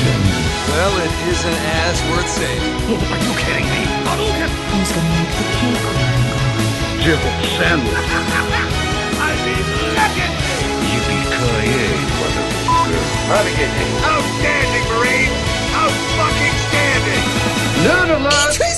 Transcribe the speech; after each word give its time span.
Well, 0.00 0.94
it 1.04 1.12
isn't 1.28 1.60
as 1.84 2.00
worth 2.08 2.28
saving. 2.28 2.74
Are 2.88 3.20
you 3.20 3.32
kidding 3.36 3.68
me? 3.68 3.82
Hadouken! 4.08 4.50
Who's 4.72 4.90
gonna 4.96 5.12
make 5.12 5.32
the 5.36 5.44
cake 5.60 5.80
cry? 5.84 6.16
Jibble 7.04 7.36
sandwich. 7.56 7.92
I 9.20 9.36
mean, 9.44 9.64
legendary! 10.00 10.72
Yippee-ki-yay, 10.88 12.00
motherfucker. 12.16 13.02
Renegade. 13.28 13.92
Outstanding, 14.08 14.86
Marine! 14.88 15.34
Out-fucking-standing! 15.76 17.24
Nerd 17.84 18.10
alert! 18.16 18.70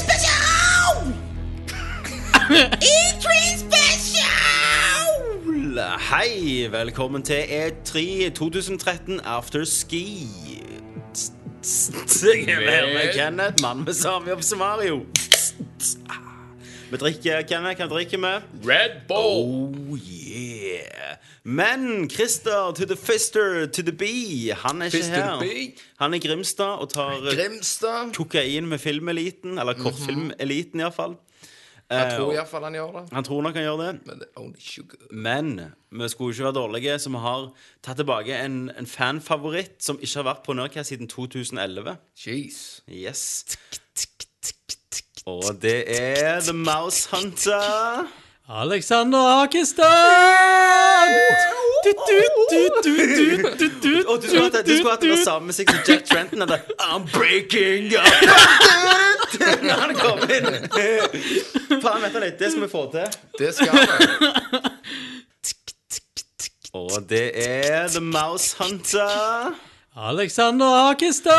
Hei, 6.13 6.69
velkommen 6.71 7.23
til 7.23 7.43
E3 7.49 8.31
2013 8.31 9.21
Afterski. 9.21 10.27
Jeg 11.63 12.43
er 12.43 12.71
her 12.71 12.87
med 12.91 13.13
Kenneth, 13.15 13.63
mann 13.63 13.85
med 13.87 13.95
samme 13.95 14.33
jobb 14.33 14.43
som 14.43 14.59
Mario. 14.59 14.97
Vi 16.91 16.99
drikker, 16.99 17.45
Kenneth, 17.47 17.79
hva 17.79 17.87
drikker 17.93 18.19
vi? 18.19 18.33
Red 18.67 18.97
Bull. 19.07 19.93
Oh 19.95 19.99
yeah. 20.03 21.15
Men 21.45 22.11
Christer 22.11 22.73
to 22.75 22.85
the 22.87 22.97
fister 22.99 23.67
to 23.67 23.83
the 23.83 23.93
bee, 23.95 24.51
han 24.65 24.83
er 24.83 24.91
ikke 24.91 25.05
her. 25.07 25.47
Han 26.03 26.15
er 26.15 26.19
i 26.19 26.27
Grimstad 26.27 26.83
og 26.83 26.91
tar 26.91 27.23
Grimstad. 27.31 28.11
kokain 28.15 28.67
med 28.67 28.79
filmeliten, 28.83 29.59
eller 29.59 29.79
kortfilmeliten 29.79 30.83
iallfall. 30.83 31.15
Jeg 31.93 32.17
tror 32.17 32.33
iallfall 32.35 32.67
han 32.69 32.77
gjør 32.79 32.97
det. 32.97 33.05
Han 33.13 33.27
tror 33.29 33.43
nok 33.47 33.59
han 33.59 33.67
gjør 33.67 33.81
det. 33.83 33.91
Men 34.09 34.23
det 34.23 34.29
only 34.41 34.61
sugar. 34.61 35.05
Men 35.11 35.53
vi 35.91 36.09
skulle 36.09 36.35
ikke 36.35 36.49
være 36.49 36.59
dårlige, 36.59 36.99
så 36.99 37.13
vi 37.13 37.23
har 37.27 37.47
tatt 37.85 38.01
tilbake 38.01 38.39
en, 38.47 38.59
en 38.79 38.89
fanfavoritt 38.89 39.79
som 39.85 40.01
ikke 40.01 40.19
har 40.23 40.29
vært 40.33 40.43
på 40.47 40.57
Nerdcast 40.59 40.95
siden 40.95 41.11
2011. 41.13 41.97
Jeez. 42.27 42.59
Yes. 42.89 43.45
Og 45.27 45.55
det 45.63 45.85
er 45.87 46.41
The 46.41 46.57
Mouse 46.57 47.09
Hunter. 47.13 48.09
Alexander 48.49 49.19
Hakestad! 49.19 49.87
Du, 51.85 51.93
du, 51.93 52.23
du, 52.51 52.69
du, 52.83 52.93
du, 53.17 53.37
du, 53.59 53.69
du, 53.83 54.05
Og 54.09 54.23
du 54.23 54.29
skulle 54.29 54.43
hatt 54.91 55.03
det- 55.03 55.25
samme 55.25 55.47
musikk 55.47 55.71
som 55.71 55.81
Jack 55.89 56.05
Trenton. 56.05 56.43
Eller 56.43 56.59
I'm 56.81 57.07
breaking 57.13 57.93
up 57.97 58.03
Når 59.63 59.81
han 59.81 59.95
kom 59.95 60.19
inn. 60.31 60.47
Faen, 61.83 62.03
vent 62.03 62.21
litt. 62.23 62.39
Det 62.39 62.51
skal 62.53 62.63
vi 62.63 62.69
få 62.71 62.85
til. 62.93 63.07
Det 63.39 63.55
skal 63.55 63.69
vi. 63.73 63.81
Og 66.75 66.91
det 67.09 67.25
er 67.49 67.89
The 67.89 68.01
Mouse 68.01 68.57
Hunter. 68.59 69.55
Alexander 69.97 70.67
Hakestad! 70.67 71.33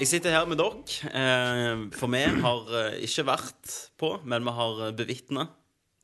Jeg 0.00 0.08
sitter 0.08 0.32
her 0.32 0.46
med 0.48 0.56
dere. 0.56 0.80
Eh, 1.12 1.80
for 1.92 2.08
vi 2.08 2.20
har 2.24 2.76
eh, 2.78 3.00
ikke 3.04 3.26
vært 3.28 3.72
på, 4.00 4.14
men 4.24 4.46
vi 4.46 4.54
har 4.56 4.86
bevitna. 4.96 5.48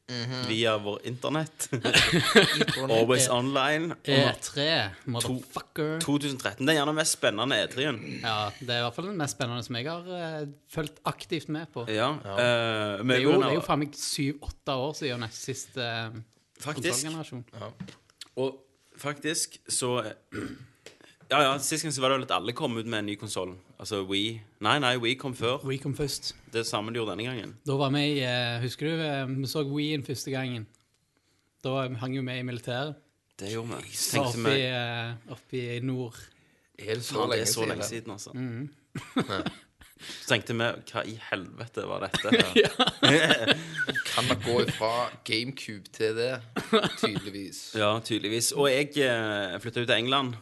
Mm 0.09 0.31
-hmm. 0.31 0.49
via 0.49 0.79
vår 0.79 1.01
internett. 1.05 1.69
Always 2.91 3.29
online. 3.29 3.95
E3, 4.05 4.89
motherfucker. 5.05 6.01
2013. 6.01 6.67
Det 6.67 6.73
er 6.73 6.77
gjerne 6.79 6.87
den 6.87 6.95
mest 6.95 7.13
spennende 7.13 7.57
E3-en. 7.65 8.21
Ja, 8.23 8.51
det 8.61 8.71
er 8.71 8.79
i 8.79 8.83
hvert 8.83 8.95
fall 8.95 9.07
den 9.07 9.17
mest 9.17 9.33
spennende 9.33 9.63
som 9.63 9.77
jeg 9.77 9.91
har 9.91 10.43
uh, 10.43 10.49
fulgt 10.71 11.01
aktivt 11.05 11.49
med 11.49 11.67
på. 11.75 11.87
Ja. 11.89 12.15
ja. 12.25 12.99
Uh, 12.99 13.05
med 13.05 13.17
Det 13.17 13.19
er 13.19 13.23
jo, 13.23 13.43
det 13.43 13.49
er 13.49 13.55
jo 13.55 13.61
faen 13.61 13.79
meg 13.79 13.95
syv-åtte 13.95 14.73
år 14.73 14.93
siden 14.93 15.21
nest 15.21 15.43
siste 15.43 15.81
uh, 16.15 16.21
Faktisk. 16.61 17.05
Ja. 17.05 17.71
Og 18.37 18.63
faktisk 18.97 19.59
så 19.69 20.05
Ja, 21.31 21.41
ja, 21.43 21.55
Sist 21.59 21.83
gang 21.83 21.93
så 21.95 22.03
var 22.05 22.13
det 22.13 22.21
vel 22.21 22.27
at 22.29 22.35
alle 22.37 22.53
kom 22.55 22.77
ut 22.79 22.87
med 22.87 23.01
en 23.01 23.09
ny 23.11 23.17
konsoll. 23.19 23.57
Altså 23.83 24.05
We 24.07 24.39
Nei, 24.63 24.77
nei, 24.83 24.95
We 25.03 25.17
kom 25.19 25.35
før. 25.35 25.59
We 25.67 25.79
kom 25.83 25.97
først. 25.99 26.35
Det 26.55 26.63
samme 26.69 26.95
de 26.95 27.01
gjorde 27.01 27.17
denne 27.17 27.27
gangen. 27.27 27.57
Da 27.67 27.75
var 27.81 27.91
vi 27.97 28.05
i 28.13 28.21
eh, 28.23 28.61
Husker 28.63 28.93
du 28.93 29.03
eh, 29.03 29.25
vi 29.33 29.51
så 29.51 29.65
Wien 29.67 30.07
første 30.07 30.31
gangen? 30.31 30.69
Da 31.67 31.89
hang 31.99 32.15
jo 32.15 32.23
vi 32.23 32.39
i 32.39 32.47
militæret. 32.47 32.95
Det 33.41 33.51
gjorde 33.53 33.83
vi. 33.83 33.91
Tenkte 33.91 34.39
Oppe 34.39 34.55
i, 34.55 34.63
vi 34.63 34.67
eh, 34.71 35.35
oppe 35.35 35.65
nord. 35.83 36.21
Er 36.79 36.95
det 36.95 37.05
så 37.05 37.19
Faen, 37.19 37.31
det 37.33 37.39
lenge 37.41 37.49
er 37.49 37.53
så 37.53 37.67
lenge 37.67 37.89
siden? 37.91 38.19
siden, 38.21 39.43
altså. 39.43 39.53
Så 39.97 40.29
tenkte 40.29 40.53
vi 40.53 40.67
hva 40.93 41.03
i 41.09 41.15
helvete 41.31 41.87
var 41.89 42.03
dette? 42.05 42.29
Kan 44.13 44.27
man 44.29 44.43
gå 44.45 44.59
ifra 44.67 44.91
GameCube 45.25 45.89
til 45.97 46.19
det? 46.19 46.35
Tydeligvis. 47.01 47.63
Ja, 47.81 47.95
tydeligvis. 48.05 48.53
Og 48.53 48.69
jeg 48.71 48.93
eh, 49.01 49.57
flytta 49.65 49.83
ut 49.83 49.89
til 49.89 49.97
England 49.97 50.37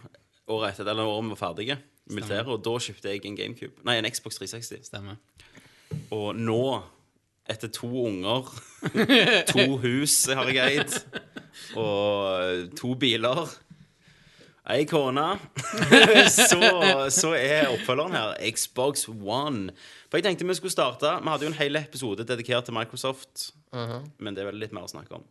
året 0.50 0.72
etter, 0.74 0.90
eller 0.90 1.08
året 1.08 1.26
vi 1.26 1.34
var 1.34 1.40
ferdige 1.40 1.78
militæret, 2.10 2.50
og 2.52 2.64
da 2.64 2.74
kjøpte 2.86 3.12
jeg 3.12 3.24
en 3.24 3.38
GameCube. 3.38 3.84
Nei, 3.86 3.98
en 3.98 4.08
Xbox 4.12 4.36
360. 4.40 4.88
Stemmer. 4.90 5.20
Og 6.12 6.36
nå, 6.36 6.62
etter 7.50 7.70
to 7.72 7.88
unger, 8.04 8.50
to 9.52 9.66
hus 9.84 10.16
har 10.32 10.50
jeg 10.52 10.80
eid, 10.80 10.96
og 11.80 12.74
to 12.78 12.96
biler 13.00 13.46
Ei 14.64 14.86
kone. 14.88 15.26
så, 16.32 16.60
så 17.12 17.34
er 17.36 17.66
oppfølgeren 17.68 18.14
her 18.16 18.30
Xbox 18.56 19.02
One. 19.12 19.74
For 20.08 20.16
jeg 20.16 20.24
tenkte 20.24 20.46
vi 20.48 20.56
skulle 20.56 20.72
starte 20.72 21.10
Vi 21.20 21.28
hadde 21.28 21.44
jo 21.44 21.50
en 21.50 21.58
hel 21.58 21.76
episode 21.76 22.24
dedikert 22.24 22.64
til 22.64 22.72
Microsoft. 22.72 23.50
Men 24.16 24.32
det 24.32 24.40
er 24.40 24.48
vel 24.48 24.62
litt 24.62 24.72
mer 24.72 24.86
å 24.86 24.88
snakke 24.88 25.18
om. 25.18 25.26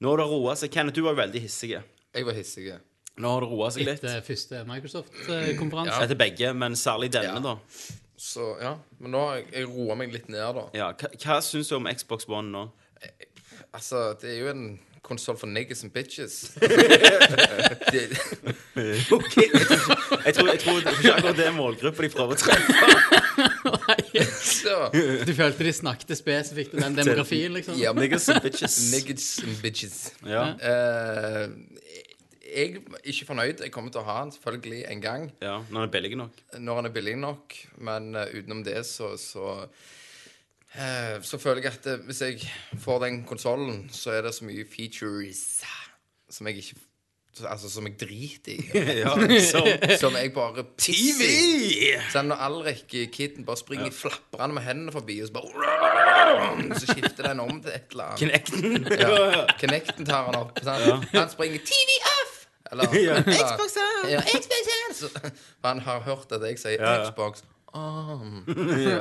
Nå 0.00 0.08
har 0.08 0.22
det 0.22 0.28
roa 0.30 0.56
seg. 0.56 0.72
Kenneth, 0.72 0.96
du 0.96 1.04
var 1.04 1.18
jo 1.18 1.20
veldig 1.20 1.42
hissig. 1.44 1.74
Jeg 1.76 2.28
var 2.30 2.40
hissig. 2.40 2.70
Nå 3.18 3.28
har 3.32 3.40
det 3.40 3.48
roa 3.48 3.70
seg 3.72 3.86
litt. 3.86 4.02
Etter 4.04 4.20
første 4.26 4.64
Microsoft-konferanse. 4.68 6.00
Etter 6.04 6.18
begge, 6.20 6.50
men 6.54 6.72
særlig 6.76 7.08
denne, 7.14 7.34
Ja. 7.38 7.40
da. 7.40 7.56
Så 8.16 8.56
ja. 8.62 8.74
Men 9.00 9.10
nå 9.12 9.18
har 9.26 9.36
jeg, 9.36 9.46
jeg 9.52 9.68
roa 9.68 9.94
meg 9.96 10.12
litt 10.12 10.28
ned, 10.32 10.40
da. 10.56 10.64
Ja, 10.76 10.90
hva, 10.92 11.08
hva 11.20 11.38
syns 11.44 11.68
du 11.68 11.76
om 11.76 11.86
Xbox 11.92 12.28
One 12.28 12.50
nå? 12.52 12.66
Altså, 13.76 14.14
det 14.20 14.30
er 14.34 14.38
jo 14.40 14.48
en 14.52 14.78
konsoll 15.06 15.36
for 15.38 15.46
niggas 15.46 15.84
and 15.84 15.92
bitches. 15.94 16.50
det, 17.92 18.08
Ok, 19.12 19.36
Jeg 19.36 20.34
tror, 20.34 20.48
jeg 20.50 20.60
tror, 20.60 20.80
det 20.80 20.88
er 20.90 21.12
akkurat 21.14 21.36
det 21.38 21.52
målgruppa 21.54 22.02
de 22.02 22.08
prøver 22.10 22.32
å 22.34 22.38
treffe. 22.40 22.74
Du 25.26 25.32
følte 25.36 25.64
de 25.64 25.72
snakket 25.76 26.16
spesifikt 26.18 26.74
om 26.74 26.80
den 26.88 26.96
demografien, 26.98 27.52
liksom? 27.54 27.76
ja, 27.80 27.92
Niggas 27.96 28.28
and 28.32 28.42
bitches. 28.44 28.76
niggas 28.92 29.28
and 29.44 29.56
bitches. 29.62 29.96
Ja, 30.26 30.42
Eh, 30.58 31.48
jeg 32.46 32.76
er 32.76 33.04
ikke 33.04 33.28
fornøyd. 33.28 33.60
Jeg 33.64 33.72
kommer 33.74 33.92
til 33.92 34.02
å 34.02 34.06
ha 34.08 34.16
den 34.22 34.32
selvfølgelig 34.34 34.82
en 34.92 35.04
gang 35.04 35.28
ja, 35.42 35.58
når 35.68 35.76
den 35.76 35.88
er 35.88 35.92
billig 35.94 36.18
nok. 36.20 36.42
når 36.58 36.80
den 36.80 36.90
er 36.90 36.96
billig 36.96 37.16
nok. 37.20 37.60
Men 37.88 38.10
uh, 38.16 38.26
utenom 38.32 38.64
det 38.66 38.80
så 38.86 39.14
så, 39.20 39.54
uh, 40.76 41.16
så 41.22 41.38
føler 41.42 41.62
jeg 41.66 41.72
at 41.72 41.88
eh, 41.92 42.02
hvis 42.08 42.22
jeg 42.22 42.50
får 42.82 43.04
den 43.06 43.22
konsollen, 43.28 43.86
så 43.92 44.16
er 44.16 44.26
det 44.26 44.34
så 44.34 44.48
mye 44.48 44.66
features 44.70 45.62
som 46.30 46.46
jeg 46.46 46.62
ikke 46.62 46.82
Altså 47.44 47.68
som 47.70 47.84
jeg 47.84 47.98
driter 48.00 48.52
i. 48.52 48.62
Ja, 49.02 49.10
som 49.44 49.66
Som 50.00 50.14
jeg 50.16 50.32
bare. 50.32 50.64
TV! 50.80 51.26
Sånn 52.12 52.30
når 52.30 52.40
Alrik, 52.46 52.94
Kitten 53.12 53.44
bare 53.44 53.60
springer 53.60 53.92
flappende 53.92 54.56
med 54.56 54.64
hendene 54.64 54.94
forbi, 54.94 55.18
og 55.20 55.28
så 55.28 55.36
bare 55.36 56.78
Så 56.80 56.94
skifter 56.94 57.28
den 57.28 57.44
om 57.44 57.60
til 57.60 57.74
et 57.74 57.92
eller 57.92 58.14
annet. 58.14 58.22
Kinecten. 58.24 58.88
Ja. 58.88 59.44
Connecten 59.60 60.08
tar 60.08 60.30
han 60.30 60.40
opp. 60.40 60.56
Sant? 60.64 61.10
Han 61.12 61.28
springer 61.32 61.60
TV 61.68 62.00
off! 62.14 62.35
Eller 62.72 62.96
Ja. 63.08 63.20
Xbox 63.22 63.76
on! 63.82 64.10
Ja, 64.14 64.20
Xbox 64.20 64.72
on! 64.78 64.94
Så, 64.94 65.30
han 65.64 65.80
har 65.86 66.00
hørt 66.06 66.32
at 66.32 66.42
jeg 66.48 66.58
sier 66.62 66.80
Ja, 66.82 66.92
ja. 67.00 67.10
Xbox 67.10 67.44
on. 67.74 68.44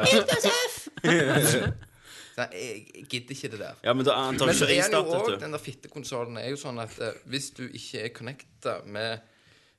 Xbox 0.05 0.47
F! 0.51 0.87
Så 2.35 2.43
jeg, 2.51 3.05
gidder 3.09 3.31
ikke 3.31 3.47
det 3.53 3.59
der. 3.61 3.77
Ja, 3.83 3.93
men 3.95 4.03
da 4.05 4.11
han 4.19 4.35
tar 4.37 4.49
Men 4.49 4.55
så 4.59 4.65
er 4.67 4.89
jo 4.91 4.97
også 5.05 5.35
òg. 5.35 5.39
Den 5.39 5.53
der 5.55 5.61
fittekonsollen 5.63 6.35
er 6.41 6.49
jo 6.51 6.57
sånn 6.59 6.81
at 6.83 6.97
eh, 6.99 7.13
hvis 7.31 7.45
du 7.55 7.61
ikke 7.69 8.01
er 8.03 8.11
connecta 8.11 8.73
med 8.91 9.21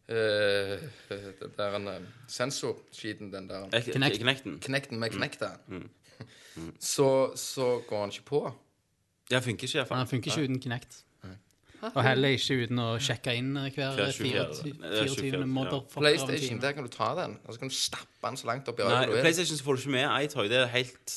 eh, 0.09 0.87
den 1.11 1.53
der 1.59 1.77
uh, 1.77 2.07
sensorskiten, 2.33 3.29
den 3.35 3.51
der 3.51 3.67
Knekten. 3.69 4.23
Knekten. 4.23 4.57
Connecten 4.65 4.97
Mm. 4.97 5.01
med 5.05 5.13
connecta, 5.13 5.51
så, 6.81 7.11
så 7.37 7.83
går 7.89 8.01
han 8.07 8.15
ikke 8.15 8.25
på. 8.33 8.41
Ja, 9.31 9.43
funker 9.45 9.69
ikke, 9.69 9.77
iallfall. 9.83 9.99
Han 10.01 10.09
funker 10.09 10.33
ikke 10.33 10.49
uten 10.49 10.61
Kinect. 10.65 11.03
Og 11.93 12.01
heller 12.05 12.35
ikke 12.37 12.57
uten 12.63 12.81
å 12.83 12.89
sjekke 13.03 13.35
inn 13.37 13.53
hver 13.57 13.97
Hver 13.99 14.13
24. 14.17 14.17
24. 14.17 14.73
Nei, 14.81 14.91
det 14.91 15.03
er 15.03 15.11
24, 15.13 15.31
ja. 15.41 15.47
motherfucker 15.59 16.05
PlayStation, 16.05 16.61
der 16.63 16.77
kan 16.77 16.89
du 16.89 16.93
ta 16.93 17.13
den. 17.21 17.39
Og 17.45 17.55
så 17.55 17.63
kan 17.63 17.73
du 17.73 17.77
stappe 17.77 18.29
den 18.29 18.41
så 18.41 18.51
langt 18.51 18.69
opp 18.73 18.81
i 18.81 18.87
øyet 18.87 19.09
du 19.09 19.15
vil. 19.15 19.23
PlayStation 19.27 19.61
så 19.61 19.67
får 19.67 19.79
du 19.79 19.85
ikke 19.85 19.95
med 19.97 20.27
iToy. 20.27 20.51
Det 20.53 20.61
er 20.63 20.73
helt 20.75 21.17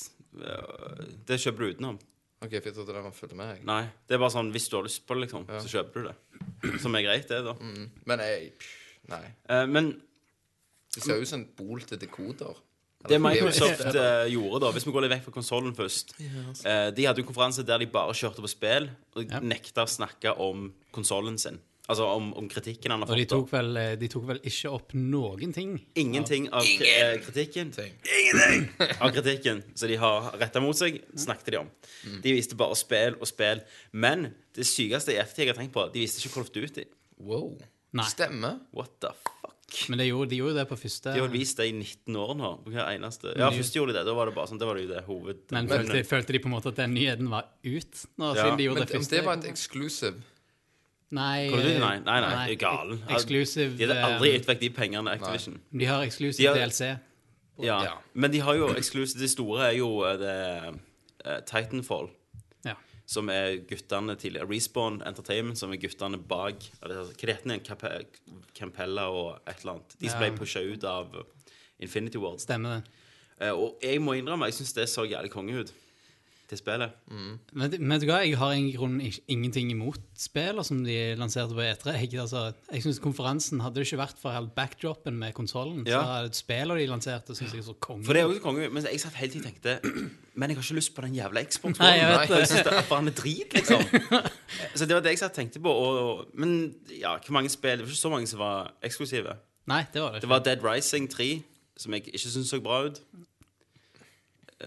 Det 1.27 1.39
kjøper 1.41 1.65
du 1.65 1.75
utenom. 1.75 2.00
Ok, 2.39 2.53
for 2.56 2.69
jeg 2.69 2.75
trodde 2.77 2.94
det 2.95 3.03
var 3.03 3.11
fulgte 3.11 3.35
med. 3.35 3.56
jeg. 3.57 3.65
Nei, 3.67 3.81
det 4.07 4.15
er 4.15 4.21
bare 4.21 4.31
sånn 4.31 4.51
hvis 4.56 4.69
du 4.71 4.77
har 4.77 4.85
lyst 4.85 5.01
på 5.07 5.17
det, 5.17 5.25
liksom, 5.25 5.47
så 5.59 5.71
kjøper 5.73 6.06
du 6.06 6.07
det. 6.07 6.77
Som 6.83 6.95
er 6.95 7.03
greit, 7.03 7.27
det, 7.27 7.41
da. 7.44 7.56
Men 8.07 8.23
jeg 8.23 8.53
Nei. 9.09 9.25
Eh, 9.50 9.65
men 9.65 9.94
Det 10.95 11.03
ser 11.03 11.21
ut 11.21 11.29
som 11.29 11.41
en 11.41 11.50
bol 11.57 11.81
til 11.85 12.00
dekoder. 12.01 12.57
Det 13.07 13.16
Microsoft 13.24 13.86
uh, 13.96 14.25
gjorde, 14.28 14.60
da, 14.66 14.69
hvis 14.75 14.84
vi 14.86 14.92
går 14.92 15.06
litt 15.06 15.13
vekk 15.13 15.24
fra 15.30 15.31
konsollen 15.38 15.72
først 15.78 16.10
uh, 16.19 16.90
De 16.92 17.06
hadde 17.07 17.22
jo 17.22 17.24
en 17.24 17.30
konferanse 17.30 17.63
der 17.63 17.80
de 17.80 17.88
bare 17.88 18.12
kjørte 18.18 18.44
på 18.44 18.50
spill 18.51 18.90
og 19.16 19.24
Ja. 19.31 19.40
nekta 19.40 19.86
å 19.86 19.90
snakke 19.90 20.34
om 20.44 20.74
konsollen 20.92 21.38
sin. 21.40 21.62
Altså 21.90 22.06
om, 22.06 22.28
om 22.38 22.46
kritikken 22.51 22.92
han 22.94 23.01
har 23.01 23.10
Og 23.10 23.16
de 23.18 23.24
fått. 23.24 23.31
tok, 23.31 23.48
vel, 23.56 23.78
eh, 23.81 23.96
de 23.98 24.07
tok 24.13 24.28
vel 24.28 24.40
ikke 24.46 24.69
opp 24.75 24.92
noen 24.94 25.54
ting? 25.56 25.72
Ingenting 25.98 26.46
av 26.54 26.62
Ingen. 26.68 27.24
kritikken 27.25 27.72
Ting. 27.74 27.96
av 29.02 29.10
kritikken 29.16 29.63
som 29.74 29.90
de 29.90 29.98
har 29.98 30.28
retta 30.38 30.62
mot 30.62 30.78
seg, 30.78 31.00
snakket 31.18 31.50
de 31.56 31.57
om. 31.63 31.72
De 32.22 32.36
viste 32.36 32.54
bare 32.60 32.78
spill 32.78 33.18
og 33.18 33.25
spill. 33.31 33.63
Men 33.98 34.28
det 34.54 34.68
sykeste 34.69 35.16
i 35.16 35.18
ettertid 35.18 35.48
jeg 35.48 35.56
har 35.56 35.62
tenkt 35.63 35.74
på, 35.74 35.88
de 35.95 36.04
viste 36.06 36.22
ikke 36.22 36.44
of 36.45 36.52
Duty. 36.54 36.86
Wow. 37.18 37.56
Nei. 37.98 38.06
Stemmer. 38.12 38.60
What 38.75 39.00
the 39.02 39.16
fuck? 39.25 39.56
Men 39.89 40.00
de 40.01 40.06
gjorde, 40.10 40.30
de 40.31 40.39
gjorde 40.42 40.56
det 40.60 40.66
på 40.69 40.77
første 40.80 41.13
De 41.13 41.21
har 41.24 41.31
vist 41.33 41.57
det 41.60 41.68
i 41.69 41.74
19 41.75 42.16
år 42.16 42.33
nå. 42.39 42.50
På 42.66 42.74
hver 42.74 42.89
eneste 42.94 43.33
Ja, 43.38 43.50
først 43.54 43.75
gjorde 43.77 43.94
de 43.94 44.00
det. 44.00 44.06
Da 44.10 44.13
var 44.18 44.30
det 44.30 44.36
bare 44.36 44.48
sånn. 44.51 44.60
Det 44.62 44.68
var 44.69 44.80
jo 44.81 44.88
det 44.89 45.04
hoved... 45.07 45.39
Men 45.56 45.69
følte, 45.69 46.04
følte 46.07 46.36
de 46.36 46.42
på 46.44 46.50
en 46.51 46.56
måte 46.56 46.71
at 46.74 46.81
den 46.81 46.94
nyheten 46.98 47.30
var 47.31 47.48
ut? 47.63 48.04
Nå, 48.18 48.33
Ja. 48.36 48.44
siden 48.44 48.57
de 48.57 48.68
gjorde 48.69 48.80
Men 48.80 48.88
det 48.88 48.95
første? 48.98 49.16
Men 49.16 49.19
det 49.19 49.25
var 49.30 49.38
et 49.44 49.50
exclusive 49.54 50.16
Nei, 51.10 51.50
Nei, 51.50 51.95
nei, 52.06 52.19
nei, 52.21 52.51
er 52.51 52.57
galen. 52.62 53.00
Exclusive 53.10 53.74
De 53.80 53.88
hadde 53.88 54.04
aldri 54.06 54.30
eh, 54.30 54.36
gitt 54.38 54.45
vekk 54.51 54.60
de 54.62 54.69
pengene, 54.69 55.16
Activision. 55.18 55.56
De 55.74 55.86
har 55.89 56.06
De 56.06 56.45
har- 56.45 56.56
DLC. 56.60 56.81
Ja. 57.60 57.80
Ja. 57.83 57.95
Men 58.13 58.31
de 58.31 58.39
har 58.39 58.56
jo 58.56 58.69
exclusive 58.77 59.19
De 59.19 59.27
store 59.27 59.71
er 59.71 59.77
jo 59.80 59.89
eh, 60.06 60.18
det 60.21 60.36
eh, 61.25 61.39
Titanfall. 61.50 62.12
Som 63.09 63.29
er 63.33 63.56
guttene 63.65 64.13
tidligere 64.21 64.45
Respawn 64.51 65.00
Entertainment, 65.01 65.57
som 65.57 65.71
er 65.73 65.79
guttene 65.81 66.19
bak 66.29 66.67
eller, 66.83 67.07
Hva 67.09 67.31
heter 67.33 67.50
den? 67.50 67.63
Campe- 67.65 68.06
Campella 68.53 69.07
og 69.09 69.39
et 69.50 69.63
eller 69.63 69.79
annet. 69.79 69.95
De 70.00 70.11
som 70.11 70.21
ble 70.21 70.29
pusha 70.38 70.61
ut 70.61 70.85
av 70.85 71.15
Infinity 71.81 72.21
Ward. 72.21 72.38
Stemmer 72.44 72.77
det. 72.79 72.97
Eh, 73.39 73.56
og 73.56 73.79
jeg 73.81 74.01
må 74.03 74.13
innrømme, 74.19 74.50
jeg 74.51 74.59
syns 74.59 74.75
det 74.77 74.85
så 74.91 75.07
jævlig 75.09 75.31
konge 75.33 75.63
ut 75.63 75.73
til 76.50 76.57
spillet. 76.57 76.94
Men, 77.10 77.38
men 77.54 77.92
vet 77.94 78.01
du 78.01 78.07
hva, 78.10 78.19
jeg 78.25 78.38
har 78.42 78.54
i 78.57 78.72
grunnen 78.74 79.04
ingenting 79.30 79.69
imot 79.72 80.00
spillene 80.18 80.63
som 80.66 80.80
de 80.86 80.96
lanserte 81.19 81.54
på 81.54 81.62
E3. 81.62 81.94
Jeg, 82.01 82.16
altså, 82.24 82.48
jeg 82.74 82.81
synes 82.86 83.00
konferansen, 83.04 83.62
Hadde 83.62 83.78
det 83.80 83.86
ikke 83.88 84.00
vært 84.01 84.18
for 84.22 84.34
hele 84.34 84.50
backdropen 84.56 85.18
med 85.22 85.34
konsollen, 85.38 85.84
Ja. 85.88 86.00
så 86.00 86.01
hadde 86.16 86.34
spillene 86.40 86.80
de 86.81 86.88
lanserte, 86.90 87.36
syns 87.38 87.54
jeg 87.54 87.63
så 87.68 87.75
konge. 87.80 88.06
For 88.07 88.13
det 88.18 88.24
er 88.24 88.31
også 88.31 88.42
konge, 88.42 88.69
men 88.74 88.84
jeg 88.90 89.00
satt 89.04 89.13
hele 89.22 89.31
tiden 89.36 89.46
og 89.46 89.51
tenkte 89.54 89.78
Men 90.40 90.50
jeg 90.50 90.57
har 90.57 90.63
ikke 90.63 90.75
lyst 90.78 90.94
på 90.96 91.01
den 91.04 91.16
jævla 91.18 91.42
Xbox 91.44 91.80
Nei, 91.81 91.88
jeg 92.00 92.10
vet 92.13 92.30
det. 92.30 92.38
Jeg 92.40 92.48
synes 92.48 92.68
det 92.69 92.74
er 92.78 92.86
bare 92.90 93.12
drit, 93.12 93.54
liksom. 93.54 93.81
Så 94.80 94.86
det 94.88 94.95
var 94.95 95.02
det 95.04 95.12
jeg 95.12 95.19
satt 95.19 95.34
og 95.34 95.36
tenkte 95.36 95.60
på. 95.60 95.72
Og, 95.74 96.25
men 96.40 96.54
ja, 96.95 97.18
hvor 97.18 97.34
mange 97.36 97.50
spill 97.52 97.75
Det 97.81 97.84
var 97.86 97.92
ikke 97.92 98.00
så 98.06 98.12
mange 98.13 98.28
som 98.31 98.40
var 98.40 98.69
eksklusive. 98.88 99.34
Nei, 99.68 99.81
det 99.94 100.00
var 100.02 100.13
det 100.16 100.22
ikke. 100.22 100.28
Det 100.30 100.30
ikke. 100.30 100.30
var 100.36 100.45
Dead 100.48 100.63
Rising 100.63 101.10
3, 101.12 101.28
som 101.78 101.94
jeg 101.98 102.07
ikke 102.07 102.22
syntes 102.24 102.50
så 102.56 102.62
bra 102.63 102.80
ut. 102.88 103.02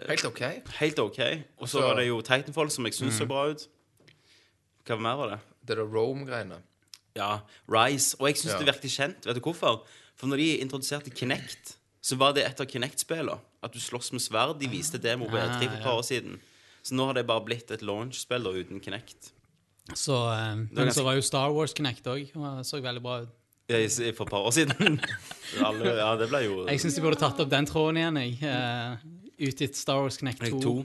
Helt 0.09 0.25
OK. 0.25 0.41
Helt 0.79 0.99
OK. 0.99 1.19
Og 1.61 1.69
så 1.69 1.81
var 1.85 1.97
det 2.01 2.07
jo 2.09 2.21
Titanfall, 2.25 2.71
som 2.71 2.85
jeg 2.89 2.95
syntes 2.97 3.19
så 3.21 3.27
bra 3.29 3.47
ut. 3.53 3.67
Hva 4.89 4.97
mer 4.99 5.17
var 5.21 5.29
det? 5.35 5.39
Det 5.69 5.77
der 5.77 5.85
Rome-greiene. 5.85 6.63
Ja, 7.17 7.41
Rise. 7.69 8.17
Og 8.21 8.29
jeg 8.31 8.37
syns 8.41 8.53
Ja. 8.55 8.59
det 8.59 8.67
virket 8.73 8.91
kjent. 8.91 9.27
Vet 9.27 9.37
du 9.37 9.41
hvorfor? 9.41 9.85
For 10.17 10.27
når 10.27 10.37
de 10.41 10.57
introduserte 10.65 11.11
Kinect, 11.11 11.77
så 12.03 12.17
var 12.17 12.33
det 12.33 12.45
et 12.47 12.61
av 12.61 12.67
Kinect-spillene. 12.67 13.39
At 13.63 13.73
du 13.73 13.79
slåss 13.79 14.13
med 14.13 14.21
sverd. 14.25 14.59
De 14.59 14.67
viste 14.69 14.99
demo 14.99 15.27
på 15.29 15.37
Ah, 15.39 15.61
E3 15.61 15.69
for 15.69 15.77
et 15.77 15.83
par 15.83 15.99
år 15.99 16.03
siden. 16.03 16.41
Så 16.83 16.95
nå 16.95 17.05
har 17.07 17.13
det 17.15 17.27
bare 17.27 17.45
blitt 17.45 17.71
et 17.71 17.81
launch-spill 17.83 18.43
da, 18.43 18.51
uten 18.51 18.81
Kinect. 18.81 19.31
Så, 19.95 20.15
eh, 20.33 20.55
men 20.57 20.69
ganske- 20.75 20.95
så 20.99 21.05
var 21.05 21.15
jo 21.15 21.21
Star 21.21 21.51
Wars 21.53 21.73
Connect 21.75 22.05
òg. 22.05 22.33
Så 22.65 22.81
veldig 22.81 23.03
bra 23.03 23.21
ut. 23.23 23.29
Ja, 23.69 23.77
i- 23.77 23.89
For 24.13 24.25
et 24.25 24.31
par 24.31 24.41
år 24.47 24.51
siden. 24.53 25.01
Alle, 25.65 25.85
ja, 25.97 26.17
det 26.17 26.29
ble 26.29 26.39
jo 26.45 26.67
Jeg 26.67 26.81
syns 26.81 26.95
de 26.97 27.01
burde 27.03 27.19
tatt 27.19 27.39
opp 27.39 27.49
den 27.51 27.67
tråden 27.67 27.97
igjen. 27.97 28.17
Jeg. 28.17 28.43
Eh, 28.43 28.97
Utgitt 29.39 29.77
Star 29.77 30.01
Wars 30.03 30.19
Connect 30.19 30.41
2, 30.51 30.61
2. 30.61 30.85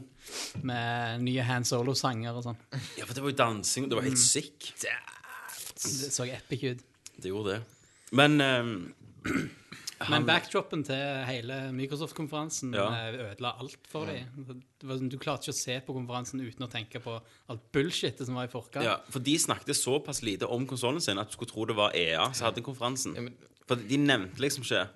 med 0.63 1.21
nye 1.23 1.41
Han 1.43 1.63
Solo-sanger 1.63 2.33
og 2.35 2.43
sånn. 2.43 2.57
Ja, 2.97 3.05
for 3.05 3.13
det 3.13 3.23
var 3.23 3.31
jo 3.31 3.37
dansing, 3.37 3.83
og 3.85 3.89
det 3.89 3.95
var 3.95 4.03
Mm. 4.03 4.09
helt 4.09 4.19
sick. 4.23 4.73
Det 4.81 6.11
så 6.11 6.25
epic 6.25 6.63
ut. 6.63 6.79
Det 7.21 7.29
gjorde 7.31 7.57
det. 7.57 7.63
Men 8.11 8.39
ehm, 8.41 8.93
Men 10.09 10.25
backdropen 10.27 10.83
til 10.85 11.25
hele 11.25 11.71
Microsoft-konferansen 11.73 12.71
Ja. 12.75 12.85
eh, 13.09 13.31
ødela 13.31 13.55
alt 13.59 13.77
for 13.89 14.05
dem. 14.05 14.61
Du 15.09 15.17
klarte 15.17 15.47
ikke 15.49 15.55
å 15.55 15.57
se 15.57 15.79
på 15.81 15.93
konferansen 15.95 16.39
uten 16.39 16.67
å 16.67 16.69
tenke 16.69 17.01
på 17.01 17.19
alt 17.49 17.71
bullshitet 17.73 18.23
som 18.25 18.35
var 18.35 18.45
i 18.45 18.47
forkant. 18.51 18.83
Ja, 18.85 18.97
for 19.09 19.19
de 19.19 19.33
snakket 19.37 19.73
såpass 19.75 20.21
lite 20.21 20.45
om 20.45 20.67
konsollen 20.67 21.01
sin 21.01 21.17
at 21.17 21.27
du 21.29 21.33
skulle 21.33 21.49
tro 21.49 21.65
det 21.65 21.75
var 21.75 21.95
EA 21.95 22.31
som 22.31 22.45
hadde 22.51 22.61
konferansen. 22.61 23.15
Ja, 23.15 23.21
men- 23.21 23.33
For 23.67 23.75
de 23.75 23.97
nevnte 23.97 24.37
liksom 24.37 24.63
ikke 24.63 24.87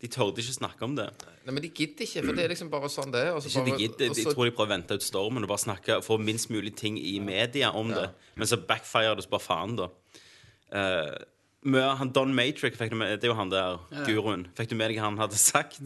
De 0.00 0.06
tørde 0.06 0.38
ikke 0.38 0.54
snakke 0.54 0.82
om 0.86 0.94
det. 0.94 1.08
Nei, 1.44 1.52
men 1.56 1.62
de 1.64 1.68
gidder 1.74 2.04
ikke, 2.06 2.22
for 2.24 2.32
det 2.38 2.44
er 2.44 2.48
liksom 2.52 2.68
bare 2.70 2.86
sånn 2.92 3.10
det 3.10 3.22
er. 3.26 3.32
og 3.34 3.42
så 3.42 3.48
Ikke 3.50 3.64
de 3.64 3.70
bare- 3.72 3.80
gidder, 3.82 4.10
og 4.10 4.14
de 4.14 4.22
så- 4.22 4.34
tror 4.34 4.44
de 4.44 4.50
prøver 4.54 4.68
å 4.68 4.74
vente 4.76 4.94
ut 4.94 5.02
stormen 5.02 5.42
og 5.42 5.48
bare 5.48 5.58
snakke 5.64 5.96
få 6.04 6.18
minst 6.22 6.50
mulig 6.50 6.76
ting 6.76 6.98
i 6.98 7.18
media 7.18 7.70
om 7.72 7.88
det. 7.88 8.10
Men 8.36 8.46
så 8.46 8.56
backfire 8.64 9.16
det 9.16 9.24
så 9.24 9.30
bare 9.30 9.40
faen, 9.42 9.76
da. 9.76 9.88
Eh, 10.70 11.14
mye- 11.66 11.96
han 11.98 12.12
Don 12.12 12.32
Matrick, 12.34 12.76
fikk 12.76 12.90
du 12.90 12.96
med, 12.96 13.18
det 13.20 13.24
er 13.24 13.32
jo 13.32 13.34
han 13.34 13.48
der 13.50 13.78
guruen. 14.06 14.46
Fikk 14.54 14.68
du 14.68 14.76
med 14.76 14.90
deg 14.90 14.98
hva 14.98 15.08
han 15.08 15.16
hadde 15.18 15.34
sagt? 15.34 15.80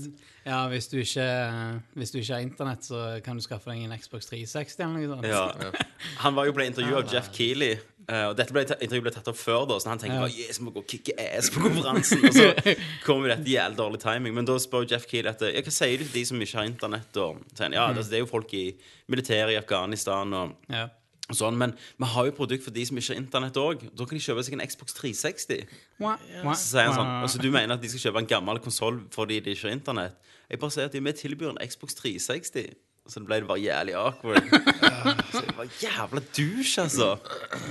Ja, 0.44 0.66
hvis 0.68 0.88
du, 0.90 0.98
ikke, 0.98 1.82
hvis 1.96 2.10
du 2.12 2.18
ikke 2.18 2.34
har 2.34 2.42
internett, 2.42 2.82
så 2.82 3.22
kan 3.24 3.36
du 3.38 3.42
skaffe 3.42 3.70
deg 3.70 3.84
en 3.84 3.96
Xbox 3.96 4.26
360 4.26 4.80
eller 4.82 5.16
noe 5.16 5.22
sånt. 5.22 5.62
Ja. 5.62 5.72
Han 6.18 6.34
var 6.34 6.46
jo 6.46 6.52
ble 6.52 6.66
intervjuet 6.68 7.04
av 7.06 7.12
Jeff 7.14 7.30
Keeley. 7.32 7.78
Eh, 8.08 8.24
og 8.28 8.36
dette 8.36 8.52
ble, 8.52 8.62
intervjuet 8.66 9.02
ble 9.06 9.12
tatt 9.14 9.28
opp 9.28 9.36
før, 9.36 9.66
da, 9.68 9.76
så 9.78 9.88
han 9.92 9.98
tenkte 9.98 10.16
Ja. 10.16 10.22
bare 10.26 10.34
Yes, 10.48 10.60
må 10.60 10.72
gå 10.74 10.78
og 10.82 10.86
kicke 10.88 11.12
ass 11.18 11.50
på 11.50 11.60
konferansen. 11.62 12.24
Og 12.24 12.32
så 12.34 12.76
kommer 13.06 13.28
jo 13.28 13.34
dette 13.36 13.50
jævlig 13.52 13.76
dårlig 13.78 14.00
timing. 14.02 14.34
Men 14.34 14.44
da 14.48 14.56
spør 14.58 14.86
Jeff 14.90 15.06
Keel 15.06 15.26
etter 15.30 15.52
ja, 15.54 15.60
hva 15.62 15.70
sier 15.72 15.98
du 15.98 16.04
til 16.04 16.12
de 16.20 16.24
som 16.26 16.40
ikke 16.40 16.58
har 16.58 16.66
internett? 16.70 17.16
Og, 17.16 17.38
så 17.54 17.62
sier 17.64 17.72
ja, 17.78 17.86
Mm. 17.88 17.94
det, 18.00 18.04
det 18.10 18.18
er 18.18 18.24
jo 18.24 18.30
folk 18.32 18.52
i 18.54 18.64
militæret 19.08 19.52
i 19.54 19.60
Afghanistan 19.60 20.32
og, 20.34 20.56
Ja. 20.68 20.88
og 21.30 21.36
sånn. 21.38 21.56
Men 21.56 21.76
vi 21.98 22.04
har 22.06 22.26
jo 22.26 22.32
produkt 22.36 22.64
for 22.64 22.70
de 22.74 22.84
som 22.86 22.96
ikke 22.98 23.14
har 23.14 23.20
internett 23.22 23.54
òg. 23.60 23.86
Da 23.94 24.04
kan 24.04 24.18
de 24.18 24.24
kjøpe 24.24 24.44
seg 24.44 24.54
en 24.58 24.66
Xbox 24.66 24.92
360. 24.98 25.66
Wah, 26.00 26.18
wah, 26.44 26.54
Så 26.54 26.74
sier 26.76 26.88
han 26.90 26.94
sånn, 26.98 27.12
altså 27.22 27.38
Du 27.42 27.50
mener 27.50 27.74
at 27.74 27.80
de 27.82 27.88
skal 27.88 28.10
kjøpe 28.12 28.18
en 28.24 28.26
gammel 28.26 28.58
konsoll 28.58 29.02
fordi 29.10 29.40
de 29.40 29.54
ikke 29.54 29.68
har 29.70 29.76
internett? 29.78 30.16
Jeg 30.50 30.58
bare 30.60 30.70
sier 30.74 30.84
at 30.84 30.92
vi 30.92 31.12
tilbyr 31.12 31.54
en 31.54 31.62
Xbox 31.68 31.94
360. 31.94 32.74
Så 33.10 33.18
det 33.18 33.26
ble 33.26 33.36
det 33.42 33.48
bare 33.48 33.58
jævlig 33.58 33.94
awkward. 33.98 34.44
Så 35.32 35.40
det 35.42 35.56
var 35.56 35.66
jævla 35.82 36.20
douche, 36.36 36.82
altså. 36.84 37.08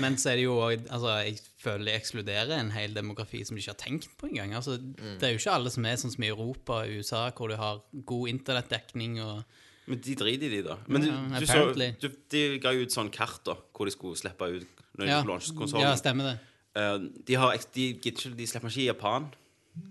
Men 0.03 0.17
så 0.19 0.29
er 0.33 0.35
det 0.35 0.43
jo 0.43 0.57
også- 0.59 0.87
altså, 0.91 1.13
Jeg 1.23 1.37
føler 1.63 1.85
de 1.85 1.91
ekskluderer 1.95 2.59
en 2.59 2.71
hel 2.71 2.93
demografi 2.95 3.43
som 3.45 3.55
de 3.55 3.61
ikke 3.61 3.71
har 3.71 3.79
tenkt 3.79 4.09
på 4.19 4.27
engang. 4.27 4.53
Altså, 4.55 4.75
Det 4.77 5.23
er 5.23 5.29
jo 5.31 5.39
ikke 5.39 5.51
alle 5.55 5.69
som 5.71 5.85
er 5.85 5.95
sånn 5.95 6.11
som 6.11 6.23
i 6.23 6.27
Europa 6.27 6.81
og 6.83 6.89
USA, 6.99 7.29
hvor 7.31 7.47
du 7.47 7.55
har 7.55 7.79
god 8.05 8.27
internettdekning 8.27 9.21
og 9.23 9.43
Men 9.87 9.99
de 10.03 10.15
driter 10.15 10.45
i 10.45 10.49
de, 10.49 10.61
da. 10.67 10.75
Men 10.87 11.01
du, 11.01 11.07
Ja, 11.07 11.39
du 11.39 11.45
så, 11.45 11.95
du, 12.01 12.09
de 12.31 12.59
ga 12.59 12.71
jo 12.75 12.83
ut 12.85 12.91
sånn 12.91 13.09
kart 13.11 13.39
da 13.45 13.55
hvor 13.73 13.85
de 13.87 13.91
skulle 13.91 14.17
slippe 14.19 14.41
ut 14.51 14.67
når 14.97 15.05
de 15.05 15.09
Ja, 15.11 15.21
skulle 15.21 15.71
launche 15.71 15.79
ja 15.81 15.95
stemmer 15.95 16.23
det. 16.33 16.39
Uh, 16.75 17.07
de, 17.27 17.35
har, 17.35 17.55
de, 17.73 17.93
ikke- 17.95 18.35
de 18.35 18.47
slipper 18.47 18.67
ikke 18.69 18.81
i 18.83 18.89
Japan. 18.91 19.31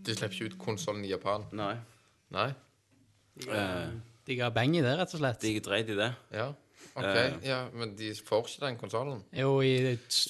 De 0.05 0.15
slipper 0.15 0.35
ikke 0.37 0.53
ut 0.53 0.59
konsollen 0.59 1.05
i 1.05 1.09
Japan. 1.09 1.45
Nei. 1.53 1.75
Nei? 2.31 2.53
Eh, 3.49 3.89
De 4.31 4.37
ga 4.39 4.51
beng 4.55 4.77
i 4.79 4.83
det, 4.85 4.93
rett 5.01 5.15
og 5.17 5.21
slett. 5.25 5.41
de 5.43 5.57
dreit 5.65 5.89
i 5.91 5.97
det. 5.99 6.11
Ja. 6.37 6.49
OK. 6.95 7.05
Eh. 7.07 7.35
Ja, 7.49 7.59
men 7.75 7.97
de 7.99 8.13
får 8.27 8.47
ikke 8.47 8.63
den 8.67 8.77
konsollen? 8.79 9.25
Jo, 9.35 9.57
i 9.63 9.73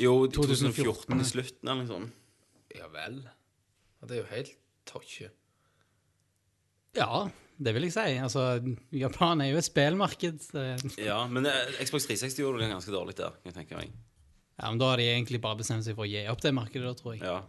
Jo, 0.00 0.14
2014. 0.33 1.12
2014 1.12 1.21
i 1.21 1.28
slutten 1.28 1.69
eller 1.69 1.83
noe 1.85 1.90
sånt. 1.90 2.16
Ja 2.76 2.88
vel. 2.92 3.21
Ja, 3.26 4.07
det 4.09 4.16
er 4.16 4.23
jo 4.23 4.28
helt 4.30 4.52
touchy. 4.88 5.28
Ja, 6.97 7.28
det 7.61 7.75
vil 7.76 7.87
jeg 7.87 7.95
si. 7.95 8.07
Altså, 8.25 8.45
Japan 8.97 9.40
er 9.45 9.52
jo 9.52 9.61
et 9.61 9.69
spillmarked. 9.69 10.40
så- 10.42 10.99
Ja, 10.99 11.26
men 11.26 11.47
eh, 11.47 11.85
Xbox 11.85 12.07
360 12.07 12.40
gjorde 12.42 12.61
det 12.64 12.71
ganske 12.73 12.90
dårlig 12.92 13.16
der, 13.16 13.30
kan 13.42 13.52
jeg 13.52 13.54
tenke 13.54 13.76
meg. 13.76 13.92
Ja, 14.61 14.71
men 14.71 14.78
Da 14.78 14.90
har 14.90 14.97
de 14.97 15.04
egentlig 15.04 15.40
bare 15.40 15.57
bestemt 15.57 15.85
seg 15.85 15.95
for 15.95 16.04
å 16.04 16.11
gi 16.11 16.26
opp 16.28 16.40
det 16.40 16.52
markedet, 16.54 16.85
da, 16.85 16.95
tror 16.95 17.14
jeg. 17.14 17.23
Ja, 17.23 17.42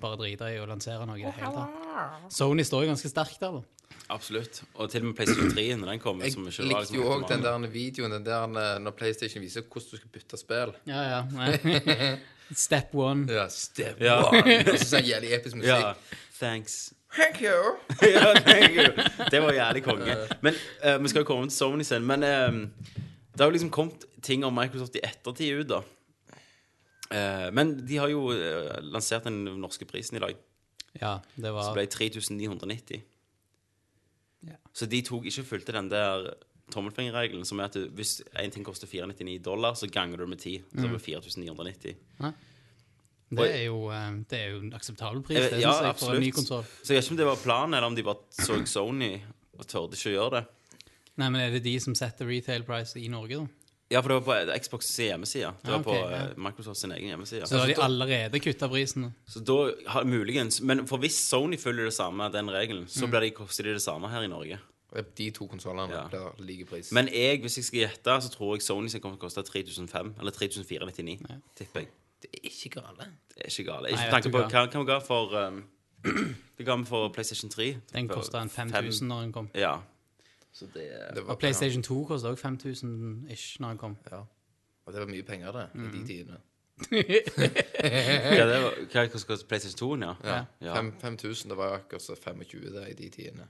Bare 0.00 0.16
drite 0.18 0.42
i 0.50 0.58
å 0.58 0.66
lansere 0.66 1.06
noe 1.06 1.16
i 1.16 1.22
det 1.22 1.32
hele 1.34 1.52
tatt. 1.54 2.32
Sony 2.32 2.62
står 2.66 2.82
jo 2.84 2.90
ganske 2.90 3.08
sterkt 3.08 3.38
der, 3.38 3.52
da. 3.52 3.62
Absolutt. 4.08 4.62
Og 4.74 4.90
til 4.90 5.02
og 5.02 5.06
med 5.10 5.16
PlayStation 5.18 5.50
3 5.50 5.66
når 5.76 5.90
den 5.92 6.00
kommer. 6.02 6.24
Jeg 6.24 6.32
som 6.32 6.44
var 6.46 6.56
likte 6.70 6.96
jo 6.96 7.08
òg 7.10 7.26
den 7.28 7.42
der 7.44 7.68
videoen 7.72 8.16
den 8.18 8.26
der 8.26 8.44
eh, 8.62 8.78
når 8.82 8.94
PlayStation 8.98 9.42
viser 9.42 9.66
hvordan 9.66 9.90
du 9.90 9.96
skal 9.96 10.12
bytte 10.14 10.40
spill. 10.40 10.74
Ja, 10.86 11.02
ja. 11.10 11.20
nei. 11.38 12.18
Step 12.54 12.94
one. 12.94 13.26
Ja, 13.32 13.48
step 13.48 14.00
Ja. 14.00 14.20
one. 14.28 14.60
Og 14.62 14.78
så 14.78 14.92
sånn 14.96 15.08
jævlig 15.08 15.32
episk 15.34 15.56
musikk. 15.60 15.72
Ja, 15.72 15.94
thanks. 16.38 16.92
Thank 17.16 17.40
you. 17.40 17.76
ja, 18.14 18.34
thank 18.44 18.76
you. 18.76 18.92
Det 19.30 19.40
var 19.42 19.54
jævlig 19.56 19.82
konge. 19.86 20.16
Men 20.44 20.54
uh, 20.84 20.96
Vi 21.02 21.08
skal 21.08 21.22
jo 21.24 21.28
komme 21.28 21.48
til 21.48 21.56
Sony 21.56 21.86
sin. 21.86 22.04
Men 22.06 22.22
uh, 22.22 22.98
det 23.32 23.40
har 23.40 23.50
jo 23.50 23.56
liksom 23.56 23.70
kommet 23.70 24.04
ting 24.22 24.44
om 24.44 24.54
Microsoft 24.54 24.98
i 24.98 25.04
ettertid 25.06 25.62
ut, 25.62 25.70
da. 25.70 25.82
Uh, 27.06 27.48
men 27.54 27.76
de 27.86 27.96
har 28.02 28.10
jo 28.10 28.28
lansert 28.82 29.24
den 29.24 29.44
norske 29.62 29.86
prisen 29.88 30.18
i 30.18 30.22
dag. 30.22 30.36
Ja, 31.00 31.18
det 31.36 31.50
Som 31.50 31.54
var 31.54 31.74
ble 31.76 31.86
3990. 31.92 33.02
Ja. 34.44 34.56
Så 34.72 34.86
de 34.86 35.02
tok 35.02 35.24
ikke 35.24 35.44
fulgte 35.44 35.72
den 35.72 35.88
der 35.88 36.34
tommelfingerregelen, 36.72 37.44
som 37.46 37.60
er 37.60 37.64
at 37.64 37.72
du- 37.74 37.88
hvis 37.90 38.20
en 38.38 38.50
ting 38.50 38.64
koster 38.64 38.86
499 38.86 39.38
dollar, 39.42 39.72
så 39.74 39.86
ganger 39.90 40.16
du 40.16 40.22
det 40.24 40.28
med 40.28 40.38
10. 40.38 40.58
Så 40.74 40.80
Mm. 40.80 40.88
blir 40.88 40.98
det 40.98 41.02
4990. 41.02 41.96
Det 43.28 43.50
er 43.50 43.64
jo, 43.66 43.88
eh, 43.90 44.10
det 44.30 44.38
er 44.38 44.50
jo 44.52 44.58
en 44.60 44.72
akseptabel 44.72 45.22
pris, 45.22 45.36
det 45.50 45.60
ja, 45.60 45.72
jeg, 45.82 45.96
for 45.98 46.14
en 46.14 46.20
ny 46.22 46.30
konsoll. 46.30 46.62
Så 46.82 46.92
jeg 46.94 46.96
vet 46.98 47.04
ikke 47.04 47.10
om 47.10 47.16
det 47.16 47.26
var 47.26 47.36
planen, 47.42 47.74
eller 47.74 47.86
om 47.86 47.94
de 47.96 48.02
bare 48.02 48.22
så 48.30 48.66
Sony 48.66 49.20
og 49.58 49.66
tørde 49.66 49.96
ikke 49.98 50.12
å 50.12 50.16
gjøre 50.16 50.30
det. 50.30 50.46
Nei, 51.18 51.28
men 51.30 51.40
er 51.40 51.50
det 51.50 51.62
de 51.64 51.78
som 51.80 51.94
setter 51.94 52.26
retail 52.28 52.62
price 52.62 52.94
i 53.00 53.08
Norge, 53.08 53.36
da? 53.40 53.46
Ja, 53.90 54.00
for 54.02 54.08
det 54.10 54.16
var 54.18 54.44
på 54.46 54.58
Xbox 54.62 54.84
sin 54.90 55.06
hjemmeside. 55.12 55.52
Det 55.62 55.70
Ja, 55.70 55.76
var 55.78 55.82
på 55.86 55.94
ja. 55.94 56.16
eh, 56.26 56.36
Microsoft 56.36 56.80
sin 56.80 56.90
egen 56.92 57.08
hjemmeside. 57.12 57.46
Så 57.46 57.54
da 57.54 57.60
har 57.60 57.66
de 57.70 57.76
allerede 57.84 58.40
kutta 58.42 58.68
prisen? 58.68 59.12
Så 59.28 59.40
da 59.46 59.70
har 59.92 60.04
muligens 60.04 60.60
Men 60.60 60.86
for 60.86 60.98
hvis 60.98 61.14
Sony 61.28 61.56
følger 61.58 61.84
det 61.84 61.92
samme, 61.94 62.26
den 62.32 62.50
regelen, 62.50 62.82
Mm. 62.82 62.88
så 62.88 63.06
blir 63.06 63.20
de, 63.20 63.30
koster 63.30 63.64
de 63.64 63.72
det 63.76 63.82
samme 63.82 64.08
her 64.08 64.22
i 64.22 64.26
Norge. 64.26 64.58
De 65.18 65.30
to 65.30 65.46
konsollene 65.46 65.92
Ja. 65.92 66.08
blir 66.08 66.32
like 66.46 66.64
pris. 66.66 66.92
Men 66.92 67.08
jeg, 67.08 67.40
hvis 67.40 67.56
jeg 67.58 67.64
skal 67.64 67.78
gjette, 67.80 68.22
så 68.22 68.30
tror 68.30 68.54
jeg 68.56 68.62
Sony 68.62 68.88
sin 68.88 69.00
kommer 69.00 69.16
til 69.18 69.26
å 69.26 69.26
koste 69.28 69.42
3005 69.42 70.14
eller 70.20 70.30
3499. 70.32 71.40
Tipper 71.56 71.80
jeg. 71.80 71.88
det 72.22 72.30
er 72.34 72.48
ikke 72.48 72.70
gale. 72.80 73.06
Det 73.28 73.44
er 73.44 73.48
ikke 73.50 73.64
gale. 73.72 73.88
Ikke 73.90 74.10
tanke 74.10 74.30
på 74.30 74.38
hva? 74.38 74.48
hva, 74.48 74.66
hva 74.66 74.80
vi 74.80 74.86
ga 74.86 74.98
for 74.98 75.34
um, 75.48 75.64
Det 76.58 76.66
ga 76.66 76.76
vi 76.76 76.84
for 76.84 77.08
PlayStation 77.08 77.50
3. 77.50 77.76
Den 77.92 78.08
kosta 78.08 78.40
en 78.42 78.48
5000 78.50 79.06
når 79.08 79.20
den 79.20 79.32
kom. 79.32 79.50
Ja. 79.54 79.76
Så 80.56 80.66
det 80.72 80.88
Det 81.14 81.22
var, 81.26 81.34
Og 81.34 81.38
PlayStation 81.38 81.82
2 81.82 82.04
kostet 82.08 82.30
òg 82.30 82.38
5000 82.40 83.26
ish 83.30 83.60
når 83.60 83.74
den 83.74 83.78
kom. 83.78 83.96
Ja. 84.10 84.22
Og 84.86 84.92
det 84.92 85.00
var 85.02 85.10
mye 85.10 85.22
penger, 85.22 85.52
det, 85.52 85.66
i 85.74 85.98
de 85.98 86.06
tidene. 86.06 86.38
Hva 88.36 88.44
det 88.46 88.56
var, 88.62 88.74
hva 88.92 89.04
koster 89.08 89.46
PlayStation 89.48 89.78
2, 89.80 90.04
ja? 90.04 90.14
Ja. 90.24 90.44
Ja. 90.60 90.82
5000, 91.00 91.50
det 91.50 91.56
var 91.58 91.78
akkurat 91.78 92.02
så 92.02 92.16
25 92.16 92.72
det 92.72 92.84
i 92.90 92.94
de 92.94 93.08
tidene. 93.10 93.48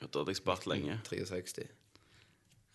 Da 0.00 0.06
hadde 0.18 0.30
jeg 0.30 0.36
spart 0.36 0.66
lenge. 0.66 1.00
63. 1.04 1.66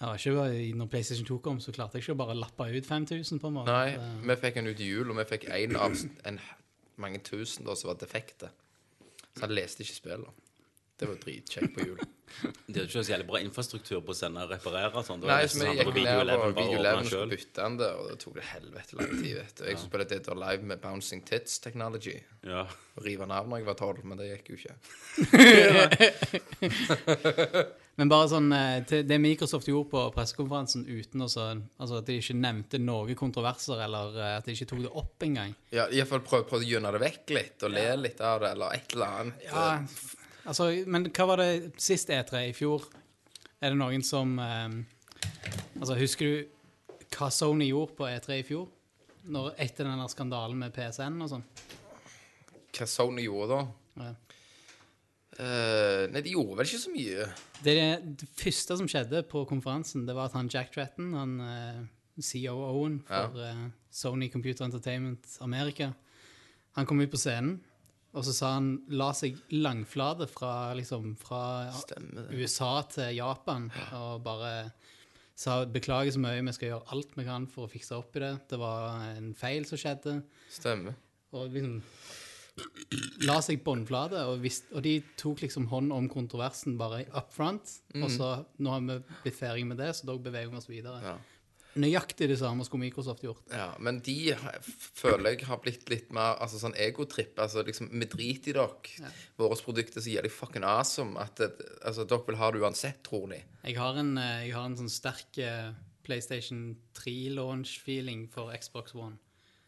Ja, 0.01 0.13
ikke 0.13 0.75
når 0.75 0.85
PlayStation 0.91 1.25
2 1.25 1.37
kom, 1.37 1.59
så 1.59 1.71
klarte 1.71 1.97
jeg 1.97 2.03
ikke 2.03 2.15
å 2.15 2.19
bare 2.19 2.35
lappe 2.35 2.67
ut 2.77 2.85
5000 2.85 3.39
på 3.39 3.47
en 3.47 3.53
måte. 3.53 3.71
Nei, 3.71 4.19
vi 4.27 4.35
fikk 4.41 4.59
den 4.59 4.67
ut 4.67 4.79
i 4.83 4.89
jul, 4.89 5.11
og 5.11 5.19
vi 5.21 5.27
fikk 5.29 5.47
en 5.47 5.75
av 5.79 5.95
en, 6.27 6.39
mange 6.99 7.19
tusen 7.23 7.65
da, 7.67 7.75
som 7.79 7.91
var 7.93 7.99
defekte. 8.01 8.51
Så 9.33 9.45
han 9.45 9.55
leste 9.55 9.83
ikke 9.83 9.95
spillet. 9.95 10.42
Det 11.03 11.09
var 11.11 11.17
dritkjekt 11.27 11.71
på 11.75 11.79
jul. 11.91 11.99
De 12.33 12.73
hadde 12.73 12.87
ikke 12.87 13.03
så 13.05 13.11
jævlig 13.13 13.27
bra 13.29 13.37
infrastruktur 13.43 13.99
på 14.01 14.09
å 14.09 14.15
sende 14.17 14.41
og 14.41 14.49
reparere 14.49 14.89
og 14.97 15.03
sånn. 15.05 15.19
Det 15.21 15.27
var 15.29 15.43
Nei, 15.43 15.49
så 15.51 15.59
vi 15.59 15.65
sånn 15.67 15.75
gikk 15.77 15.83
ned 15.83 15.85
på 15.85 15.93
videoeleven 15.99 16.55
Video 16.57 16.79
ordnet 16.79 17.11
11 17.13 17.19
og 17.19 17.27
bytte 17.35 17.59
den 17.59 17.75
der, 17.77 17.93
og 17.99 18.07
det 18.09 18.15
tok 18.23 18.33
det 18.39 18.45
helvete 18.49 18.97
lang 18.97 19.11
tid, 19.19 19.33
vet 19.37 19.53
du. 19.59 19.61
Jeg 19.67 19.75
skulle 19.77 19.91
spille 19.91 20.07
Dead 20.15 20.29
or 20.33 20.37
Live 20.41 20.61
med 20.71 20.81
Bouncing 20.81 21.21
Tits 21.29 21.59
Technology. 21.61 22.15
Ja. 22.47 22.63
Og 22.97 23.05
rive 23.05 23.27
navn 23.29 23.45
av 23.45 23.51
når 23.53 23.61
jeg 23.61 23.67
var 23.69 23.77
tolv, 23.83 24.01
men 24.09 24.17
det 24.23 24.31
gikk 24.31 24.49
jo 24.49 24.57
ikke. 24.63 24.75
Men 27.93 28.09
bare 28.09 28.25
sånn 28.31 28.47
eh, 28.57 28.79
det 29.05 29.17
Microsoft 29.21 29.67
gjorde 29.69 29.91
på 29.91 29.99
pressekonferansen 30.15 30.81
uten 30.89 31.21
å 31.21 31.27
så 31.29 31.43
Altså 31.53 31.99
at 31.99 32.07
de 32.09 32.15
ikke 32.17 32.33
nevnte 32.39 32.79
noen 32.81 33.13
kontroverser, 33.19 33.83
eller 33.85 34.17
eh, 34.17 34.31
at 34.39 34.47
de 34.49 34.55
ikke 34.57 34.65
tok 34.71 34.81
det 34.87 34.93
opp 34.97 35.21
engang. 35.27 35.53
Ja, 35.75 35.85
Iallfall 35.93 36.23
prøve 36.25 36.47
prøv 36.49 36.65
å 36.65 36.69
gjøre 36.71 36.95
det 36.97 37.03
vekk 37.05 37.35
litt, 37.37 37.57
og 37.67 37.75
le 37.75 37.85
litt 38.01 38.17
av 38.25 38.41
det, 38.41 38.49
eller 38.57 38.73
et 38.79 38.95
eller 38.97 39.19
annet. 39.21 39.45
Ja, 39.45 39.67
f- 39.85 40.15
altså, 40.45 40.69
men 40.87 41.07
hva 41.09 41.27
var 41.29 41.41
det 41.41 41.73
sist 41.81 42.11
E3 42.13 42.47
i 42.49 42.55
fjor? 42.57 42.85
Er 43.63 43.73
det 43.73 43.79
noen 43.79 44.03
som 44.05 44.35
um, 44.39 44.81
Altså, 45.79 45.95
husker 45.97 46.27
du 46.29 47.07
hva 47.13 47.29
Sony 47.31 47.69
gjorde 47.69 47.95
på 47.97 48.07
E3 48.09 48.39
i 48.41 48.45
fjor? 48.47 48.67
Når, 49.31 49.53
etter 49.63 49.87
den 49.87 50.03
skandalen 50.11 50.59
med 50.59 50.73
PSN 50.75 51.21
og 51.23 51.31
sånn? 51.31 51.45
Hva 52.73 52.87
Sony 52.89 53.27
gjorde 53.27 53.55
da? 53.55 53.63
Ja. 54.03 54.13
Uh, 55.33 56.03
nei, 56.13 56.21
de 56.21 56.35
gjorde 56.35 56.59
vel 56.59 56.67
ikke 56.67 56.81
så 56.83 56.91
mye. 56.93 57.27
Det, 57.65 57.75
det 58.21 58.27
første 58.37 58.77
som 58.77 58.89
skjedde 58.89 59.23
på 59.29 59.45
konferansen, 59.49 60.03
det 60.05 60.13
var 60.17 60.29
at 60.29 60.35
han 60.37 60.51
Jack 60.51 60.73
Tretton, 60.75 61.13
han 61.17 61.37
uh, 61.41 61.79
COO-en 62.21 62.99
for 63.07 63.39
eh, 63.41 63.61
Sony 63.89 64.29
Computer 64.29 64.65
Entertainment 64.65 65.37
America, 65.41 65.93
han 66.71 66.85
kom 66.85 67.01
ut 67.01 67.11
på 67.11 67.17
scenen, 67.17 67.59
og 68.13 68.25
så 68.27 68.33
sa 68.35 68.51
han 68.59 68.73
la 68.93 69.09
seg 69.17 69.39
langflate 69.55 70.27
fra, 70.29 70.73
liksom, 70.77 71.15
fra 71.17 71.43
USA 72.29 72.75
til 72.93 73.15
Japan, 73.17 73.71
og 73.97 74.21
bare 74.25 74.53
sa 75.35 75.63
beklager 75.65 76.13
så 76.13 76.21
mye, 76.21 76.43
vi 76.45 76.53
skal 76.53 76.69
gjøre 76.69 76.93
alt 76.93 77.15
vi 77.17 77.25
kan 77.25 77.47
for 77.49 77.65
å 77.65 77.71
fikse 77.71 77.97
opp 77.97 78.13
i 78.19 78.21
det. 78.21 78.35
Det 78.51 78.59
var 78.61 79.01
en 79.15 79.31
feil 79.37 79.65
som 79.65 79.81
skjedde. 79.81 80.19
Stemmer. 80.53 80.93
Og 81.33 81.49
liksom 81.49 81.81
la 83.25 83.39
seg 83.41 83.63
båndflate, 83.65 84.19
og, 84.29 84.43
og 84.45 84.81
de 84.85 84.93
tok 85.17 85.41
liksom 85.41 85.65
hånd 85.71 85.93
om 85.95 86.05
kontroversen 86.11 86.77
bare 86.77 87.01
up 87.17 87.31
front. 87.33 87.79
Og 87.97 88.11
så 88.13 88.35
nå 88.61 88.75
har 88.75 88.83
vi 88.85 88.99
blitt 89.23 89.39
ferdig 89.39 89.65
med 89.69 89.81
det, 89.81 89.89
så 89.97 90.05
da 90.11 90.19
beveger 90.21 90.51
vi 90.53 90.59
oss 90.61 90.69
videre. 90.69 90.99
Ja. 91.01 91.15
Nøyaktig 91.79 92.27
det 92.29 92.37
samme 92.37 92.65
skulle 92.67 92.85
Microsoft 92.85 93.23
gjort. 93.25 93.43
Ja, 93.49 93.71
men 93.81 93.99
de 94.05 94.33
føler 94.99 95.33
jeg 95.33 95.47
har 95.49 95.61
blitt 95.63 95.89
litt 95.89 96.11
mer 96.13 96.37
altså 96.43 96.61
sånn 96.61 96.75
egotripp. 96.77 97.39
Altså 97.41 97.63
liksom, 97.65 97.89
vi 97.93 98.09
driter 98.09 98.53
i 98.53 98.57
dere. 98.59 99.13
Våre 99.41 99.57
produkter 99.57 100.03
så 100.03 100.13
gir 100.13 100.25
de 100.25 100.33
fucking 100.33 100.65
awesome 100.67 101.17
at 101.21 101.41
det, 101.41 101.49
altså, 101.81 102.05
dere 102.05 102.27
vil 102.29 102.39
ha 102.41 102.51
det 102.53 102.61
uansett, 102.61 103.01
tror 103.07 103.27
de. 103.33 103.41
Jeg 103.63 103.79
har 103.79 103.97
en, 103.99 104.15
eh, 104.21 104.47
jeg 104.47 104.55
har 104.57 104.69
en 104.69 104.79
sånn 104.83 104.93
sterk 104.93 105.41
eh, 105.41 105.73
PlayStation 106.05 106.75
3-launch-feeling 106.99 108.27
for 108.31 108.53
Xbox 108.57 108.93
One. 108.95 109.17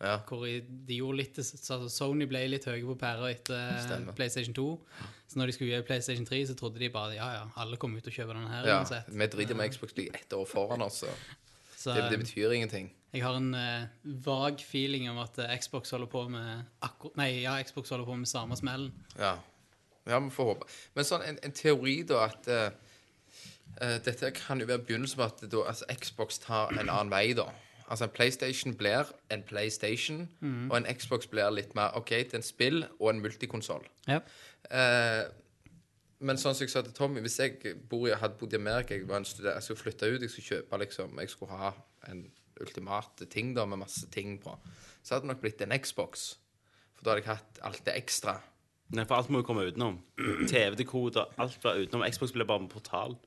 Ja. 0.04 0.18
Hvor 0.28 0.44
de 0.44 0.98
gjorde 0.98 1.18
litt 1.22 1.38
altså 1.40 1.78
Sony 1.88 2.26
ble 2.28 2.42
litt 2.52 2.66
høye 2.68 2.84
på 2.84 2.98
pæra 3.00 3.30
etter 3.32 3.56
eh, 3.56 3.78
Stemmer. 3.86 4.16
PlayStation 4.18 4.56
2. 4.58 4.66
Så 5.32 5.40
når 5.40 5.50
de 5.50 5.56
skulle 5.56 5.72
gjøre 5.72 5.88
PlayStation 5.88 6.28
3, 6.28 6.42
så 6.52 6.58
trodde 6.60 6.82
de 6.82 6.92
bare 6.92 7.16
ja, 7.16 7.30
ja, 7.38 7.46
alle 7.64 7.80
kommer 7.82 8.04
ut 8.04 8.10
og 8.12 8.18
kjøper 8.18 8.36
den 8.36 8.50
her 8.52 8.68
ja. 8.68 8.82
uansett. 8.82 9.08
Vi 9.08 9.30
driter 9.38 9.58
med 9.58 9.72
Xbox 9.72 9.96
League 9.98 10.20
ett 10.20 10.36
år 10.36 10.46
foran 10.50 10.84
oss, 10.86 11.04
så 11.86 11.94
det, 11.94 12.08
det 12.10 12.18
betyr 12.24 12.54
ingenting. 12.56 12.88
Jeg 13.14 13.24
har 13.24 13.36
en 13.38 13.54
uh, 13.54 14.24
vag 14.26 14.60
feeling 14.60 15.06
om 15.10 15.20
at 15.24 15.38
eh, 15.40 15.54
Xbox 15.60 15.94
holder 15.94 16.10
på 16.12 16.26
med 16.28 16.66
akkur 16.84 17.14
Nei, 17.16 17.30
ja, 17.44 17.54
Xbox 17.64 17.94
holder 17.94 18.06
på 18.06 18.16
med 18.20 18.28
samme 18.28 18.58
smellen. 18.60 18.90
Ja. 19.20 19.36
ja, 20.10 20.20
vi 20.20 20.34
får 20.34 20.50
håpe. 20.50 20.68
Men 20.98 21.08
sånn 21.08 21.24
en, 21.24 21.38
en 21.46 21.54
teori, 21.56 22.02
da, 22.10 22.26
at 22.26 22.50
eh, 22.52 24.00
Dette 24.04 24.34
kan 24.36 24.60
jo 24.60 24.68
være 24.68 24.84
begynnelsen 24.88 25.22
på 25.22 25.28
at 25.30 25.46
da, 25.46 25.62
altså, 25.70 25.88
Xbox 26.02 26.42
tar 26.44 26.74
en 26.74 26.90
annen 26.90 27.14
vei, 27.14 27.30
da. 27.38 27.48
Altså 27.86 28.08
En 28.08 28.14
PlayStation 28.18 28.74
blir 28.76 29.14
en 29.30 29.44
PlayStation, 29.46 30.24
og 30.72 30.78
en 30.80 30.88
Xbox 30.90 31.28
blir 31.30 31.52
litt 31.54 31.76
mer 31.78 31.94
OK, 31.94 32.10
det 32.10 32.34
er 32.34 32.40
en 32.40 32.46
spill 32.46 32.80
og 32.98 33.12
en 33.12 33.20
multikonsoll. 33.22 33.86
Ja. 34.10 34.24
Eh, 34.74 35.26
men 36.20 36.38
sånn 36.38 36.56
som 36.56 36.64
jeg 36.66 36.72
sa 36.72 36.82
til 36.82 36.94
Tommy, 36.96 37.20
hvis 37.26 37.40
jeg 37.40 37.76
bor 37.90 38.08
hadde 38.16 38.38
bodd 38.40 38.54
i 38.54 38.60
Amerika, 38.60 38.96
jeg 38.96 39.08
var 39.08 39.18
en 39.18 39.26
student, 39.28 39.56
jeg 39.56 39.64
skulle 39.64 39.82
flytte 39.84 40.10
ut, 40.14 40.22
jeg 40.22 40.30
skulle 40.32 40.50
kjøpe 40.62 40.80
liksom, 40.86 41.20
jeg 41.20 41.30
skulle 41.30 41.58
ha 41.60 41.74
en 42.10 42.32
ultimate 42.62 43.26
ting 43.32 43.54
da, 43.56 43.66
med 43.66 43.82
masse 43.82 44.08
ting 44.14 44.38
på, 44.42 44.56
så 45.04 45.16
hadde 45.16 45.26
det 45.28 45.34
nok 45.34 45.42
blitt 45.44 45.62
en 45.66 45.76
Xbox. 45.80 46.38
For 46.96 47.04
da 47.04 47.12
hadde 47.16 47.26
jeg 47.26 47.32
hatt 47.34 47.60
alt 47.68 47.84
det 47.86 47.98
ekstra. 48.00 48.38
Nei, 48.96 49.04
for 49.04 49.18
alt 49.18 49.32
må 49.34 49.42
jo 49.42 49.48
komme 49.48 49.66
utenom. 49.68 49.98
TV-dekoder, 50.48 51.34
alt 51.42 51.58
var 51.64 51.80
utenom. 51.82 52.06
Xbox 52.12 52.32
blir 52.36 52.48
bare 52.48 52.64
en 52.64 52.72
portal. 52.72 53.18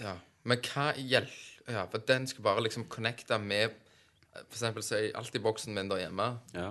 Ja. 0.00 0.14
Men 0.48 0.62
hva 0.64 0.92
gjelder? 0.96 1.34
Ja, 1.68 1.84
for 1.90 2.02
den 2.08 2.26
skal 2.26 2.42
bare 2.46 2.62
liksom 2.64 2.88
connecte 2.90 3.36
med 3.38 3.76
For 4.32 4.56
eksempel 4.56 4.82
så 4.82 4.96
er 4.96 5.28
i 5.36 5.40
boksen 5.44 5.74
min 5.76 5.90
der 5.90 6.06
hjemme, 6.06 6.38
Ja. 6.54 6.70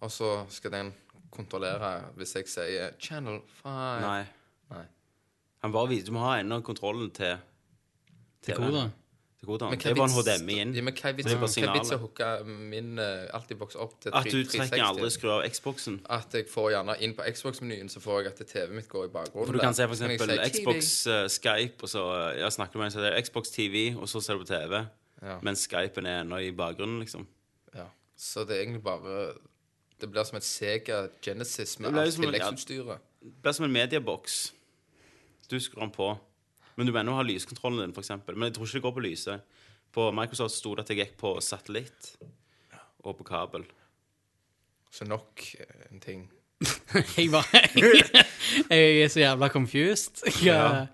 og 0.00 0.10
så 0.14 0.46
skal 0.48 0.70
den 0.70 0.92
kontrollere 1.30 2.04
hvis 2.16 2.36
jeg 2.36 2.46
sier 2.48 2.92
'Channel 3.00 3.40
5'. 3.64 4.00
Nei. 4.00 4.24
Nei. 4.70 4.84
Han 5.62 5.72
bare 5.72 5.88
viser, 5.88 6.06
Du 6.06 6.12
må 6.12 6.20
ha 6.24 6.38
ennå 6.40 6.60
kontrollen 6.64 7.10
til 7.10 7.36
TV. 8.42 8.54
Dekoder. 8.56 8.90
Til 9.40 9.48
Men 9.48 9.78
Det 9.78 9.96
var 9.96 10.04
er 10.04 10.10
en 10.10 10.40
HDMI 10.40 10.54
inn. 10.60 10.72
Ja, 10.76 10.82
men 10.82 10.92
hva 10.94 11.08
er 11.08 11.12
vits- 11.16 11.24
Det 11.24 11.32
er 11.32 11.38
bare 11.40 11.48
hva 11.48 11.68
er 11.68 11.72
vits 11.72 11.88
å 11.88 11.96
signaler. 11.96 12.00
hooke 12.02 12.44
min 12.70 12.98
uh, 12.98 13.26
Altibox 13.32 13.74
opp 13.80 13.94
til 14.00 14.10
At 14.14 14.24
du 14.24 14.42
3- 14.44 14.50
trenger 14.52 14.84
aldri 14.84 15.08
360? 15.08 15.10
skru 15.16 15.30
av 15.32 15.44
Xboxen. 15.50 16.00
At 16.10 16.34
jeg 16.34 16.46
får 16.48 16.70
gjerne 16.74 16.96
inn 17.00 17.14
på 17.16 17.24
Xbox-menyen, 17.32 17.88
så 17.88 18.00
får 18.04 18.18
jeg 18.22 18.26
at 18.34 18.42
TV-en 18.46 18.74
mitt 18.76 18.88
går 18.88 19.04
i 19.06 19.08
bakgrunnen. 19.08 19.46
For 19.46 19.52
du 19.52 19.58
kan 19.58 19.72
se 19.74 19.86
for 19.88 19.94
Så 19.94 20.04
kan 20.08 20.10
jeg 20.28 20.38
eksempel 20.44 20.50
si 20.50 20.60
Xbox 20.60 21.06
eh, 21.06 21.28
Skype, 21.28 21.82
og 21.82 21.88
så 21.88 22.04
ja, 22.38 22.50
snakker 22.50 22.72
du 22.72 22.78
med 22.78 22.86
en 22.86 22.90
som 22.90 23.02
heter 23.02 23.20
Xbox 23.24 23.48
TV, 23.56 23.96
og 23.96 24.08
så 24.12 24.20
ser 24.20 24.34
du 24.36 24.44
på 24.44 24.50
TV. 24.52 24.84
Ja. 25.22 25.38
Mens 25.42 25.64
Skypen 25.68 26.06
er 26.06 26.20
ennå 26.20 26.36
i 26.44 26.50
bakgrunnen, 26.52 27.00
liksom. 27.00 27.26
Ja. 27.74 27.86
Så 28.16 28.44
det 28.44 28.56
er 28.58 28.60
egentlig 28.66 28.82
bare 28.84 29.32
Det 30.00 30.08
blir 30.10 30.24
som 30.24 30.36
et 30.36 30.44
Sega 30.44 31.08
Genesis 31.22 31.78
med 31.80 31.88
Det 31.88 31.92
blir 31.94 32.02
alt 32.02 32.12
som 32.14 32.24
en- 32.24 32.32
ja. 32.34 32.38
tilleggsutstyret. 32.40 32.98
Det 33.22 33.42
blir 33.42 33.52
som 33.52 33.64
en 33.64 33.72
medieboks. 33.72 34.52
Du 35.50 35.58
skrur 35.60 35.82
den 35.84 35.90
på. 35.94 36.12
Men 36.78 36.86
du 36.88 36.92
må 36.94 37.00
ennå 37.02 37.16
ha 37.18 37.24
lyskontrollen 37.26 37.82
din, 37.82 37.94
eksempel. 37.98 38.36
Men 38.38 38.48
jeg 38.50 38.56
tror 38.56 38.68
ikke 38.68 38.78
det 38.78 38.84
går 38.86 38.94
på 38.98 39.04
lyset. 39.04 39.42
På 39.92 40.08
Microsoft 40.14 40.54
sto 40.54 40.74
det 40.78 40.84
at 40.86 40.92
jeg 40.94 41.00
gikk 41.02 41.16
på 41.20 41.32
satellitt 41.42 42.12
og 43.02 43.16
på 43.18 43.26
kabel. 43.26 43.64
Så 44.94 45.06
nok 45.08 45.42
eh, 45.58 45.88
en 45.90 46.00
ting. 46.02 46.28
Jeg 47.16 47.30
bare 47.32 47.60
Jeg 48.70 49.02
er 49.02 49.08
så 49.10 49.20
jævla 49.22 49.48
confused. 49.48 50.22
Jeg, 50.44 50.88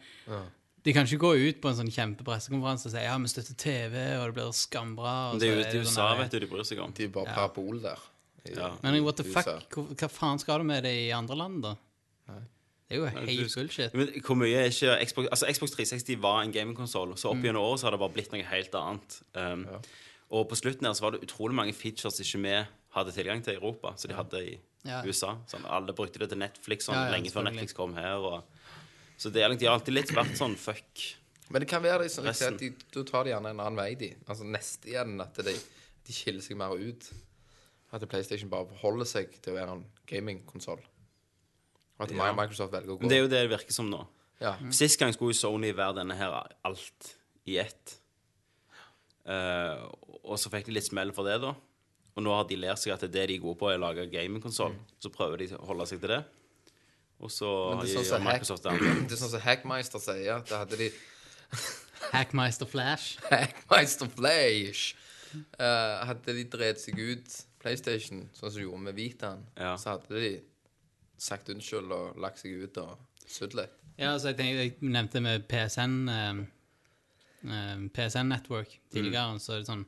De 0.87 0.93
kan 0.95 1.09
ikke 1.09 1.19
gå 1.19 1.33
ut 1.49 1.61
på 1.63 1.71
en 1.73 1.79
sånn 1.81 1.91
kjempepressekonferanse 1.91 2.87
og 2.87 2.93
si 2.95 3.01
ja, 3.03 3.17
vi 3.19 3.31
støtter 3.33 3.57
TV, 3.59 3.97
og 4.21 4.29
det 4.29 4.35
blir 4.37 4.53
skambra. 4.55 5.15
og 5.33 5.41
det 5.43 5.49
er 5.49 5.57
jo 5.57 5.63
det 5.65 5.73
sånn 5.73 5.89
USA, 5.91 6.05
der- 6.13 6.21
vet 6.23 6.37
du, 6.37 6.39
de 6.45 6.51
bryr 6.53 6.69
seg 6.69 6.83
om. 6.85 6.93
De 6.95 7.09
er 7.09 7.15
bare 7.17 7.35
parabol 7.35 7.81
der. 7.83 8.05
i 8.47 8.53
Ja. 8.55 8.69
Men 8.85 9.01
what 9.03 9.17
the 9.19 9.27
USA. 9.27 9.43
fuck? 9.59 9.75
Hva, 9.75 9.87
hva 10.05 10.09
faen 10.21 10.39
skal 10.39 10.63
du 10.63 10.69
med 10.71 10.85
det 10.87 10.95
i 10.95 11.11
andre 11.17 11.37
land, 11.41 11.63
da? 11.67 11.75
Det 12.89 12.95
er 12.95 13.01
jo 13.01 13.07
helt 13.11 13.55
bullshit. 13.57 13.95
Men 13.99 14.11
hvor 14.23 14.37
mye 14.39 14.55
er 14.61 14.69
ikke 14.71 14.93
Xbox 15.09 15.29
Altså, 15.35 15.49
Xbox 15.57 15.73
360 15.75 16.21
var 16.23 16.43
en 16.45 16.53
gamingkonsoll, 16.55 17.17
så 17.19 17.33
opp 17.33 17.43
gjennom 17.43 17.65
året 17.67 17.81
så 17.83 17.89
har 17.89 17.97
det 17.97 17.99
bare 18.05 18.15
blitt 18.15 18.31
noe 18.33 18.45
helt 18.47 18.75
annet. 18.79 19.17
Um, 19.35 19.67
Og 20.31 20.49
på 20.51 20.57
slutten 20.59 20.87
her 20.87 20.95
så 20.95 21.03
var 21.05 21.15
det 21.15 21.23
utrolig 21.23 21.55
mange 21.55 21.73
features 21.75 22.19
ikke 22.23 22.41
vi 22.43 22.55
hadde 22.97 23.13
tilgang 23.15 23.43
til 23.45 23.55
i 23.55 23.59
Europa, 23.61 23.93
så 23.97 24.09
de 24.09 24.15
hadde 24.15 24.41
i 24.43 24.57
Ja. 24.87 25.03
USA. 25.03 25.37
Sånn, 25.51 25.65
alle 25.67 25.93
brukte 25.93 26.19
det 26.19 26.29
til 26.31 26.39
Netflix 26.39 26.87
sånn, 26.87 26.95
Ja, 26.95 27.05
ja, 27.07 27.11
lenge 27.17 27.31
før. 27.31 27.43
Netflix 27.45 27.73
kom 27.75 27.95
her. 27.95 28.15
Og 28.23 28.45
Så 29.19 29.33
det 29.33 29.43
er, 29.43 29.55
de 29.55 29.67
har 29.67 29.79
alltid 29.79 29.95
litt 29.95 30.11
vært 30.15 30.37
sånn 30.37 30.57
fuck. 30.57 31.17
Men 31.51 31.61
det 31.61 31.69
kan 31.69 31.83
være 31.83 32.05
det, 32.05 32.25
Resten. 32.25 32.55
at 32.55 32.61
de, 32.61 32.71
da 32.95 33.03
tar 33.03 33.25
de 33.25 33.31
gjerne 33.31 33.51
en 33.51 33.61
annen 33.61 33.77
vei, 33.77 33.95
de. 33.95 34.15
Altså 34.29 34.45
neste 34.45 34.87
igjen, 34.91 35.21
at 35.21 35.35
de, 35.35 35.55
de 36.07 36.13
skiller 36.13 36.43
seg 36.43 36.57
mer 36.57 36.75
ut. 36.75 37.11
At 37.93 38.09
PlayStation 38.09 38.49
bare 38.51 38.67
forholder 38.67 39.07
seg 39.07 39.31
til 39.43 39.55
å 39.55 39.57
være 39.57 39.73
en 39.73 39.85
gamingkonsoll. 40.07 40.81
Og 41.99 42.05
at 42.07 42.13
Ja. 42.13 42.33
Microsoft 42.37 42.73
velger 42.73 42.93
å 42.93 42.97
gå 42.99 43.01
Men 43.07 43.09
det 43.09 43.17
er 43.19 43.23
jo 43.25 43.29
det 43.33 43.41
det 43.49 43.53
virker 43.59 43.73
som 43.73 43.89
nå. 43.91 44.03
ja. 44.41 44.57
Sist 44.71 44.99
gang 45.01 45.13
skulle 45.17 45.35
Sony 45.35 45.71
være 45.73 45.95
denne 46.03 46.15
her 46.19 46.35
alt 46.65 47.15
i 47.47 47.57
ett. 47.63 47.95
Uh, 49.27 49.89
og 50.27 50.37
så 50.39 50.51
fikk 50.53 50.67
de 50.69 50.75
litt 50.77 50.87
smell 50.87 51.11
for 51.17 51.27
det, 51.27 51.41
da. 51.43 51.55
Og 52.17 52.23
nå 52.25 52.33
har 52.33 52.45
de 52.49 52.57
lært 52.57 52.79
seg 52.81 52.93
at 52.95 53.01
det 53.05 53.09
er 53.11 53.15
det 53.17 53.25
de 53.29 53.35
er 53.39 53.43
gode 53.43 53.59
på, 53.61 53.69
er 53.71 53.79
å 53.79 53.83
lage 53.89 54.07
gamingkonsoll. 54.13 54.75
Så 55.03 55.11
prøver 55.13 55.43
de 55.43 55.49
å 55.57 55.65
holde 55.69 55.87
seg 55.91 56.01
til 56.01 56.13
det. 56.15 56.21
Og 57.21 57.31
så 57.33 57.49
gjør 57.85 58.05
sånn 58.07 58.23
Hack- 58.25 58.41
Microsoft 58.41 58.63
det. 58.69 58.77
Det 59.09 59.17
er 59.17 59.21
sånn 59.21 59.33
som 59.35 59.41
Hackmeister 59.45 60.03
sier, 60.05 60.37
at 60.39 60.49
da 60.53 60.63
hadde 60.65 60.79
de 60.81 60.91
Hackmeister 62.15 62.69
Flash. 62.71 63.19
Hackmeister 63.33 64.09
Flash 64.13 64.95
Uh, 65.61 66.07
Hadde 66.07 66.33
de 66.33 66.45
dreid 66.49 66.79
seg 66.81 66.97
ut 66.97 67.33
PlayStation, 67.61 68.23
sånn 68.33 68.47
som 68.49 68.57
de 68.57 68.63
gjorde 68.63 68.85
med 68.87 68.95
Vitaen, 68.97 69.43
Ja. 69.59 69.75
så 69.77 69.91
hadde 69.97 70.15
de 70.23 70.31
sagt 71.19 71.49
unnskyld 71.53 71.93
og 71.93 72.17
lagt 72.21 72.39
seg 72.43 72.57
ut 72.67 72.79
og 72.83 72.99
sudd 73.27 73.55
litt. 73.59 73.73
Ja, 73.97 74.13
altså 74.13 74.29
jeg, 74.33 74.37
tenkte, 74.37 74.65
jeg 74.67 74.93
nevnte 74.93 75.23
med 75.25 75.47
PSN 75.49 75.95
eh, 76.13 76.41
eh, 77.49 77.85
PSN 77.97 78.29
Network 78.29 78.75
tidligere, 78.93 79.39
så 79.41 79.55
er 79.57 79.63
det 79.63 79.71
sånn 79.71 79.87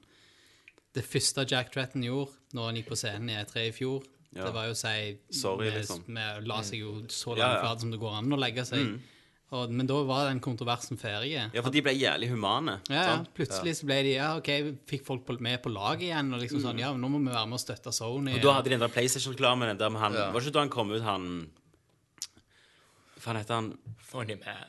Det 0.96 1.04
første 1.04 1.44
Jack 1.50 1.68
Tretton 1.74 2.02
gjorde 2.06 2.32
når 2.56 2.64
han 2.70 2.78
gikk 2.80 2.88
på 2.94 2.96
scenen 2.98 3.28
i 3.30 3.36
E3 3.42 3.66
i 3.68 3.74
fjor, 3.76 4.06
Ja. 4.34 4.44
det 4.46 4.54
var 4.54 4.66
jo 4.66 4.72
å 4.72 4.76
si 4.80 5.18
Sorry, 5.40 5.68
med, 5.68 5.76
liksom. 5.82 6.02
Vi 6.08 6.46
La 6.48 6.62
seg 6.62 6.80
jo 6.80 6.94
så 7.08 7.36
Ja, 7.36 7.42
langt 7.44 7.54
ja. 7.54 7.60
flat 7.62 7.80
som 7.84 7.90
det 7.92 8.00
går 8.00 8.16
an 8.18 8.32
å 8.32 8.38
legge 8.40 8.64
seg. 8.64 8.98
Og, 9.48 9.70
men 9.72 9.86
da 9.88 9.96
var 10.04 10.26
den 10.28 10.42
kontroversen 10.44 10.98
ferdig. 11.00 11.30
Ja, 11.38 11.62
for 11.64 11.72
de 11.72 11.80
ble 11.80 11.94
jævlig 11.96 12.28
humane. 12.28 12.74
Ja, 12.90 12.96
ja. 12.98 13.04
sant? 13.14 13.30
Plutselig 13.36 13.78
så 13.78 13.86
ble 13.88 13.96
de 14.04 14.10
Ja, 14.18 14.34
OK, 14.36 14.50
fikk 14.90 15.06
folk 15.06 15.22
på, 15.24 15.38
med 15.44 15.62
på 15.64 15.72
laget 15.72 16.10
igjen. 16.10 16.28
Og 16.36 16.42
liksom 16.42 16.60
sånn 16.66 16.82
Ja, 16.82 16.90
nå 16.92 17.08
må 17.08 17.22
vi 17.22 17.32
være 17.32 17.48
med 17.48 17.56
og 17.56 17.62
støtte 17.62 17.92
Sony. 17.96 18.34
Og 18.36 18.44
da 18.44 18.58
hadde 18.58 18.68
de 18.68 18.74
den 18.76 18.84
der 18.84 18.92
PlayStation-reklamen 18.92 19.80
der 19.80 19.94
med 19.94 20.04
han 20.04 20.18
Ja. 20.18 20.28
Var 20.34 20.44
ikke 20.44 20.56
da 20.58 20.66
han 20.66 20.74
kom 20.74 20.92
ut, 20.92 21.00
han 21.06 21.28
Hva 23.24 23.38
heter 23.40 23.56
han? 23.56 23.72
Funny 24.10 24.36
man. 24.42 24.68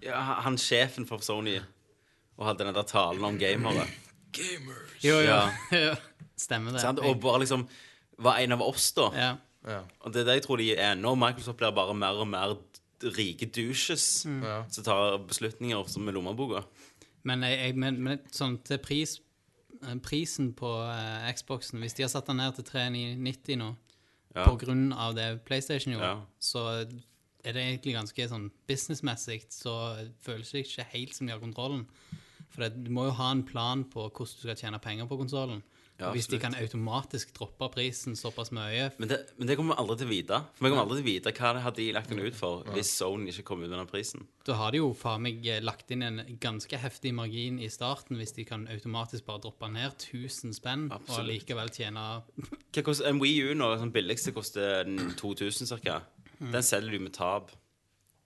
Ja, 0.00 0.20
han 0.46 0.56
sjefen 0.60 1.04
for 1.08 1.20
Sony. 1.24 1.58
Og 2.38 2.48
hadde 2.48 2.64
den 2.64 2.74
der 2.74 2.88
talen 2.88 3.24
om 3.28 3.36
gamere. 3.38 3.84
Gamers. 4.34 5.00
Jo, 5.04 5.20
jo. 5.20 5.28
Ja. 5.28 5.42
Ja. 5.90 5.96
Stemmer 6.40 6.72
det. 6.74 6.80
Sant? 6.82 6.98
Og 6.98 7.20
bare 7.22 7.44
liksom 7.44 7.68
var 8.24 8.40
en 8.40 8.56
av 8.56 8.62
oss, 8.64 8.88
da. 8.96 9.10
ja. 9.14 9.34
Ja. 9.64 9.78
Og 10.04 10.12
det 10.12 10.20
er 10.20 10.26
det 10.28 10.34
jeg 10.36 10.42
tror 10.44 10.60
de 10.60 10.66
er 10.76 10.96
nå. 10.98 11.14
Microsoft 11.16 11.56
blir 11.56 11.72
bare 11.72 11.94
mer 11.96 12.18
og 12.20 12.26
mer 12.28 12.56
rike 13.16 13.46
douches 13.52 14.24
Ja. 14.26 14.64
som 14.70 14.84
tar 14.84 15.18
beslutninger 15.28 15.88
som 15.88 16.04
med 16.04 16.14
lommeboka. 16.14 16.64
Men, 17.24 17.42
jeg, 17.42 17.74
men, 17.76 18.02
men 18.04 18.18
sånn 18.32 18.58
til 18.64 18.78
pris 18.84 19.18
eh, 19.82 19.94
Prisen 20.04 20.52
på 20.56 20.68
eh, 20.92 21.30
Xboxen 21.32 21.80
Hvis 21.80 21.94
de 21.96 22.02
har 22.04 22.10
satt 22.12 22.26
den 22.28 22.36
ned 22.36 22.54
til 22.58 22.64
390 22.64 23.56
nå 23.62 23.70
Ja. 24.34 24.44
på 24.48 24.56
grunn 24.58 24.92
av 24.92 25.14
det 25.14 25.44
PlayStation 25.46 25.92
gjorde, 25.94 26.08
Ja. 26.10 26.22
så 26.40 26.64
er 27.44 27.52
det 27.52 27.62
egentlig 27.62 27.94
ganske 27.94 28.28
sånn 28.28 28.50
businessmessig 28.66 29.44
så 29.52 29.74
føles 30.24 30.50
det 30.50 30.64
ikke 30.66 30.84
helt 30.90 31.14
som 31.14 31.26
de 31.28 31.32
har 31.32 31.40
kontrollen. 31.40 31.86
For 32.50 32.62
det, 32.64 32.82
du 32.84 32.90
må 32.90 33.04
jo 33.06 33.10
ha 33.14 33.30
en 33.30 33.44
plan 33.44 33.84
på 33.84 34.08
hvordan 34.10 34.34
du 34.34 34.40
skal 34.48 34.56
tjene 34.56 34.80
penger 34.82 35.06
på 35.06 35.18
konsollen. 35.20 35.62
Ja, 35.94 36.08
og 36.08 36.16
hvis 36.16 36.26
de 36.26 36.40
kan 36.42 36.56
automatisk 36.58 37.30
droppe 37.36 37.68
prisen 37.70 38.16
såpass 38.18 38.48
mye 38.50 38.88
Men 38.98 39.10
det, 39.12 39.18
men 39.38 39.46
det 39.46 39.54
kommer 39.54 39.76
vi 39.76 39.82
aldri 39.84 39.96
til 40.00 40.08
å 40.08 40.10
vite. 40.10 40.38
For 40.56 40.66
vi 40.66 40.70
kommer 40.72 40.82
aldri 40.82 40.96
til 40.98 41.04
å 41.04 41.10
vite 41.12 41.32
hva 41.36 41.52
det 41.54 41.62
hadde 41.62 41.78
de 41.78 41.86
lagt 41.94 42.10
den 42.10 42.22
ut 42.24 42.34
for 42.38 42.64
hvis 42.74 42.90
Sony 42.98 43.30
ikke 43.30 43.44
kom 43.46 43.62
ut 43.62 43.68
med 43.68 43.78
den 43.78 43.90
prisen. 43.92 44.26
Da 44.48 44.56
har 44.58 44.74
de 44.74 44.80
jo 44.80 44.88
faen 44.98 45.22
meg 45.22 45.46
eh, 45.46 45.60
lagt 45.62 45.94
inn 45.94 46.02
en 46.02 46.18
ganske 46.42 46.80
heftig 46.82 47.14
margin 47.14 47.60
i 47.62 47.70
starten 47.70 48.18
hvis 48.18 48.34
de 48.34 48.46
kan 48.48 48.66
automatisk 48.74 49.28
bare 49.28 49.44
droppe 49.46 49.70
ned 49.70 49.94
1000 49.94 50.56
spenn 50.58 50.88
og 50.90 51.22
likevel 51.28 51.70
tjene 51.70 52.06
Hva 52.74 52.82
koster 52.82 53.12
En 53.12 53.22
Wii 53.22 53.52
U 53.52 53.54
nå, 53.54 53.70
Den 53.78 53.94
billigste 53.94 54.34
koster 54.34 54.82
den 54.88 55.14
2000 55.14 55.70
ca. 55.78 56.00
Mm. 56.40 56.50
Den 56.56 56.66
selger 56.66 56.90
du 56.90 57.06
med 57.06 57.14
tap. 57.14 57.54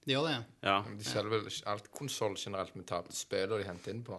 De 0.08 0.14
gjør 0.16 0.24
det, 0.30 0.38
Ja. 0.64 0.80
De 0.88 1.04
selger 1.04 1.36
vel 1.36 1.52
alt 1.68 1.92
konsoll 1.92 2.40
generelt 2.40 2.72
med 2.80 2.88
tap. 2.88 3.12
Spiller 3.12 3.60
de 3.60 3.68
henter 3.68 3.92
inn 3.92 4.00
på. 4.06 4.16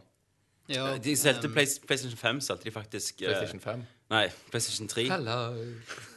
Ja. 0.70 0.98
De 1.02 1.16
solgte 1.18 1.50
um, 1.50 1.54
PlayStation 1.54 2.18
5, 2.18 2.42
solgte 2.46 2.70
de 2.70 2.74
faktisk 2.76 3.22
eh, 3.22 3.28
PlayStation 3.32 3.60
5. 3.64 3.84
Nei, 4.10 4.24
PlayStation 4.50 4.88
3. 4.90 5.06
Hello. 5.12 5.40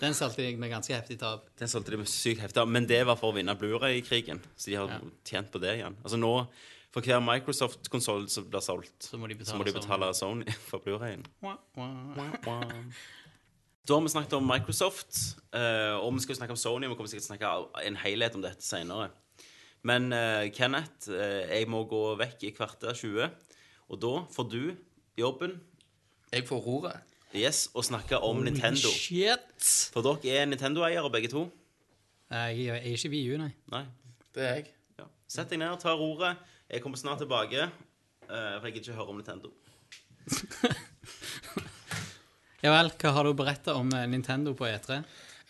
Den 0.00 0.14
solgte 0.16 0.44
jeg 0.46 0.58
med 0.60 0.70
ganske 0.72 0.94
heftig 0.96 1.18
tap. 1.20 1.48
Den 1.60 1.68
solgte 1.68 1.92
de 1.92 1.98
med 2.00 2.08
sykt 2.08 2.40
heftig. 2.40 2.64
Men 2.68 2.86
det 2.88 3.02
var 3.08 3.18
for 3.20 3.32
å 3.32 3.36
vinne 3.36 3.54
Blu-ray-krigen. 3.60 4.40
Så 4.56 4.70
de 4.70 4.78
har 4.80 4.88
Ja. 4.88 5.00
tjent 5.28 5.50
på 5.52 5.60
det 5.60 5.74
igjen. 5.78 5.96
Altså 6.02 6.16
nå, 6.20 6.32
for 6.92 7.00
hver 7.04 7.20
Microsoft-konsoll 7.24 8.28
som 8.28 8.44
blir 8.48 8.60
solgt, 8.64 9.08
Så 9.10 9.18
må 9.20 9.28
de 9.28 9.34
betale, 9.34 9.52
så 9.52 9.58
må 9.58 9.64
de 9.64 9.72
betale 9.72 10.12
Sony 10.14 10.44
for 10.70 10.78
Blu-rayen. 10.84 11.24
Da 13.82 13.94
har 13.96 14.02
vi 14.04 14.08
snakket 14.12 14.36
om 14.38 14.46
Microsoft, 14.46 15.16
eh, 15.54 15.96
og 15.98 16.12
vi 16.14 16.20
skal 16.22 16.36
snakke 16.38 16.54
om 16.54 16.60
Sony. 16.60 16.86
Vi 16.86 16.94
kommer 16.94 17.10
sikkert 17.10 17.26
til 17.26 17.34
å 17.34 17.36
snakke 17.36 17.86
en 17.88 17.96
helhet 18.04 18.36
om 18.38 18.44
dette 18.44 18.62
senere. 18.62 19.08
Men 19.82 20.12
eh, 20.14 20.50
Kenneth, 20.54 21.08
eh, 21.10 21.48
jeg 21.58 21.66
må 21.68 21.82
gå 21.90 22.02
vekk 22.20 22.44
i 22.46 22.52
kvarter 22.54 22.94
20. 22.94 23.32
Og 23.90 23.98
da 24.02 24.12
får 24.32 24.48
du 24.52 24.76
jobben 25.18 25.58
Jeg 26.32 26.46
får 26.48 26.60
roret. 26.64 27.00
yes, 27.34 27.68
å 27.74 27.82
snakke 27.82 28.18
om 28.22 28.42
Nintendo. 28.44 28.88
Shit! 28.92 29.90
For 29.92 30.02
dere 30.04 30.42
er 30.42 30.46
Nintendo-eiere, 30.46 31.10
begge 31.12 31.28
to? 31.32 31.46
Jeg 32.32 32.66
er 32.68 32.86
ikke 32.92 33.10
VU, 33.12 33.36
nei. 33.40 33.50
Nei. 33.72 33.84
Det 34.34 34.42
er 34.42 34.54
jeg. 34.60 34.70
Ja. 34.98 35.04
Sett 35.28 35.50
deg 35.52 35.58
ned, 35.60 35.74
ta 35.80 35.92
roret. 35.96 36.36
Jeg 36.72 36.80
kommer 36.80 36.96
snart 36.96 37.18
tilbake. 37.20 37.66
eh, 37.66 38.54
for 38.60 38.66
jeg 38.66 38.74
gidder 38.78 38.92
ikke 38.92 38.98
høre 39.00 39.08
om 39.12 39.16
Nintendo. 39.20 39.52
Ja 42.62 42.70
vel, 42.76 42.92
hva 42.94 43.10
har 43.16 43.26
du 43.26 43.32
berettet 43.34 43.72
om 43.74 43.88
eh, 43.90 44.04
Nintendo 44.06 44.52
på 44.54 44.68
E3? 44.68 45.00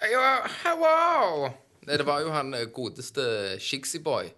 Ja, 0.09 0.29
hello! 0.63 1.51
Nei, 1.85 1.99
det 2.01 2.07
var 2.09 2.23
jo 2.25 2.31
han 2.33 2.55
eh, 2.57 2.65
godeste 2.73 3.59
Shigsy 3.61 4.01
Boy 4.03 4.31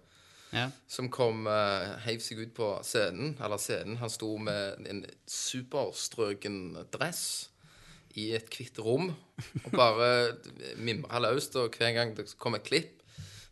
Ja. 0.53 0.69
som 0.87 1.09
kom 1.11 1.47
uh, 1.49 1.95
heiv 2.05 2.21
seg 2.23 2.39
ut 2.39 2.53
på 2.55 2.69
scenen. 2.85 3.35
Eller 3.43 3.59
scenen. 3.59 3.97
Han 3.99 4.09
sto 4.09 4.35
med 4.37 4.87
en 4.89 5.03
superstrøken 5.27 6.77
dress 6.93 7.49
i 8.15 8.29
et 8.37 8.47
hvitt 8.53 8.79
rom 8.79 9.09
og 9.65 9.71
bare 9.75 10.35
mimra 10.77 11.19
løst. 11.19 11.55
Og 11.59 11.75
hver 11.75 11.91
gang 11.97 12.15
det 12.17 12.29
kom 12.39 12.55
et 12.55 12.63
klipp, 12.67 13.03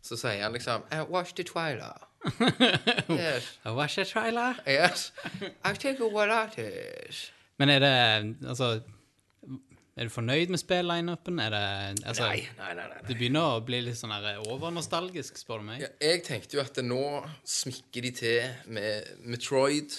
så 0.04 0.16
sier 0.20 0.42
han 0.44 0.56
liksom 0.56 0.86
I 0.92 1.04
watch 1.08 1.36
the 1.36 1.44
trailer. 1.44 2.08
yes, 3.10 3.58
watch 3.64 3.96
the 3.96 4.04
trailer? 4.04 4.54
yes. 4.66 5.12
I 5.64 5.74
take 5.74 6.00
a 6.00 6.08
what 6.08 6.58
it 6.58 6.72
is. 7.10 7.30
Men 7.58 7.68
er 7.68 7.78
det 7.78 8.48
Altså 8.48 8.80
Er 9.96 10.08
du 10.08 10.10
fornøyd 10.10 10.50
med 10.50 10.58
spill-lineupen? 10.58 11.36
Altså 11.38 12.24
Nei, 12.26 12.40
nei, 12.58 12.70
nei. 12.74 12.86
nei. 12.90 13.02
Det 13.06 13.14
begynner 13.14 13.58
å 13.58 13.60
bli 13.62 13.78
litt 13.86 13.94
sånn 14.00 14.10
her 14.10 14.40
overnostalgisk, 14.42 15.36
spør 15.38 15.62
du 15.62 15.68
meg. 15.68 15.84
Ja, 15.84 15.90
jeg 16.02 16.24
tenkte 16.26 16.56
jo 16.58 16.62
at 16.64 16.80
nå 16.82 16.98
smikker 17.46 18.02
de 18.02 18.10
til 18.18 18.72
med 18.74 19.12
Metroid 19.22 19.94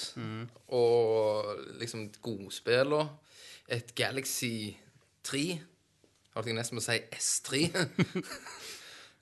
og 0.76 1.54
liksom 1.80 2.10
godspiller. 2.26 3.08
Et 3.72 3.96
Galaxy 3.98 4.76
3. 5.26 5.46
Holdt 6.36 6.52
jeg 6.52 6.58
nesten 6.60 6.76
på 6.76 6.84
å 6.84 6.88
si 6.90 7.00
S3. 7.16 7.64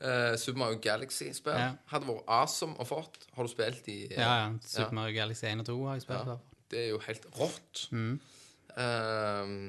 uh, 0.02 0.34
Super 0.42 0.58
Mario 0.64 0.82
Galaxy-spill. 0.82 1.54
Ja. 1.54 1.70
Hadde 1.94 2.10
vært 2.10 2.26
awesome 2.34 2.74
å 2.82 2.88
fått. 2.90 3.22
Har 3.38 3.46
du 3.46 3.54
spilt 3.54 3.86
i 3.94 4.00
uh, 4.10 4.18
Ja, 4.18 4.32
ja. 4.42 4.48
Super 4.66 4.98
Mario 4.98 5.14
Galaxy 5.22 5.46
1 5.54 5.62
og 5.62 5.70
2 5.70 5.78
har 5.86 6.00
jeg 6.02 6.08
spilt. 6.08 6.34
Ja, 6.34 6.40
Ja. 6.40 6.64
det 6.74 6.82
er 6.82 6.90
jo 6.96 7.02
helt 7.06 7.30
rått. 7.38 7.84
Ehm, 8.74 9.68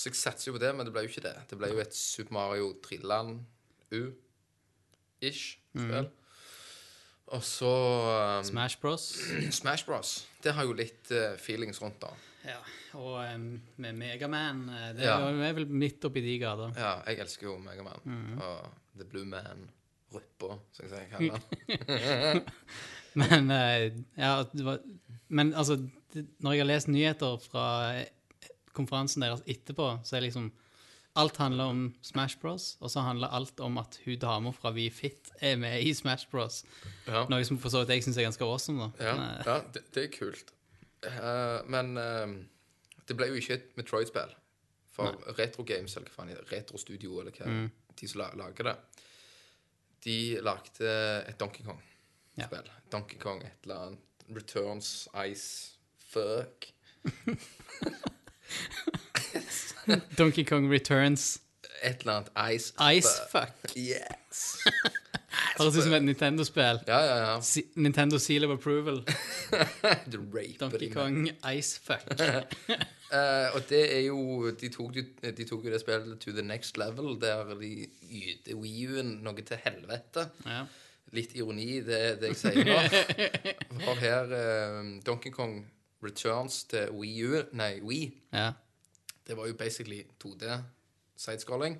så 0.00 0.08
jeg 0.08 0.16
satser 0.16 0.48
jo 0.50 0.54
på 0.56 0.62
det, 0.62 0.70
men 0.76 0.88
det 0.88 0.92
ble 0.94 1.02
jo 1.04 1.10
ikke 1.12 1.22
det. 1.26 1.34
Det 1.50 1.58
ble 1.60 1.68
jo 1.74 1.80
et 1.82 1.92
Super 1.96 2.32
Mario 2.38 2.70
Trilland 2.84 3.42
U-ish 3.92 5.58
spill. 5.76 6.08
Og 7.30 7.44
så 7.46 7.70
um, 8.40 8.44
Smash 8.48 8.80
Bros. 8.82 9.04
Smash 9.54 9.84
Bros. 9.86 10.14
Det 10.42 10.54
har 10.56 10.66
jo 10.66 10.72
litt 10.74 11.12
uh, 11.14 11.36
feelings 11.38 11.78
rundt, 11.82 12.00
da. 12.02 12.10
Ja. 12.48 12.56
Og 12.98 13.20
um, 13.36 13.44
med 13.84 13.94
Megaman 14.00 14.64
uh, 14.72 14.86
Det 14.96 15.04
Ja. 15.06 15.18
er 15.28 15.52
vel 15.54 15.68
midt 15.70 16.02
oppi 16.08 16.22
de 16.24 16.38
gater. 16.42 16.72
Ja, 16.80 16.96
jeg 17.06 17.20
elsker 17.22 17.46
jo 17.52 17.58
Megaman. 17.62 18.02
Og 18.40 18.96
The 18.98 19.06
Blue 19.12 19.28
Man. 19.28 19.68
Ruppa, 20.10 20.56
som 20.74 20.88
jeg 20.88 20.90
sier. 20.90 21.06
kaller. 21.12 22.40
Men 23.20 23.50
uh, 23.50 23.84
ja, 24.18 24.32
det 24.50 24.64
var, 24.66 24.80
Men 25.28 25.52
altså, 25.54 25.76
det, 26.14 26.24
når 26.42 26.56
jeg 26.56 26.64
har 26.64 26.70
lest 26.72 26.88
nyheter 26.90 27.36
fra 27.44 27.66
eh, 28.00 28.08
konferansen 28.76 29.24
deres 29.24 29.44
etterpå, 29.46 29.92
så 30.04 30.18
er 30.18 30.28
liksom 30.28 30.50
Alt 31.18 31.40
handler 31.42 31.64
om 31.64 31.94
Smash 32.06 32.38
Bros, 32.38 32.76
og 32.78 32.90
så 32.90 33.02
handler 33.02 33.32
alt 33.34 33.60
om 33.60 33.78
at 33.78 33.98
hun 34.04 34.18
dama 34.22 34.52
fra 34.54 34.70
Fit 34.94 35.32
er 35.40 35.56
med 35.56 35.82
i 35.82 35.92
Smash 35.94 36.28
Bros. 36.30 36.64
Ja. 37.06 37.24
Noe 37.26 37.44
som 37.44 37.58
for 37.58 37.68
så 37.68 37.80
vidt 37.82 37.90
jeg 37.90 38.04
syns 38.04 38.16
er 38.16 38.28
ganske 38.28 38.44
awesome, 38.44 38.78
da. 38.78 38.90
Ja, 39.04 39.16
Men, 39.16 39.42
ja 39.46 39.56
det, 39.74 39.82
det 39.94 40.04
er 40.04 40.12
kult. 40.14 40.52
Uh, 41.02 41.66
men 41.66 41.98
uh, 41.98 42.30
det 43.08 43.16
ble 43.18 43.26
jo 43.26 43.40
ikke 43.40 43.56
et 43.58 43.76
Metroid-spill. 43.76 44.36
For 44.94 45.18
Retro 45.38 45.64
Games, 45.66 45.96
eller 45.96 46.10
hva 46.10 46.22
faen 46.22 46.46
Retro 46.52 46.78
Studio, 46.78 47.18
eller 47.20 47.34
hva, 47.34 47.68
de 48.00 48.08
som 48.08 48.22
lager 48.38 48.70
det, 48.70 48.76
de 50.04 50.16
lagde 50.42 50.94
et 51.26 51.38
Donkey 51.40 51.66
Kong. 51.66 51.82
Ja. 52.38 52.46
Donkey 52.90 53.18
Kong, 53.18 53.42
et 53.42 53.66
eller 53.66 53.86
annet. 53.86 54.06
Returns, 54.30 55.08
Ice, 55.26 55.78
Fuck. 56.10 56.72
Donkey 60.18 60.44
Kong 60.44 60.68
Returns 60.70 61.40
Et 61.82 62.00
eller 62.02 62.12
annet 62.12 62.56
Ice, 62.56 62.72
Icefuck. 62.78 63.76
Yes. 63.76 64.58
Høres 65.56 65.76
ut 65.78 65.84
som 65.86 65.94
et 65.96 66.02
Nintendo-spill. 66.04 66.80
Ja, 66.88 66.98
ja, 67.06 67.14
ja. 67.22 67.34
Si 67.44 67.62
Nintendo 67.80 68.18
Seal 68.20 68.44
of 68.44 68.52
Approval. 68.58 68.98
Du 70.12 70.18
raper 70.34 70.58
Donkey. 70.66 70.90
Kong 70.92 71.30
Ice 71.54 71.80
Fuck. 71.80 72.04
Eh, 72.20 73.48
og 73.56 73.62
det 73.70 73.80
er 73.96 74.02
jo 74.10 74.50
de 74.60 74.68
tok, 74.74 74.92
jo- 74.98 75.32
de 75.32 75.46
tok 75.48 75.64
jo 75.66 75.72
det 75.72 75.80
spillet 75.82 76.20
to 76.20 76.34
the 76.36 76.42
next 76.44 76.76
level, 76.78 77.16
der 77.22 77.54
de 77.58 77.72
yter 78.10 78.54
Wii 78.60 78.86
U-en 78.92 79.16
noe 79.24 79.42
til 79.42 79.58
helvete. 79.64 80.28
Ja. 80.46 80.60
Litt 81.16 81.32
ironi 81.34 81.80
det, 81.86 82.02
det 82.20 82.34
jeg 82.34 82.40
sier 82.44 82.68
nå. 82.68 82.76
For 83.86 83.98
her 84.04 84.30
uh, 84.36 84.92
Donkey 85.06 85.32
Kong 85.34 85.62
Returns 86.04 86.64
til 86.70 86.90
Wii 86.96 87.24
U 87.26 87.42
Nei, 87.52 87.80
Wii. 87.84 88.10
ja. 88.32 88.52
Det 89.26 89.36
var 89.36 89.46
jo 89.46 89.54
basically 89.54 90.00
2D 90.24 90.48
sidescrolling. 91.16 91.76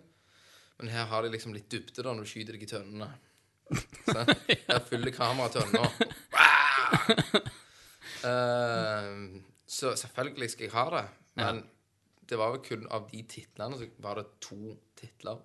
Men 0.79 0.89
her 0.89 1.05
har 1.11 1.23
de 1.23 1.31
liksom 1.33 1.53
litt 1.57 1.71
dybde 1.73 2.05
da 2.05 2.13
når 2.15 2.23
du 2.25 2.31
skyter 2.31 2.55
deg 2.55 2.63
i 2.63 2.69
tønnene. 2.71 3.09
Så, 4.07 4.23
her 4.69 4.81
fyller 4.87 5.11
kameraet 5.15 5.57
tønna. 5.59 5.83
Uh, 8.21 9.41
så 9.67 9.97
selvfølgelig 9.97 10.51
skal 10.51 10.65
jeg 10.69 10.75
ha 10.77 10.85
det. 10.95 11.05
Men 11.41 11.63
det 12.31 12.39
var 12.39 12.55
jo 12.55 12.63
kun 12.69 12.87
av 12.93 13.09
de 13.11 13.23
titlene 13.27 13.79
så 13.81 13.89
var 14.05 14.21
det 14.21 14.27
to 14.45 14.77
titler 14.99 15.41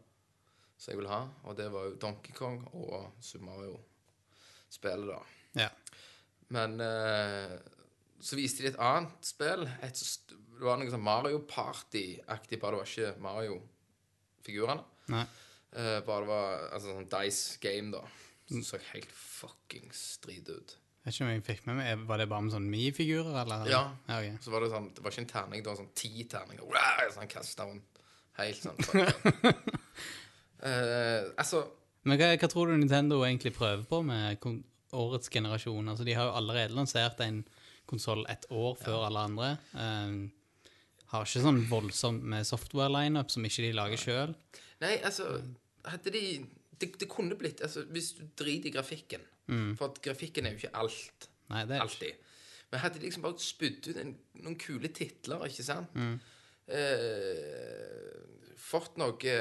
som 0.77 0.91
jeg 0.91 0.99
ville 0.99 1.13
ha. 1.13 1.23
Og 1.49 1.57
det 1.57 1.71
var 1.73 1.87
jo 1.89 1.95
Donkey 2.01 2.35
Kong 2.37 2.59
og 2.73 3.15
Super 3.23 3.45
Mario-spillet, 3.49 5.09
da. 5.09 5.19
ja. 5.63 5.69
Men 6.53 6.77
eh, 6.83 7.55
så 8.25 8.37
viste 8.39 8.63
de 8.65 8.71
et 8.71 8.81
annet 8.81 9.25
spill. 9.25 9.67
Et, 9.85 10.03
det 10.55 10.65
var 10.65 10.79
noe 10.81 10.91
sånn 10.91 11.03
Mario 11.05 11.41
Party-aktig, 11.49 12.59
bare 12.61 12.77
det 12.77 12.81
var 12.81 12.93
ikke 12.93 13.25
Mario-figurene. 13.25 14.85
Nei. 15.13 15.25
Eh, 15.75 15.99
bare 16.07 16.23
det 16.23 16.31
var 16.31 16.65
altså, 16.71 16.95
sånn 16.95 17.11
Dice 17.11 17.59
Game, 17.61 17.91
da. 17.93 18.01
Som 18.49 18.63
så 18.65 18.79
helt 18.93 19.11
fuckings 19.13 20.01
drit 20.23 20.49
ut. 20.49 20.75
Jeg 21.05 21.11
vet 21.11 21.17
ikke 21.17 21.25
om 21.25 21.31
jeg 21.31 21.41
fikk 21.45 21.65
med 21.67 21.75
meg 21.77 22.03
Var 22.09 22.17
det 22.17 22.25
bare 22.29 22.45
med 22.45 22.53
sånne 22.53 22.69
Mi-figurer, 22.69 23.35
eller? 23.43 23.67
Ja. 23.69 23.81
ja 24.07 24.15
okay. 24.17 24.37
Så 24.41 24.53
var 24.53 24.63
det 24.63 24.71
sånn 24.71 24.87
Det 24.89 25.03
var 25.05 25.13
ikke 25.13 25.21
en 25.21 25.27
terning, 25.29 25.61
det 25.61 25.69
var 25.69 25.77
sånn 25.77 25.91
ti 25.97 26.25
terninger. 26.29 26.63
Wow, 26.65 27.01
sånn 27.13 27.29
kasta 27.29 27.67
rundt. 27.69 28.01
Helt 28.41 28.65
sånn. 28.65 28.81
Eh, 30.65 31.25
altså 31.37 31.59
Men 32.07 32.17
hva, 32.17 32.29
hva 32.39 32.47
tror 32.49 32.71
du 32.71 32.77
Nintendo 32.79 33.19
egentlig 33.27 33.51
prøver 33.53 33.83
på 33.85 33.99
med 34.07 34.39
årets 34.95 35.29
generasjon? 35.29 35.91
Altså, 35.91 36.05
de 36.07 36.15
har 36.15 36.29
jo 36.29 36.37
allerede 36.39 36.73
lansert 36.73 37.19
en 37.21 37.41
konsoll 37.89 38.25
et 38.31 38.45
år 38.49 38.75
før 38.81 39.05
alle 39.07 39.23
andre. 39.29 39.49
Um, 39.73 40.17
har 41.11 41.25
ikke 41.27 41.43
sånn 41.45 41.61
voldsomt 41.69 42.23
med 42.25 42.47
software-lineup 42.47 43.29
som 43.31 43.45
ikke 43.47 43.67
de 43.67 43.71
lager 43.77 44.01
sjøl. 44.01 44.35
Nei, 44.83 44.97
altså 45.07 45.39
Hadde 45.85 46.11
de 46.11 46.21
det, 46.81 46.89
det 46.99 47.07
kunne 47.07 47.37
blitt 47.39 47.61
altså, 47.63 47.85
Hvis 47.93 48.09
du 48.17 48.23
driter 48.35 48.67
i 48.67 48.73
grafikken 48.73 49.21
For 49.77 49.85
at 49.87 50.01
grafikken 50.03 50.47
er 50.49 50.55
jo 50.55 50.63
ikke 50.63 50.75
alt. 50.81 51.27
Nei, 51.53 51.61
det 51.69 51.77
er. 51.77 51.83
Alltid. 51.85 52.23
Men 52.71 52.81
hadde 52.81 52.99
de 52.99 53.05
liksom 53.05 53.23
bare 53.23 53.39
spydd 53.39 53.87
ut 53.91 53.99
en, 54.01 54.15
noen 54.41 54.57
kule 54.59 54.89
titler, 54.91 55.45
ikke 55.45 55.63
sant? 55.63 55.93
Mm. 55.93 56.15
Eh, 56.75 58.55
fått 58.57 58.97
noe 58.97 59.37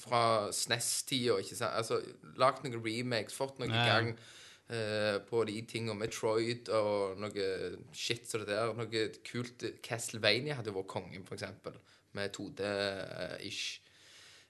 fra 0.00 0.22
SNES-tida, 0.52 1.36
ikke 1.44 1.58
sant? 1.58 1.76
Altså, 1.76 2.00
Lagd 2.40 2.64
noen 2.64 2.80
remakes, 2.80 3.36
fått 3.36 3.60
noe 3.60 3.68
i 3.68 3.74
Ja, 3.74 3.84
ja. 3.84 3.92
gang 3.92 4.08
eh, 4.14 4.24
på 4.66 5.44
de 5.46 5.60
tingene. 5.70 5.94
Metroid 6.00 6.70
og 6.74 7.20
noe 7.22 7.48
shit 7.94 8.26
som 8.26 8.42
det 8.42 8.50
der. 8.50 8.72
Noe 8.74 9.02
kult 9.26 9.62
Castlevania 9.84 10.56
hadde 10.58 10.72
jo 10.72 10.80
vært 10.80 10.90
kongen, 10.90 11.26
eksempel. 11.36 11.78
Med 12.16 12.34
2D-ish. 12.34 13.80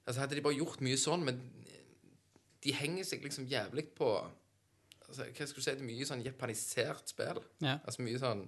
Altså, 0.06 0.22
hadde 0.22 0.38
de 0.38 0.44
bare 0.46 0.56
gjort 0.56 0.80
mye 0.86 0.98
sånn, 1.00 1.24
men 1.26 1.40
de 2.66 2.74
henger 2.74 3.06
seg 3.06 3.24
liksom 3.24 3.46
jævlig 3.50 3.88
på 3.96 4.10
altså, 5.06 5.26
Hva 5.30 5.46
skal 5.46 5.60
du 5.60 5.64
si? 5.64 5.72
Det 5.72 5.82
er 5.82 5.88
mye 5.88 6.08
sånn 6.08 6.24
japanisert 6.26 7.14
spill. 7.14 7.42
Ja. 7.62 7.78
Altså 7.82 8.06
mye 8.06 8.20
sånn 8.22 8.44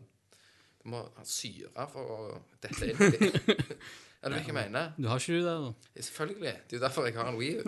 Du 0.78 0.92
må 0.94 1.02
ha 1.16 1.24
syre 1.26 1.88
for 1.92 2.14
å 2.14 2.20
dette 2.62 2.92
inn 2.92 3.02
i 3.09 3.11
det. 3.16 3.33
Hva 4.18 4.35
jeg 4.35 4.54
mener? 4.54 4.94
Du 4.98 5.07
har 5.07 5.20
ikke 5.20 5.37
du 5.37 5.44
det, 5.46 5.52
da? 5.62 6.00
Selvfølgelig. 6.02 6.54
Det 6.66 6.74
er 6.74 6.81
jo 6.81 6.83
derfor 6.83 7.07
jeg 7.07 7.14
har 7.14 7.28
en 7.31 7.37
Wii. 7.38 7.61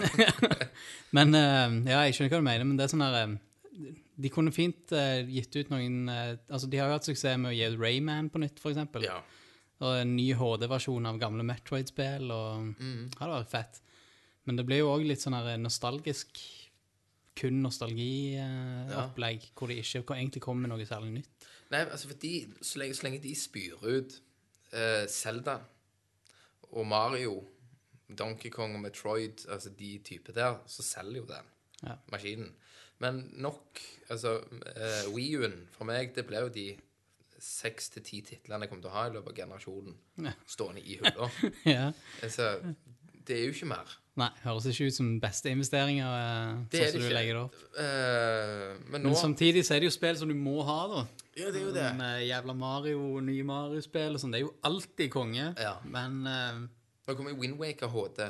Men 1.17 1.37
uh, 1.37 1.77
Ja, 1.87 2.01
jeg 2.09 2.17
skjønner 2.17 2.33
hva 2.33 2.41
du 2.41 2.47
mener, 2.49 2.67
men 2.67 2.81
det 2.81 2.89
er 2.89 2.91
sånn 2.91 3.05
her 3.05 3.19
eh, 3.21 3.37
De 4.21 4.29
kunne 4.33 4.53
fint 4.53 4.93
uh, 4.93 5.21
gitt 5.31 5.57
ut 5.57 5.71
noen 5.73 6.09
uh, 6.09 6.37
Altså, 6.51 6.69
de 6.71 6.77
har 6.81 6.89
jo 6.91 6.97
hatt 6.99 7.09
suksess 7.09 7.39
med 7.41 7.51
å 7.53 7.55
gi 7.57 7.67
ut 7.73 7.79
Rayman 7.81 8.29
på 8.31 8.39
nytt, 8.43 8.61
eksempel. 8.73 9.05
Ja. 9.07 9.21
Og 9.81 9.95
en 10.03 10.15
ny 10.17 10.27
HD-versjon 10.37 11.07
av 11.09 11.19
gamle 11.23 11.43
Metroid-spill, 11.49 12.31
og 12.31 12.75
Mm. 12.81 13.09
det 13.11 13.19
hadde 13.19 13.39
vært 13.39 13.51
fett. 13.55 13.81
Men 14.45 14.57
det 14.57 14.67
blir 14.67 14.79
jo 14.83 14.91
òg 14.93 15.07
litt 15.07 15.21
sånn 15.23 15.37
her 15.37 15.57
nostalgisk 15.61 16.41
kun 17.41 17.63
nostalgiopplegg, 17.65 19.47
hvor 19.57 19.69
det 19.71 19.79
ikke 19.81 20.03
hvor 20.05 20.17
egentlig 20.19 20.43
kommer 20.45 20.69
noe 20.69 20.85
særlig 20.89 21.13
nytt. 21.21 21.47
Nei, 21.71 21.85
altså 21.87 22.11
for 22.11 22.19
de, 22.21 22.33
så, 22.61 22.81
lenge, 22.83 22.97
så 22.99 23.07
lenge 23.07 23.21
de 23.23 23.35
spyr 23.39 23.79
ut 23.87 24.17
uh, 24.75 25.07
Zelda 25.09 25.59
og 26.73 26.87
Mario, 26.87 27.37
Donkey 28.11 28.51
Kong 28.51 28.75
og 28.77 28.83
Metroid, 28.85 29.45
altså 29.51 29.71
de 29.79 29.93
typer 30.05 30.35
der, 30.37 30.59
så 30.71 30.83
selger 30.87 31.23
jo 31.23 31.27
den 31.31 31.47
Ja. 31.87 31.95
maskinen. 32.13 32.51
Men 33.01 33.23
nok 33.41 33.81
Altså, 34.11 34.41
uh, 34.43 35.15
Wii 35.15 35.37
U-en 35.39 35.69
for 35.71 35.87
meg, 35.87 36.09
det 36.17 36.25
ble 36.27 36.41
jo 36.43 36.49
de 36.51 36.65
seks 37.41 37.89
til 37.95 38.03
ti 38.03 38.19
titlene 38.27 38.67
jeg 38.67 38.71
kommer 38.73 38.83
til 38.83 38.91
å 38.91 38.95
ha 38.97 39.05
i 39.07 39.13
løpet 39.15 39.31
av 39.31 39.37
generasjonen 39.37 39.95
Ja. 40.27 40.33
stående 40.51 40.83
i 40.83 40.97
hylla. 40.99 41.29
ja. 41.77 41.85
altså, 42.27 42.49
det 43.27 43.37
er 43.37 43.45
jo 43.47 43.53
ikke 43.55 43.69
mer. 43.71 43.93
Nei, 44.19 44.27
høres 44.43 44.67
ikke 44.67 44.89
ut 44.91 44.97
som 44.99 45.13
beste 45.23 45.53
investeringer, 45.55 46.11
eh, 46.11 46.59
Det 46.75 46.81
sånn 46.83 46.97
som 46.99 47.07
du 47.07 47.15
legger 47.15 47.39
det 47.39 47.45
opp. 47.45 47.55
Uh, 47.79 48.75
men 48.91 49.05
nå 49.07 49.13
Men 49.13 49.17
samtidig 49.23 49.63
så 49.65 49.77
er 49.77 49.85
det 49.85 49.89
jo 49.93 49.95
spill 49.95 50.19
som 50.19 50.29
du 50.29 50.35
må 50.37 50.57
ha, 50.67 50.81
da. 50.91 51.05
Ja, 51.39 51.53
det 51.55 51.63
er 51.63 51.65
jo 51.69 51.73
det. 51.79 51.87
Men, 51.95 52.03
eh, 52.19 52.27
jævla 52.29 52.57
Mario, 52.59 53.05
nye 53.25 53.47
Mario-spill 53.47 54.19
og 54.19 54.25
sånn, 54.25 54.35
det 54.35 54.43
er 54.43 54.45
jo 54.49 54.53
alltid 54.67 55.09
konge. 55.15 55.47
Ja. 55.57 55.77
Men 55.87 56.19
uh, 56.27 56.67
Nå 57.07 57.15
kommer 57.17 57.39
Windwaker 57.39 57.89
HD. 57.95 58.27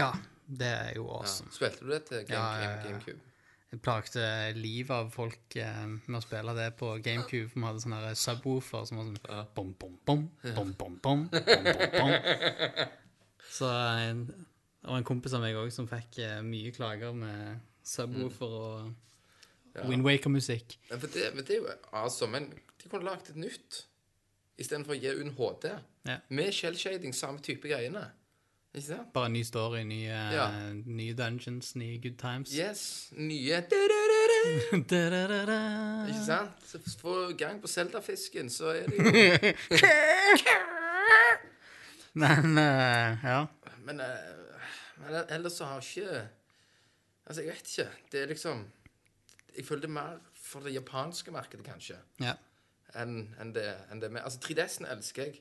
ja, 0.00 0.10
det 0.48 0.72
er 0.72 0.90
jo 0.96 1.04
Ja. 1.06 1.20
awesome. 1.20 1.52
Spilte 1.54 1.84
du 1.84 1.92
det 1.92 2.02
til 2.08 2.24
Game, 2.24 2.40
Ja, 2.40 2.48
ja, 2.56 2.64
ja. 2.64 2.82
Game, 2.82 2.98
GameCube? 2.98 3.20
Jeg 3.74 3.80
plagte 3.82 4.24
livet 4.54 4.92
av 4.94 5.08
folk 5.10 5.56
eh, 5.58 5.86
med 6.06 6.18
å 6.20 6.22
spille 6.22 6.52
det 6.54 6.68
på 6.78 6.92
GameCube. 7.02 7.48
For 7.50 7.58
vi 7.58 7.66
hadde 7.66 7.80
sånne 7.82 8.02
her 8.04 8.18
subwoofer 8.20 8.84
som 8.86 9.00
var 9.00 9.08
sånn 9.08 9.48
bom, 9.56 9.72
bom, 9.80 9.96
bom, 10.06 10.20
bom, 10.44 10.70
bom, 10.78 10.98
bom, 11.02 11.24
bom, 11.34 11.40
bom, 11.42 11.88
bom. 11.96 12.12
Så 13.50 13.70
en, 13.74 14.22
det 14.30 14.92
var 14.92 15.00
en 15.00 15.08
kompis 15.08 15.34
av 15.34 15.42
meg 15.42 15.58
òg 15.58 15.72
som 15.74 15.90
fikk 15.90 16.20
eh, 16.22 16.38
mye 16.46 16.70
klager 16.76 17.16
med 17.18 17.64
subwoofer 17.82 18.54
og 18.60 19.88
Wind 19.90 20.06
Waker-musikk. 20.06 20.78
Ja, 20.92 21.00
for 21.02 21.10
det, 21.10 21.32
men 21.34 21.42
det 21.46 21.56
er 21.56 21.64
jo 21.64 21.74
awesome. 21.90 22.30
Men 22.38 22.52
de 22.78 22.90
kunne 22.92 23.10
lagt 23.10 23.32
et 23.32 23.42
nytt 23.42 23.82
istedenfor 24.62 24.94
å 24.94 25.00
gi 25.02 25.16
UNHD. 25.18 25.72
Ja. 26.06 26.20
Med 26.30 26.54
shellshading, 26.54 27.14
samme 27.16 27.42
type 27.42 27.66
greiene. 27.66 28.06
Ikke 28.74 28.86
sant? 28.88 29.12
Bare 29.14 29.28
ny 29.30 29.42
story, 29.46 29.84
nye, 29.86 30.10
Ja. 30.34 30.48
nye 30.86 31.14
dungeons, 31.14 31.74
nye 31.76 31.98
good 32.02 32.16
times. 32.18 32.50
Yes. 32.58 33.08
Nye 33.12 33.62
Ikke 36.08 36.24
sant? 36.26 36.50
Så 36.66 36.80
få 37.00 37.32
gang 37.38 37.60
på 37.62 37.68
Zelda-fisken, 37.70 38.50
så 38.50 38.66
er 38.74 38.86
det 38.86 38.98
jo 38.98 39.04
Men 42.14 42.58
eh, 42.58 43.24
ja. 43.24 43.46
Men, 43.84 44.00
eh, 44.00 44.06
men 45.02 45.24
ellers 45.28 45.52
så 45.52 45.64
har 45.64 45.80
ikke 45.80 46.28
Altså, 47.26 47.42
jeg 47.42 47.52
vet 47.54 47.70
ikke. 47.78 47.88
Det 48.12 48.22
er 48.22 48.26
liksom 48.26 48.64
Jeg 49.56 49.64
føler 49.64 49.80
det 49.80 49.88
er 49.90 49.94
mer 49.94 50.18
for 50.44 50.60
det 50.60 50.74
japanske 50.74 51.30
markedet, 51.32 51.64
kanskje, 51.66 51.96
ja. 52.20 52.34
enn 53.00 53.34
enn 53.40 53.54
det, 53.54 53.64
enn 53.90 54.00
det 54.02 54.10
med 54.12 54.22
Altså, 54.22 54.38
3DS-en 54.44 54.86
elsker 54.86 55.22
jeg. 55.22 55.40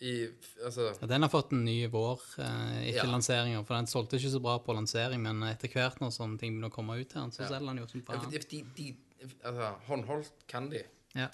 I 0.00 0.28
Altså 0.64 0.94
Ja, 1.00 1.06
Den 1.06 1.22
har 1.22 1.28
fått 1.28 1.52
en 1.52 1.64
ny 1.64 1.86
vår 1.92 2.20
eh, 2.38 2.88
etter 2.88 3.04
Ja. 3.04 3.10
lanseringer, 3.10 3.64
for 3.66 3.74
den 3.76 3.86
solgte 3.86 4.16
ikke 4.16 4.30
så 4.32 4.40
bra 4.40 4.58
på 4.58 4.72
lansering, 4.74 5.20
men 5.22 5.42
etter 5.42 5.68
hvert 5.68 6.00
når 6.00 6.10
sånne 6.16 6.38
ting 6.40 6.54
begynner 6.56 6.70
å 6.70 6.74
komme 6.74 6.96
ut 7.00 7.12
her, 7.12 7.28
så 7.30 7.42
Ja. 7.42 7.48
selger 7.48 7.66
den 7.66 7.76
jo 7.78 7.86
som 7.86 8.00
Ja, 8.00 8.18
faen. 8.18 8.30
de, 8.30 8.38
de, 8.38 8.62
de, 8.76 8.96
altså, 9.44 9.74
håndholdt 9.88 10.46
kan 10.48 10.70
de. 10.70 10.82
Ja. 11.14 11.28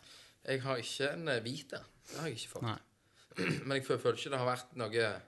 Jeg 0.46 0.62
har 0.62 0.76
ikke 0.78 1.12
en 1.12 1.24
hvit 1.26 1.44
Vita. 1.44 1.80
Det 2.10 2.18
har 2.18 2.28
jeg 2.28 2.36
ikke 2.38 2.48
fått. 2.58 2.62
Nei. 2.62 2.78
Men 3.66 3.76
jeg 3.80 3.84
føler, 3.86 4.14
ikke 4.16 4.30
det 4.30 4.38
har 4.38 4.46
vært 4.56 4.76
noe 4.76 5.22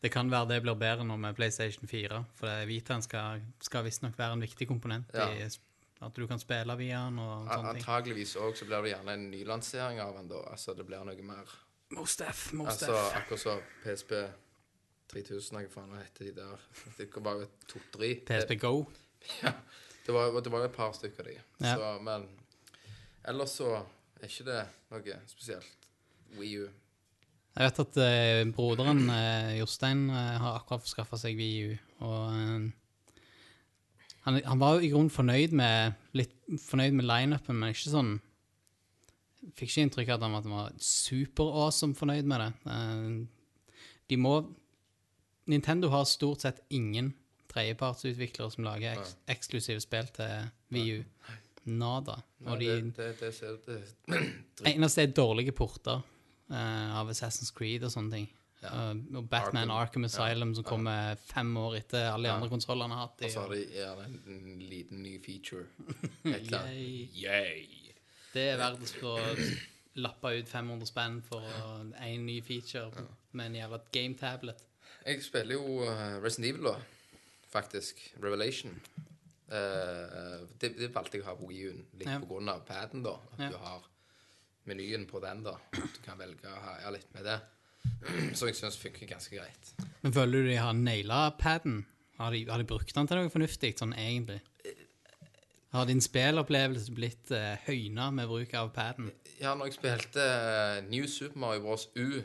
Det 0.00 0.12
kan 0.12 0.30
være 0.30 0.48
det 0.48 0.62
blir 0.62 0.74
bedre 0.78 1.04
nå 1.04 1.16
med 1.18 1.34
PlayStation 1.34 1.88
4, 1.88 2.24
for 2.34 2.66
Vitaen 2.66 3.02
skal, 3.02 3.40
skal 3.60 3.82
visstnok 3.82 4.16
være 4.16 4.32
en 4.36 4.40
viktig 4.40 4.68
komponent 4.68 5.06
Ja. 5.14 5.26
i 5.34 5.42
at 6.00 6.14
du 6.14 6.26
kan 6.28 6.38
spille 6.38 6.76
via 6.78 7.00
den 7.08 7.18
og 7.18 7.48
sånne. 7.48 7.74
Antageligvis 7.74 8.36
òg 8.36 8.54
så 8.54 8.64
blir 8.68 8.82
det 8.84 8.92
gjerne 8.94 9.08
en 9.16 9.30
nylansering 9.32 9.98
av 9.98 10.14
den 10.14 10.28
da. 10.28 10.44
Altså 10.52 10.76
det 10.76 10.86
blir 10.86 11.02
noe 11.04 11.22
mer 11.22 11.44
Most 11.96 12.20
F, 12.20 12.52
most 12.52 12.82
Altså 12.82 12.92
F. 12.94 13.16
akkurat 13.16 13.40
så 13.40 13.54
PSP 13.84 14.12
3000, 15.12 15.56
hva 15.56 15.68
faen 15.72 15.94
heter 15.96 16.28
de 16.28 16.32
der? 16.36 16.64
Det 16.98 17.08
var 17.24 17.38
jo 17.40 17.46
to-tre. 17.68 18.14
PSP 18.28 18.58
Go. 18.60 18.74
Ja. 19.42 19.52
Det 20.06 20.14
var, 20.14 20.40
det 20.40 20.50
var 20.52 20.62
jo 20.62 20.64
et 20.70 20.76
par 20.76 20.92
stykker 20.96 21.20
av 21.20 21.26
de. 21.28 21.40
Ja. 21.60 21.72
Så, 21.76 21.88
men 22.02 22.22
ellers 23.28 23.50
så 23.58 23.72
er 24.20 24.28
ikke 24.30 24.44
det 24.46 24.60
noe 24.92 25.16
spesielt. 25.28 25.88
Wii 26.38 26.52
U. 26.62 26.68
Jeg 27.58 27.66
vet 27.66 27.80
at 27.82 27.98
eh, 28.04 28.44
broderen 28.54 29.02
eh, 29.10 29.58
Jostein 29.58 30.06
eh, 30.08 30.36
har 30.40 30.60
akkurat 30.60 30.86
skaffa 30.88 31.18
seg 31.20 31.36
VU, 31.36 31.74
og 32.06 32.36
eh, 32.38 32.68
han, 34.24 34.38
han 34.46 34.60
var 34.62 34.76
jo 34.78 34.86
i 34.86 34.90
grunnen 34.92 35.12
fornøyd 35.12 35.56
med 35.56 35.98
litt 36.16 36.32
fornøyd 36.62 36.94
med 37.00 37.08
lineupen, 37.08 37.58
men 37.58 37.74
ikke 37.74 37.90
sånn 37.92 38.14
Fikk 39.56 39.70
ikke 39.70 39.86
inntrykk 39.86 40.14
av 40.14 40.24
at 40.28 40.44
han 40.44 40.54
var 40.54 40.72
super-awesome 40.82 41.96
fornøyd 41.98 42.28
med 42.28 42.44
det. 42.44 42.52
Eh, 42.74 43.78
de 44.08 44.20
må 44.20 44.34
Nintendo 45.48 45.88
har 45.88 46.04
stort 46.04 46.44
sett 46.44 46.60
ingen 46.68 47.14
tredjepartsutviklere 47.48 48.52
som 48.52 48.66
lager 48.66 48.98
eks 48.98 49.14
eksklusive 49.32 49.80
spill 49.80 50.10
til 50.16 50.50
VU. 50.74 51.04
Nada. 51.68 52.18
Og 52.46 52.60
de 52.60 52.68
det, 52.96 53.08
det, 53.20 53.32
det, 53.66 53.78
det, 54.60 54.74
eneste 54.74 55.04
er 55.04 55.12
dårlige 55.16 55.52
porter 55.56 56.00
eh, 56.52 56.96
av 56.96 57.10
Assassin's 57.12 57.52
Creed 57.54 57.84
og 57.84 57.92
sånne 57.92 58.14
ting. 58.14 58.28
Eh, 58.62 58.94
og 59.16 59.28
Batman 59.28 59.70
Arkham, 59.70 60.04
Arkham. 60.04 60.08
Asylum 60.08 60.54
som 60.56 60.64
kommer 60.68 61.20
fem 61.28 61.50
år 61.60 61.80
etter 61.82 62.08
alle 62.12 62.28
de 62.28 62.34
andre 62.36 62.52
konsollene 62.52 62.96
har 62.96 63.08
hatt. 63.08 63.24
Og 63.24 63.34
så 63.34 63.44
har 63.44 63.54
de 63.54 64.06
en, 64.06 64.16
en 64.36 64.64
liten 64.70 65.04
ny 65.04 65.18
feature. 65.24 65.68
Yay. 66.24 67.08
Yay. 67.16 67.87
Det 68.38 68.44
er 68.52 68.60
verdt 68.60 68.92
å 69.02 69.16
lappe 69.98 70.30
ut 70.38 70.46
500 70.50 70.86
spenn 70.86 71.16
for 71.26 71.42
én 72.06 72.22
ny 72.28 72.36
feature 72.46 73.02
med 73.34 73.48
en 73.50 73.56
jævla 73.58 73.80
game-tablet. 73.94 74.60
Jeg 75.08 75.24
spiller 75.24 75.56
jo 75.58 75.80
uh, 75.88 76.18
Resident 76.22 76.52
Evil, 76.52 76.68
da. 76.68 76.76
Faktisk. 77.50 78.00
Revelation. 78.22 78.76
Uh, 79.48 80.44
det, 80.60 80.74
det 80.78 80.90
valgte 80.94 81.18
jeg 81.18 81.24
å 81.24 81.30
ha 81.30 81.34
på 81.38 81.48
Wii 81.50 81.66
U-en, 81.70 81.82
litt 81.98 82.10
Ja. 82.12 82.18
på 82.22 82.28
grunn 82.30 82.50
av 82.52 82.62
paden, 82.68 83.02
da. 83.06 83.16
At 83.32 83.42
Ja. 83.42 83.50
du 83.54 83.58
har 83.64 83.86
menyen 84.68 85.06
på 85.10 85.20
den, 85.24 85.42
da. 85.48 85.56
Du 85.72 86.00
kan 86.04 86.18
velge 86.20 86.46
å 86.52 86.60
ha 86.84 86.92
litt 86.94 87.08
med 87.16 87.24
det. 87.26 87.38
Som 88.38 88.50
jeg 88.50 88.58
syns 88.60 88.76
funker 88.78 89.08
ganske 89.08 89.34
greit. 89.34 89.72
Men 90.04 90.12
føler 90.14 90.44
du 90.44 90.52
de 90.52 90.60
har 90.60 90.76
naila 90.76 91.30
paden? 91.40 91.86
Har 92.18 92.34
de, 92.34 92.44
har 92.50 92.58
de 92.62 92.66
brukt 92.68 92.94
den 92.94 93.06
til 93.08 93.18
noe 93.18 93.32
fornuftig, 93.32 93.74
sånn 93.80 93.94
egentlig? 93.96 94.40
Har 95.70 95.86
din 95.86 96.00
spillopplevelse 96.00 96.92
blitt 96.96 97.32
uh, 97.34 97.52
høyna 97.66 98.08
med 98.16 98.28
bruk 98.30 98.54
av 98.56 98.70
paden? 98.72 99.10
Ja, 99.36 99.52
når 99.54 99.68
jeg 99.68 99.76
spilte 99.76 100.24
eh, 100.24 100.78
New 100.88 101.04
Super 101.06 101.38
Mario 101.38 101.66
Bros. 101.66 101.88
U 101.96 102.22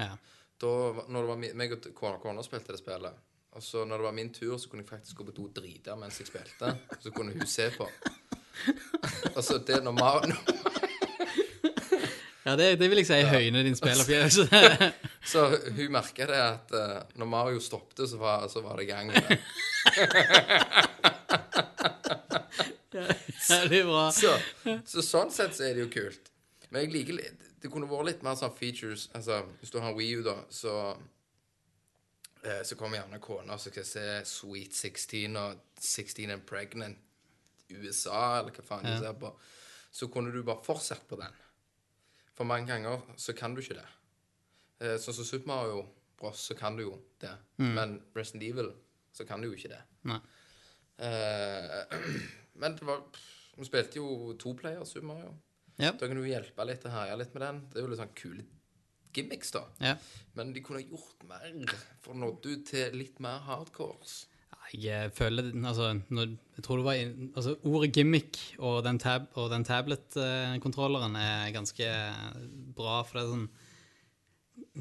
Ja. 0.00 0.14
da, 0.62 0.70
når 1.08 1.18
det 1.20 1.28
var 1.28 1.36
min, 1.36 1.56
meg 1.58 1.74
og 1.76 1.90
kona, 1.94 2.16
kona 2.22 2.42
spilte 2.42 2.72
det 2.72 2.80
spillet 2.80 3.20
Og 3.52 3.62
så 3.62 3.84
når 3.84 4.00
det 4.00 4.06
var 4.08 4.16
min 4.16 4.32
tur, 4.32 4.56
så 4.56 4.68
kunne 4.68 4.82
jeg 4.82 4.88
faktisk 4.88 5.16
gå 5.16 5.24
på 5.28 5.36
do 5.36 5.44
og 5.50 5.54
drite 5.56 5.96
mens 6.00 6.20
jeg 6.20 6.30
spilte. 6.32 6.72
Så 7.00 7.12
kunne 7.12 7.36
hun 7.36 7.46
se 7.46 7.68
på. 7.76 7.88
altså, 9.36 9.52
så 9.52 9.58
det 9.58 9.76
er 9.76 9.90
Mario 9.92 10.34
Ja, 12.44 12.56
det, 12.58 12.72
det 12.80 12.88
vil 12.90 12.98
jeg 12.98 13.06
si 13.06 13.20
høyner 13.22 13.62
din 13.62 13.76
spillopplevelse. 13.78 14.48
Så 15.32 15.44
hun 15.76 15.92
merka 15.94 16.26
det 16.26 16.40
at 16.42 16.72
uh, 16.74 16.96
når 17.20 17.28
Mario 17.30 17.60
stoppet, 17.62 18.02
så 18.10 18.18
var, 18.18 18.48
så 18.50 18.60
var 18.64 18.76
det 18.80 18.88
i 18.88 18.90
gang. 18.90 19.12
Ja, 22.92 23.64
det 23.68 23.78
er 23.80 23.86
bra. 23.88 24.04
Så, 24.14 24.32
så 24.86 25.02
sånn 25.04 25.30
sett 25.32 25.56
så 25.56 25.64
er 25.66 25.76
det 25.76 25.86
jo 25.86 25.90
kult. 25.92 26.28
Men 26.70 26.84
jeg 26.84 26.92
liker 26.94 27.16
litt 27.18 27.48
Det 27.62 27.70
kunne 27.72 27.88
vært 27.90 28.06
litt 28.08 28.22
mer 28.24 28.36
sånn 28.38 28.52
features 28.56 29.06
Altså, 29.16 29.42
hvis 29.60 29.72
du 29.74 29.78
har 29.82 29.92
Wii 29.96 30.14
U, 30.18 30.22
da, 30.24 30.34
så 30.52 30.72
uh, 30.96 32.60
Så 32.64 32.78
kommer 32.80 33.00
gjerne 33.00 33.20
kona 33.22 33.58
så 33.60 33.72
skal 33.72 33.84
se 33.88 34.04
Sweet 34.28 34.72
16 34.76 35.36
og 35.40 35.60
16 35.80 36.32
and 36.32 36.46
Pregnant 36.48 36.98
USA, 37.72 38.40
eller 38.40 38.52
hva 38.56 38.64
faen 38.68 38.88
Ja. 38.90 38.98
ser 39.00 39.14
på. 39.16 39.30
Så 39.92 40.08
kunne 40.12 40.32
du 40.32 40.42
bare 40.44 40.60
fortsatt 40.64 41.06
på 41.08 41.16
den. 41.16 41.32
For 42.36 42.48
mange 42.48 42.70
ganger 42.72 43.02
så 43.20 43.34
kan 43.36 43.54
du 43.54 43.60
ikke 43.60 43.76
det. 43.80 43.88
Sånn 45.02 45.14
som 45.14 45.26
Super 45.28 45.50
Mario 45.50 45.82
Bros, 46.18 46.40
så 46.48 46.56
kan 46.58 46.78
du 46.78 46.84
jo 46.86 46.94
det. 47.22 47.32
Men 47.60 47.98
Resident 48.16 48.42
Evil, 48.46 48.70
så 49.12 49.26
kan 49.28 49.42
du 49.42 49.50
jo 49.50 49.56
ikke 49.56 49.70
det. 49.74 49.82
Nei. 50.08 50.18
Eh, 51.02 51.98
men 52.60 52.76
det 52.78 52.86
var 52.86 53.02
Vi 53.56 53.66
spilte 53.68 54.00
jo 54.00 54.32
to 54.40 54.54
player 54.56 54.84
Super 54.88 55.06
Mario. 55.12 55.34
Ja. 55.76 55.92
Da 55.92 56.08
kan 56.08 56.16
du 56.16 56.24
hjelpe 56.24 56.64
litt 56.68 56.84
og 56.88 56.94
herje 56.94 57.18
litt 57.20 57.34
med 57.36 57.44
den. 57.44 57.62
Det 57.72 57.80
er 57.80 57.84
jo 57.86 57.92
litt 57.92 58.00
sånn 58.00 58.16
kule 58.16 58.44
gimmicks, 59.12 59.50
da. 59.52 59.66
ja. 59.84 59.96
Men 60.32 60.54
de 60.54 60.62
kunne 60.64 60.80
gjort 60.80 61.24
mer, 61.28 61.74
for 62.00 62.16
nådde 62.16 62.54
ut 62.54 62.62
til 62.70 62.94
litt 62.96 63.18
mer 63.20 63.42
hardcores. 63.44 64.22
Jeg 64.72 65.06
eh, 65.06 65.10
føler 65.12 65.50
Altså, 65.66 66.00
når, 66.08 66.34
jeg 66.56 66.64
tror 66.64 66.80
det 66.80 66.86
var 66.86 67.00
Altså, 67.36 67.56
ordet 67.68 67.92
gimmick 67.92 68.38
og 68.58 68.84
den, 68.84 68.98
tab, 68.98 69.28
og 69.34 69.50
den 69.52 69.64
tablet-kontrolleren 69.64 71.16
er 71.16 71.52
ganske 71.52 71.88
bra, 72.76 73.02
for 73.02 73.18
det 73.18 73.24
er 73.24 73.32
sånn 73.34 73.48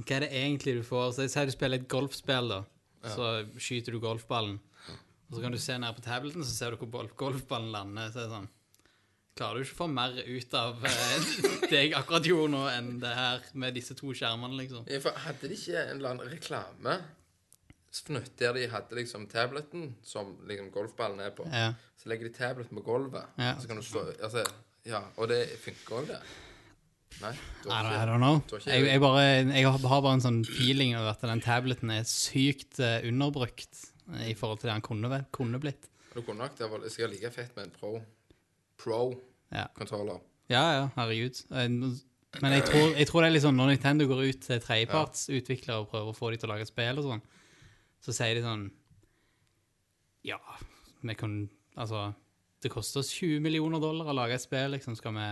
Hva 0.01 0.17
er 0.17 0.25
det 0.25 0.31
egentlig 0.43 0.77
du 0.79 0.83
får? 0.87 1.17
Så 1.17 1.27
du 1.27 1.53
spiller 1.53 1.81
et 1.81 1.89
golfspill, 1.91 2.51
da. 2.53 2.61
Så 3.01 3.27
skyter 3.57 3.95
du 3.95 3.99
golfballen. 4.03 4.59
Og 5.31 5.37
så 5.37 5.43
kan 5.43 5.53
du 5.55 5.59
se 5.63 5.77
ned 5.79 5.95
på 5.95 6.03
tableten, 6.03 6.43
så 6.43 6.53
ser 6.53 6.73
du 6.75 6.81
hvor 6.83 7.07
golfballen 7.17 7.71
lander. 7.71 8.11
Så 8.11 8.19
er 8.19 8.27
det 8.27 8.35
sånn 8.35 8.51
Klarer 9.31 9.61
du 9.61 9.63
ikke 9.63 9.77
å 9.77 9.79
få 9.79 9.85
mer 9.87 10.17
ut 10.27 10.55
av 10.59 10.81
eh, 10.85 11.27
det 11.71 11.77
jeg 11.77 11.93
akkurat 11.95 12.25
gjorde 12.27 12.51
nå, 12.51 12.65
enn 12.67 12.89
det 12.99 13.13
her 13.15 13.45
med 13.63 13.77
disse 13.79 13.95
to 13.95 14.11
skjermene, 14.11 14.57
liksom? 14.59 14.83
Hadde 15.23 15.47
de 15.47 15.55
ikke 15.55 15.77
en 15.79 15.93
eller 15.95 16.09
annen 16.09 16.33
reklame 16.33 16.97
fnutt 17.91 18.37
der 18.39 18.53
de 18.53 18.67
hadde 18.71 18.95
liksom 18.95 19.27
tableten 19.27 19.95
som 20.03 20.37
liksom 20.47 20.69
golfballen 20.71 21.19
er 21.19 21.31
på? 21.35 21.45
Ja. 21.51 21.73
Så 21.97 22.09
legger 22.09 22.29
de 22.29 22.33
tableten 22.37 22.77
på 22.77 22.83
gulvet, 22.85 23.25
Ja. 23.37 23.55
så 23.59 23.67
kan 23.67 23.77
du 23.77 23.83
stå 23.83 24.05
Altså, 24.23 24.45
ja. 24.85 25.01
Og 25.17 25.27
det 25.29 25.47
funker 25.59 25.99
òg, 25.99 26.07
det. 26.07 26.21
Nei? 27.21 27.33
du 27.63 27.69
har 27.69 27.83
ikke- 27.83 28.03
I 28.03 28.05
don't 28.07 28.17
know. 28.17 28.35
ikke- 28.59 28.67
Jeg, 28.71 28.85
jeg, 28.87 28.99
bare, 29.01 29.21
jeg 29.53 29.65
har 29.67 30.01
bare 30.01 30.13
en 30.13 30.21
sånn 30.21 30.45
feeling 30.45 30.95
over 30.95 31.09
at 31.11 31.21
den 31.21 31.41
tableten 31.41 31.91
er 31.91 32.03
sykt 32.03 32.79
eh, 32.79 33.01
underbrukt 33.07 33.91
eh, 34.15 34.29
i 34.31 34.33
forhold 34.33 34.59
til 34.59 34.67
det 34.67 34.73
han 34.73 34.81
kunne, 34.81 35.25
kunne 35.31 35.59
blitt. 35.59 35.89
Du 36.15 36.21
kunne 36.21 36.37
nok 36.39 36.57
det 36.57 36.69
var 36.71 36.79
det 36.79 36.91
skal 36.91 37.09
like 37.09 37.29
fett 37.31 37.55
med 37.55 37.65
en 37.65 37.71
pro 37.71 38.01
Pro-kontroller. 38.77 40.19
Ja. 40.49 40.59
ja, 40.59 40.73
ja, 40.79 40.89
herregud. 40.95 41.43
Eh, 41.51 41.67
Men 42.41 42.53
jeg 42.53 42.63
tror, 42.63 42.93
jeg 42.95 43.07
tror 43.07 43.21
det 43.21 43.27
er 43.27 43.33
litt 43.35 43.43
sånn 43.43 43.57
når 43.59 43.67
Nintendo 43.73 44.05
går 44.07 44.21
ut 44.29 44.41
til 44.41 44.59
tredjepartsutviklere 44.63 45.81
og 45.81 45.89
prøver 45.91 46.13
å 46.13 46.15
få 46.15 46.29
dem 46.31 46.39
til 46.39 46.47
å 46.49 46.53
lage 46.53 46.65
spill 46.69 47.01
og 47.01 47.03
sånn, 47.03 47.21
så 48.01 48.13
sier 48.15 48.35
de 48.39 48.41
sånn 48.45 48.67
Ja, 50.27 50.39
vi 51.01 51.15
kan 51.17 51.49
Altså, 51.79 52.11
det 52.61 52.69
koster 52.73 52.99
oss 52.99 53.09
20 53.15 53.39
millioner 53.41 53.79
dollar 53.81 54.09
å 54.11 54.15
lage 54.17 54.35
et 54.35 54.43
spill, 54.43 54.73
liksom. 54.75 54.97
Skal 54.99 55.13
vi 55.15 55.27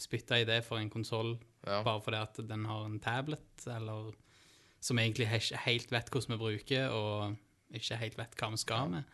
spytte 0.00 0.38
i 0.40 0.46
det 0.48 0.62
for 0.64 0.80
en 0.80 0.88
konsoll 0.90 1.34
Ja. 1.66 1.82
bare 1.84 2.00
fordi 2.00 2.16
at 2.22 2.40
den 2.48 2.64
har 2.64 2.86
en 2.86 2.98
tablet, 2.98 3.66
eller 3.66 4.14
som 4.80 4.96
egentlig 4.98 5.28
ikke 5.28 5.58
helt 5.66 5.90
vet 5.92 6.08
hvordan 6.10 6.32
vi 6.32 6.38
bruker, 6.40 6.88
og 6.90 7.36
ikke 7.76 7.98
helt 8.00 8.16
vet 8.16 8.34
hva 8.40 8.50
vi 8.50 8.56
skal 8.56 8.88
med? 8.88 9.04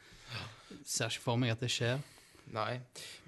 Ser 0.85 1.11
ikke 1.11 1.21
for 1.27 1.37
meg 1.37 1.51
at 1.51 1.61
det 1.61 1.71
skjer. 1.75 1.99
Nei. 2.55 2.79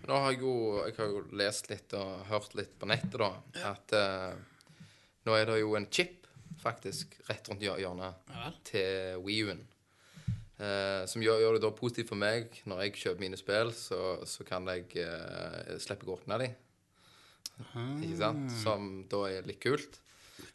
Men 0.00 0.06
nå 0.12 0.20
har 0.22 0.30
jeg 0.32 0.40
jo 0.40 0.54
Jeg 0.87 0.94
har 0.96 1.06
jo 1.11 1.24
lest 1.37 1.68
litt 1.70 1.92
og 1.98 2.24
hørt 2.30 2.54
litt 2.54 2.78
på 2.78 2.87
nettet, 2.87 3.18
da, 3.18 3.32
at 3.72 3.92
eh, 3.92 4.34
nå 5.26 5.34
er 5.34 5.44
det 5.46 5.61
jo 5.61 5.74
en 5.74 5.90
chip, 5.90 6.17
faktisk, 6.62 7.18
rett 7.29 7.51
rundt 7.51 7.64
hjørnet 7.64 8.31
Ja 8.35 8.53
til 8.68 9.21
Wii 9.25 9.42
U-en. 9.49 9.66
Eh, 10.59 11.05
som 11.07 11.23
gjør, 11.23 11.38
gjør 11.44 11.57
det 11.57 11.62
da 11.62 11.71
positivt 11.75 12.11
for 12.11 12.18
meg. 12.18 12.51
Når 12.66 12.83
jeg 12.85 12.97
kjøper 13.03 13.23
mine 13.23 13.38
spill, 13.38 13.71
så, 13.77 14.01
så 14.27 14.47
kan 14.47 14.66
jeg 14.73 14.90
uh, 15.07 15.77
slippe 15.83 16.09
å 16.09 16.16
åpne 16.16 16.40
dem. 16.42 16.57
Ikke 17.59 18.18
sant? 18.18 18.51
Som 18.62 18.90
da 19.11 19.25
er 19.31 19.47
litt 19.47 19.62
kult. 19.62 20.01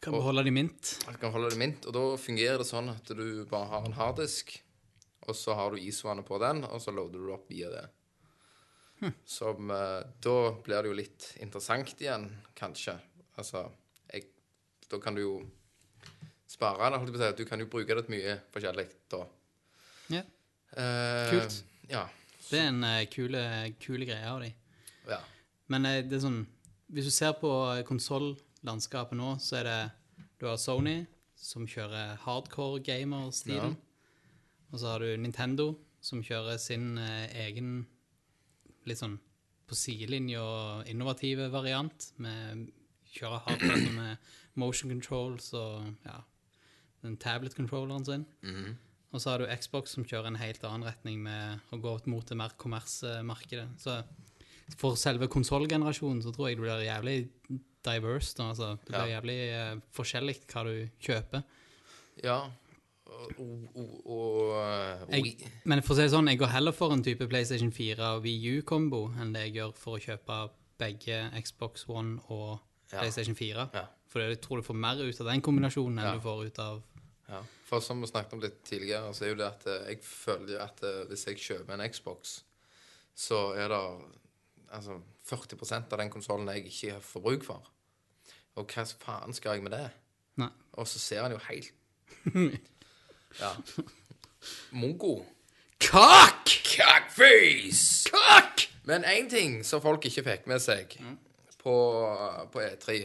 Kan 0.04 0.16
beholde 0.16 0.44
i 0.48 0.52
mint. 0.52 0.94
Kan 1.20 1.32
holde 1.32 1.52
det 1.52 1.60
mint, 1.60 1.88
og 1.88 1.96
da 1.96 2.04
fungerer 2.20 2.60
det 2.60 2.68
sånn 2.68 2.90
at 2.92 3.10
du 3.16 3.44
bare 3.48 3.68
har 3.72 3.88
en 3.88 3.96
harddisk, 3.96 4.54
og 5.24 5.36
så 5.36 5.56
har 5.56 5.72
du 5.72 5.80
ISO-ene 5.80 6.24
på 6.24 6.38
den, 6.40 6.64
og 6.68 6.80
så 6.84 6.92
loader 6.92 7.20
du 7.20 7.32
opp 7.32 7.48
via 7.52 7.70
det. 7.72 7.84
Som 9.28 9.72
eh, 9.72 10.00
Da 10.24 10.36
blir 10.64 10.84
det 10.84 10.90
jo 10.92 10.96
litt 10.96 11.26
interessant 11.44 12.00
igjen, 12.00 12.28
kanskje. 12.56 12.94
Altså 13.40 13.66
jeg, 14.08 14.30
Da 14.88 15.00
kan 15.02 15.16
du 15.16 15.24
jo 15.24 15.34
spare 16.54 16.90
det, 16.90 17.00
holdt 17.00 17.10
jeg 17.10 17.16
på 17.16 17.20
å 17.20 17.24
si. 17.24 17.36
Du 17.42 17.48
kan 17.48 17.62
jo 17.62 17.68
bruke 17.70 17.96
det 17.98 18.06
til 18.06 18.14
mye 18.14 18.36
forskjellig 18.54 18.86
da. 19.12 19.22
Ja. 20.14 20.22
Eh, 20.74 21.32
Kult. 21.32 21.56
Ja. 21.90 22.04
Det 22.44 22.60
er 22.60 22.68
en 22.70 22.84
uh, 22.84 23.00
kule, 23.10 23.40
kule 23.82 24.06
greie 24.08 24.28
av 24.28 24.42
de. 24.44 24.52
ja. 25.10 25.20
Men 25.72 25.88
eh, 25.88 26.02
det 26.04 26.18
er 26.18 26.26
sånn 26.26 26.42
Hvis 26.92 27.06
du 27.08 27.12
ser 27.14 27.32
på 27.40 27.48
konsollandskapet 27.88 29.16
nå, 29.16 29.30
så 29.40 29.62
er 29.62 29.68
det 29.68 29.78
Du 30.38 30.44
har 30.46 30.58
Sony, 30.60 31.06
som 31.34 31.64
kjører 31.68 32.18
hardcore 32.24 32.82
gamer-stilen. 32.84 33.76
Og 34.70 34.80
så 34.80 34.92
har 34.92 35.02
du 35.04 35.16
Nintendo, 35.20 35.70
som 36.04 36.20
kjører 36.24 36.58
sin 36.60 36.98
eh, 37.00 37.32
egen 37.46 37.86
litt 38.84 39.00
sånn 39.00 39.16
på 39.64 39.76
sidelinja 39.78 40.42
og 40.44 40.90
innovative 40.92 41.48
variant. 41.52 42.10
Med 42.20 42.66
kjører 43.14 43.44
hardcore 43.46 43.92
med 43.96 44.30
motion 44.60 44.92
controls 44.92 45.48
og 45.56 45.88
ja, 46.04 46.18
den 47.04 47.16
tablet-controlleren 47.20 48.04
sin. 48.08 48.24
Og 49.14 49.20
så 49.22 49.30
har 49.30 49.38
du 49.44 49.46
Xbox 49.60 49.92
som 49.94 50.04
kjører 50.08 50.26
en 50.32 50.40
helt 50.40 50.64
annen 50.66 50.88
retning 50.88 51.20
med 51.22 51.60
å 51.70 51.78
gå 51.78 51.92
mot 52.10 52.26
det 52.26 52.36
mer 52.40 52.54
kommersmarkedet. 52.58 53.68
Så 53.78 54.00
for 54.80 54.96
selve 54.98 55.28
konsollgenerasjonen 55.30 56.22
så 56.24 56.32
tror 56.34 56.48
jeg 56.50 56.56
det 56.58 56.64
blir 56.64 56.82
jævlig 56.88 57.16
diverse. 57.84 58.34
Da. 58.38 58.48
Altså, 58.50 58.72
det 58.80 58.90
blir 58.90 59.06
Ja. 59.06 59.20
jævlig 59.20 59.38
uh, 59.54 59.80
forskjellig 59.94 60.36
hva 60.50 60.64
du 60.66 60.74
kjøper. 61.04 61.44
Ja. 62.24 62.40
Og, 63.38 64.54
men 65.68 65.82
for 65.84 65.94
å 65.94 65.96
si 65.98 66.02
det 66.06 66.12
sånn, 66.12 66.28
jeg 66.32 66.40
går 66.40 66.52
heller 66.54 66.74
for 66.76 66.94
en 66.94 67.02
type 67.04 67.26
PlayStation 67.30 67.70
4 67.74 68.08
og 68.16 68.22
Wii 68.24 68.58
U-kombo 68.58 69.06
enn 69.20 69.32
det 69.36 69.46
jeg 69.48 69.56
gjør 69.60 69.74
for 69.78 69.98
å 69.98 70.02
kjøpe 70.02 70.38
begge 70.80 71.20
Xbox 71.44 71.86
One 71.88 72.18
og 72.28 72.58
Ja. 72.92 73.00
PlayStation 73.00 73.34
4. 73.34 73.68
Ja. 73.74 73.86
For 74.12 74.20
jeg 74.22 74.40
tror 74.44 74.60
du 74.60 74.66
får 74.66 74.76
mer 74.78 75.00
ut 75.02 75.20
av 75.20 75.26
den 75.26 75.40
kombinasjonen 75.42 75.98
enn 75.98 76.04
Ja. 76.04 76.14
du 76.14 76.20
får 76.20 76.44
ut 76.46 76.58
av 76.58 76.82
Ja, 77.28 77.40
for 77.64 77.80
som 77.80 78.02
vi 78.02 78.08
snakket 78.10 78.34
om 78.36 78.42
litt 78.42 78.58
tidligere, 78.68 79.12
så 79.16 79.24
er 79.24 79.32
jo 79.32 79.38
det 79.40 79.46
at 79.48 79.66
eh, 79.70 79.86
jeg 79.94 80.02
føler 80.04 80.60
at 80.60 80.82
eh, 80.84 81.04
hvis 81.08 81.24
jeg 81.30 81.40
kjøper 81.40 81.76
en 81.78 81.84
Xbox, 81.88 82.34
så 83.16 83.54
er 83.56 83.70
det 83.72 83.80
altså 84.74 84.98
40% 85.24 85.94
av 85.94 86.02
den 86.02 86.12
konsollen 86.12 86.50
jeg 86.52 86.66
ikke 86.68 86.98
får 87.00 87.24
bruk 87.24 87.46
for. 87.46 87.70
Og 88.60 88.68
hva 88.70 88.84
faen 88.86 89.34
skal 89.34 89.56
jeg 89.56 89.64
med 89.64 89.72
det? 89.74 89.86
Nei. 90.42 90.50
Og 90.78 90.86
så 90.90 91.00
ser 91.00 91.22
han 91.24 91.32
jo 91.34 91.40
helt 91.48 91.72
Ja. 93.40 93.50
Mongo. 94.76 95.24
Kakk! 95.82 96.52
Kakkface! 96.68 98.10
Kakk! 98.12 98.68
Men 98.84 99.06
én 99.08 99.30
ting 99.32 99.62
som 99.66 99.82
folk 99.82 100.04
ikke 100.06 100.24
fikk 100.26 100.48
med 100.50 100.62
seg 100.62 100.92
på, 101.62 101.74
på 102.52 102.60
E3, 102.62 102.98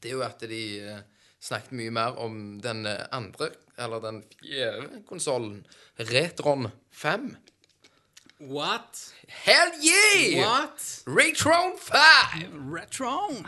det 0.00 0.12
er 0.12 0.14
jo 0.14 0.22
at 0.24 0.44
de 0.48 0.62
eh, 0.86 1.00
snakket 1.40 1.76
mye 1.76 1.92
mer 1.94 2.18
om 2.20 2.58
den 2.62 2.84
eh, 2.88 3.06
andre, 3.16 3.50
eller 3.80 4.02
den 4.04 4.22
fjerde 4.40 5.02
konsollen, 5.08 5.62
Retron 6.10 6.68
5. 6.90 7.30
What? 8.40 9.14
Hell 9.28 9.72
yeah! 9.84 10.40
What? 10.40 10.84
Retron 11.06 11.76
5! 11.76 12.72
Retron? 12.72 13.44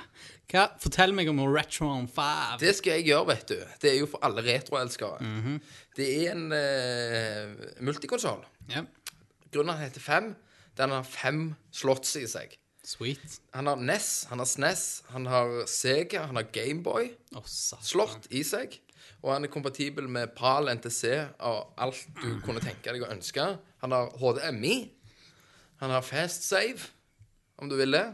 Hva? 0.52 0.66
Fortell 0.82 1.14
meg 1.16 1.30
om 1.32 1.40
Retron 1.48 2.04
5. 2.12 2.58
Det 2.60 2.74
skal 2.76 2.98
jeg 2.98 3.08
gjøre, 3.08 3.28
vet 3.30 3.46
du. 3.48 3.56
Det 3.80 3.92
er 3.94 4.00
jo 4.02 4.08
for 4.12 4.24
alle 4.26 4.44
retroelskere. 4.44 5.16
Det 5.96 6.08
er 6.12 6.34
en 6.34 6.44
uh, 6.52 7.70
multikonsoll. 7.88 8.44
Ja. 8.68 8.84
Grunnen 9.52 9.52
til 9.52 9.60
at 9.60 9.78
den 9.78 9.84
heter 9.86 10.04
5, 10.04 10.28
den 10.80 10.96
har 10.98 11.08
fem 11.08 11.40
slots 11.72 12.12
i 12.20 12.26
seg. 12.28 12.52
Sweet. 12.82 13.40
Han 13.54 13.68
har 13.70 13.76
NES, 13.78 14.08
han 14.30 14.42
har 14.42 14.48
SNES, 14.50 15.04
han 15.14 15.26
har 15.30 15.52
Sega, 15.70 16.24
han 16.26 16.38
har 16.40 16.48
Gameboy 16.54 17.12
oh, 17.38 17.44
slått 17.46 18.26
i 18.34 18.42
seg. 18.46 18.74
Og 19.22 19.30
han 19.30 19.46
er 19.46 19.52
kompatibel 19.54 20.08
med 20.10 20.32
PAL, 20.34 20.66
NTC 20.74 21.04
og 21.46 21.76
alt 21.78 22.02
du 22.18 22.40
kunne 22.42 22.62
tenke 22.62 22.90
deg 22.90 23.04
å 23.06 23.12
ønske. 23.14 23.44
Han 23.84 23.94
har 23.94 24.10
HDMI. 24.18 24.74
Han 25.82 25.94
har 25.94 26.02
Fast 26.06 26.48
Save, 26.48 26.90
om 27.62 27.70
du 27.70 27.76
vil 27.78 27.94
det. 27.94 28.08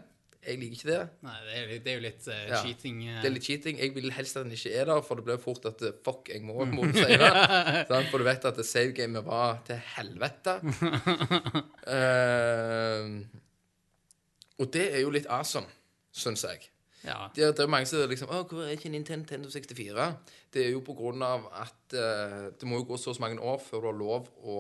Jeg 0.48 0.61
liker 0.61 0.76
ikke 0.76 0.88
det. 0.88 1.00
Nei, 1.26 1.35
det 1.44 1.57
er, 1.57 1.72
det 1.85 1.90
er 1.90 1.96
jo 1.96 2.04
litt 2.04 2.28
uh, 2.28 2.37
Ja. 2.37 2.61
cheating. 2.62 3.00
Uh... 3.09 3.16
Det 3.22 3.28
er 3.28 3.35
litt 3.35 3.48
cheating. 3.48 3.81
Jeg 3.83 3.92
vil 3.96 4.12
helst 4.16 4.37
at 4.38 4.46
den 4.46 4.54
ikke 4.57 4.72
er 4.76 4.88
der, 4.88 5.02
for 5.04 5.18
det 5.18 5.26
blir 5.26 5.40
fort 5.42 5.66
at 5.68 5.83
eh, 5.85 5.96
fuck, 6.04 6.28
jeg 6.33 6.44
må, 6.46 6.61
mot 6.70 6.94
save. 6.96 7.33
sånn, 7.90 8.07
for 8.12 8.20
du 8.20 8.28
vet 8.28 8.46
at 8.48 8.61
savegamet 8.68 9.26
var 9.26 9.62
til 9.68 9.81
helvete. 9.96 10.61
Eh, 11.88 13.04
og 14.59 14.73
det 14.75 14.87
er 14.94 15.01
jo 15.05 15.11
litt 15.14 15.27
awesome, 15.31 15.66
syns 16.12 16.42
jeg. 16.44 16.68
ja. 17.05 17.29
Det 17.35 17.44
er, 17.44 17.53
det 17.53 17.62
er 17.64 17.71
mange 17.71 17.87
som 17.87 18.03
liksom 18.11 18.29
Å, 18.35 18.42
hvor 18.51 18.64
er 18.66 18.75
ikke 18.75 18.90
Nintendo 18.90 19.49
64? 19.51 20.09
Det 20.53 20.64
er 20.66 20.71
jo 20.73 20.81
på 20.83 20.94
grunn 20.99 21.23
av 21.23 21.47
at 21.55 21.94
uh, 21.94 22.49
det 22.59 22.66
må 22.66 22.81
jo 22.81 22.88
gå 22.90 22.97
så 22.99 23.14
mange 23.21 23.38
år 23.40 23.59
før 23.62 23.81
du 23.85 23.87
har 23.92 23.99
lov 24.01 24.29
å 24.42 24.57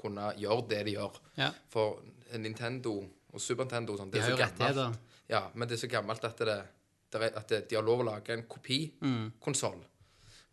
kunne 0.00 0.30
gjøre 0.40 0.68
det 0.70 0.84
de 0.86 0.94
gjør. 0.96 1.18
ja. 1.36 1.50
For 1.72 1.98
Nintendo 2.38 2.94
og 3.32 3.40
Super 3.42 3.64
Nintendo 3.66 3.92
og 3.92 3.98
sånn, 4.00 4.10
det 4.12 4.20
De 4.20 4.24
er 4.24 4.30
har 4.30 4.36
så 4.36 4.44
gammelt. 4.44 4.76
Det, 4.76 5.08
Ja, 5.30 5.40
men 5.54 5.68
det 5.68 5.74
er 5.76 5.80
så 5.82 5.88
gammelt 5.90 6.24
at, 6.24 6.38
det, 6.38 7.32
at 7.36 7.52
de 7.68 7.76
har 7.76 7.82
lov 7.86 8.00
å 8.02 8.06
lage 8.06 8.32
en 8.34 8.40
Mm. 8.42 8.48
kopikonsoll 8.48 9.80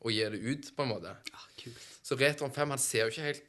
og 0.01 0.11
gi 0.13 0.25
det 0.29 0.41
ut, 0.41 0.67
på 0.75 0.83
en 0.83 0.89
måte. 0.91 1.13
Ah. 1.33 1.45
Så 2.03 2.15
Retron 2.19 2.51
5 2.53 2.69
han 2.69 2.77
ser 2.81 3.05
jo 3.07 3.13
ikke 3.13 3.25
helt 3.25 3.47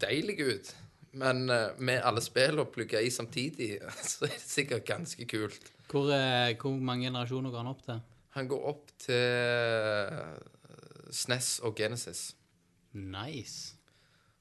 deilig 0.00 0.38
ut. 0.40 0.74
Men 1.14 1.44
eh, 1.50 1.68
med 1.78 2.02
alle 2.04 2.20
spillene 2.24 2.64
plugga 2.74 3.00
i 3.00 3.10
samtidig, 3.10 3.78
så 4.10 4.26
er 4.26 4.32
det 4.34 4.40
sikkert 4.42 4.84
ganske 4.88 5.26
kult. 5.30 5.70
Hvor, 5.90 6.10
eh, 6.14 6.56
hvor 6.60 6.74
mange 6.80 7.06
generasjoner 7.06 7.50
går 7.54 7.62
han 7.62 7.70
opp 7.70 7.82
til? 7.86 8.00
Han 8.34 8.48
går 8.50 8.64
opp 8.72 8.88
til 8.98 9.14
eh, 9.14 10.34
SNES 11.14 11.60
og 11.62 11.76
Genesis. 11.78 12.24
Nice. 12.94 13.76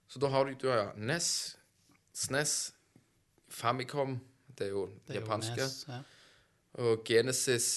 Så 0.10 0.20
da 0.22 0.30
har 0.34 0.46
du, 0.50 0.54
du 0.62 0.68
har 0.70 0.78
ja, 0.80 0.88
NES, 0.98 1.28
SNES, 2.14 2.56
Famicom 3.54 4.16
Det 4.58 4.66
er 4.68 4.72
jo 4.72 4.88
Det 5.06 5.14
er 5.14 5.20
jo 5.20 5.22
japanske. 5.22 5.56
NES, 5.62 5.76
ja. 5.90 6.00
Og 6.82 7.04
Genesis 7.06 7.68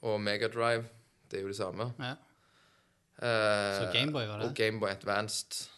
og 0.00 0.20
Megadrive. 0.20 0.86
Det 1.30 1.38
er 1.38 1.42
jo 1.44 1.48
det 1.52 1.56
samme. 1.58 1.90
Ja. 2.00 2.14
Eh, 3.20 3.76
Så 3.80 3.90
Gameboy 3.92 4.24
var 4.28 4.38
det? 4.40 4.48
Og 4.48 4.54
Gameboy 4.56 4.88
Advanced. 4.94 5.68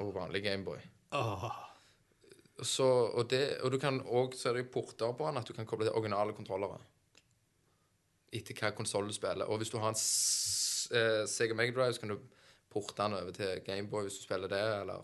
Og 0.00 0.14
vanlig 0.14 0.42
Gameboy. 0.44 0.76
Åh, 1.12 1.44
Så, 2.62 2.86
og, 2.86 3.26
det, 3.30 3.58
og 3.62 3.72
du 3.72 3.78
kan 3.82 4.00
er 4.00 4.54
det 4.54 4.64
jo 4.64 4.70
porter 4.72 5.12
på 5.18 5.26
den 5.28 5.40
at 5.40 5.48
du 5.48 5.52
kan 5.56 5.66
koble 5.66 5.86
til 5.88 5.96
originale 5.98 6.34
kontrollere. 6.36 6.78
Etter 8.32 8.56
hva 8.56 8.70
konsoll 8.76 9.08
du 9.10 9.14
spiller. 9.16 9.48
Og 9.50 9.58
hvis 9.60 9.70
du 9.72 9.78
har 9.82 9.92
en 9.92 9.98
eh, 9.98 11.24
Sega 11.28 11.54
Megadrive, 11.58 11.92
så 11.92 12.00
kan 12.00 12.14
du 12.14 12.20
porte 12.72 12.96
den 13.02 13.16
over 13.18 13.34
til 13.36 13.60
Gameboy 13.66 14.06
hvis 14.06 14.20
du 14.20 14.24
spiller 14.26 14.48
det, 14.48 14.62
eller 14.80 15.02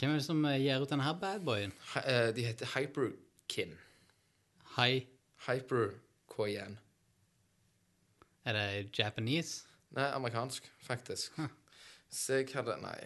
Hvem 0.00 0.14
er 0.14 0.16
det 0.16 0.24
som 0.24 0.44
eh, 0.48 0.56
gir 0.62 0.80
ut 0.80 0.88
denne 0.88 1.10
badboyen? 1.20 1.74
Eh, 2.06 2.30
De 2.36 2.46
heter 2.46 2.70
Hyperkin. 2.74 3.74
Hi, 4.78 5.02
Hyper 5.48 5.90
K1. 6.32 6.78
er 8.44 8.52
det 8.56 8.98
Japanese? 8.98 9.66
Nei, 9.90 10.06
amerikansk, 10.14 10.70
faktisk. 10.86 11.36
Så 12.10 12.40
jeg 12.40 12.48
hadde 12.54 12.78
Nei. 12.80 12.96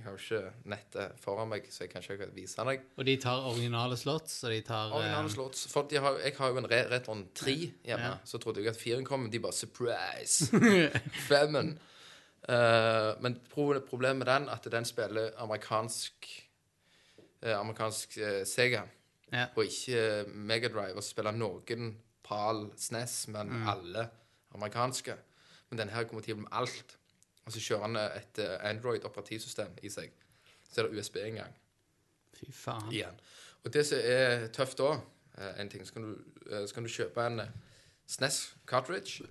Jeg 0.00 0.06
har 0.08 0.14
jo 0.16 0.20
ikke 0.22 0.70
nettet 0.72 1.18
foran 1.20 1.50
meg, 1.50 1.66
så 1.68 1.82
jeg 1.84 1.90
kan 1.92 2.00
ikke 2.00 2.30
vise 2.32 2.64
deg. 2.64 2.84
Og 2.96 3.04
de 3.04 3.16
tar 3.20 3.42
originale 3.50 3.98
slots, 4.00 4.38
og 4.48 4.50
de 4.54 4.60
tar 4.64 4.94
Originale 4.96 5.28
eh, 5.28 5.34
slots. 5.34 5.66
For 5.68 5.84
har, 6.00 6.16
jeg 6.24 6.32
har 6.38 6.48
jo 6.54 6.56
en 6.62 6.68
Re 6.70 6.78
Retron 6.88 7.26
3 7.36 7.54
hjemme. 7.84 8.06
Ja. 8.06 8.14
Så 8.24 8.40
trodde 8.40 8.62
jeg 8.64 8.72
at 8.72 8.80
firen 8.80 9.04
kom, 9.04 9.26
men 9.26 9.32
de 9.34 9.40
bare 9.44 9.52
Surprise! 9.52 10.48
Femmen. 11.28 11.74
Uh, 12.48 13.12
men 13.20 13.36
problemet 13.52 14.16
med 14.24 14.26
den 14.30 14.48
at 14.48 14.64
den 14.72 14.88
spiller 14.88 15.34
amerikansk 15.38 16.30
uh, 17.44 17.58
Amerikansk 17.60 18.16
uh, 18.24 18.40
Sega, 18.48 18.86
Ja. 19.32 19.44
og 19.54 19.64
ikke 19.68 19.98
eh, 20.24 20.30
Megadrive. 20.34 20.96
Og 20.96 21.04
spiller 21.06 21.36
noen 21.36 21.92
PAL 22.26 22.70
SNES, 22.76 23.28
men 23.28 23.52
Mm. 23.52 23.68
alle 23.68 24.08
amerikanske. 24.54 25.14
Men 25.70 25.78
denne 25.78 25.92
her 25.92 26.04
kommer 26.08 26.24
til 26.24 26.36
med 26.40 26.48
alt. 26.52 26.96
Og 27.46 27.52
så 27.52 27.62
kjører 27.64 27.86
han 27.86 27.96
et 27.96 28.38
eh, 28.42 28.56
Android-operativsystem 28.70 29.78
i 29.82 29.90
seg. 29.92 30.12
Så 30.70 30.82
er 30.82 30.88
det 30.88 30.98
USB-inngang 31.00 31.54
Fy 32.36 32.52
faen. 32.54 32.92
igjen. 32.92 33.20
Og 33.64 33.72
det 33.74 33.84
som 33.86 33.98
er 34.02 34.46
tøft 34.54 34.78
da, 34.78 34.92
eh, 35.38 35.60
en 35.60 35.70
ting, 35.70 35.86
så 35.86 35.92
kan 35.92 36.02
du, 36.02 36.14
eh, 36.50 36.66
så 36.66 36.74
kan 36.74 36.86
du 36.86 36.92
kjøpe 36.92 37.26
en 37.26 37.40
eh, 37.40 37.52
SNES 38.06 38.54
cartridge 38.66 39.26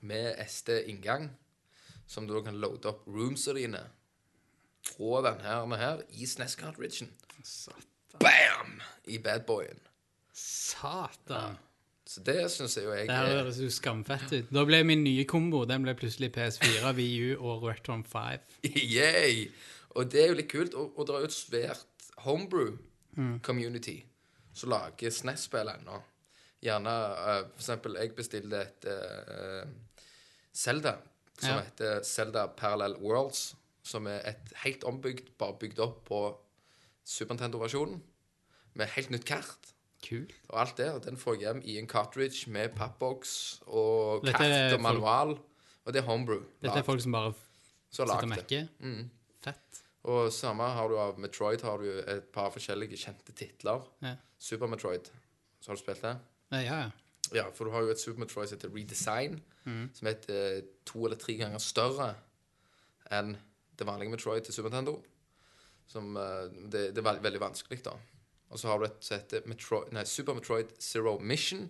med 0.00 0.38
SD-inngang, 0.46 1.30
som 2.06 2.26
du 2.26 2.40
kan 2.42 2.56
loade 2.60 2.88
opp 2.88 3.06
roomsa 3.06 3.52
dine 3.52 3.82
fra 4.88 5.22
den 5.30 5.40
her 5.44 5.66
med 5.66 5.78
her 5.78 6.02
i 6.10 6.26
SNES-cartridgen. 6.26 7.12
Bam! 8.20 8.80
I 9.04 9.18
badboyen. 9.18 9.80
Satan. 10.32 11.58
Så 12.08 12.22
det 12.24 12.38
syns 12.48 12.76
jeg 12.78 12.86
jo 12.86 12.92
jeg 12.96 13.08
Det 13.10 13.16
her 13.18 13.26
er 13.28 13.42
høres 13.42 13.58
jo 13.60 13.68
skamfett 13.68 14.30
ut. 14.32 14.46
Da 14.56 14.62
ble 14.64 14.78
min 14.88 15.02
nye 15.04 15.26
kombo 15.28 15.64
Den 15.68 15.82
ble 15.84 15.92
plutselig 15.98 16.30
PS4, 16.32 16.92
VU 16.96 17.34
og 17.50 17.66
Retron 17.68 18.04
5. 18.08 18.46
Yay! 18.64 19.50
Og 19.98 20.08
det 20.12 20.22
er 20.22 20.30
jo 20.32 20.38
litt 20.38 20.48
kult. 20.52 20.72
Og, 20.78 20.94
og 20.96 21.04
det 21.08 21.14
er 21.14 21.24
jo 21.26 21.28
et 21.28 21.36
svært 21.36 22.08
homebrew-community 22.24 23.98
som 24.56 24.72
lager 24.72 25.12
SNES-spill 25.12 25.68
ennå. 25.70 26.00
Gjerne 26.64 26.90
uh, 26.90 27.44
For 27.52 27.60
eksempel, 27.62 27.98
jeg 28.00 28.14
bestilte 28.16 28.62
et 28.64 28.88
uh, 28.90 29.68
Zelda 30.54 30.96
som 31.38 31.52
Ja. 31.54 31.60
heter 31.62 32.00
Zelda 32.02 32.46
Parallel 32.56 32.96
Worlds. 32.98 33.52
Som 33.86 34.06
er 34.10 34.24
et 34.32 34.50
helt 34.64 34.82
ombygd, 34.84 35.28
bare 35.38 35.54
bygd 35.60 35.78
opp 35.84 36.00
på 36.08 36.22
Super 37.06 37.36
Nintendo-versjonen. 37.36 38.00
Med 38.74 38.90
helt 38.96 39.10
nytt 39.14 39.24
kart 39.28 39.74
Kult. 40.04 40.32
og 40.48 40.60
alt 40.60 40.76
det. 40.78 40.88
Den 41.04 41.16
får 41.18 41.34
jeg 41.34 41.40
hjem 41.40 41.60
i 41.64 41.78
en 41.80 41.88
cartridge 41.90 42.50
med 42.54 42.70
pappboks 42.76 43.32
og 43.66 44.24
Dette 44.24 44.38
kart 44.38 44.76
og 44.76 44.82
manual. 44.84 45.34
Og 45.84 45.94
det 45.94 46.02
er 46.02 46.06
homebrew. 46.06 46.42
Dette 46.62 46.78
er 46.78 46.86
folk 46.86 47.00
som 47.02 47.16
bare 47.16 47.32
sitter 47.90 48.12
og 48.12 48.28
mekker? 48.28 48.68
Mm. 48.84 49.10
Fett. 49.44 49.82
Og 50.08 50.32
samme 50.32 50.62
har 50.76 50.88
du 50.88 50.98
av 51.00 51.18
Metroid, 51.20 51.64
har 51.64 51.82
du 51.82 51.88
et 51.98 52.28
par 52.32 52.52
forskjellige 52.54 52.98
kjente 53.00 53.32
titler. 53.36 53.84
Ja. 54.04 54.14
Super 54.38 54.70
Metroid, 54.70 55.10
så 55.60 55.72
har 55.72 55.78
du 55.78 55.82
spilt 55.82 56.04
det? 56.04 56.14
Ja, 56.52 56.60
ja. 56.62 56.90
ja. 57.34 57.46
For 57.56 57.66
du 57.66 57.74
har 57.74 57.82
jo 57.84 57.92
et 57.92 58.00
Super 58.00 58.22
Metroid 58.22 58.48
som 58.50 58.58
heter 58.58 58.74
Redesign, 58.74 59.40
som 59.96 60.08
er 60.08 60.20
eh, 60.32 60.60
to 60.86 61.04
eller 61.04 61.18
tre 61.20 61.34
ganger 61.40 61.60
større 61.60 62.12
enn 63.12 63.34
det 63.78 63.86
vanlige 63.86 64.12
Metroid 64.12 64.46
til 64.46 64.54
Super 64.54 64.70
Nintendo. 64.70 65.00
Som, 65.88 66.16
eh, 66.16 66.46
det, 66.68 66.90
det 66.96 67.02
er 67.04 67.20
veldig 67.24 67.40
vanskelig, 67.42 67.80
da. 67.84 67.96
Og 68.48 68.60
så 68.60 68.70
har 68.70 68.80
du 68.80 68.86
et 68.88 69.04
som 69.04 69.18
heter 69.18 69.44
Metroid, 69.48 69.92
nei, 69.92 70.04
Super 70.08 70.36
Metroid 70.38 70.70
Zero 70.80 71.18
Mission. 71.20 71.66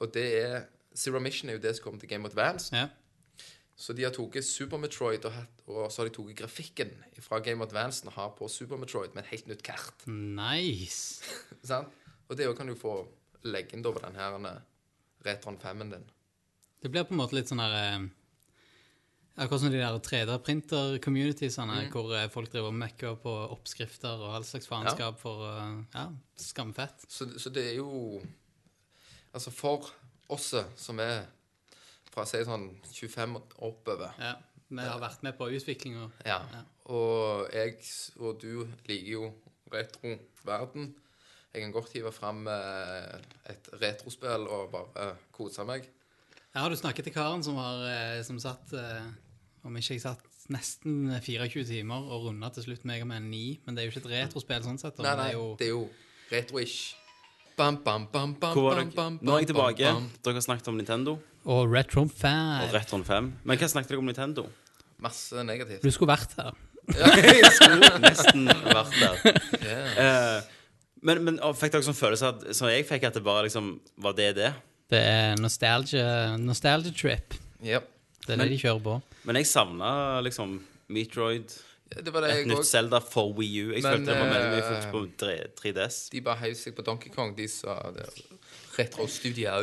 Og 0.00 0.12
det 0.14 0.26
er 0.40 0.62
Zero 0.96 1.20
Mission 1.20 1.50
er 1.50 1.58
jo 1.58 1.64
det 1.64 1.74
som 1.76 1.84
kommer 1.84 2.00
til 2.00 2.08
Game 2.08 2.28
Advance. 2.28 2.72
Ja. 2.74 2.88
Så 3.76 3.92
de 3.96 4.04
har 4.06 4.12
tatt 4.14 4.44
Super 4.46 4.78
Metroid 4.78 5.24
og, 5.26 5.36
og 5.66 5.88
så 5.90 6.02
har 6.02 6.08
de 6.08 6.14
tatt 6.16 6.36
grafikken 6.38 6.92
fra 7.24 7.40
Game 7.44 7.64
Advance 7.64 8.06
og 8.06 8.14
har 8.16 8.32
på 8.38 8.48
Super 8.48 8.80
Metroid 8.80 9.16
med 9.16 9.24
et 9.24 9.32
helt 9.34 9.50
nytt 9.50 9.64
kart. 9.66 10.06
Nice. 10.06 11.24
Og 12.32 12.38
det 12.38 12.46
kan 12.56 12.70
du 12.70 12.72
få 12.78 13.02
legge 13.44 13.76
inn 13.76 13.82
da 13.84 13.90
på 13.92 14.00
den 14.00 14.14
her 14.16 14.36
Retron 15.26 15.58
5-en 15.60 15.90
din. 15.92 16.04
Det 16.80 16.88
blir 16.88 17.04
på 17.04 17.12
en 17.12 17.20
måte 17.20 17.36
litt 17.36 17.50
sånn 17.50 17.60
her 17.60 17.74
eh, 17.76 18.06
Akkurat 19.40 19.60
som 19.62 19.70
de 19.72 19.78
der 19.80 19.98
3D-printer-communitiesene, 20.04 21.86
Mm. 21.86 21.90
hvor 21.92 22.12
eh, 22.14 22.28
folk 22.30 22.50
driver 22.52 22.68
og 22.68 22.74
mekker 22.74 23.14
på 23.22 23.32
oppskrifter 23.54 24.20
og 24.20 24.34
all 24.36 24.44
slags 24.44 24.66
faenskap 24.68 25.18
for 25.20 25.44
eh, 25.48 25.84
Ja, 25.94 26.06
skamfett. 26.36 27.06
Så, 27.08 27.28
så 27.38 27.50
det 27.50 27.70
er 27.70 27.76
jo 27.80 28.20
Altså 29.32 29.50
for 29.50 29.88
oss 30.28 30.50
som 30.76 30.98
er 31.00 31.22
fra 32.12 32.26
si 32.28 32.42
sånn 32.44 32.66
25 32.92 33.36
og 33.38 33.54
oppover 33.70 34.12
Ja. 34.20 34.34
Vi 34.72 34.80
har 34.80 35.00
vært 35.00 35.22
med 35.22 35.34
på 35.36 35.48
utviklinga. 35.52 36.06
Ja. 36.24 36.38
Og 36.88 37.48
jeg 37.52 37.74
og 38.20 38.38
du 38.40 38.66
liker 38.88 39.10
jo 39.12 39.26
retro-verden. 39.72 40.94
Jeg 41.52 41.62
kan 41.66 41.72
godt 41.74 41.92
hive 41.92 42.12
fram 42.12 42.46
eh, 42.48 43.18
et 43.52 43.68
retrospill 43.82 44.46
og 44.48 44.70
bare 44.72 45.10
kose 45.36 45.64
meg. 45.68 45.84
Ja, 46.54 46.62
har 46.64 46.70
du 46.72 46.76
snakket 46.76 47.04
til 47.04 47.12
karen 47.12 47.44
som, 47.44 47.56
har, 47.60 48.22
som 48.24 48.40
satt 48.40 48.72
Om 49.62 49.76
ikke 49.78 49.94
jeg 49.94 50.02
satt 50.02 50.24
nesten 50.50 51.12
24 51.22 51.62
timer 51.68 52.08
og 52.10 52.24
runda 52.26 52.48
til 52.54 52.64
slutt 52.66 52.82
meg 52.88 53.04
med 53.06 53.20
en 53.22 53.28
9, 53.30 53.42
men 53.66 53.76
det 53.76 53.82
er 53.82 53.86
jo 53.88 53.92
ikke 53.94 54.02
et 54.08 54.10
retrospill 54.16 54.64
sånn 54.64 54.80
sett. 54.80 54.98
Nei, 54.98 55.12
nei, 55.14 55.28
det 55.28 55.28
er 55.28 55.36
jo 55.38 55.44
det 55.60 55.66
er 55.68 55.70
jo 55.70 55.82
retro-ish. 56.32 56.80
Bam, 57.56 57.76
bam, 57.84 58.06
bam, 58.10 58.32
bam, 58.40 58.56
Hvor 58.56 58.72
er 58.72 58.80
dere? 58.80 58.94
bam, 58.96 59.18
Nå 59.22 59.34
er 59.36 59.42
jeg 59.44 59.50
tilbake. 59.52 59.84
bam, 59.84 60.06
bam. 60.08 60.22
Dere 60.24 60.38
har 60.40 60.44
snakket 60.46 60.70
om 60.72 60.78
Nintendo 60.80 61.18
Og 61.44 61.68
Retro 61.70 62.06
og 62.06 62.10
5. 62.10 62.72
Retron 62.72 63.04
5. 63.04 63.28
Men 63.44 63.58
hva 63.60 63.68
snakket 63.68 63.92
dere 63.92 64.00
om 64.00 64.08
Nintendo? 64.08 64.46
Masse 65.02 65.44
negativt. 65.44 65.82
Du 65.84 65.90
skulle 65.92 66.14
vært 66.14 66.32
her. 66.38 66.56
Ja, 66.96 67.10
Jeg 67.12 67.50
skulle 67.54 67.90
nesten 68.08 68.48
vært 68.48 68.96
der. 68.98 69.38
Ja. 69.62 69.78
Eh, 70.02 70.42
men, 71.02 71.22
men 71.26 71.38
og 71.44 71.54
fikk 71.60 71.74
dere 71.76 71.84
sånn 71.86 71.98
følelse 71.98 72.30
at, 72.32 72.44
som 72.56 72.70
jeg 72.72 72.86
fikk, 72.88 73.04
at 73.10 73.18
det 73.18 73.22
bare 73.26 73.44
liksom 73.46 73.74
var 74.02 74.16
det 74.18 74.30
det? 74.40 74.52
Det 74.90 74.98
er 75.12 75.36
nostalgia, 75.40 76.36
nostalgia 76.40 76.92
trip. 76.94 77.36
Yep. 77.62 77.86
Det 78.26 78.34
er 78.34 78.42
det 78.44 78.48
de 78.52 78.58
kjører 78.60 78.82
på. 78.84 78.96
Men 79.28 79.38
jeg 79.40 79.48
savna 79.50 79.92
liksom 80.22 80.56
Metroid, 80.92 81.54
Det 81.92 82.12
var 82.12 82.24
det 82.24 82.30
et 82.40 82.46
nytt 82.48 82.62
òg. 82.62 82.64
Zelda 82.64 83.00
for 83.04 83.32
Wii 83.36 83.64
U. 83.64 83.72
Jeg 83.74 83.82
Men, 83.82 83.98
følte 83.98 84.12
det 84.12 84.20
var 84.20 84.30
veldig 84.32 84.52
mye 84.52 84.62
eh, 84.62 84.68
fokus 84.70 84.86
på 84.92 85.02
3, 85.20 85.34
3DS. 85.60 85.98
De 86.14 86.22
bare 86.24 86.40
heiv 86.44 86.54
seg 86.56 86.76
på 86.76 86.84
Donkey 86.86 87.12
Kong, 87.12 87.34
de 87.36 87.48
sa 87.52 87.74
det. 87.92 88.06
Retro 88.78 89.06
Studio. 89.06 89.58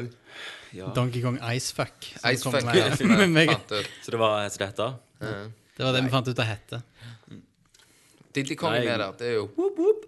Ja. 0.75 0.91
Donkey 0.93 1.23
Kong 1.23 1.39
Icefuck. 1.55 2.11
Icefuck. 2.21 2.69
meg. 3.37 3.55
Så 4.03 4.13
det 4.13 4.19
var 4.21 4.45
så 4.49 4.65
dette? 4.67 4.91
Det 5.19 5.85
var 5.87 5.95
det 5.95 6.03
vi 6.05 6.13
fant 6.13 6.27
ut 6.27 6.39
av 6.43 6.45
hette. 6.45 6.81
Diddy 8.35 8.55
Kong 8.55 8.75
Nei. 8.75 8.83
er 8.83 8.91
med 8.91 8.99
der. 8.99 9.13
Det 9.17 9.27
er 9.27 9.37
jo 9.39 9.47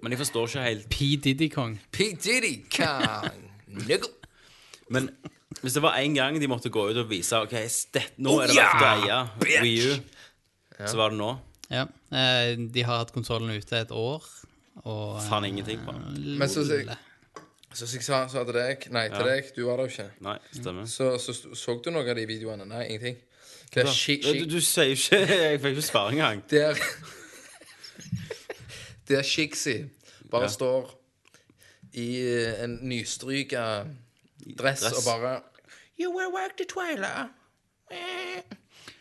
Men 0.04 0.14
jeg 0.14 0.20
forstår 0.22 0.50
ikke 0.50 0.66
helt 0.66 0.90
P. 0.90 1.08
Diddy 1.24 1.50
Kong. 1.50 1.80
P. 1.92 2.12
Diddy 2.22 2.54
Kong. 2.70 3.48
Men 4.94 5.10
hvis 5.62 5.74
det 5.76 5.82
var 5.84 5.98
én 6.00 6.14
gang 6.16 6.38
de 6.40 6.48
måtte 6.48 6.70
gå 6.72 6.86
ut 6.90 6.98
og 7.02 7.10
vise 7.12 7.36
Ok, 7.44 7.52
stett, 7.70 8.14
nå 8.18 8.30
Oh, 8.38 8.44
er 8.44 8.48
det 8.48 8.56
verdt 8.56 8.82
å 8.82 8.84
yeah, 9.06 9.28
eie! 9.44 9.62
Wii 9.66 9.82
U, 9.92 9.94
så 10.88 10.96
var 10.98 11.10
det 11.12 11.18
nå. 11.20 11.32
Ja. 11.72 11.84
Eh, 12.12 12.56
de 12.72 12.82
har 12.88 12.98
hatt 13.04 13.12
konsollen 13.16 13.52
ute 13.54 13.78
et 13.84 13.92
år, 13.92 14.24
og 14.84 15.18
eh, 15.20 15.28
Faen 15.30 15.46
ingenting 15.50 15.80
på. 15.86 15.92
Men 16.40 16.50
så 16.50 16.64
Så 16.68 16.80
jeg 17.88 18.04
sa, 18.04 18.26
sa 18.28 18.42
til 18.44 18.54
deg 18.58 18.88
Nei, 18.92 19.06
til 19.12 19.22
Ja. 19.22 19.28
deg. 19.36 19.44
Du 19.56 19.62
var 19.68 19.78
der 19.80 19.84
jo 19.88 19.92
ikke. 19.94 20.10
Nei, 20.26 20.38
stemmer. 20.52 20.86
Så, 20.92 21.14
så, 21.24 21.32
så 21.56 21.78
du 21.84 21.88
noen 21.92 22.10
av 22.10 22.16
de 22.20 22.26
videoene? 22.28 22.66
Nei, 22.68 22.86
ingenting. 22.90 23.18
Det 23.72 23.80
er 23.86 23.94
shit, 23.96 24.24
Du, 24.26 24.30
shit. 24.34 24.50
du 24.52 24.60
sier 24.60 24.90
jo 24.92 24.96
ikke 25.00 25.20
Jeg 25.46 25.62
fikk 25.64 25.72
ikke 25.78 25.88
svare 25.88 26.12
engang. 26.12 26.42
Der 26.52 26.76
Der 29.08 29.24
Shixi 29.24 29.86
bare 30.32 30.44
Ja. 30.44 30.48
står 30.52 30.92
i 31.94 32.06
eh, 32.24 32.64
en 32.64 32.78
nystryka 32.88 33.84
dress, 34.58 34.82
dress. 34.82 35.08
og 35.08 35.22
bare 35.22 35.42
You 36.00 36.10
will 36.18 36.32
work 36.34 36.58
the 36.58 36.66
twilight. 36.66 37.30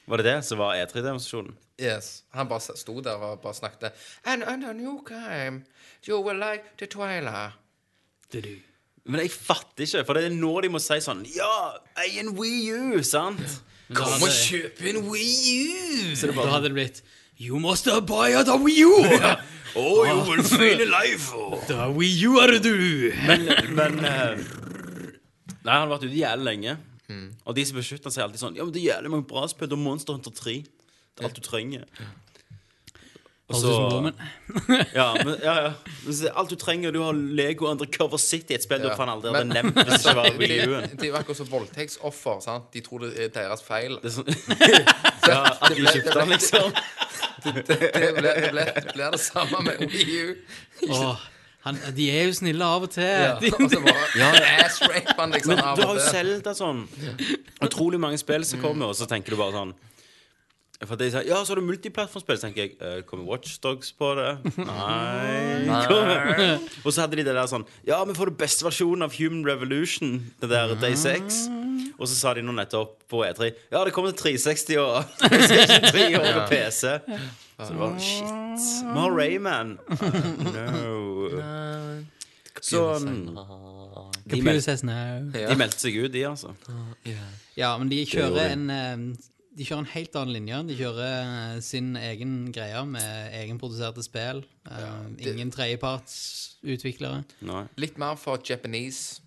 Var 0.06 0.16
det 0.16 0.24
det 0.26 0.44
som 0.44 0.58
var 0.58 0.74
E3-demonstrasjonen? 0.74 1.54
Yes. 1.80 2.24
Han 2.34 2.48
bare 2.48 2.76
sto 2.76 3.00
der 3.00 3.12
og 3.16 3.40
bare 3.40 3.54
snakket. 3.54 3.92
And 4.24 4.42
under 4.42 4.72
new 4.72 4.98
game, 5.06 5.64
you 6.08 6.20
will 6.20 6.38
like 6.38 6.64
the 6.78 6.86
twilight. 6.86 7.52
Men 9.04 9.20
jeg 9.20 9.30
fatter 9.30 9.84
ikke, 9.84 10.04
for 10.06 10.14
det 10.14 10.24
er 10.24 10.34
nå 10.34 10.52
de 10.60 10.68
må 10.70 10.78
si 10.82 11.00
sånn 11.02 11.24
Ja, 11.34 11.54
ei 11.98 12.20
en 12.20 12.34
Wii 12.38 12.74
U, 12.76 13.00
sant? 13.06 13.40
Kom 13.96 14.22
og 14.22 14.30
kjøp 14.30 14.82
en 14.86 15.00
Wii 15.10 15.54
U! 15.56 16.12
da 16.36 16.44
hadde 16.52 16.68
det 16.68 16.76
blitt 16.76 17.00
You 17.40 17.58
must 17.58 17.88
buy 18.06 18.36
a 18.36 18.44
Wii 18.44 18.84
U! 18.84 18.92
Oh, 19.74 20.04
you 20.04 20.18
will 20.28 20.42
feel 20.42 20.82
alive. 20.82 21.30
Da 21.68 21.88
Wii 21.88 22.26
U 22.28 22.38
er 22.42 22.52
det 22.58 22.64
du! 22.64 23.12
Men, 23.26 23.48
men 23.74 24.04
eh, 24.04 24.38
Nei, 25.64 25.72
han 25.74 25.82
har 25.84 25.90
vært 25.94 26.06
ute 26.08 26.16
jævlig 26.16 26.46
lenge. 26.46 26.76
Og 27.44 27.54
de 27.56 27.64
som 27.66 27.76
beskytter 27.80 28.12
seg, 28.14 28.22
alltid 28.22 28.38
sånn 28.38 28.54
Ja, 28.56 28.62
men 28.64 28.72
det 28.76 28.84
er 28.84 28.92
jævlig 28.94 29.10
mange 29.10 29.26
bra 29.26 29.42
spill. 29.50 29.66
Du 29.68 29.74
har 29.74 29.82
Monster 29.82 30.14
Hunter 30.14 30.30
3. 30.30 30.52
Det 30.62 31.24
er 31.24 31.26
alt 31.26 31.34
du 31.40 31.42
trenger. 31.42 31.86
Og 33.50 33.56
så 33.58 33.70
ja, 34.94 35.08
men, 35.26 35.32
ja, 35.42 35.54
ja. 35.64 35.70
Men 36.04 36.14
så 36.14 36.30
alt 36.38 36.52
du 36.52 36.56
trenger. 36.60 36.92
Du 36.94 37.00
har 37.02 37.12
Lego 37.18 37.66
Undercover 37.66 38.16
City, 38.22 38.54
et 38.54 38.62
spill 38.62 38.78
du 38.84 38.86
Ja. 38.86 38.94
faen 38.94 39.10
aldri 39.10 39.32
hadde 39.34 39.50
nevnt 39.50 39.74
hvis 39.80 39.90
det 39.90 40.12
ikke 40.12 40.14
var 40.20 40.36
Wii 40.44 40.60
U-en. 40.68 40.86
de 40.94 41.08
er 41.08 41.10
jo 41.10 41.16
akkurat 41.18 41.40
som 41.40 41.50
voldtektsoffer. 41.50 42.38
sant? 42.46 42.68
De 42.76 42.80
tror 42.86 43.02
det 43.08 43.10
er 43.26 43.32
deres 43.34 43.64
feil. 43.66 43.98
Det 44.04 44.12
er 44.12 44.16
sånn 44.20 44.30
Ja, 45.32 45.40
at 45.50 45.66
de 45.74 45.82
kjøpte 45.82 46.14
den, 46.20 46.30
liksom. 46.36 46.78
Det 47.42 47.52
det, 47.66 47.80
det, 47.96 48.12
blir, 48.20 48.70
det 48.70 48.94
blir 48.94 49.10
det 49.16 49.20
samme 49.24 49.64
med 49.66 49.82
Wii 49.82 50.22
U. 50.22 50.32
Åh, 50.94 51.26
han, 51.66 51.76
de 51.96 52.06
er 52.08 52.24
jo 52.30 52.32
snille 52.38 52.64
av 52.64 52.86
og 52.86 52.90
til. 52.94 53.04
Ja, 53.04 53.34
De, 53.42 53.50
og 53.52 53.68
så 53.68 53.80
bare 53.84 54.40
ass-rape 54.64 55.16
han 55.18 55.34
liksom 55.36 55.52
Men 55.54 55.62
av 55.64 55.76
du 55.76 55.84
har 55.84 55.94
jo 55.98 56.00
til. 56.00 56.10
Zelda 56.14 56.54
sånn 56.56 56.86
Utrolig 57.66 58.00
mange 58.00 58.16
spill 58.20 58.46
som 58.48 58.62
kommer, 58.64 58.88
og 58.92 58.96
så 58.96 59.04
tenker 59.10 59.34
du 59.34 59.40
bare 59.40 59.52
sånn 59.58 59.74
For 60.88 60.96
de 60.96 61.10
sier, 61.12 61.26
Ja, 61.28 61.42
så 61.44 61.52
har 61.52 61.60
du 61.60 61.66
multiplattformspill. 61.68 62.38
Så 62.40 62.46
tenker 62.48 62.62
jeg 62.64 62.72
eh, 62.80 63.02
Kommer 63.04 63.28
Watchdogs 63.28 63.92
på 63.92 64.14
det? 64.16 64.30
Nei. 64.56 65.84
Kommer. 65.90 66.56
Og 66.86 66.88
så 66.96 67.02
hadde 67.04 67.18
de 67.20 67.26
det 67.28 67.36
der 67.36 67.50
sånn 67.52 67.66
Ja, 67.84 68.00
vi 68.08 68.16
får 68.16 68.32
den 68.32 68.38
beste 68.40 68.64
versjonen 68.64 69.04
av 69.04 69.12
Human 69.20 69.44
Revolution. 69.44 70.16
Det 70.40 70.48
der 70.48 70.72
Day 70.80 70.96
6. 70.96 71.42
Og 72.00 72.08
så 72.08 72.16
sa 72.16 72.32
de 72.32 72.40
nå 72.46 72.54
nettopp 72.56 72.96
på 73.12 73.20
E3 73.28 73.50
Ja, 73.74 73.84
det 73.84 73.92
kommer 73.92 74.16
til 74.16 74.32
360 74.40 74.80
og 74.80 75.04
PlayStation 75.26 75.84
3 75.92 76.08
og 76.16 76.26
på 76.38 76.46
PC. 76.54 76.96
Så 77.66 77.72
det 77.74 77.80
var 77.80 77.98
shit. 77.98 78.36
Vi 78.84 78.98
har 78.98 79.10
Rayman. 79.16 79.74
no. 80.56 81.30
Så 82.60 82.80
mm, 82.98 83.38
de, 84.24 84.42
meld, 84.44 84.62
de 85.32 85.56
meldte 85.56 85.80
seg 85.80 85.96
ut, 85.96 86.10
de, 86.12 86.24
altså. 86.28 86.52
Ja, 87.56 87.70
men 87.80 87.88
de 87.88 88.02
kjører 88.08 88.50
en 88.52 88.66
eh, 88.74 89.04
De 89.56 89.64
kjører 89.66 89.80
en 89.84 89.88
helt 89.94 90.16
annen 90.20 90.34
linje. 90.36 90.58
De 90.68 90.76
kjører 90.78 91.14
eh, 91.54 91.56
sin 91.64 91.94
egen 91.96 92.34
greie 92.54 92.82
med 92.88 93.32
egenproduserte 93.40 94.04
spill. 94.04 94.42
Eh, 94.68 95.00
ingen 95.30 95.50
tredjepartsutviklere. 95.54 97.22
Litt 97.80 97.96
mer 98.00 98.20
for 98.20 98.40
Japanese. 98.44 99.22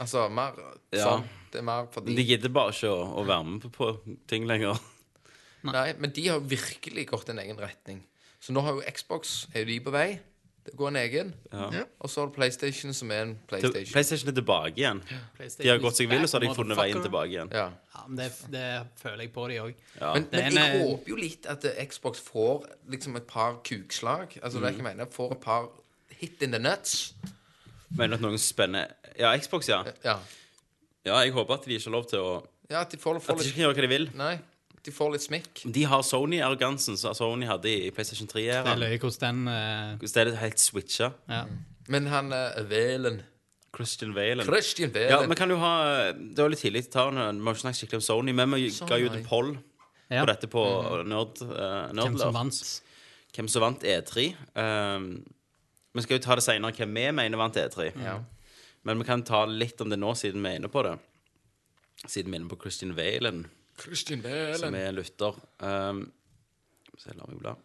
Altså 0.00 0.28
mer 0.32 0.54
Ja. 0.94 1.04
sånn. 1.04 1.26
Det 1.50 1.58
er 1.58 1.66
mer 1.66 1.88
for 1.90 2.06
De 2.06 2.14
de. 2.14 2.22
gidder 2.22 2.52
bare 2.54 2.70
ikke 2.70 2.88
å, 2.94 3.02
å 3.18 3.26
være 3.26 3.44
med 3.50 3.64
på, 3.66 3.70
på 3.74 4.16
ting 4.30 4.46
lenger. 4.46 4.78
Nei, 5.66 5.92
men 5.98 6.10
de 6.16 6.26
har 6.28 6.40
virkelig 6.40 7.06
gått 7.10 7.28
en 7.32 7.38
egen 7.42 7.58
retning. 7.60 8.02
Så 8.40 8.52
nå 8.56 8.62
har 8.64 8.78
jo 8.78 8.84
Xbox 8.96 9.46
Er 9.54 9.60
jo 9.64 9.66
de 9.66 9.80
på 9.84 9.92
vei? 9.92 10.20
Det 10.64 10.74
går 10.76 10.88
en 10.92 10.96
egen. 11.00 11.30
Ja. 11.52 11.82
Og 12.04 12.10
så 12.12 12.20
har 12.20 12.28
du 12.28 12.34
PlayStation, 12.36 12.92
som 12.94 13.10
er 13.10 13.22
en 13.24 13.30
Til- 13.34 13.46
PlayStation. 13.48 13.92
PlayStation 13.94 14.28
er 14.28 14.34
tilbake 14.36 14.76
igjen. 14.76 15.00
De 15.58 15.68
har 15.70 15.78
gått 15.80 15.96
seg 15.96 16.08
vill, 16.10 16.20
og 16.22 16.28
så 16.28 16.36
har 16.36 16.44
de 16.44 16.50
funnet 16.54 16.76
veien 16.76 17.00
tilbake 17.02 17.32
igjen. 17.32 17.48
Ja. 17.56 17.70
Ja, 17.94 18.02
men 18.06 18.16
det, 18.20 18.26
det 18.52 18.64
føler 19.00 19.24
jeg 19.24 19.32
på 19.32 19.46
de 19.48 19.56
òg. 19.64 19.74
Ja. 20.00 20.12
Men, 20.14 20.26
men 20.30 20.44
ene- 20.50 20.66
jeg 20.68 20.82
håper 20.84 21.08
jo 21.14 21.16
litt 21.16 21.48
at 21.48 21.64
eh, 21.64 21.80
Xbox 21.88 22.20
får 22.20 22.68
liksom 22.92 23.16
et 23.16 23.26
par 23.26 23.56
kukslag. 23.66 24.36
Altså 24.42 24.60
det 24.60 24.68
er 24.68 24.76
ikke 24.76 24.84
jeg 24.84 24.88
mener, 24.96 25.10
får 25.16 25.32
et 25.38 25.40
par 25.48 25.68
hit 26.20 26.42
in 26.44 26.52
the 26.52 26.60
nuts. 26.60 27.14
Mener 27.90 28.14
du 28.16 28.20
at 28.20 28.26
noen 28.28 28.38
spenner 28.38 28.92
Ja, 29.18 29.32
Xbox, 29.40 29.68
ja. 29.72 29.80
Ja, 30.04 30.18
Ja, 31.08 31.18
jeg 31.24 31.32
håper 31.32 31.54
at 31.56 31.64
de 31.64 31.74
ikke 31.80 31.88
har 31.88 31.96
lov 31.96 32.06
til 32.12 32.20
å 32.20 32.32
ja 32.70 32.84
at 32.84 32.92
de 32.92 32.98
får, 33.00 33.16
får 33.24 33.32
At 33.34 33.40
de 33.40 33.48
ikke 33.48 33.56
kan 33.56 33.64
gjøre 33.64 33.74
hva 33.80 33.82
de 33.82 33.88
vil. 33.90 34.04
Nei, 34.14 34.34
de 34.86 34.92
får 34.94 35.10
litt 35.12 35.24
smikk. 35.26 35.64
De 35.76 35.82
har 35.84 36.04
Sony-arrogansen 36.06 36.96
som 36.96 37.16
Sony 37.16 37.48
hadde 37.48 37.68
i 37.68 37.90
PlayStation 37.92 38.28
3 38.30 38.44
Det 38.48 38.60
er 38.60 38.80
løye 38.80 39.00
hvordan 39.02 39.42
den 39.44 39.50
eh, 39.52 39.90
Det 40.00 40.22
er 40.22 40.30
helt 40.40 40.62
switcha. 40.62 41.10
Ja. 41.28 41.42
Men 41.90 42.08
han 42.08 42.32
uh, 42.32 42.62
Velen 42.70 43.20
Christian 43.76 44.14
Valen. 44.16 44.46
Christian 44.46 44.94
Velen 44.94 45.12
Ja, 45.12 45.20
men 45.26 45.36
kan 45.36 45.50
du 45.50 45.58
ha 45.60 45.72
Det 46.12 46.40
var 46.40 46.52
litt 46.52 46.62
tidlig 46.64 46.86
til 46.86 46.92
å 46.92 46.96
ta 46.96 47.04
den. 47.10 47.42
Vi 47.42 47.50
har 47.50 47.58
ikke 47.58 47.64
snakket 47.66 47.82
skikkelig 47.82 48.00
om 48.00 48.06
Sony, 48.06 48.36
men 48.36 48.56
vi 48.56 48.70
ga 48.88 49.00
jo 49.00 49.10
ut 49.10 49.18
en 49.18 49.28
poll 49.28 49.52
Ja. 50.10 50.24
på 50.24 50.30
dette 50.32 50.48
på 50.50 50.64
Nerd, 51.06 51.44
uh, 51.44 51.92
Hvem 51.94 52.16
som 52.18 52.34
vant. 52.34 52.62
Hvem 53.36 53.52
som 53.52 53.62
vant 53.62 53.84
E3. 53.86 54.32
Um, 54.58 55.12
vi 55.94 56.02
skal 56.02 56.18
jo 56.18 56.24
ta 56.24 56.34
det 56.38 56.46
senere 56.46 56.74
hvem 56.74 56.96
vi 56.96 57.06
mener 57.14 57.38
vant 57.38 57.58
E3. 57.58 57.92
Ja. 58.00 58.16
Men 58.82 58.98
vi 58.98 59.06
kan 59.06 59.22
ta 59.26 59.44
litt 59.46 59.80
om 59.84 59.90
det 59.92 59.98
nå, 60.00 60.14
siden 60.18 60.42
vi 60.42 60.54
er 60.54 60.60
inne 60.60 60.70
på 60.72 60.82
det. 60.86 60.96
Siden 62.06 62.30
vi 62.32 62.38
er 62.38 62.42
inne 62.42 62.50
på 62.50 62.58
Christian 62.62 62.96
Valen, 62.96 63.44
Christian 63.80 64.22
som 64.60 64.74
er 64.74 64.90
en 64.90 64.94
lytter. 64.98 65.36
Um, 65.64 66.04
se, 66.98 67.14
la 67.16 67.26
meg 67.28 67.40
bla. 67.40 67.56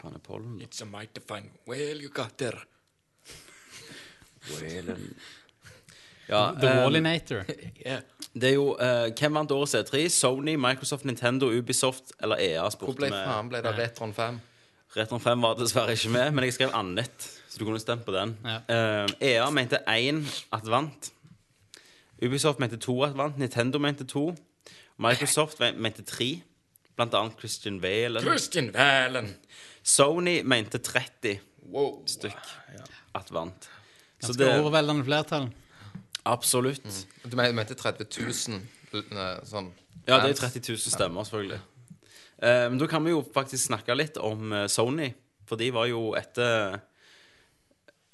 Faen 0.00 0.16
er 0.16 0.22
pollen? 0.24 0.56
da? 0.58 0.64
It's 0.64 0.80
a 0.82 0.88
mighty 0.88 1.20
fine 1.20 1.50
whale 1.68 2.00
you 2.00 2.08
got 2.08 2.38
there. 2.38 2.58
Whalen 4.48 5.14
Ja, 6.30 6.52
The 6.60 6.70
um, 6.70 6.84
Wallinator. 6.84 7.44
Yeah. 7.86 8.02
det 8.34 8.48
er 8.48 8.54
jo 8.54 8.66
uh, 8.76 9.10
Hvem 9.18 9.34
vant 9.34 9.50
årets 9.50 9.74
E3? 9.74 10.08
Sony, 10.08 10.54
Microsoft, 10.56 11.04
Nintendo, 11.04 11.50
Ubisoft 11.50 12.12
eller 12.22 12.38
EA? 12.38 12.68
Hvor 12.78 12.94
ble 12.94 13.10
faen 13.10 13.48
ble 13.50 13.62
det 13.64 13.72
Retron 13.78 14.14
5? 14.14 14.40
Retron 14.96 15.22
5 15.22 15.42
var 15.42 15.56
dessverre 15.58 15.94
ikke 15.94 16.10
med, 16.14 16.30
men 16.34 16.46
jeg 16.46 16.56
skrev 16.56 16.74
annet, 16.74 17.26
så 17.48 17.60
du 17.60 17.64
kunne 17.66 17.80
stemt 17.82 18.04
på 18.06 18.14
den. 18.14 18.34
Ja. 18.44 18.58
Uh, 18.66 19.14
EA 19.22 19.48
mente 19.54 19.82
én 19.90 20.22
at 20.54 20.66
vant. 20.70 21.10
Ubisoft 22.22 22.58
mente 22.60 22.76
to 22.76 23.04
at 23.04 23.16
vant. 23.16 23.38
Nintendo 23.38 23.78
mente 23.78 24.04
to. 24.04 24.34
Microsoft 24.98 25.60
mente 25.76 26.02
tre. 26.04 26.42
Blant 26.96 27.14
annet 27.14 27.38
Christian 27.40 27.80
Valen. 27.82 28.22
Christian 28.22 28.72
Valen. 28.74 29.36
Sony 29.82 30.42
mente 30.42 30.78
30 30.78 31.40
Wow. 31.70 32.02
stykk 32.06 32.34
at 33.14 33.30
vant. 33.32 33.68
Så 34.20 34.32
Ganske 34.32 34.44
det 34.44 34.60
overveldende 34.60 35.04
flertall. 35.04 35.48
Absolutt. 36.24 37.06
Du 37.30 37.36
mente 37.36 37.74
30 37.74 38.06
000 38.48 38.60
eh, 38.94 39.44
sånn 39.48 39.70
Ja, 40.08 40.18
det 40.20 40.34
er 40.34 40.40
30 40.40 40.60
000 40.72 40.78
stemmer, 40.92 41.24
selvfølgelig. 41.24 41.60
Eh, 42.42 42.66
men 42.70 42.78
da 42.80 42.86
kan 42.90 43.04
vi 43.04 43.10
jo 43.14 43.22
faktisk 43.34 43.68
snakke 43.70 43.94
litt 43.96 44.18
om 44.18 44.52
eh, 44.52 44.66
Sony. 44.68 45.12
For 45.48 45.56
de 45.60 45.70
var 45.74 45.88
jo 45.90 46.12
etter 46.18 46.80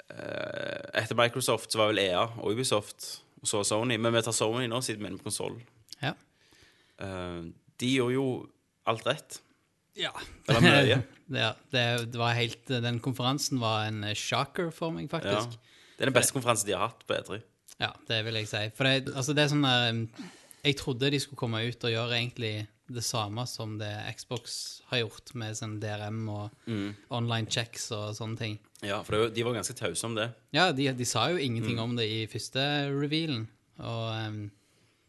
eh, 0.09 1.01
Etter 1.01 1.15
Microsoft 1.19 1.71
så 1.73 1.81
var 1.81 1.91
vel 1.91 2.03
EA 2.05 2.23
og 2.37 2.53
Ubisoft, 2.55 3.21
og 3.41 3.47
så 3.49 3.63
Sony. 3.67 3.97
Men 4.01 4.13
vi 4.15 4.21
tar 4.25 4.35
Sony 4.35 4.67
nå, 4.69 4.79
siden 4.85 5.03
vi 5.05 5.11
er 5.11 5.17
på 5.19 5.27
konsoll. 5.29 5.59
Ja. 6.01 6.13
de 7.77 7.89
gjorde 7.93 8.13
jo 8.15 8.25
alt 8.89 9.05
rett. 9.05 9.39
ja. 9.97 10.11
Eller 10.47 10.61
mye. 10.63 10.97
ja, 11.43 11.51
det, 11.73 11.83
det 12.13 12.19
var 12.21 12.33
helt 12.37 12.69
Den 12.69 12.99
konferansen 13.03 13.59
var 13.59 13.87
en 13.89 14.03
eh, 14.07 14.15
shocker 14.15 14.71
for 14.71 14.91
meg, 14.95 15.09
Ja. 15.11 15.17
faktisk. 15.19 15.57
Det 15.97 16.05
er 16.05 16.11
den 16.11 16.15
beste 16.15 16.33
konferansen 16.35 16.67
de 16.69 16.75
har 16.77 16.87
hatt 16.91 17.01
på 17.09 17.15
E 17.15 17.21
E3. 17.23 17.39
Ja, 17.81 17.91
det 18.07 18.23
vil 18.25 18.37
jeg 18.39 18.47
si. 18.49 18.61
For 18.77 18.85
det, 18.87 19.11
altså 19.17 19.33
det 19.37 19.43
er 19.43 19.51
sånn 19.51 19.65
der 19.65 19.99
Jeg 20.65 20.77
trodde 20.79 21.09
de 21.13 21.19
skulle 21.21 21.37
komme 21.41 21.61
ut 21.67 21.83
og 21.85 21.91
gjøre 21.93 22.17
egentlig 22.17 22.67
det 22.87 23.03
samme 23.05 23.43
som 23.49 23.77
det 23.79 23.91
Xbox 24.17 24.81
har 24.91 25.03
gjort, 25.03 25.33
med 25.35 25.57
sånn 25.59 25.77
DRM 25.81 26.21
og 26.31 26.69
online 27.13 27.49
checks 27.51 27.89
og 27.95 28.13
sånne 28.17 28.39
ting. 28.39 28.59
Ja, 28.85 29.01
for 29.03 29.29
de 29.33 29.43
var 29.43 29.57
ganske 29.57 29.75
tause 29.77 30.05
om 30.07 30.15
det. 30.17 30.29
Ja, 30.55 30.69
de, 30.71 30.91
de 30.95 31.07
sa 31.07 31.27
jo 31.33 31.41
ingenting 31.41 31.79
om 31.81 31.95
det 31.97 32.05
i 32.07 32.21
første 32.31 32.61
revealen, 32.93 33.47
og 33.77 34.05
um, 34.13 34.39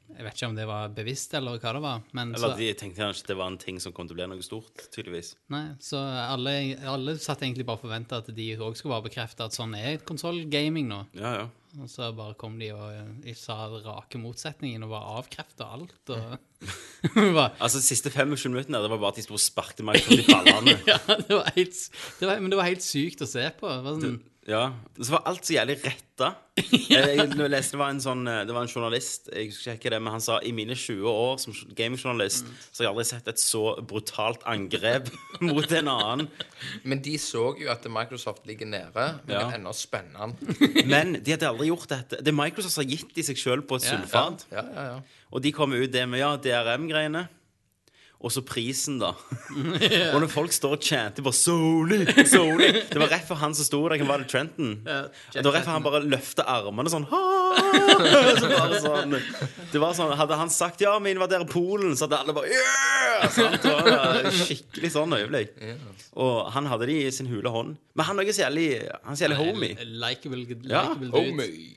jeg 0.09 0.25
vet 0.25 0.39
ikke 0.39 0.49
om 0.49 0.57
det 0.57 0.65
var 0.67 0.93
bevisst 0.97 1.35
eller 1.37 1.61
hva 1.61 1.73
det 1.77 1.83
var, 1.85 2.01
men 2.17 2.33
Eller 2.35 2.55
så, 2.55 2.57
de 2.59 2.69
tenkte 2.81 3.03
kanskje 3.05 3.27
at 3.27 3.31
det 3.31 3.37
var 3.39 3.53
en 3.53 3.59
ting 3.61 3.79
som 3.83 3.93
kom 3.95 4.09
til 4.09 4.17
å 4.17 4.19
bli 4.19 4.29
noe 4.33 4.45
stort, 4.47 4.89
tydeligvis. 4.95 5.35
nei, 5.53 5.67
så 5.85 6.01
alle, 6.01 6.55
alle 6.89 7.15
satt 7.21 7.45
egentlig 7.45 7.67
bare 7.69 7.79
og 7.79 7.85
forventa 7.85 8.23
at 8.23 8.31
de 8.35 8.49
òg 8.57 8.79
skulle 8.79 8.97
bare 8.97 9.07
bekrefte 9.11 9.45
at 9.45 9.57
sånn 9.57 9.77
er 9.79 10.01
konsollgaming 10.09 10.89
nå. 10.91 11.03
Ja, 11.21 11.35
ja. 11.43 11.49
Og 11.77 11.89
så 11.93 12.09
bare 12.17 12.37
kom 12.41 12.55
de 12.61 12.71
og 12.73 13.19
de 13.21 13.35
sa 13.37 13.67
rake 13.85 14.21
motsetningen 14.21 14.87
og 14.87 14.93
bare 14.95 15.19
avkrefta 15.19 15.67
alt. 15.77 15.93
Og 16.15 16.39
bare, 17.37 17.51
Altså, 17.61 17.79
de 17.79 17.85
siste 17.85 18.11
25 18.11 18.55
minuttene 18.55 18.81
det 18.83 18.91
var 18.91 19.03
bare 19.03 19.13
at 19.13 19.21
de 19.21 19.27
sto 19.27 19.37
og 19.37 19.43
sparket 19.43 19.85
meg 19.87 20.01
i 20.01 20.23
ballene. 20.25 20.79
ja, 20.89 20.97
det 21.07 21.37
var 21.37 21.53
helt, 21.55 21.83
det 22.21 22.31
var, 22.31 22.41
men 22.41 22.55
det 22.55 22.61
var 22.61 22.71
helt 22.71 22.87
sykt 22.87 23.23
å 23.27 23.29
se 23.29 23.45
på. 23.61 23.69
Det 23.69 23.85
var 23.85 24.01
sånn, 24.01 24.19
Ja, 24.49 24.71
så 24.97 25.13
var 25.13 25.27
alt 25.29 25.45
så 25.45 25.53
jævlig 25.59 25.75
retta. 25.85 26.31
Jeg, 26.89 27.29
leste, 27.37 27.77
det 27.77 27.79
var 27.79 27.93
en 27.93 28.01
sånn 28.03 28.25
Det 28.27 28.51
var 28.51 28.65
en 28.65 28.71
journalist 28.73 29.29
Jeg 29.31 29.53
husker 29.53 29.77
ikke 29.77 29.93
det, 29.93 30.01
men 30.03 30.11
han 30.17 30.23
sa 30.25 30.41
i 30.43 30.51
mine 30.57 30.75
20 30.75 31.05
år 31.07 31.37
som 31.39 31.55
gamingjournalist 31.79 32.49
så 32.73 32.81
har 32.81 32.89
jeg 32.89 32.91
aldri 32.91 33.05
sett 33.07 33.29
et 33.31 33.39
så 33.43 33.61
brutalt 33.87 34.43
angrep 34.49 35.07
mot 35.47 35.71
en 35.79 35.91
annen. 35.93 36.27
Men 36.83 37.05
de 37.05 37.15
så 37.23 37.45
jo 37.61 37.69
at 37.71 37.87
Microsoft 37.93 38.49
ligger 38.51 38.67
nede, 38.73 38.91
men 39.29 39.37
Ja. 39.37 39.45
det 39.45 39.53
er 39.53 39.59
ennå 39.61 39.75
spennende. 39.77 40.35
Men 40.95 41.15
de 41.23 41.37
hadde 41.37 41.47
aldri 41.53 41.69
gjort 41.71 41.87
dette. 41.93 42.19
Det 42.25 42.35
Microsoft 42.35 42.81
har 42.81 42.89
gitt 42.91 43.13
de 43.15 43.23
seg 43.29 43.39
sjøl 43.39 43.63
på 43.69 43.79
et 43.79 43.87
Ja. 43.87 43.99
sulfat. 44.01 44.47
Ja, 44.51 44.65
ja, 44.75 44.89
ja. 44.95 44.99
Og 45.31 45.45
de 45.45 45.53
kommer 45.53 45.77
ut 45.85 45.93
det 45.93 46.07
med 46.09 46.25
ja, 46.25 46.33
DRM-greiene. 46.41 47.29
Og 48.19 48.33
så 48.35 48.43
prisen, 48.43 48.97
da. 48.99 49.13
Og 50.13 50.17
når 50.19 50.27
folk 50.33 50.55
står 50.55 50.73
og 50.75 50.83
chanter 50.83 51.23
bare 51.23 51.39
Soli, 51.39 52.01
Soli 52.27 52.73
Det 52.91 52.99
var 52.99 53.13
rett 53.13 53.29
før 53.29 53.39
han 53.45 53.55
som 53.55 53.69
sto 53.69 53.79
der. 53.85 54.01
Hvem 54.01 54.11
var 54.11 54.25
det? 54.25 54.27
Trenton? 54.33 54.73
det 54.83 55.45
var 55.47 55.55
rett 55.55 55.69
før 55.69 55.77
han 55.77 55.87
bare 55.87 56.01
løfta 56.03 56.47
armene 56.51 56.91
sånn 56.91 57.07
så 58.39 58.49
bare 58.51 58.81
sånn 58.83 59.15
Det 59.73 59.81
var 59.81 59.95
sånn 59.97 60.13
Hadde 60.19 60.39
han 60.41 60.51
sagt 60.53 60.83
'ja, 60.83 60.97
vi 61.03 61.15
invaderer 61.15 61.47
Polen', 61.49 61.95
så 61.97 62.09
hadde 62.09 62.19
alle 62.25 62.35
bare 62.37 62.51
yeah! 62.51 63.29
Sant? 63.33 63.63
Det 63.63 63.73
var 63.73 64.29
skikkelig 64.35 64.91
sånn 64.95 65.15
øyeblikk. 65.17 65.55
Og 66.19 66.51
han 66.55 66.69
hadde 66.71 66.91
de 66.91 66.99
i 67.07 67.11
sin 67.15 67.31
hule 67.31 67.51
hånd. 67.55 67.77
Men 67.99 68.11
han 68.11 68.23
er 68.23 68.31
så 68.33 68.47
jævlig 68.47 68.69
Han 69.03 69.15
er 69.15 69.19
så 69.19 69.27
jævlig 69.27 69.41
homie. 69.43 69.89
Likeable, 70.05 70.43
likeable 70.45 71.11
dude. 71.11 71.15
Homie. 71.15 71.77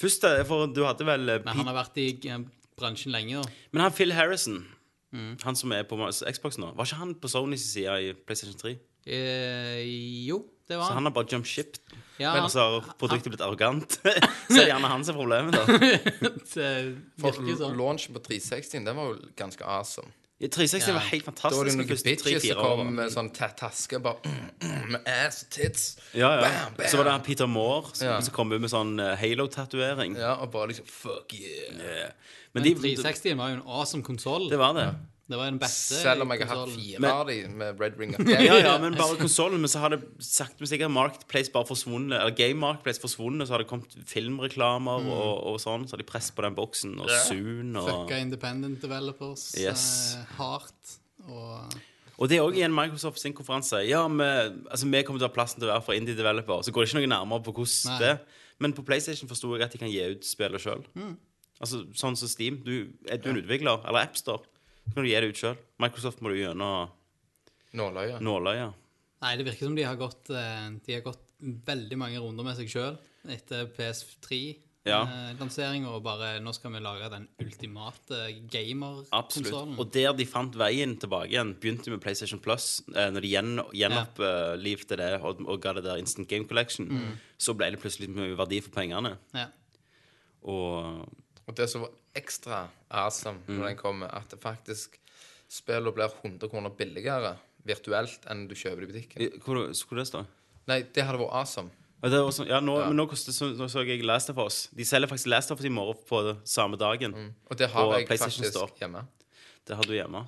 Først, 0.00 0.24
eh, 0.24 0.42
for 0.48 0.70
du 0.72 0.84
hadde 0.86 1.04
vel 1.04 1.28
eh, 1.28 1.42
Men 1.44 1.60
han 1.60 1.68
har 1.68 1.76
vært 1.82 1.98
i 2.00 2.08
eh, 2.30 2.44
bransjen 2.80 3.12
lenge, 3.12 3.42
da. 3.42 3.64
Men 3.74 3.84
han 3.84 3.96
Phil 3.96 4.14
Harrison, 4.16 4.62
Mm. 5.10 5.32
han 5.42 5.56
som 5.58 5.72
er 5.74 5.82
på 5.90 5.96
Xbox 6.12 6.58
nå, 6.62 6.68
var 6.78 6.86
ikke 6.86 7.00
han 7.00 7.16
på 7.18 7.30
Sonys 7.32 7.64
side 7.72 7.96
i 8.06 8.12
PlayStation 8.14 8.58
3? 8.60 8.76
Eh, 9.10 9.80
jo, 10.28 10.44
det 10.68 10.76
var 10.78 10.84
han. 10.84 10.92
Så 10.92 10.98
han 11.00 11.08
har 11.08 11.14
bare 11.16 11.26
jump 11.32 11.48
ship. 11.50 11.78
Ja, 12.20 12.34
Men 12.36 12.50
så 12.52 12.60
har 12.60 12.92
produktet 13.00 13.32
blitt 13.32 13.42
arrogant. 13.42 13.96
så 14.04 14.12
er 14.12 14.66
det 14.66 14.68
gjerne 14.68 14.90
han 14.92 15.04
som 15.06 15.16
er 15.16 15.20
problemet, 15.22 15.56
da. 15.56 15.64
Det 16.54 16.70
virker 17.16 17.56
sånn. 17.58 17.78
launchen 17.80 18.14
på 18.16 18.22
360 18.28 18.84
den 18.86 18.98
var 18.98 19.14
jo 19.14 19.30
ganske 19.40 19.64
awesome. 19.64 20.12
I 20.40 20.48
360 20.48 20.88
Ja. 20.88 20.94
var 20.96 21.00
helt 21.00 21.24
fantastisk. 21.24 21.52
Da 21.52 21.56
var 21.58 21.64
det 21.68 21.76
noen 21.76 21.88
bitches 21.88 22.46
som 22.48 22.56
kom 22.64 22.94
med 22.96 23.10
sånn 23.12 23.28
tett 23.36 23.58
taske 23.60 23.98
bare 24.00 24.16
mm, 24.62 24.70
mm, 24.88 24.96
ass 25.26 25.42
tits. 25.52 25.98
Ja, 26.16 26.30
ja. 26.34 26.40
Bam, 26.46 26.74
bam. 26.78 26.86
Så 26.88 26.96
var 26.96 27.04
det 27.04 27.12
han 27.12 27.22
Peter 27.26 27.46
Moore 27.46 27.90
som, 27.92 28.06
Ja. 28.08 28.20
som 28.24 28.32
kom 28.34 28.52
ut 28.52 28.60
med 28.60 28.70
sånn 28.72 28.94
eh, 28.98 29.12
Halo-tatovering. 29.20 30.16
Ja, 30.16 30.34
og 30.40 30.50
bare 30.54 30.72
liksom 30.72 30.86
Fuck 30.88 31.34
yeah. 31.36 31.76
Yeah. 31.76 32.10
Men 32.54 32.62
Men 32.62 32.70
de 32.70 32.74
360 32.96 33.36
var 33.36 33.52
jo 33.52 33.60
en 33.60 33.66
awesome 33.68 34.02
konsoll. 34.02 34.48
Det 34.50 34.58
var 34.58 34.72
det. 34.74 34.88
Det 35.30 35.38
var 35.38 35.46
den 35.46 35.60
beste 35.62 35.94
Selv 36.02 36.24
om 36.24 36.32
jeg 36.34 36.42
har 36.42 36.56
hatt 36.58 36.72
fire 36.74 36.98
Men- 37.04 37.10
av 37.14 37.26
de 37.28 37.36
med 37.60 37.78
Red 37.80 37.98
Ring. 38.00 38.14
Ja, 38.26 38.56
ja, 38.58 38.72
men 38.82 38.96
bare 38.98 39.14
konsollen. 39.24 39.60
Men 39.62 39.70
så 39.70 39.78
har 39.84 39.92
det 39.94 40.00
sakte, 40.26 40.58
men 40.58 40.66
sikkert 40.72 40.90
Marketplace 40.90 41.52
bare 41.54 41.68
forsvunnet. 41.68 42.16
Eller 42.18 42.34
Game 42.34 42.58
Marketplace 42.58 42.98
forsvunnet, 43.00 43.46
så 43.46 43.54
har 43.54 43.62
det 43.62 43.68
kommet 43.70 43.94
filmreklamer 44.10 45.04
Mm. 45.04 45.12
og, 45.14 45.46
og 45.52 45.60
sånn. 45.62 45.86
Så 45.86 45.94
har 45.94 46.02
de 46.02 46.08
press 46.08 46.32
på 46.34 46.42
den 46.42 46.56
boksen, 46.58 46.96
og 47.00 47.08
Zoon 47.28 47.76
og 47.78 47.86
Fucka 47.88 48.18
independent 48.20 48.82
developers 48.82 49.54
Yes. 49.58 49.86
eh, 50.18 50.34
hardt. 50.40 50.96
Og 51.28 51.78
Og 52.20 52.28
det 52.28 52.36
er 52.36 52.42
òg 52.44 52.58
i 52.58 52.62
en 52.66 52.74
Microsoft 52.74 53.18
sin 53.22 53.32
konferanse. 53.32 53.78
Ja, 53.88 54.02
vi, 54.08 54.26
altså, 54.68 54.84
vi 54.90 55.00
kommer 55.08 55.22
til 55.22 55.24
å 55.24 55.30
ha 55.30 55.34
plassen 55.38 55.60
til 55.62 55.70
å 55.70 55.72
være 55.72 55.84
for 55.86 55.94
indie-developer. 55.96 56.60
Så 56.66 56.72
går 56.74 56.84
det 56.84 56.90
ikke 56.90 57.00
noe 57.00 57.12
nærmere 57.14 57.42
på 57.46 57.54
hvordan 57.54 57.94
Nei. 57.94 57.98
det. 58.02 58.18
Men 58.60 58.74
på 58.76 58.84
PlayStation 58.84 59.28
forsto 59.30 59.54
jeg 59.56 59.62
at 59.64 59.72
de 59.72 59.78
kan 59.78 59.88
gi 59.88 60.02
ut 60.10 60.26
spillet 60.28 60.60
sjøl. 60.60 60.82
Mm. 60.98 61.14
Altså, 61.62 61.80
sånn 61.96 62.16
som 62.20 62.28
Steam. 62.28 62.58
Du, 62.64 62.88
er 63.08 63.16
du 63.20 63.30
en 63.30 63.36
utvikler, 63.40 63.80
eller 63.88 64.00
AppStore, 64.04 64.44
så 64.88 64.94
kan 64.94 65.04
du 65.04 65.08
gi 65.10 65.20
det 65.20 65.30
ut 65.30 65.36
sjøl. 65.42 65.56
Microsoft 65.82 66.20
må 66.22 66.28
du 66.32 66.38
gjennom 66.40 66.90
Nåløye. 67.74 68.18
nåløyet. 68.20 68.72
Nei, 69.22 69.36
det 69.36 69.44
virker 69.46 69.66
som 69.68 69.76
de 69.76 69.82
har 69.84 69.96
gått 70.00 70.30
eh, 70.32 70.70
De 70.86 70.94
har 70.96 71.02
gått 71.04 71.26
veldig 71.40 71.96
mange 72.00 72.18
runder 72.18 72.44
med 72.44 72.56
seg 72.56 72.68
sjøl 72.72 72.96
etter 73.28 73.66
PS3-lansering, 74.84 75.84
og 75.88 76.00
bare 76.04 76.40
Nå 76.42 76.52
skal 76.56 76.72
vi 76.72 76.80
lage 76.82 77.10
den 77.12 77.26
ultimate 77.42 78.16
Absolutt. 78.16 78.50
gamer-konsollen. 78.52 79.76
Og 79.78 79.90
der 79.92 80.12
de 80.16 80.26
fant 80.28 80.56
veien 80.56 80.96
tilbake 81.00 81.28
igjen, 81.34 81.52
begynte 81.60 81.90
med 81.92 82.00
PlayStation 82.02 82.40
Plus. 82.42 82.80
Eh, 82.94 83.10
når 83.12 83.20
de 83.26 83.28
gjen, 83.34 83.52
gjenopplivte 83.76 84.96
det 85.00 85.10
og, 85.20 85.42
og 85.46 85.60
ga 85.62 85.74
det 85.76 85.84
der 85.84 86.00
Instant 86.00 86.28
Game 86.28 86.48
Collection, 86.48 86.88
Mm. 86.90 87.18
så 87.38 87.54
ble 87.56 87.70
det 87.70 87.80
plutselig 87.82 88.08
mye 88.10 88.36
verdi 88.36 88.60
for 88.64 88.70
pengene. 88.74 89.14
Ja. 89.36 89.46
Og 90.42 91.06
Og 91.46 91.54
det 91.56 91.68
som 91.68 91.82
var 91.82 91.90
ekstra 92.14 92.68
awesome 92.90 93.38
Mm. 93.46 93.58
når 93.58 93.66
den 93.68 93.76
kommer, 93.76 94.14
at 94.14 94.28
det 94.30 94.40
faktisk 94.40 94.98
spillene 95.48 95.92
blir 95.94 96.10
100 96.22 96.48
kroner 96.50 96.70
billigere 96.70 97.36
virtuelt 97.66 98.24
enn 98.30 98.46
du 98.48 98.54
kjøper 98.54 98.82
i 98.82 98.86
butikken. 98.86 99.40
hvor 99.44 99.72
skulle 99.74 100.02
det 100.02 100.08
stå? 100.08 100.24
Nei, 100.68 100.82
det 100.82 101.04
hadde 101.04 101.18
vært 101.18 101.32
awesome. 101.32 101.70
Ja, 102.02 102.08
det 102.08 102.20
var 102.24 102.30
sånn, 102.32 102.46
ja, 102.48 102.60
nå, 102.60 102.78
Ja. 102.80 102.86
Men 102.88 102.96
nå, 102.96 103.06
koster, 103.10 103.32
så, 103.32 103.50
nå 103.54 103.66
så 103.68 103.84
jeg 103.86 104.02
Last 104.04 104.30
of 104.30 104.38
Us. 104.38 104.68
De 104.74 104.82
selger 104.84 105.06
faktisk 105.08 105.26
Last 105.28 105.50
of 105.50 105.58
Us 105.60 105.66
i 105.66 105.68
morgen 105.68 105.98
på 106.08 106.22
det 106.24 106.36
samme 106.48 106.76
dagen. 106.78 107.34
Og 107.50 107.56
det 107.58 107.68
har 107.70 107.98
jeg 107.98 108.06
PlayStation 108.06 108.44
faktisk 108.44 108.56
Store. 108.56 108.70
hjemme. 108.80 109.06
Det 109.66 109.76
har 109.76 109.82
du 109.84 109.92
hjemme. 109.92 110.26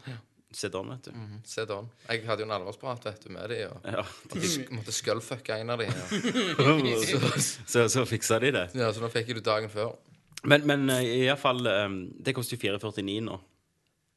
CD-on, 0.52 0.90
vet 0.90 1.02
du. 1.04 1.12
Se 1.44 1.64
da. 1.64 1.78
Jeg 2.10 2.26
hadde 2.26 2.40
jo 2.40 2.44
en 2.44 2.50
alvorsprat 2.60 3.02
vet 3.04 3.22
du, 3.24 3.30
med 3.32 3.48
de, 3.48 3.70
og 3.70 3.80
Ja. 3.86 4.02
måtte, 4.02 4.42
sk- 4.44 4.68
måtte 4.70 4.92
skullfucke 4.92 5.48
en 5.60 5.70
av 5.70 5.78
de. 5.78 5.86
Og, 5.86 7.32
så, 7.66 7.88
så 7.88 8.04
fiksa 8.04 8.38
de 8.38 8.50
det. 8.52 8.66
ja, 8.74 8.92
så 8.92 9.00
nå 9.00 9.08
fikk 9.08 9.28
jeg 9.28 9.36
det 9.36 9.44
dagen 9.44 9.70
før. 9.72 9.96
Men, 10.44 10.64
men 10.66 10.88
uh, 10.90 10.98
iallfall 11.02 11.60
um, 11.70 11.96
Det 12.18 12.34
koster 12.34 12.56
jo 12.56 12.62
449 12.64 13.20
nå 13.28 13.36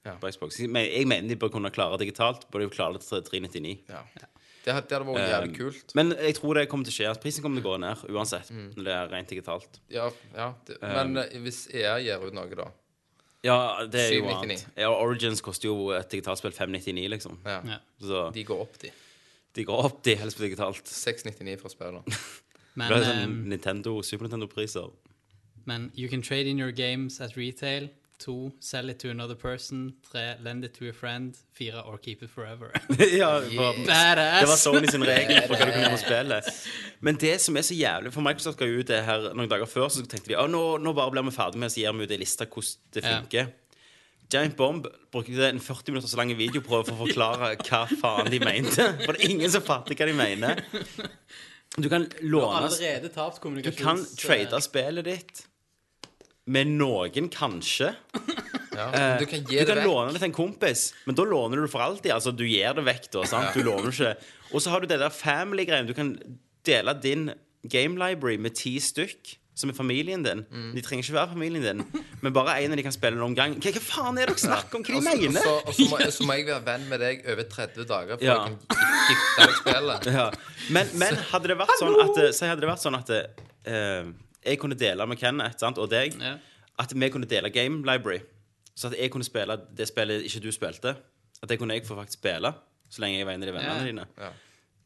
Ja. 0.05 0.15
på 0.21 0.29
Xbox. 0.31 0.59
Men- 0.69 0.85
jeg 0.89 1.07
mener 1.09 1.27
de 1.29 1.35
bør 1.41 1.49
kunne 1.53 1.69
klare 1.73 1.97
digitalt. 2.01 2.47
Bør 2.53 2.59
de 2.65 2.69
klare 2.69 2.93
det 2.93 3.01
til 3.05 3.21
399. 3.25 3.75
Ja. 3.89 4.01
Det, 4.13 4.27
det 4.65 4.73
hadde 4.73 4.99
vært 5.05 5.29
jævlig 5.29 5.49
Um, 5.51 5.55
kult. 5.57 5.93
Men 5.97 6.11
jeg 6.17 6.35
tror 6.37 6.53
det 6.57 6.67
kommer 6.69 6.85
til 6.85 6.93
å 6.93 6.97
skje. 6.97 7.09
At 7.11 7.21
prisen 7.21 7.41
kommer 7.45 7.61
til 7.61 7.65
å 7.65 7.71
gå 7.73 7.79
ned 7.81 8.03
uansett. 8.13 8.49
Mm. 8.53 8.67
Når 8.77 8.83
det 8.89 8.93
er 8.95 9.09
rent 9.13 9.29
digitalt. 9.33 9.79
Ja, 9.93 10.09
ja. 10.35 10.47
Det, 10.65 10.77
men 10.81 11.17
um, 11.17 11.41
hvis 11.45 11.63
EA 11.73 11.95
gir 12.01 12.21
ut 12.25 12.33
noe, 12.37 12.49
da 12.57 12.67
Ja, 13.45 13.57
det 13.85 14.01
er 14.01 14.13
jo 14.19 14.29
annet. 14.33 14.65
Origins 14.89 15.41
koster 15.45 15.69
jo 15.69 15.91
et 15.93 16.09
digitalt 16.09 16.41
spill 16.41 16.53
599, 16.53 17.09
liksom. 17.13 17.37
ja. 17.45 17.59
Ja. 17.65 17.77
Så 18.01 18.27
De 18.33 18.43
går 18.43 18.61
opp, 18.65 18.77
de. 18.81 18.89
de 19.53 19.63
går 19.65 19.85
opp, 19.85 19.99
de 20.03 20.15
helst 20.21 20.37
på 20.37 20.45
digitalt. 20.47 20.85
699 20.89 21.59
for 21.61 21.69
spillet. 21.73 22.01
Men, 22.75 22.89
Det 22.89 22.97
er 22.97 23.05
sånn 23.09 23.23
um, 23.29 23.35
Nintendo, 23.49 24.01
Super 24.03 24.25
Nintendo-priser. 24.29 24.89
Men 25.65 25.91
you 25.93 26.09
can 26.09 26.21
trade 26.21 26.47
in 26.47 26.57
your 26.57 26.71
games 26.71 27.21
at 27.21 27.35
retail. 27.35 27.89
To, 28.19 28.51
sell 28.61 28.89
it 28.89 28.99
to 28.99 29.09
another 29.09 29.35
person. 29.35 29.93
Tre, 30.09 30.35
lend 30.41 30.63
it 30.63 30.73
to 30.75 30.87
a 30.87 30.93
friend. 30.93 31.35
Fire, 31.51 31.83
or 31.85 31.97
keep 31.97 32.23
it 32.23 32.29
forever. 32.29 32.71
ja, 33.11 33.41
for, 33.41 33.73
Badass! 33.85 34.39
det 34.39 34.47
var 34.47 34.55
Sony 34.55 34.87
sin 34.87 35.03
regel 35.03 35.41
for 35.41 35.57
hva 35.57 35.65
du 35.65 35.71
kunne 35.73 35.81
gjøre 35.81 35.91
med 35.91 35.99
spillet. 35.99 36.47
Men 37.03 37.19
det 37.19 37.33
som 37.43 37.57
er 37.59 37.65
så 37.67 37.75
jævlig 37.75 38.13
For 38.15 38.23
Microsoft 38.23 38.61
ga 38.61 38.69
ut 38.71 38.87
det 38.87 39.01
her 39.03 39.27
noen 39.35 39.51
dager 39.51 39.67
før, 39.67 39.89
så 39.91 40.05
tenkte 40.07 40.31
de 40.31 40.37
at 40.39 40.49
nå, 40.49 40.61
nå 40.79 40.93
bare 40.95 41.11
blir 41.11 41.27
vi 41.27 41.33
ferdig 41.35 41.59
med 41.59 41.73
så 41.73 41.81
gir 41.81 41.97
vi 41.97 42.07
ut 42.07 42.13
en 42.15 42.23
liste 42.23 42.47
hvordan 42.47 42.95
det 42.95 43.35
Ja. 43.35 43.45
Giant 44.31 44.55
Bomb 44.57 44.87
brukte 45.11 45.49
en 45.49 45.59
40 45.59 45.91
minutter 45.91 46.09
så 46.09 46.17
lang 46.17 46.31
video 46.37 46.61
på 46.63 46.79
for 46.79 46.95
å 46.95 47.01
forklare 47.03 47.51
hva 47.67 47.81
faen 47.99 48.31
de 48.31 48.39
mente. 48.41 48.87
For 49.03 49.11
det 49.11 49.21
er 49.21 49.33
ingen 49.35 49.51
som 49.51 49.65
fatter 49.65 49.99
hva 49.99 50.07
de 50.07 50.15
mener. 50.17 50.63
Du 51.75 51.89
kan 51.91 52.07
låne 52.21 52.31
Du 52.31 52.39
har 52.39 52.69
allerede 52.69 53.11
tapt 53.11 53.43
Du 53.43 53.71
kan 53.75 53.99
trade 54.17 54.61
spillet 54.63 55.05
ditt 55.05 55.43
med 56.47 56.67
noen, 56.67 57.29
kanskje. 57.33 57.93
Ja. 58.75 58.89
Du 59.19 59.25
kan 59.25 59.39
gi 59.47 59.59
Du 59.61 59.65
kan 59.65 59.77
vekk. 59.79 59.85
låne 59.87 60.11
det 60.13 60.19
til 60.19 60.27
en 60.29 60.35
kompis, 60.35 60.93
men 61.07 61.15
da 61.15 61.23
låner 61.23 61.55
du 61.57 61.61
det 61.65 61.71
for 61.71 61.79
alltid. 61.85 62.11
Altså, 62.11 62.33
du 62.35 62.43
gir 62.45 62.73
det 62.75 62.83
vekk, 62.85 63.07
da. 63.13 63.23
sant? 63.25 63.53
Du 63.55 63.63
låner 63.63 63.87
ikke. 63.93 64.15
Og 64.53 64.61
så 64.61 64.69
har 64.73 64.81
du 64.83 64.87
det 64.91 64.99
der 64.99 65.09
family-greien. 65.09 65.87
Du 65.87 65.93
kan 65.95 66.11
dele 66.67 66.93
din 67.01 67.31
game 67.67 67.95
library 67.97 68.37
med 68.37 68.53
ti 68.55 68.75
stykk. 68.79 69.37
Som 69.55 69.69
er 69.71 69.73
familien 69.77 70.19
din. 70.21 70.41
De 70.75 70.81
trenger 70.83 71.05
ikke 71.05 71.13
være 71.15 71.29
familien 71.31 71.63
din, 71.63 71.83
men 72.19 72.33
bare 72.35 72.57
en 72.59 72.73
av 72.73 72.75
de 72.75 72.83
kan 72.83 72.91
spille 72.91 73.15
noen 73.15 73.37
gang. 73.37 73.53
Hva, 73.63 73.71
hva 73.71 73.79
faen 73.85 74.17
er 74.19 74.27
det 74.27 74.33
dere 74.35 74.41
snakker 74.51 74.75
om? 74.75 74.83
Hva 74.83 74.97
Og 74.97 74.99
de 74.99 75.05
så- 75.05 75.13
og 75.15 75.21
mener? 75.23 75.39
så- 75.39 75.61
og 75.63 75.73
så 75.77 75.85
må, 75.93 75.99
så 76.11 76.25
må 76.27 76.33
jeg 76.35 76.45
være 76.51 76.65
venn 76.65 76.89
med 76.89 76.99
deg 76.99 77.23
over 77.31 77.43
30 77.43 77.85
dager 77.87 78.17
for 78.17 78.25
Ja. 78.25 78.35
jeg 78.35 78.51
kan 78.51 78.57
gifte 79.07 79.39
meg 79.39 79.55
spillet. 79.61 80.05
Ja. 80.11 80.31
Men, 80.75 80.87
men 80.99 81.15
hadde 81.31 81.47
det 81.47 81.57
vært 81.57 81.79
sånn 81.79 81.95
at 82.03 82.35
Si 82.35 82.45
hadde 82.45 82.59
det 82.59 82.67
vært 82.69 82.83
sånn 82.83 82.99
at 82.99 83.09
eh, 83.15 84.03
jeg 84.45 84.59
kunne 84.61 84.75
dele 84.77 85.07
med 85.07 85.17
Kenneth 85.21 85.59
sant, 85.59 85.77
og 85.77 85.89
deg 85.89 86.15
Ja. 86.21 86.37
At 86.79 86.91
vi 86.93 87.09
kunne 87.09 87.25
dele 87.27 87.49
game 87.49 87.81
library. 87.87 88.19
Så 88.75 88.87
at 88.91 88.97
jeg 88.99 89.11
kunne 89.11 89.23
spille 89.23 89.55
det 89.77 89.87
spillet 89.87 90.25
ikke 90.27 90.41
du 90.43 90.51
spilte. 90.51 90.95
At 91.41 91.49
det 91.49 91.57
kunne 91.59 91.73
jeg 91.73 91.85
få 91.87 91.95
faktisk 91.95 92.19
spille 92.19 92.53
så 92.91 93.01
lenge 93.01 93.17
jeg 93.17 93.25
var 93.25 93.33
en 93.33 93.43
av 93.43 93.47
de 93.47 93.53
vennene 93.53 93.79
Ja. 93.79 93.85
dine. 93.85 94.05
Ja. 94.19 94.29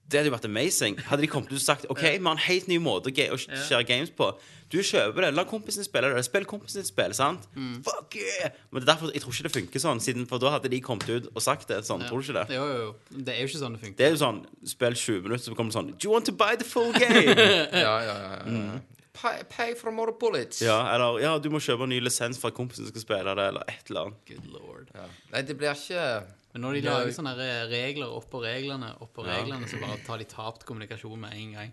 Det 0.09 0.17
hadde 0.17 0.29
jo 0.31 0.35
vært 0.35 0.45
amazing. 0.45 0.95
Hadde 1.05 1.21
de 1.21 1.27
kommet 1.27 1.51
ut 1.51 1.59
og 1.59 1.61
sagt 1.61 1.85
OK, 1.89 2.01
vi 2.01 2.17
har 2.23 2.31
en 2.31 2.37
helt 2.37 2.67
ny 2.67 2.77
måte 2.81 3.11
å 3.13 3.37
share 3.37 3.83
games 3.85 4.09
på. 4.09 4.31
Du 4.71 4.79
kjøper 4.81 5.21
det. 5.21 5.33
La 5.35 5.43
kompisen 5.45 5.83
spille 5.85 6.09
det. 6.15 6.23
Spill 6.25 6.45
kompisen 6.45 6.83
spill, 6.85 7.13
sant? 7.13 7.45
Mm. 7.55 7.83
Fuck 7.83 8.15
yeah! 8.15 8.49
Men 8.71 8.81
det 8.81 8.89
er 8.89 8.93
derfor 8.95 9.11
jeg 9.13 9.21
tror 9.21 9.33
ikke 9.33 9.43
det 9.43 9.51
funker 9.53 9.79
sånn, 9.79 10.01
siden, 10.01 10.25
for 10.27 10.39
da 10.41 10.49
hadde 10.55 10.69
de 10.69 10.79
kommet 10.81 11.09
ut 11.09 11.29
og 11.35 11.41
sagt 11.45 11.67
det 11.67 11.83
sånn. 11.85 12.01
Tror 12.09 12.21
du 12.21 12.25
ikke 12.31 12.39
det? 12.45 12.55
Jo, 12.55 12.65
jo, 12.65 12.77
jo. 12.87 13.19
Det 13.21 13.35
er 13.35 13.41
jo 13.43 13.47
ikke 13.51 13.61
sånn 13.61 13.73
det 13.77 13.81
funker. 13.83 13.97
Det 13.97 14.05
er 14.07 14.09
jo 14.15 14.21
sånn 14.23 14.45
Spill 14.65 14.93
20 14.97 15.21
minutter, 15.27 15.45
så 15.45 15.55
kommer 15.55 15.69
det 15.73 15.77
sånn 15.77 15.91
Do 15.97 16.07
you 16.09 16.11
want 16.13 16.25
to 16.25 16.31
buy 16.33 16.55
the 16.55 16.65
full 16.65 16.91
game? 16.93 17.35
Ja, 17.85 17.95
ja, 18.01 18.15
ja, 18.17 18.39
ja. 18.45 18.79
Pay, 19.19 19.43
pay 19.51 19.73
for 19.75 19.91
more 19.91 20.13
bullets. 20.19 20.61
ja, 20.63 20.77
eller 20.95 21.17
ja, 21.19 21.33
du 21.43 21.49
må 21.51 21.59
kjøpe 21.59 21.83
en 21.83 21.89
ny 21.91 21.97
lisens 21.99 22.37
for 22.39 22.53
at 22.53 22.55
kompisen 22.55 22.87
skal 22.87 23.01
spille 23.03 23.33
det, 23.35 23.47
eller 23.51 23.65
et 23.67 23.89
eller 23.89 24.05
annet. 24.07 24.21
Good 24.29 24.45
lord. 24.53 24.91
Ja. 24.95 25.07
Nei, 25.33 25.41
det 25.49 25.57
blir 25.59 25.73
ikke 25.75 26.05
Men 26.53 26.63
når 26.63 26.73
de 26.73 26.79
Ja. 26.81 26.93
lager 26.97 27.11
sånne 27.13 27.33
her 27.37 27.67
regler 27.69 28.09
oppå 28.09 28.39
reglene, 28.41 28.87
oppå 29.05 29.21
reglene, 29.27 29.67
så 29.69 29.77
bare 29.83 29.99
tar 30.07 30.17
de 30.17 30.25
tapt 30.25 30.63
kommunikasjon 30.65 31.19
med 31.21 31.33
en 31.37 31.51
gang. 31.53 31.71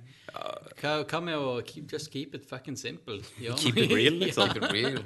Hva, 0.82 0.90
hva 1.09 1.20
med 1.24 1.34
å 1.38 1.55
keep, 1.64 1.86
just 1.92 2.11
keep 2.12 2.34
it 2.34 2.44
fucking 2.44 2.76
simple? 2.76 3.22
Gjør 3.40 3.57
Keep 3.62 3.78
it 3.78 3.90
real, 3.94 4.18
liksom. 4.26 4.51
Keep 4.53 4.64
it 4.64 4.72
real. 4.76 4.99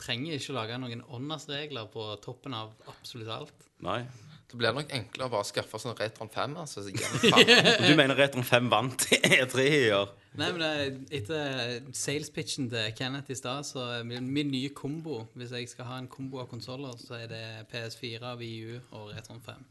Trenger 0.00 0.38
ikke 0.38 0.54
lage 0.54 0.78
noen 0.80 1.02
åndas-regler 1.12 1.88
på 1.92 2.04
toppen 2.22 2.54
av 2.54 2.70
absolutt 2.88 3.28
alt. 3.34 3.66
Nei. 3.84 4.04
Det 4.50 4.58
blir 4.58 4.72
nok 4.74 4.88
enklere 4.94 5.26
å 5.28 5.32
bare 5.34 5.46
skaffe 5.50 5.78
sånn 5.78 5.98
Retron 5.98 6.30
5. 6.30 6.54
Altså, 6.62 6.82
så 6.82 6.94
det 6.94 7.86
du 7.90 7.96
mener 7.98 8.14
Retron 8.18 8.46
5 8.46 8.70
vant 8.72 9.04
E3 9.18 9.66
i 9.66 9.90
år? 9.98 10.14
Nei, 10.38 10.52
men 10.54 11.00
etter 11.10 11.80
sales-pitchen 11.96 12.68
til 12.70 12.92
Kenneth 12.94 13.32
i 13.32 13.36
stad, 13.38 13.66
så 13.66 13.82
er 13.96 14.04
min, 14.06 14.28
min 14.30 14.50
nye 14.52 14.70
kombo 14.70 15.24
Hvis 15.34 15.50
jeg 15.56 15.66
skal 15.72 15.88
ha 15.88 15.96
en 15.98 16.06
kombo 16.10 16.38
av 16.38 16.46
konsoller, 16.52 16.94
så 17.00 17.18
er 17.18 17.26
det 17.32 17.42
PS4, 17.72 18.30
VU 18.38 18.76
og 18.94 19.10
Retron 19.10 19.42
5. 19.42 19.66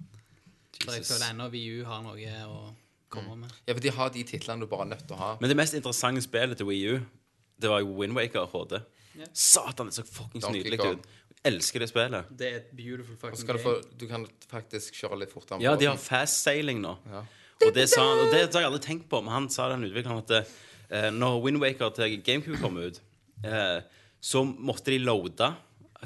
For 0.84 0.92
jeg 0.92 1.06
Jesus. 1.06 1.14
føler 1.14 1.32
ennå 1.32 1.48
VU 1.54 1.86
har 1.88 2.04
noe 2.04 2.36
å 2.48 2.60
komme 3.12 3.40
med. 3.46 3.56
Ja, 3.68 3.74
for 3.74 3.84
de 3.84 3.94
har 3.96 4.12
de 4.14 4.26
titlene 4.28 4.66
du 4.66 4.70
bare 4.70 4.88
er 4.88 4.94
nødt 4.94 5.08
til 5.08 5.16
å 5.18 5.22
ha. 5.22 5.32
Men 5.40 5.52
det 5.52 5.58
mest 5.60 5.76
interessante 5.80 6.24
spillet 6.24 6.60
til 6.60 6.70
Wii 6.70 6.94
U, 6.94 7.00
det 7.60 7.72
var 7.72 7.84
jo 7.84 7.96
Windwaker 7.96 8.48
HD. 8.52 8.80
Yeah. 9.16 9.32
Satan, 9.34 9.90
det 9.90 9.98
så 9.98 10.06
fuckings 10.08 10.48
nydelig 10.52 10.80
ut. 10.84 11.10
Elsker 11.48 11.84
det 11.84 11.90
spillet. 11.90 12.32
Det 12.36 12.48
er 12.48 12.56
et 12.60 12.72
beautiful 12.76 13.16
fucking 13.20 13.48
game. 13.48 13.60
du, 13.64 13.92
du 14.04 14.08
kan 14.12 14.28
faktisk 14.52 14.96
kjøre 15.00 15.22
litt 15.24 15.32
fortere. 15.32 15.62
Ja, 15.64 15.76
de 15.80 15.88
har 15.88 16.00
fast 16.00 16.44
sailing 16.44 16.82
nå. 16.84 16.98
Ja. 17.08 17.24
Og 17.66 17.74
det, 17.76 17.90
sa 17.92 18.04
han, 18.06 18.22
og 18.24 18.30
det 18.32 18.46
har 18.46 18.62
jeg 18.64 18.70
aldri 18.70 18.82
tenkt 18.86 19.10
på, 19.12 19.20
men 19.24 19.34
han 19.36 19.48
sa 19.52 19.66
den 19.74 19.84
utvikleren 19.88 20.22
at 20.24 20.32
eh, 20.40 21.10
når 21.12 21.42
Windwaker 21.44 21.92
til 21.98 22.16
GameCube 22.24 22.60
kom 22.62 22.78
ut, 22.80 23.02
eh, 23.44 23.80
så 24.24 24.44
måtte 24.48 24.94
de 24.94 25.02
loade 25.04 25.50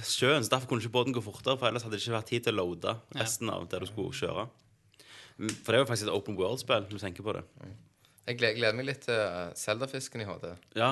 sjøen. 0.02 0.42
Så 0.42 0.50
derfor 0.50 0.72
kunne 0.72 0.82
ikke 0.82 0.96
båten 0.96 1.14
gå 1.14 1.22
fortere, 1.22 1.58
for 1.62 1.70
ellers 1.70 1.86
hadde 1.86 1.96
det 1.98 2.02
ikke 2.02 2.16
vært 2.18 2.32
tid 2.32 2.48
til 2.48 2.56
å 2.58 2.64
loade 2.64 2.96
resten 3.20 3.52
av 3.54 3.68
det 3.70 3.84
du 3.84 3.88
skulle 3.92 4.18
kjøre. 4.18 4.48
Mm, 5.38 5.50
For 5.62 5.70
det 5.70 5.78
er 5.78 5.84
jo 5.84 5.90
faktisk 5.92 6.10
et 6.10 6.16
open 6.18 6.38
world-spill, 6.40 6.88
når 6.88 6.98
du 6.98 7.04
tenker 7.06 7.26
på 7.26 7.38
det. 7.38 7.44
Jeg 8.24 8.40
gleder, 8.40 8.58
gleder 8.58 8.78
meg 8.80 8.90
litt 8.90 9.06
til 9.06 9.20
eh, 9.20 9.54
Zelda-fisken 9.60 10.24
i 10.24 10.28
HD. 10.30 10.50
Ja. 10.80 10.92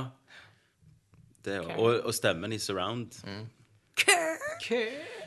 Det, 1.41 1.57
og, 1.73 2.03
og 2.05 2.13
stemmen 2.13 2.53
i 2.53 2.61
surround. 2.61 3.17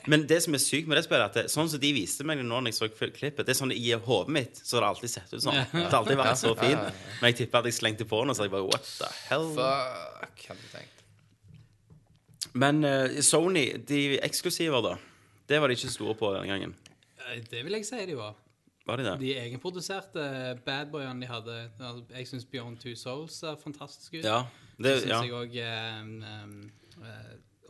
Men 0.06 0.26
det 0.28 0.42
som 0.44 0.54
er 0.56 0.60
sykt 0.60 0.88
med 0.90 0.98
det 0.98 1.04
spillet, 1.06 1.22
er 1.22 1.30
at 1.30 1.36
det, 1.38 1.44
sånn 1.52 1.68
som 1.72 1.80
de 1.80 1.90
viste 1.96 2.26
meg 2.28 2.42
nå 2.44 2.58
når 2.60 2.72
jeg 2.72 2.76
så 2.76 2.88
klippet, 2.92 3.40
det 3.46 3.54
er 3.54 3.58
sånn 3.58 3.72
i 3.72 3.86
hodet 3.94 4.34
mitt 4.36 4.60
så 4.60 4.76
har 4.76 4.84
det 4.84 4.90
alltid 4.92 5.12
sett 5.14 5.32
ut 5.32 5.44
sånn. 5.44 5.56
Det 5.72 5.84
har 5.86 5.96
alltid 6.00 6.20
vært 6.20 6.40
så 6.40 6.52
fint. 6.58 7.00
Men 7.22 7.30
jeg 7.30 7.38
tipper 7.42 7.62
at 7.62 7.70
jeg 7.70 7.78
slengte 7.78 8.06
på 8.08 8.20
den, 8.24 8.34
så 8.36 8.44
jeg 8.44 8.52
bare 8.52 8.68
What 8.68 8.84
the 8.98 9.08
hell? 9.30 9.48
Fuck, 9.56 10.44
hadde 10.50 10.66
jeg 10.66 10.72
tenkt. 10.74 11.02
Men 12.54 12.84
uh, 12.86 13.16
Sony, 13.24 13.64
de 13.88 14.02
eksklusiver, 14.22 14.84
da. 14.84 14.94
Det 15.48 15.58
var 15.60 15.68
de 15.72 15.76
ikke 15.78 15.92
store 15.92 16.14
på 16.20 16.30
denne 16.36 16.48
gangen. 16.52 16.76
Eh, 17.24 17.40
Det 17.50 17.64
vil 17.64 17.78
jeg 17.80 17.88
si 17.88 18.04
de 18.06 18.16
var. 18.18 18.36
Var 18.84 19.00
de 19.00 19.04
det? 19.08 19.14
De 19.22 19.32
egenproduserte 19.40 20.22
badboyene 20.66 21.24
de 21.24 21.28
hadde 21.30 21.54
altså, 21.80 22.04
Jeg 22.12 22.28
syns 22.28 22.44
Beyond 22.52 22.76
Two 22.82 22.92
Souls 23.00 23.38
er 23.42 23.56
fantastisk 23.56 24.18
ut. 24.18 24.24
Ja. 24.24 24.42
Det 24.76 24.84
Det, 24.84 24.94
syns 25.00 25.10
ja. 25.10 25.22
jeg 25.24 25.32
òg 25.32 25.56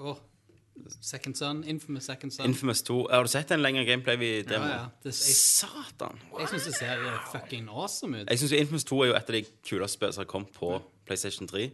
Å, 0.03 0.16
Second 1.01 1.35
Son. 1.37 1.64
Infamous 1.64 2.05
Second 2.05 2.31
Son. 2.33 2.45
Infamous 2.47 2.83
2. 2.83 3.07
Har 3.11 3.22
du 3.22 3.29
sett 3.29 3.51
en 3.51 3.62
lengre 3.62 3.85
gameplay-demo? 3.85 4.64
Ja, 4.64 4.70
ja. 4.70 4.87
Det- 5.05 5.14
jeg- 5.14 5.37
Satan! 5.37 6.18
jeg 6.39 6.49
syns 6.49 6.64
det 6.64 6.75
ser 6.75 6.93
eh, 6.93 7.18
fucking 7.33 7.68
awesome 7.68 8.20
ut. 8.20 8.29
Jeg 8.31 8.39
synes 8.39 8.53
Infamous 8.53 8.85
2 8.85 9.01
er 9.03 9.07
jo 9.07 9.12
et 9.14 9.29
av 9.29 9.33
de 9.35 9.45
kuleste 9.68 9.95
spillene 9.99 10.12
som 10.14 10.20
har 10.25 10.33
kommet 10.33 10.49
på 10.53 10.83
PlayStation 11.07 11.49
3. 11.49 11.70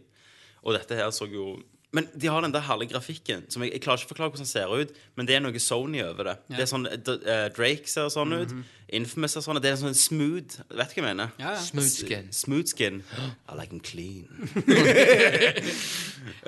Og 0.63 0.73
dette 0.77 0.95
her 0.95 1.09
så 1.09 1.25
jo 1.25 1.59
Men 1.93 2.07
de 2.21 2.27
har 2.27 2.41
den 2.41 2.53
der 2.53 2.59
herlige 2.61 2.89
grafikken. 2.93 3.51
Som 3.51 3.63
jeg, 3.63 3.71
jeg 3.73 3.81
klarer 3.81 3.97
ikke 3.97 4.05
å 4.05 4.09
forklare 4.13 4.29
hvordan 4.29 4.45
den 4.45 4.47
ser 4.47 4.67
ut, 4.79 4.89
men 5.17 5.25
det 5.27 5.35
er 5.35 5.39
noe 5.43 5.59
Sony 5.59 6.01
over 6.01 6.23
det. 6.23 6.37
Det 6.47 6.59
er 6.63 6.69
sånn 6.71 6.85
uh, 6.87 7.49
Drake 7.51 7.83
ser 7.91 8.07
sånn 8.07 8.31
ut. 8.31 8.47
Infamous 8.87 9.31
ser 9.35 9.41
sånn 9.43 9.57
ut. 9.57 9.61
Det 9.65 9.71
er 9.73 9.75
sånn 9.75 9.91
smooth 9.93 10.55
Vet 10.69 10.69
du 10.69 10.75
hva 10.77 10.85
jeg 10.95 11.03
mener? 11.03 11.27
Ja, 11.37 11.51
ja. 11.51 11.59
Smooth 11.59 11.91
skin. 11.91 12.31
Smooth 12.31 12.67
skin. 12.71 13.03
I 13.51 13.55
like 13.59 13.69
them 13.75 13.81
clean. 13.83 14.23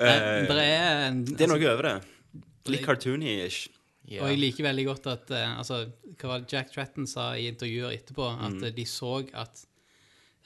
det 0.00 0.64
er 0.64 1.08
en, 1.10 1.24
Det 1.26 1.40
er 1.40 1.44
altså, 1.44 1.58
noe 1.58 1.72
over 1.74 1.82
det. 1.90 1.94
Litt 2.72 2.84
cartoony-ish. 2.86 3.68
Og 4.20 4.28
jeg 4.28 4.40
liker 4.40 4.66
veldig 4.66 4.84
godt 4.88 5.06
at 5.08 5.30
uh, 5.32 5.58
altså, 5.62 5.78
Hva 6.20 6.28
var 6.28 6.42
det 6.42 6.52
Jack 6.52 6.72
Tretton 6.74 7.06
sa 7.08 7.30
i 7.40 7.46
intervjuer 7.48 7.94
etterpå? 7.96 8.26
At 8.36 8.58
mm. 8.60 8.66
de 8.76 8.84
så 8.88 9.14
at 9.32 9.62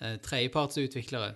uh, 0.02 0.14
tredjepartsutviklere 0.22 1.32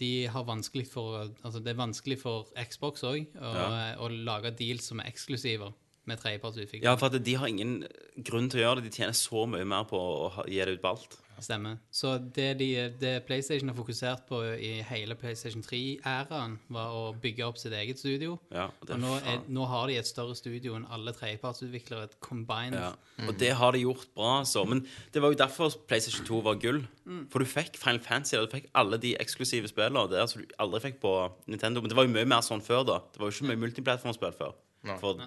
de 0.00 0.26
har 0.32 0.46
vanskelig 0.48 0.88
for 0.90 1.20
Altså, 1.44 1.60
det 1.60 1.72
er 1.72 1.78
vanskelig 1.78 2.18
for 2.22 2.50
Xbox 2.58 3.04
òg 3.06 3.36
å, 3.38 3.52
eh, 3.52 3.94
å 4.00 4.08
lage 4.26 4.54
deals 4.58 4.88
som 4.90 5.02
er 5.02 5.10
eksklusiver 5.12 5.70
med 6.08 6.18
tredjepartsutvikling. 6.22 6.84
Ja, 6.84 6.96
for 6.98 7.12
at 7.12 7.24
de 7.24 7.34
har 7.38 7.50
ingen 7.50 7.82
grunn 8.26 8.48
til 8.50 8.62
å 8.62 8.64
gjøre 8.66 8.80
det. 8.80 8.90
De 8.90 8.96
tjener 9.02 9.16
så 9.16 9.44
mye 9.50 9.66
mer 9.68 9.86
på 9.90 9.98
å 9.98 10.46
gi 10.48 10.62
det 10.62 10.78
ut 10.78 10.82
på 10.82 10.94
alt. 10.96 11.18
Stemmer. 11.42 11.78
Så 11.90 12.12
det, 12.18 12.58
de, 12.60 12.68
det 13.00 13.12
PlayStation 13.26 13.70
har 13.70 13.76
fokusert 13.76 14.26
på 14.28 14.38
i 14.54 14.76
hele 14.86 15.16
PlayStation 15.18 15.64
3-æraen, 15.64 16.54
var 16.72 16.94
å 16.94 17.02
bygge 17.18 17.46
opp 17.48 17.58
sitt 17.58 17.74
eget 17.74 17.98
studio. 17.98 18.36
Ja, 18.54 18.68
og 18.68 18.86
det 18.86 18.94
Og 18.94 19.02
nå, 19.02 19.14
er, 19.26 19.40
nå 19.50 19.66
har 19.70 19.90
de 19.90 19.96
et 19.98 20.08
større 20.08 20.36
studio 20.38 20.76
enn 20.78 20.86
alle 20.92 21.14
tredjepartsutviklere. 21.16 22.12
Combined. 22.22 22.78
Ja. 22.78 22.92
Og 23.26 23.34
det 23.40 23.52
har 23.58 23.74
de 23.74 23.82
gjort 23.82 24.06
bra, 24.14 24.32
så. 24.48 24.64
Men 24.68 24.84
det 25.14 25.22
var 25.24 25.34
jo 25.34 25.40
derfor 25.42 25.74
PlayStation 25.90 26.26
2 26.28 26.42
var 26.46 26.62
gull. 26.62 26.82
Mm. 27.04 27.26
For 27.32 27.42
du 27.42 27.50
fikk 27.50 27.78
Final 27.80 28.02
Fantasy, 28.04 28.38
og 28.38 28.46
du 28.46 28.56
fikk 28.60 28.70
alle 28.78 29.00
de 29.02 29.16
eksklusive 29.22 29.70
spillene 29.72 30.06
der 30.12 30.28
som 30.30 30.42
du 30.42 30.56
aldri 30.62 30.84
fikk 30.86 31.02
på 31.02 31.16
Nintendo. 31.50 31.82
Men 31.82 31.90
det 31.90 31.98
var 31.98 32.06
jo 32.06 32.14
mye 32.14 32.28
mer 32.36 32.46
sånn 32.46 32.62
før, 32.62 32.86
da. 32.86 33.02
Det 33.10 33.22
var 33.22 33.30
jo 33.30 33.38
ikke 33.38 33.50
mye 33.50 33.64
multiplattformspill 33.66 34.38
før. 34.38 34.58
For 34.98 35.22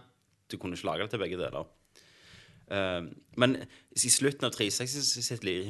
du 0.52 0.58
kunne 0.62 0.78
ikke 0.78 0.88
lage 0.92 1.06
det 1.06 1.14
til 1.16 1.22
begge 1.24 1.40
deler. 1.40 1.66
Eh, 2.72 3.02
men 3.38 3.58
i 3.94 4.10
slutten 4.10 4.48
av 4.48 4.54
360 4.56 5.22
sitt 5.22 5.44
liv 5.46 5.68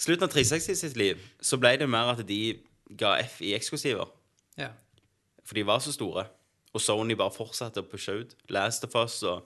Slutten 0.00 0.24
av 0.24 0.30
360 0.32 0.78
sitt 0.80 0.96
liv 0.96 1.20
så 1.44 1.58
ble 1.60 1.74
det 1.82 1.88
mer 1.90 2.14
at 2.14 2.22
de 2.28 2.38
ga 2.96 3.18
F 3.20 3.40
i 3.44 3.52
eksklusiver. 3.56 4.08
Ja. 4.60 4.70
For 5.44 5.58
de 5.58 5.66
var 5.66 5.82
så 5.84 5.92
store. 5.92 6.26
Og 6.74 6.82
Sony 6.82 7.14
bare 7.18 7.34
fortsatte 7.34 7.82
å 7.84 7.86
pushe 7.86 8.16
ut. 8.24 8.34
Last 8.52 8.86
of 8.88 8.96
Us 8.98 9.20
og 9.28 9.44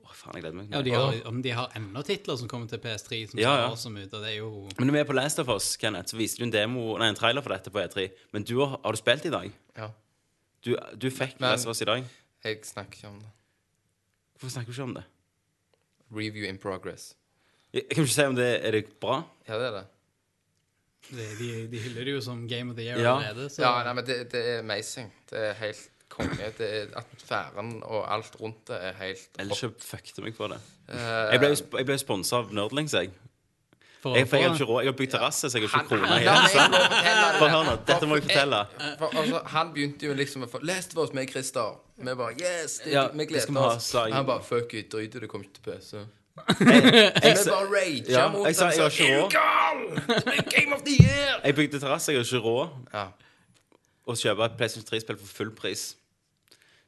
Åh, 0.00 0.12
faen, 0.16 0.38
jeg 0.38 0.42
gleder 0.46 0.56
meg. 0.56 0.70
Ja, 0.72 0.80
de 0.80 0.92
har, 0.96 1.16
om 1.28 1.42
de 1.44 1.50
har 1.52 1.74
enda 1.76 2.00
titler 2.06 2.38
som 2.40 2.48
kommer 2.48 2.70
til 2.70 2.80
PS3 2.80 3.18
som 3.30 3.40
Ja, 3.40 3.50
ja. 3.60 3.66
awesome 3.68 4.00
ut, 4.00 4.14
og 4.16 4.22
det 4.24 4.30
er 4.30 4.38
jo 4.38 4.48
Men 4.78 4.88
når 4.88 4.94
vi 4.96 5.00
er 5.02 5.08
på 5.10 5.16
Last 5.18 5.42
of 5.42 5.50
Us, 5.52 5.74
Kenneth, 5.76 6.14
så 6.14 6.16
viste 6.16 6.40
du 6.40 6.46
en 6.46 6.54
demo 6.54 6.94
Nei, 6.96 7.10
en 7.12 7.18
trailer 7.18 7.44
for 7.44 7.52
dette 7.52 7.72
på 7.74 7.82
E3. 7.82 8.06
Men 8.32 8.46
du 8.48 8.54
har, 8.62 8.78
har 8.80 8.96
du 8.96 9.00
spilt 9.00 9.28
i 9.28 9.32
dag? 9.34 9.52
Ja. 9.76 9.90
Du, 10.64 10.74
du 11.00 11.10
fikk 11.10 11.40
Men- 11.40 11.50
Last 11.54 11.66
of 11.66 11.80
i 11.80 11.84
dag. 11.88 12.04
Jeg 12.44 12.58
snakker 12.64 12.96
ikke 12.96 13.08
om 13.08 13.20
det. 13.20 13.30
Hvorfor 14.34 14.52
snakker 14.54 14.72
du 14.72 14.76
ikke 14.76 14.82
om 14.82 14.94
det? 14.94 15.04
Review 16.10 16.48
in 16.48 16.58
progress. 16.58 17.14
Jeg, 17.72 17.82
jeg 17.88 17.96
kan 17.96 18.04
ikke 18.04 18.14
si 18.14 18.22
om 18.26 18.36
det 18.36 18.50
er 18.66 18.70
det 18.70 18.84
bra. 19.00 19.22
Ja, 19.48 19.58
det 19.58 19.66
er 19.66 19.76
det. 19.78 19.86
De, 21.10 21.16
de, 21.38 21.48
de 21.72 21.78
hyller 21.80 22.04
det 22.04 22.12
jo 22.14 22.20
som 22.20 22.42
Game 22.48 22.70
of 22.70 22.76
the 22.76 22.84
Year 22.86 22.98
Ja. 23.00 23.16
allerede. 23.18 23.48
Så 23.50 23.62
Ja, 23.62 23.82
nei, 23.84 23.92
men 23.94 24.06
det, 24.06 24.32
det 24.32 24.40
er 24.48 24.58
amazing. 24.58 25.12
Det 25.30 25.38
er 25.38 25.52
helt 25.60 25.90
konge. 26.08 26.50
Det 26.58 26.68
er 26.82 26.86
Atmosfæren 26.98 27.82
og 27.82 28.04
alt 28.14 28.36
rundt 28.40 28.66
det 28.68 28.76
er 28.84 28.92
helt 28.98 29.28
Ellers 29.38 29.58
så 29.58 29.70
jeg 29.70 30.22
meg 30.26 30.34
på 30.36 30.48
det. 30.50 30.58
Uh, 30.88 30.96
Jeg 31.32 31.40
ble, 31.40 31.52
jo 31.78 31.86
ble 31.86 31.98
sponsa 31.98 32.36
av 32.42 32.52
Nerdlings, 32.52 32.92
jeg. 32.94 33.10
For, 34.00 34.16
Jeg, 34.16 34.28
for 34.28 34.36
jeg, 34.40 34.48
har 34.48 34.54
ikke 34.56 34.64
råd. 34.70 34.82
jeg 34.82 34.88
har 34.92 34.96
bygd 34.96 35.10
terrasse, 35.12 35.50
så 35.50 35.58
jeg 35.58 35.68
har 35.68 35.82
ikke 35.82 35.88
krone 35.88 36.08
La 36.08 36.16
igjen. 36.20 36.70
meg 36.72 37.50
hør 37.52 37.64
nå, 37.66 37.74
dette 37.88 38.06
må 38.08 38.16
jeg 38.16 38.24
fortelle. 38.28 38.60
For, 38.98 39.16
altså, 39.20 39.40
han 39.52 39.72
begynte 39.74 40.06
jo 40.08 40.14
liksom 40.16 40.46
å 40.46 40.48
få 40.48 40.60
Lest 40.64 40.94
for 40.96 41.02
oss 41.04 41.12
med 41.12 41.28
Christer. 41.30 41.74
Vi 42.00 42.14
bare 42.16 42.32
Yes! 42.40 42.78
Det, 42.84 42.94
Ja, 42.94 43.08
vi 43.12 43.26
gleder 43.28 43.52
vi 43.52 43.58
oss. 43.60 43.92
Han 44.12 44.26
bare 44.26 44.42
Fuck 44.42 44.72
it, 44.74 44.88
drit 44.92 45.14
i 45.14 45.20
det, 45.20 45.28
kommer 45.28 45.44
ikke 45.44 45.60
til 45.60 45.68
PC. 45.68 45.96
Jeg, 46.00 47.34
Vi 47.36 47.36
sa- 47.36 47.50
bare 47.50 47.68
rage 47.74 48.08
Ja, 48.08 48.28
mot 48.32 48.46
jeg 48.46 48.56
sa 48.56 48.70
jeg 48.70 48.80
har 48.80 48.90
ikke 48.90 49.08
råd. 49.20 50.50
Game 50.54 50.72
of 50.74 50.80
the 50.86 50.96
Year! 50.96 51.40
jeg 51.44 51.54
bygde 51.54 51.80
terrasse, 51.80 52.12
jeg 52.12 52.18
har 52.22 52.24
ikke 52.24 52.40
råd. 52.46 52.68
Ja. 52.94 53.06
å 54.08 54.14
kjøpe 54.16 54.44
et 54.48 54.56
PlayStation 54.58 54.86
3-spill 54.88 55.18
for 55.20 55.26
full 55.38 55.50
pris. 55.54 55.82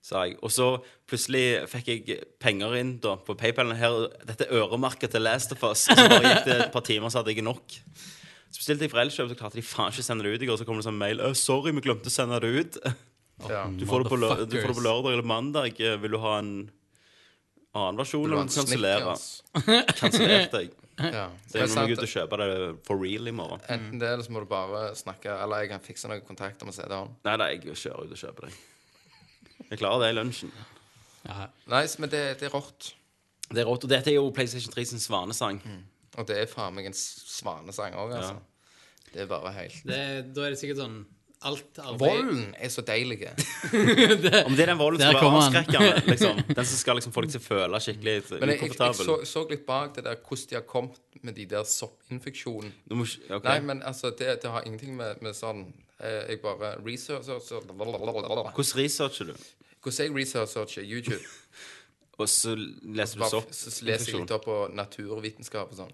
Sa 0.03 0.25
jeg. 0.27 0.35
Og 0.43 0.51
så 0.51 0.67
plutselig 1.07 1.63
fikk 1.71 1.89
jeg 1.93 2.17
penger 2.43 2.75
inn 2.81 2.97
da 3.05 3.15
på 3.23 3.37
PayPal. 3.39 3.71
Her, 3.79 4.09
dette 4.27 4.49
er 4.49 4.59
øremerket 4.59 5.13
til 5.15 5.23
Last 5.23 5.55
of 5.55 5.63
Us. 5.69 5.85
Og 5.93 5.95
så 6.01 6.09
bare 6.11 6.25
gikk 6.27 6.49
det 6.49 6.57
et 6.57 6.75
par 6.75 6.83
timer, 6.89 7.13
så 7.13 7.21
hadde 7.23 7.37
jeg 7.37 7.47
nok. 7.47 7.77
Så 8.53 8.59
bestilte 8.59 8.85
jeg 8.85 8.93
for 8.93 9.01
Elkjøp, 9.01 9.31
så 9.31 9.39
klarte 9.39 9.61
de 9.61 9.65
faen 9.65 9.95
ikke 9.95 10.03
å 10.03 10.09
sende 10.11 10.27
det 10.27 10.35
ut 10.35 10.43
i 10.45 10.49
går. 10.51 10.59
Så 10.61 10.67
kom 10.69 10.81
det 10.81 10.85
sånn 10.89 10.99
mail. 10.99 11.23
'Sorry, 11.39 11.71
vi 11.73 11.85
glemte 11.87 12.11
å 12.11 12.15
sende 12.15 12.41
det 12.43 12.51
ut'. 12.51 12.81
ja. 13.49 13.63
Du 13.79 13.87
får, 13.87 14.03
det 14.03 14.11
på, 14.11 14.19
du 14.19 14.57
får 14.59 14.69
det 14.73 14.77
på 14.77 14.85
lørdag 14.85 15.13
eller 15.15 15.23
mandag. 15.27 15.79
Vil 15.79 16.11
du 16.11 16.19
ha 16.19 16.35
en 16.43 16.53
annen 17.73 18.03
versjon? 18.03 18.27
Eller 18.27 18.51
kansellere? 18.51 19.15
Kansellerte 20.03 20.65
jeg. 20.67 20.75
Ja. 20.99 21.29
Så 21.49 21.63
jeg 21.63 21.71
må 21.73 21.87
gå 21.89 21.95
ut 21.97 22.05
og 22.05 22.11
kjøpe 22.13 22.39
det 22.43 22.49
for 22.87 23.01
real 23.01 23.31
i 23.31 23.33
morgen. 23.35 23.63
Enten 23.73 24.03
det, 24.03 24.11
eller 24.13 24.27
så 24.27 24.35
må 24.35 24.43
du 24.45 24.51
bare 24.51 24.91
snakke 24.99 25.33
Eller 25.41 25.63
jeg 25.65 25.71
kan 25.73 25.81
fikse 25.83 26.11
noen 26.11 26.21
kontakter 26.27 26.69
med 26.69 26.77
CD-en. 26.77 27.15
Nei, 27.25 27.39
nei, 27.41 27.49
jeg 27.57 27.79
kjører 27.81 28.05
ut 28.11 28.13
og 28.13 28.21
kjøper 28.21 28.51
det. 28.51 28.53
Jeg 29.71 29.79
klarer 29.79 30.05
det 30.07 30.11
i 30.13 30.19
lunsjen. 30.19 30.53
ja. 31.29 31.47
Nice, 31.71 32.01
men 32.01 32.11
det, 32.11 32.23
det 32.41 32.49
er 32.49 32.55
rått. 32.57 32.93
Det 33.53 33.61
er 33.63 33.69
rått. 33.69 33.85
Og 33.85 33.91
dette 33.91 34.11
er 34.11 34.17
jo 34.19 34.31
PlayStation 34.35 34.73
3 34.73 34.85
sin 34.93 34.99
svanesang. 35.03 35.61
Og 36.19 36.27
det 36.29 36.37
er 36.43 36.47
faen 36.51 36.75
meg 36.77 36.87
en 36.91 36.97
svanesang 36.97 37.95
òg, 37.97 38.13
altså. 38.19 38.37
Det 39.13 39.23
er 39.23 39.27
bare 39.29 39.51
helt 39.53 39.83
det, 39.85 39.99
Da 40.33 40.47
er 40.47 40.55
det 40.55 40.59
sikkert 40.61 40.79
sånn 40.81 41.03
Alt 41.45 41.77
arbeid 41.83 41.99
Volden 42.01 42.55
er 42.55 42.71
så 42.71 42.81
deilig. 42.87 43.17
Om 44.47 44.55
det 44.57 44.63
er 44.63 44.71
den 44.71 44.79
volden 44.79 45.01
Der 45.03 45.11
som 45.11 45.17
er 45.17 45.21
være 45.21 45.31
han. 45.33 45.39
avskrekkende, 45.43 46.03
liksom. 46.13 46.37
Den 46.55 46.69
som 46.71 46.79
skal 46.79 46.97
liksom 47.01 47.13
få 47.17 47.25
deg 47.25 47.33
til 47.35 47.41
å 47.43 47.45
føle 47.45 47.81
skikkelig 47.83 48.15
Men 48.15 48.23
jeg, 48.23 48.31
jeg, 48.31 48.49
jeg 48.53 48.61
ukomfortabel. 48.61 49.09
så, 49.09 49.17
så 49.27 49.43
litt 49.51 49.65
bak 49.67 49.97
det 49.97 50.05
der 50.07 50.21
hvordan 50.23 50.49
de 50.53 50.59
har 50.61 50.65
kommet 50.71 51.01
med 51.27 51.35
de 51.41 51.47
der 51.51 51.65
soppinfeksjonene. 51.69 52.73
Du 52.89 52.95
må 52.99 53.05
ikke- 53.09 53.35
ok. 53.41 53.45
Nei, 53.51 53.59
men 53.73 53.83
altså, 53.83 54.13
det, 54.19 54.37
det 54.45 54.51
har 54.55 54.63
ingenting 54.71 54.95
med, 54.97 55.19
med 55.23 55.35
sånn 55.39 55.65
Jeg 56.03 56.41
bare 56.43 56.75
researcher 56.87 57.61
Hvordan 57.67 58.53
researcher 58.77 59.25
du? 59.25 59.35
Hvordan 59.83 60.07
jeg 60.07 60.15
researcher 60.17 60.83
YouTube? 60.83 61.23
Og 62.21 62.29
så 62.29 62.55
leser 62.57 63.19
du 63.19 63.29
sopp? 63.31 63.53
så 63.53 63.85
leser 63.85 64.13
jeg 64.13 64.21
litt 64.21 64.31
opp 64.37 64.45
på 64.45 64.57
naturvitenskap 64.77 65.71
og 65.73 65.79
sånn. 65.79 65.93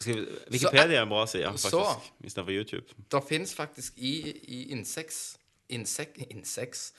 Skal 0.00 0.14
vi- 0.20 0.36
Wikipedia 0.52 0.98
er 0.98 1.02
en 1.02 1.08
bra 1.08 1.24
side, 1.26 1.48
faktisk. 1.52 2.10
Istedenfor 2.24 2.52
YouTube. 2.52 2.94
Det 3.12 3.22
fins 3.28 3.54
faktisk 3.54 3.98
i, 3.98 4.12
i 4.48 4.60
insekts... 4.76 5.36
Insek, 5.70 6.16
inseks 6.30 6.92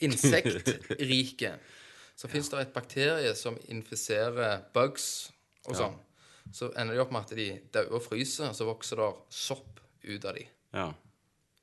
Insektriket 0.00 1.60
så 2.16 2.28
fins 2.30 2.48
det 2.52 2.60
et 2.60 2.72
bakterie 2.74 3.34
som 3.36 3.56
infiserer 3.68 4.62
bugs 4.74 5.30
og 5.68 5.76
sånn. 5.78 5.96
Så 6.54 6.68
ender 6.78 6.94
de 6.94 7.02
opp 7.02 7.12
med 7.14 7.24
at 7.24 7.32
de 7.38 7.46
dauer 7.74 7.96
og 7.98 8.02
fryser, 8.04 8.50
og 8.50 8.56
så 8.58 8.66
vokser 8.68 9.00
det 9.00 9.08
sopp 9.34 9.80
ut 10.04 10.24
av 10.28 10.36
de. 10.36 10.44
Ja. 10.74 10.88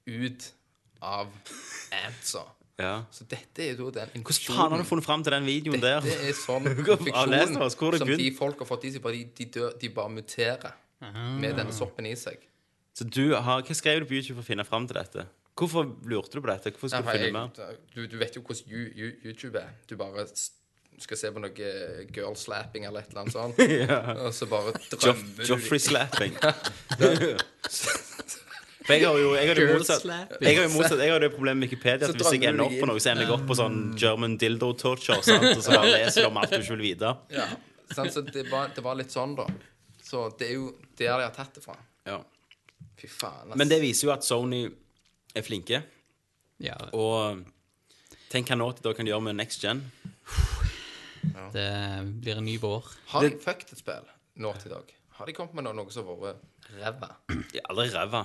Ut 0.07 0.47
av 1.01 1.27
antsa. 2.05 2.43
ja. 2.81 3.03
Så 3.11 3.25
dette 3.29 3.63
er 3.65 3.75
jo 3.77 3.89
den 3.93 4.09
Hvordan 4.23 4.55
faen 4.55 4.71
har 4.73 4.77
du 4.81 4.87
funnet 4.89 5.05
fram 5.05 5.23
til 5.25 5.33
den 5.35 5.45
videoen 5.45 5.81
der? 5.81 6.01
Dette 6.05 6.29
er 6.29 6.37
sånn 6.37 6.65
har 6.67 7.69
som 7.73 8.07
de 8.07 8.31
folk 8.37 8.59
har 8.63 8.69
fått 8.69 8.85
i 8.85 8.91
seg. 8.95 9.01
Bare 9.03 9.17
de, 9.19 9.25
de, 9.37 9.45
dør, 9.57 9.75
de 9.81 9.89
bare 9.89 10.09
muterer 10.13 10.73
med 11.41 11.55
denne 11.57 11.73
soppen 11.73 12.05
i 12.09 12.15
seg. 12.15 12.37
Så 12.93 13.05
du 13.07 13.33
har, 13.33 13.61
Hva 13.65 13.75
skrev 13.77 14.01
du 14.03 14.05
på 14.09 14.17
YouTube 14.19 14.37
for 14.39 14.43
å 14.45 14.49
finne 14.51 14.65
fram 14.67 14.87
til 14.89 14.97
dette? 14.99 15.27
Hvorfor 15.57 15.85
lurte 16.09 16.37
du 16.37 16.41
på 16.41 16.49
dette? 16.49 16.71
Hvorfor 16.73 16.89
skulle 16.91 17.05
du 17.05 17.11
finne 17.17 17.31
mer? 17.35 17.77
du, 17.95 18.05
du 18.07 18.17
vet 18.21 18.35
jo 18.35 18.41
hvordan 18.41 18.69
You- 18.71 18.91
You- 18.97 19.15
YouTube 19.29 19.59
er. 19.61 19.71
Du 19.89 19.95
bare 19.99 20.25
skal 21.01 21.17
se 21.17 21.31
på 21.33 21.41
noe 21.41 21.71
girl 22.13 22.35
slapping 22.37 22.85
eller 22.85 23.01
et 23.01 23.09
eller 23.13 23.21
annet 23.23 23.33
sånt, 23.33 23.61
og 24.25 24.33
så 24.37 24.45
bare 24.51 24.73
Joff, 25.01 25.21
du 25.37 25.43
Joffrey 25.49 25.79
slapping. 25.81 26.35
For 28.81 28.93
jeg 28.95 29.05
har 29.05 29.17
jo 29.21 29.33
jeg 29.37 29.47
har 29.51 29.59
det 29.59 29.65
motsatt. 29.69 30.05
Jeg 30.41 30.55
har 30.57 30.63
jo 30.65 30.69
motsatt 30.73 31.01
Jeg 31.03 31.11
har 31.13 31.21
det 31.21 31.29
problemet 31.35 31.59
med 31.61 31.69
Wikipedia 31.69 32.07
at 32.09 32.15
hvis 32.17 32.31
jeg 32.33 32.47
ender 32.49 32.65
opp 32.65 32.77
på 32.81 32.87
noe, 32.89 33.01
så 33.03 33.11
ender 33.11 33.27
jeg 33.27 33.35
opp 33.35 33.43
på 33.51 33.57
sånn 33.59 33.77
German 34.01 34.37
dildo 34.41 34.71
torture, 34.79 35.19
sant? 35.25 35.45
og 35.51 35.61
så 35.61 35.75
bare 35.77 35.91
leser 35.99 36.25
du 36.25 36.29
om 36.31 36.39
alt 36.41 36.55
du 36.55 36.57
ikke 36.63 36.73
vil 36.79 36.85
vite. 36.87 37.11
ja. 37.35 37.45
sant, 37.93 38.13
Så 38.15 38.23
det 38.25 38.47
var, 38.49 38.71
det 38.75 38.81
var 38.85 38.97
litt 38.97 39.13
sånn, 39.13 39.35
da. 39.37 39.45
Så 40.01 40.25
det 40.39 40.49
er 40.49 40.57
jo 40.57 40.71
der 40.97 41.13
de 41.21 41.27
har 41.27 41.33
tatt 41.35 41.53
det 41.59 41.63
fra. 41.63 41.77
Ja. 42.09 42.17
Fy 42.97 43.07
faen, 43.11 43.51
ass. 43.51 43.57
Men 43.61 43.69
det 43.69 43.81
viser 43.83 44.07
jo 44.09 44.13
at 44.15 44.25
Sony 44.27 44.63
er 45.35 45.45
flinke, 45.45 45.83
Ja, 46.61 46.75
og 46.93 47.45
tenk 48.33 48.49
hva 48.51 48.57
Naughty 48.59 48.83
da 48.85 48.91
kan 48.97 49.07
gjøre 49.09 49.23
med 49.29 49.37
next 49.39 49.61
gen. 49.63 49.85
det 51.53 51.69
blir 52.21 52.37
en 52.41 52.45
ny 52.45 52.57
vår. 52.61 52.89
Har 53.13 53.25
de 53.25 53.37
fucket 53.41 53.71
et 53.73 53.81
spill 53.81 54.05
nå 54.41 54.51
til 54.59 54.71
i 54.71 54.73
dag? 54.75 54.93
Har 55.19 55.29
de 55.29 55.33
kommet 55.37 55.53
med 55.57 55.67
noe, 55.67 55.75
noe 55.77 55.93
som 55.93 56.07
har 56.09 56.19
vært 56.21 56.69
ræva? 56.79 57.09
De 57.29 57.59
er 57.61 57.67
aldri 57.69 57.89
ræva. 57.93 58.23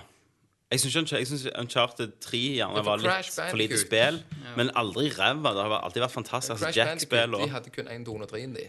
Jeg 0.70 0.80
syns 0.80 1.10
synes 1.10 1.46
Uncharted 1.58 2.16
3 2.20 2.38
gjerne 2.38 2.82
var 2.84 2.98
litt 2.98 3.28
for 3.36 3.58
lite 3.58 3.78
spill, 3.78 4.18
men 4.56 4.70
aldri 4.74 5.12
ræva. 5.14 5.52
Det 5.54 5.62
har 5.62 5.78
alltid 5.78 6.02
vært 6.02 6.14
fantastisk. 6.16 6.50
Altså, 6.56 6.64
Crash 6.66 6.78
Jack-spill 6.78 7.34
og 7.38 7.44
de 7.44 7.52
hadde 7.52 7.70
kun 7.70 7.88
1, 7.88 8.06
2 8.06 8.14
og 8.16 8.28
3 8.28 8.40
de. 8.56 8.64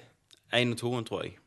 1 0.54 0.72
og 0.76 0.78
2, 0.78 0.92
tror 1.10 1.24
jeg. 1.24 1.38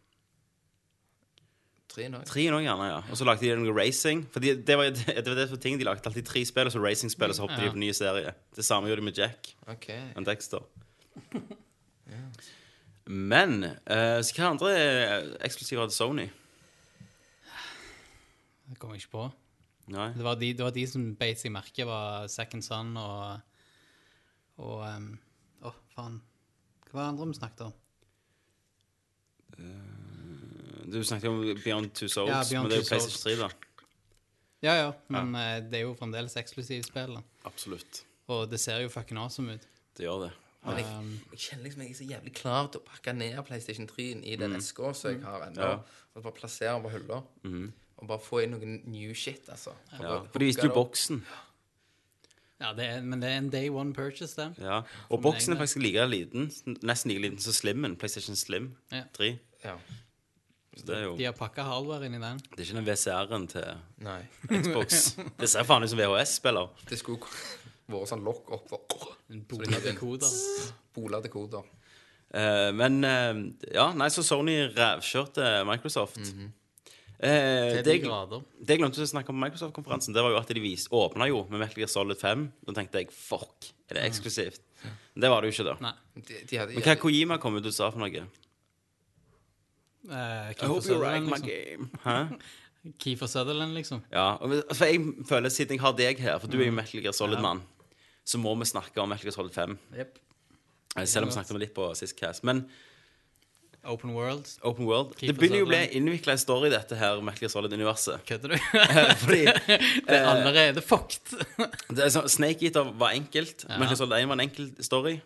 3 1.90 2.08
nå. 2.10 2.22
Tre 2.26 2.46
nå 2.50 2.58
gjerne, 2.64 2.88
ja. 2.90 2.98
Og 3.10 3.18
så 3.18 3.26
lagde 3.26 3.46
de 3.46 3.54
noe 3.62 3.74
racing. 3.74 4.24
For 4.32 4.42
de, 4.42 4.56
det, 4.68 4.78
var, 4.78 4.90
det 4.90 5.26
var 5.26 5.38
det 5.38 5.48
for 5.52 5.62
ting 5.62 5.78
de 5.78 5.86
lagde 5.86 6.02
alltid 6.10 6.26
tre 6.26 6.42
spill, 6.46 6.66
og 6.66 6.74
så 6.74 6.82
racingspill, 6.82 7.30
og 7.30 7.38
så 7.38 7.46
hoppet 7.46 7.62
Ja. 7.62 7.64
de 7.70 7.76
på 7.76 7.82
nye 7.84 7.94
serie. 7.94 8.34
Det 8.56 8.64
samme 8.66 8.90
gjorde 8.90 9.04
de 9.04 9.04
med 9.06 9.18
Jack 9.18 9.54
okay. 9.70 10.00
og 10.16 10.26
Dexter. 10.26 10.66
Men 13.06 13.64
uh, 13.64 14.18
så 14.22 14.34
hva 14.36 14.50
andre 14.50 14.74
eksklusiver 15.46 15.82
hadde 15.82 15.94
Sony? 15.94 16.26
Det 18.70 18.78
kommer 18.78 18.94
jeg 18.94 19.06
ikke 19.06 19.14
på. 19.16 19.30
Nei. 19.90 20.10
Det 20.14 20.24
var 20.26 20.38
de, 20.38 20.52
det 20.54 20.64
var 20.64 20.74
de 20.74 20.86
som 20.86 21.06
beit 21.18 21.40
seg 21.40 21.52
merke, 21.54 21.86
var 21.88 22.28
Second 22.30 22.62
Son 22.66 22.92
og 23.00 23.46
Og 24.60 24.82
um, 24.84 25.06
oh, 25.64 25.76
faen. 25.94 26.18
Hva 26.90 26.98
var 26.98 27.06
det 27.06 27.12
andre 27.14 27.28
vi 27.30 27.38
snakket 27.38 27.62
om? 27.70 27.76
Du 30.90 31.04
snakket 31.04 31.30
om 31.30 31.40
Beyond 31.64 31.90
Two 31.94 32.08
Souls, 32.08 32.30
Ja, 32.30 32.42
Beyond 32.50 32.66
men 32.66 32.70
det 32.72 32.78
er 32.78 32.82
jo 32.82 32.88
PlayStation 32.88 33.22
3, 33.22 33.36
da. 33.40 33.48
Ja, 34.60 34.74
ja, 34.76 34.92
men 35.08 35.34
eh, 35.38 35.56
det 35.64 35.78
er 35.78 35.86
jo 35.86 35.94
fremdeles 35.96 36.36
eksklusivspill. 36.36 37.16
da. 37.16 37.22
Absolutt. 37.48 38.02
Og 38.30 38.44
det 38.50 38.60
ser 38.60 38.82
jo 38.84 38.90
fucking 38.92 39.18
awesome 39.18 39.56
ut. 39.56 39.68
Det 39.96 40.04
gjør 40.04 40.26
det. 40.26 40.32
Men 40.66 40.76
jeg, 40.76 40.88
jeg 41.32 41.40
kjenner 41.40 41.64
liksom 41.64 41.82
jeg 41.82 41.90
er 41.90 41.96
så 41.96 42.06
jævlig 42.10 42.32
klar 42.36 42.66
til 42.68 42.82
å 42.82 42.84
pakke 42.84 43.14
ned 43.16 43.38
PlayStation 43.48 43.88
3 43.88 44.08
i 44.28 44.34
den 44.36 44.58
eska 44.58 44.90
som 44.96 45.14
jeg 45.14 45.22
har 45.24 45.46
ennå. 45.46 45.70
Ja. 45.70 46.02
Og 46.12 46.26
bare 46.26 46.36
plassere 46.36 46.74
den 46.74 46.84
på 46.84 46.92
hylla. 46.92 47.22
Og 48.00 48.08
bare 48.08 48.22
få 48.24 48.42
inn 48.44 48.54
noen 48.56 48.80
new 48.88 49.14
shit, 49.14 49.48
altså. 49.52 49.74
Og 49.98 50.04
Ja, 50.04 50.18
for 50.32 50.40
de 50.40 50.48
viste 50.48 50.66
jo 50.66 50.74
boksen. 50.74 51.22
Ja, 52.60 52.74
det 52.76 52.84
er, 52.84 53.00
men 53.00 53.22
det 53.22 53.28
er 53.30 53.38
en 53.40 53.48
day 53.52 53.70
one 53.72 53.94
purchase, 53.96 54.36
det. 54.36 54.60
Ja. 54.60 54.82
Og 55.08 55.22
boksen 55.24 55.54
er 55.54 55.60
faktisk 55.60 55.80
like 55.80 56.04
liten, 56.10 56.50
nesten 56.84 57.12
like 57.12 57.22
liten 57.24 57.40
som 57.40 57.56
Slimmen. 57.56 57.96
PlayStation 57.96 58.36
Slim 58.36 58.74
3. 59.16 59.30
Ja. 59.64 59.76
Så 60.76 60.86
det 60.86 60.96
er 60.96 61.02
jo 61.08 61.16
De 61.18 61.24
har 61.24 61.32
pakka 61.36 61.64
hardware 61.66 62.06
inn 62.06 62.14
i 62.14 62.20
den. 62.22 62.38
Det 62.52 62.60
er 62.60 62.68
ikke 62.68 62.78
den 62.78 62.86
VCR-en 62.86 63.46
til 63.50 63.66
Nei. 64.06 64.20
Xbox. 64.52 65.00
Det 65.40 65.48
ser 65.50 65.66
faen 65.68 65.84
ut 65.84 65.92
som 65.92 65.98
VHS-spiller. 66.00 66.70
Det 66.88 67.00
skulle 67.00 67.32
vært 67.90 68.12
sånn 68.12 68.24
lokk 68.24 68.52
opp 68.54 68.68
for 68.70 69.16
En 69.30 69.42
Så 69.48 69.64
de 69.64 69.90
en 69.90 69.98
koder. 69.98 70.38
bola 70.94 71.20
til 71.24 71.32
koder. 71.32 71.66
Eh, 72.30 72.70
men 72.76 73.00
uh, 73.02 73.40
ja, 73.72 73.88
nei, 73.98 74.08
så 74.12 74.22
Sony 74.22 74.60
rævkjørte 74.76 75.64
Microsoft. 75.66 76.20
Eh, 77.20 77.82
det, 77.84 77.98
jeg, 77.98 78.04
det 78.64 78.72
jeg 78.72 78.80
glemte 78.80 79.02
å 79.04 79.08
snakke 79.10 79.28
om 79.28 79.36
på 79.36 79.44
Microsoft-konferansen, 79.44 80.14
Det 80.16 80.22
var 80.24 80.32
jo 80.32 80.38
at 80.40 80.48
de 80.48 80.62
vis, 80.64 80.86
åpna 80.88 81.26
jo 81.28 81.42
med 81.50 81.60
Metal 81.60 81.82
Gear 81.82 81.90
Solid 81.92 82.16
5. 82.20 82.46
Da 82.64 82.76
tenkte 82.78 83.02
jeg 83.02 83.10
fuck, 83.12 83.68
er 83.90 83.98
det 83.98 84.06
eksklusivt? 84.08 84.62
Men 85.12 85.26
det 85.26 85.30
var 85.32 85.44
det 85.44 85.50
jo 85.50 85.56
ikke, 85.58 85.66
da. 85.68 85.74
Nei. 85.84 86.22
De, 86.22 86.38
de 86.48 86.60
hadde 86.62 86.78
Men 86.78 86.86
hva 86.86 86.96
Kojima 87.02 87.36
kom 87.42 87.58
ut 87.58 87.68
og 87.68 87.76
sa 87.76 87.90
for 87.92 88.00
noe? 88.00 88.24
Uh, 90.08 90.48
I 90.48 90.64
hope 90.64 90.88
you 90.88 90.96
like 90.96 91.28
my 91.28 91.36
game. 91.44 91.90
Hæ? 92.06 92.16
Keefer 93.02 93.28
Sutherland, 93.28 93.76
liksom. 93.76 94.00
Ja, 94.08 94.38
og 94.40 94.54
for 94.72 94.88
jeg 94.88 95.02
føler 95.28 95.52
Siden 95.52 95.76
jeg 95.76 95.84
har 95.84 95.92
deg 95.98 96.22
her, 96.24 96.38
for 96.40 96.48
du 96.48 96.56
er 96.56 96.70
jo 96.70 96.72
Metal 96.72 97.04
Gear 97.04 97.12
Solid-mann, 97.12 97.60
så 98.24 98.40
må 98.40 98.54
vi 98.56 98.68
snakke 98.70 99.02
om 99.02 99.12
Metal 99.12 99.28
Gear 99.28 99.36
Solid 99.36 99.52
5. 99.52 99.76
Yep. 99.98 100.16
Eh, 100.96 101.04
Selv 101.04 101.26
om 101.26 101.28
vi 101.28 101.36
snakket 101.36 101.52
om 101.52 101.60
det 101.60 101.66
litt 101.68 101.76
på 101.76 101.90
sist 101.98 102.16
cast. 102.16 102.46
Men 102.48 102.64
Open 103.84 104.12
World. 104.12 104.46
Open 104.62 104.84
World 104.84 105.14
Det 105.20 105.32
begynner 105.36 105.62
jo 105.62 105.66
å 105.66 105.70
bli 105.70 105.80
innvikla 105.96 106.34
en 106.34 106.40
story 106.40 106.68
i 106.68 106.72
dette 106.74 106.96
her 107.00 107.20
Metal 107.24 107.48
Solid-universet. 107.48 108.20
Kødder 108.28 108.52
du? 108.54 108.56
Fordi 109.22 109.42
det 109.46 110.16
er 110.18 110.28
allerede 110.28 110.84
fucked. 110.84 111.32
det 111.96 112.04
er 112.04 112.12
sånn, 112.12 112.28
Snake 112.30 112.68
Eater 112.68 112.92
var 113.00 113.16
enkelt. 113.16 113.64
Ja. 113.68 113.78
Metal 113.80 113.96
Solid 113.96 114.18
1 114.18 114.28
var 114.30 114.36
en 114.38 114.44
enkel 114.44 114.68
story. 114.84 115.16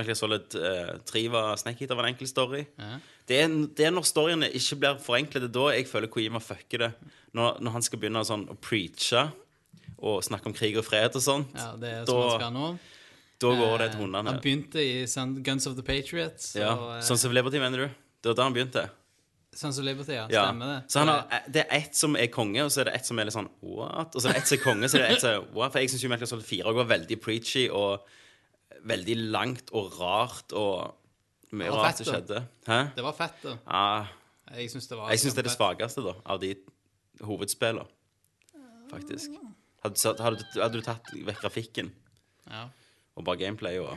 Metal 0.00 0.16
Solid 0.18 0.56
uh, 0.58 0.96
3 1.06 1.24
var 1.30 1.54
Snake 1.60 1.84
Eater 1.84 1.98
var 1.98 2.08
en 2.08 2.14
enkel 2.16 2.30
story. 2.30 2.64
Ja. 2.80 2.96
Det, 3.30 3.38
er, 3.44 3.54
det 3.78 3.86
er 3.86 3.94
når 3.94 4.08
storyene 4.08 4.50
ikke 4.58 4.80
blir 4.82 4.98
forenklet, 5.04 5.44
det 5.46 5.50
er 5.52 5.56
da 5.60 5.66
jeg 5.76 5.86
føler 5.90 6.10
Koima 6.10 6.42
fucker 6.42 6.86
det. 6.86 6.90
Når, 7.36 7.60
når 7.62 7.76
han 7.78 7.86
skal 7.86 8.02
begynne 8.02 8.26
sånn 8.26 8.48
å 8.50 8.56
preache 8.58 9.28
og 10.00 10.22
snakke 10.24 10.48
om 10.48 10.56
krig 10.56 10.78
og 10.80 10.86
fred 10.86 11.14
og 11.14 11.22
sånt. 11.22 11.52
Ja, 11.54 11.74
det 11.78 11.92
er 11.92 12.08
Da- 12.08 12.16
han 12.24 12.40
skal 12.40 12.56
nå. 12.56 12.70
Da 13.40 13.50
går 13.56 13.78
det 13.78 13.86
Eh, 13.88 13.92
til 13.94 14.00
hundene. 14.04 14.30
Han 14.30 14.40
begynte 14.44 14.82
i 14.84 15.42
Guns 15.42 15.66
of 15.66 15.74
the 15.76 15.82
Patriots. 15.82 16.54
Ja. 16.56 16.74
og, 16.74 16.96
eh, 16.98 17.02
Sons 17.02 17.24
of 17.24 17.32
Liberty, 17.32 17.58
mener 17.58 17.86
du? 17.86 17.94
Det 18.20 18.30
var 18.32 18.34
da 18.34 18.42
han 18.48 18.54
begynte? 18.54 18.88
Sons 19.52 19.78
of 19.78 19.84
Liberty, 19.84 20.12
ja. 20.12 20.26
Stemmer 20.28 20.66
det. 20.66 20.90
Så 20.92 20.98
han 21.00 21.08
har, 21.08 21.26
eh, 21.32 21.48
det 21.50 21.64
er 21.64 21.76
ett 21.80 21.96
som 21.96 22.14
er 22.16 22.26
konge, 22.28 22.62
og 22.62 22.70
så 22.70 22.80
er 22.82 22.84
det 22.90 22.94
ett 23.00 23.06
som 23.06 23.18
er 23.18 23.24
litt 23.24 23.34
sånn 23.34 23.48
what? 23.62 24.14
Og 24.14 24.22
så 24.22 24.28
er 24.28 24.32
det 24.32 24.42
ett 24.42 24.48
som 24.48 24.58
er 24.58 24.62
konge, 24.62 24.88
så 24.88 24.98
er 24.98 25.02
det 25.02 25.10
ett 25.16 25.20
som 25.24 25.30
er 25.30 25.54
what? 25.56 25.72
For 25.72 25.80
jeg 25.80 25.90
syns 25.90 26.02
Gear 26.04 26.26
Solid 26.26 26.44
4 26.44 26.64
også 26.70 26.76
var 26.76 26.90
veldig 26.98 27.20
preachy 27.20 27.68
og 27.70 28.06
veldig 28.86 29.16
langt 29.30 29.70
og 29.72 29.92
rart 30.00 30.52
og 30.52 30.94
mye 31.52 31.70
rart 31.70 31.96
som 31.98 32.06
skjedde. 32.06 32.44
Hæ? 32.68 32.94
Det 32.94 33.02
var 33.02 33.12
fett, 33.12 33.42
da. 33.42 33.56
Ja, 33.66 34.06
Jeg 34.56 34.70
syns 34.70 34.86
det 34.88 34.98
jeg 34.98 35.18
syns 35.18 35.34
det 35.34 35.38
er 35.44 35.48
det 35.48 35.56
svakeste 35.56 36.02
da, 36.04 36.14
av 36.26 36.40
de 36.40 36.54
hovedspillene, 37.22 37.86
faktisk. 38.90 39.30
Hadde, 39.84 40.22
hadde, 40.22 40.44
hadde 40.60 40.72
du 40.76 40.82
tatt 40.84 41.06
vekk 41.14 41.40
grafikken 41.40 41.90
Ja. 42.50 42.68
Og 43.16 43.26
bare 43.26 43.40
gameplay 43.40 43.80
og 43.82 43.96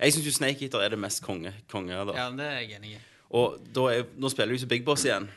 Jeg 0.00 0.14
syns 0.14 0.26
jo 0.26 0.32
Snake 0.32 0.64
Eater 0.64 0.80
er 0.80 0.94
det 0.94 0.98
mest 0.98 1.20
konge, 1.22 1.52
konge 1.68 1.92
da. 1.92 2.14
ja, 2.16 2.30
det 2.32 2.46
er 2.46 2.60
jeg 2.62 2.78
enig 2.78 2.94
i. 2.94 3.00
Og 3.36 3.58
da 3.74 3.84
er, 3.92 4.06
nå 4.16 4.30
spiller 4.32 4.54
vi 4.54 4.56
jo 4.56 4.62
så 4.64 4.68
Big 4.70 4.84
Boss 4.86 5.04
igjen. 5.04 5.28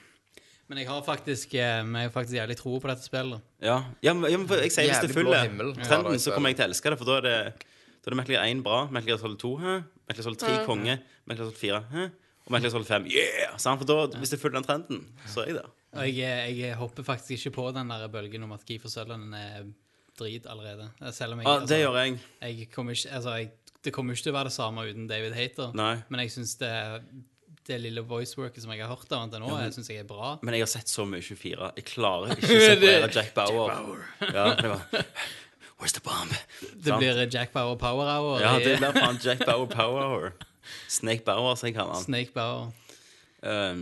Men 0.71 0.79
jeg 0.79 0.87
har 0.87 1.01
faktisk, 1.03 1.51
eh, 1.59 1.83
jeg 1.83 2.07
har 2.07 2.13
faktisk 2.13 2.37
jævlig 2.37 2.55
tro 2.57 2.77
på 2.79 2.87
dette 2.87 3.03
spillet. 3.03 3.43
Ja, 3.61 3.83
ja, 4.01 4.13
men, 4.15 4.31
ja, 4.31 4.39
men 4.39 4.47
jeg 4.63 4.71
sier 4.71 4.87
hvis 4.87 5.03
det 5.03 5.11
følger 5.13 5.51
trenden, 5.83 6.19
så 6.19 6.31
kommer 6.31 6.53
jeg 6.53 6.61
til 6.61 6.65
å 6.65 6.71
elske 6.71 6.93
det. 6.93 6.99
For 7.01 7.11
da 7.11 7.19
er 7.19 7.27
det, 7.27 7.35
da 7.99 8.09
er 8.09 8.15
det 8.15 8.19
Metal 8.21 8.35
Gear 8.37 8.47
1 8.47 8.63
bra, 8.63 8.79
Metal 8.87 9.11
Gear 9.11 9.19
Solid 9.19 9.37
2 9.43 9.51
hæ? 9.59 9.75
Metal 10.07 10.21
Gear 10.21 10.29
Solid 10.29 10.41
3 10.45 10.55
konge, 10.69 10.97
Metal 11.27 11.43
Gear 11.43 11.51
Solid 11.51 11.59
4 11.59 11.83
hæ? 11.91 12.07
og 12.43 12.51
Metal 12.51 12.65
Gear 12.65 12.73
Solid 12.77 12.89
5 12.89 13.07
yeah! 13.11 13.53
For 13.59 13.87
da, 13.87 14.17
hvis 14.19 14.33
det 14.33 14.39
følger 14.39 14.59
den 14.59 14.67
trenden, 14.67 15.05
så 15.27 15.43
er 15.43 15.51
jeg 15.51 15.59
der. 15.59 15.69
Og 15.93 16.09
jeg, 16.09 16.57
jeg 16.57 16.75
hopper 16.79 17.05
faktisk 17.05 17.37
ikke 17.37 17.55
på 17.59 17.69
den 17.75 17.91
der 17.93 18.07
bølgen 18.11 18.43
om 18.47 18.55
at 18.55 18.65
Keefer 18.65 18.89
Sutherland 18.89 19.35
er 19.37 19.67
drit 20.19 20.45
allerede. 20.49 20.89
Selv 21.11 21.33
om 21.35 21.39
jeg, 21.43 21.47
Ja, 21.47 21.53
altså, 21.59 21.67
det 21.73 21.79
gjør 21.81 21.99
jeg. 22.03 22.17
jeg 22.41 22.71
kommer 22.73 22.93
ikke, 22.97 23.11
altså, 23.17 23.35
jeg, 23.39 23.51
det 23.83 23.93
kommer 23.93 24.13
ikke 24.13 24.23
til 24.27 24.33
å 24.33 24.37
være 24.39 24.49
det 24.51 24.55
samme 24.57 24.87
uten 24.89 25.07
David 25.09 25.33
Hater. 25.37 25.71
Nei. 25.75 25.93
Men 26.09 26.19
jeg 26.23 26.31
syns 26.35 26.55
det, 26.61 26.71
det 27.67 27.77
lille 27.81 28.01
voiceworket 28.07 28.63
som 28.63 28.71
jeg 28.75 28.83
har 28.83 28.91
hørt 28.91 29.11
av 29.15 29.23
han 29.25 29.31
til 29.33 29.39
nå, 29.43 29.49
jeg 29.63 29.73
synes 29.77 29.89
jeg 29.89 30.03
er 30.03 30.07
bra. 30.09 30.33
Men 30.43 30.53
jeg 30.57 30.65
har 30.65 30.71
sett 30.73 30.91
så 30.91 31.05
mye 31.07 31.23
24. 31.23 31.71
Jeg 31.79 31.85
klarer 31.89 32.35
ikke 32.37 32.47
å 32.57 32.61
separere 32.69 33.09
Jack 33.15 33.33
Bauer. 33.37 34.05
Ja, 34.33 34.47
det 34.59 34.69
var 34.73 35.03
Where's 35.81 35.91
the 35.97 36.03
bomb? 36.05 36.29
Det 36.61 36.87
Sant? 36.93 36.99
blir 37.01 37.17
Jack 37.33 37.51
Bauer 37.51 37.75
Power 37.75 38.07
Hour. 38.07 38.39
Ja, 38.39 38.53
det 38.59 38.77
blir 38.79 38.93
faen 38.95 39.17
Jack 39.23 39.41
Bauer 39.45 39.67
Power 39.67 40.03
Hour. 40.05 40.29
Snake 40.87 41.25
Bauer, 41.27 41.55
som 41.59 41.67
jeg 41.67 41.75
kaller 41.75 41.97
han. 41.97 42.03
Snake 42.05 42.31
Bauer. 42.31 42.69
Um, 43.43 43.81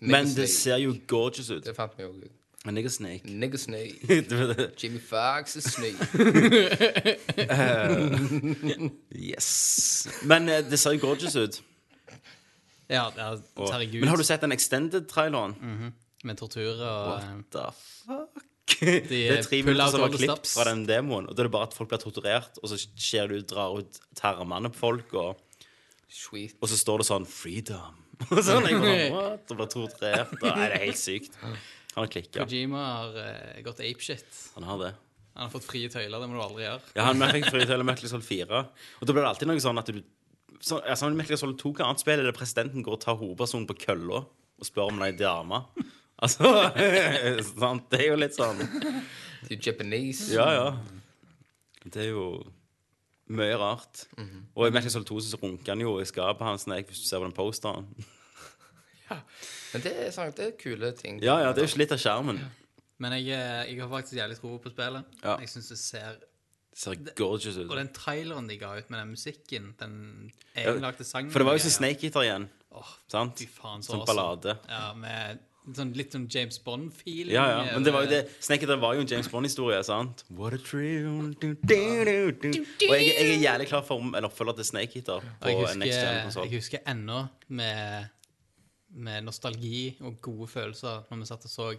men 0.00 0.28
det 0.36 0.50
ser 0.52 0.76
jo 0.82 0.92
gorgeous 1.08 1.48
ut. 1.50 1.62
Det 1.64 1.72
fant 1.76 1.92
vi 1.96 2.04
jo 2.04 2.10
ut. 2.12 2.34
Nigger 2.68 2.90
Snake. 2.90 3.24
Nigger 3.24 3.58
Snake. 3.58 3.94
Var. 4.30 4.70
Jimmy 4.76 4.98
Fox 5.00 5.56
is 5.56 5.64
Snake. 5.64 5.96
yes. 9.16 10.08
Men 10.24 10.48
eh, 10.48 10.64
det 10.70 10.78
ser 10.78 10.92
jo 10.96 11.00
gorgeous 11.06 11.36
ut. 11.36 11.60
Ja, 12.90 13.06
ja 13.16 13.30
Og, 13.56 13.70
herregud. 13.72 14.00
men 14.02 14.08
har 14.12 14.16
du 14.20 14.24
sett 14.26 14.40
den 14.44 14.52
extended-traileren? 14.52 15.54
Med 16.24 16.36
tortur 16.36 16.74
og 16.74 16.80
What 17.14 17.24
eh, 17.24 17.28
the 17.54 17.66
fuck? 17.78 18.44
det 18.80 19.20
er 19.28 19.42
tre 19.42 19.62
pull 19.64 19.74
minutter 19.74 19.84
out 19.86 19.92
som 19.94 20.00
var 20.04 20.08
klipp 20.12 20.20
the 20.20 20.26
klippet 20.26 20.46
stops. 20.46 20.54
fra 20.58 20.64
den 20.70 20.82
demoen. 20.88 21.26
Og 21.28 21.32
da 21.36 21.40
er 21.42 21.46
det 21.48 21.52
bare 21.56 21.66
at 21.68 21.74
folk 21.76 21.88
blir 21.90 22.00
torturert, 22.02 22.52
og 22.62 22.66
så 22.70 22.76
skjer 22.80 23.24
det 23.32 23.36
ut, 23.40 23.48
drar 23.50 23.70
ut 23.80 23.92
tarmene 24.16 24.68
på 24.72 24.78
folk, 24.84 25.08
og, 25.16 25.30
Sweet. 26.10 26.54
og 26.60 26.66
så 26.70 26.76
står 26.78 26.96
det 27.02 27.06
sånn 27.08 27.26
'freedom'. 27.26 27.96
Og 28.30 28.42
sånn, 28.44 28.66
jeg 28.68 28.76
bare, 28.76 29.10
what? 29.14 29.44
Og 29.48 29.56
blir 29.56 29.68
torturert. 29.72 30.28
Og, 30.42 30.44
nei, 30.44 30.66
det 30.68 30.74
er 30.76 30.82
helt 30.84 31.00
sykt. 31.00 31.32
Har 32.00 32.10
klikka. 32.10 32.44
Kojima 32.48 32.82
har 32.86 33.16
uh, 33.20 33.60
gått 33.66 33.82
apeshit. 33.84 34.28
Han 34.56 34.66
har 34.68 34.80
det. 34.80 34.92
Han 35.36 35.46
har 35.46 35.52
fått 35.52 35.68
frie 35.68 35.90
tøyler, 35.92 36.16
det 36.20 36.28
må 36.28 36.36
du 36.36 36.42
aldri 36.42 36.64
gjøre. 36.66 36.80
Ja, 36.96 37.06
han 37.06 37.22
fikk 37.32 37.52
frie 37.52 37.66
tøyler 37.68 37.84
med 37.84 37.94
Metal 37.94 38.10
Solid 38.10 38.26
4. 38.26 38.64
Og 38.98 39.08
da 39.08 39.14
blir 39.14 39.24
det 39.24 39.30
alltid 39.30 39.50
noe 39.50 39.62
sånn 39.62 39.80
at 39.80 39.92
du 39.92 40.00
så, 40.60 40.80
altså, 40.82 41.08
Metal 41.16 41.38
Solid 41.40 41.56
2 41.60 41.72
hva 41.78 41.86
annet 41.88 42.02
spill 42.02 42.20
er 42.20 42.28
det 42.28 42.36
presidenten 42.36 42.84
går 42.84 42.98
og 42.98 43.02
tar 43.04 43.16
hovedpersonen 43.16 43.68
på 43.70 43.78
kølla 43.86 44.20
og 44.26 44.66
spør 44.66 44.90
om 44.90 44.98
hun 44.98 45.06
er 45.06 45.14
ei 45.14 45.18
dame? 45.20 45.64
Altså 46.20 46.50
sant? 47.62 47.86
Det 47.88 47.96
er 48.02 48.10
jo 48.10 48.16
litt 48.20 48.34
sånn 48.36 48.58
Det 48.60 49.54
er 49.54 49.60
Japanese. 49.70 50.26
Ja, 50.34 50.50
ja. 50.52 50.66
Det 51.86 52.02
er 52.02 52.10
jo 52.10 52.26
mye 53.32 53.54
rart. 53.56 54.02
Og 54.52 54.66
i 54.66 54.74
Metal 54.74 54.92
Solid 54.92 55.08
2 55.08 55.22
så 55.24 55.40
runker 55.40 55.72
han 55.72 55.80
jo 55.80 55.94
i 55.96 56.04
skapet 56.04 56.44
hans 56.44 56.68
når 56.68 56.82
jeg, 56.82 56.90
du 56.90 56.98
ser 56.98 57.22
på 57.22 57.24
den 57.24 57.32
posteren. 57.38 57.88
Men 59.72 59.82
det 59.84 59.92
er, 59.96 60.10
sånn, 60.14 60.32
det 60.36 60.46
er 60.46 60.56
kule 60.60 60.92
ting. 60.98 61.20
Ja, 61.24 61.38
ja, 61.44 61.52
det 61.56 61.64
er 61.64 61.68
jo 61.70 61.80
litt 61.82 61.92
av 61.96 62.00
skjermen. 62.02 62.40
Men 63.00 63.14
jeg, 63.16 63.30
eh, 63.32 63.62
jeg 63.72 63.80
har 63.80 63.88
faktisk 63.92 64.18
jævlig 64.18 64.38
tro 64.40 64.56
på 64.60 64.72
spillet. 64.74 65.04
Ja. 65.24 65.36
Jeg 65.40 65.48
synes 65.48 65.68
det 65.72 65.78
ser 65.80 66.16
Det 66.70 66.78
ser 66.78 66.94
gorgeous 67.18 67.56
ut. 67.58 67.66
Og 67.70 67.76
den 67.80 67.88
traileren 67.96 68.46
de 68.48 68.56
ga 68.60 68.74
ut 68.78 68.90
med 68.92 69.00
den 69.00 69.10
musikken, 69.16 69.74
den 69.80 69.94
Ja, 70.54 70.70
egenlagte 70.70 71.04
sangen 71.04 71.30
For 71.32 71.40
det 71.42 71.46
var 71.48 71.56
jo 71.58 71.62
så 71.64 71.72
Snake 71.74 72.04
Eater 72.06 72.22
igjen. 72.26 72.48
Åh, 72.70 72.90
Sant? 73.10 73.38
fy 73.40 73.46
faen, 73.50 73.82
så 73.82 73.92
Sånn 73.96 74.02
awesome. 74.04 74.06
ballade. 74.14 74.58
Ja, 74.68 74.92
med 74.94 75.40
sånn, 75.74 75.90
litt 75.98 76.14
sånn 76.14 76.28
James 76.30 76.58
Bond-feeling. 76.62 77.32
Ja, 77.34 77.46
ja, 77.50 77.74
men 77.74 77.84
det 77.84 77.92
var 77.94 78.04
jo 78.06 78.10
det 78.12 78.20
Snake 78.42 78.62
Eater 78.68 78.78
var 78.80 78.94
jo 78.94 79.02
en 79.02 79.10
James 79.10 79.28
Bond-historie, 79.32 79.80
sant? 79.84 80.22
What 80.30 80.54
a 80.54 80.60
dream 80.62 81.32
du, 81.40 81.54
du, 81.54 81.74
du, 82.04 82.32
du. 82.46 82.60
Og 82.88 82.94
jeg, 82.94 83.10
jeg 83.10 83.34
er 83.34 83.42
jævlig 83.48 83.66
klar 83.72 83.82
for 83.86 84.00
en 84.00 84.28
oppfølger 84.30 84.60
til 84.60 84.68
Snake 84.70 85.00
Eater 85.02 85.26
på 85.42 85.50
jeg 85.50 85.58
husker, 85.64 85.82
next 85.82 85.98
gen-konsoll. 86.04 86.48
husker 86.54 86.86
ennå 86.94 87.20
med, 87.48 88.08
med 88.94 89.22
nostalgi 89.28 89.96
og 90.00 90.20
gode 90.22 90.48
følelser 90.50 91.04
når 91.10 91.22
vi 91.24 91.28
satt 91.30 91.44
og 91.44 91.50
så 91.52 91.72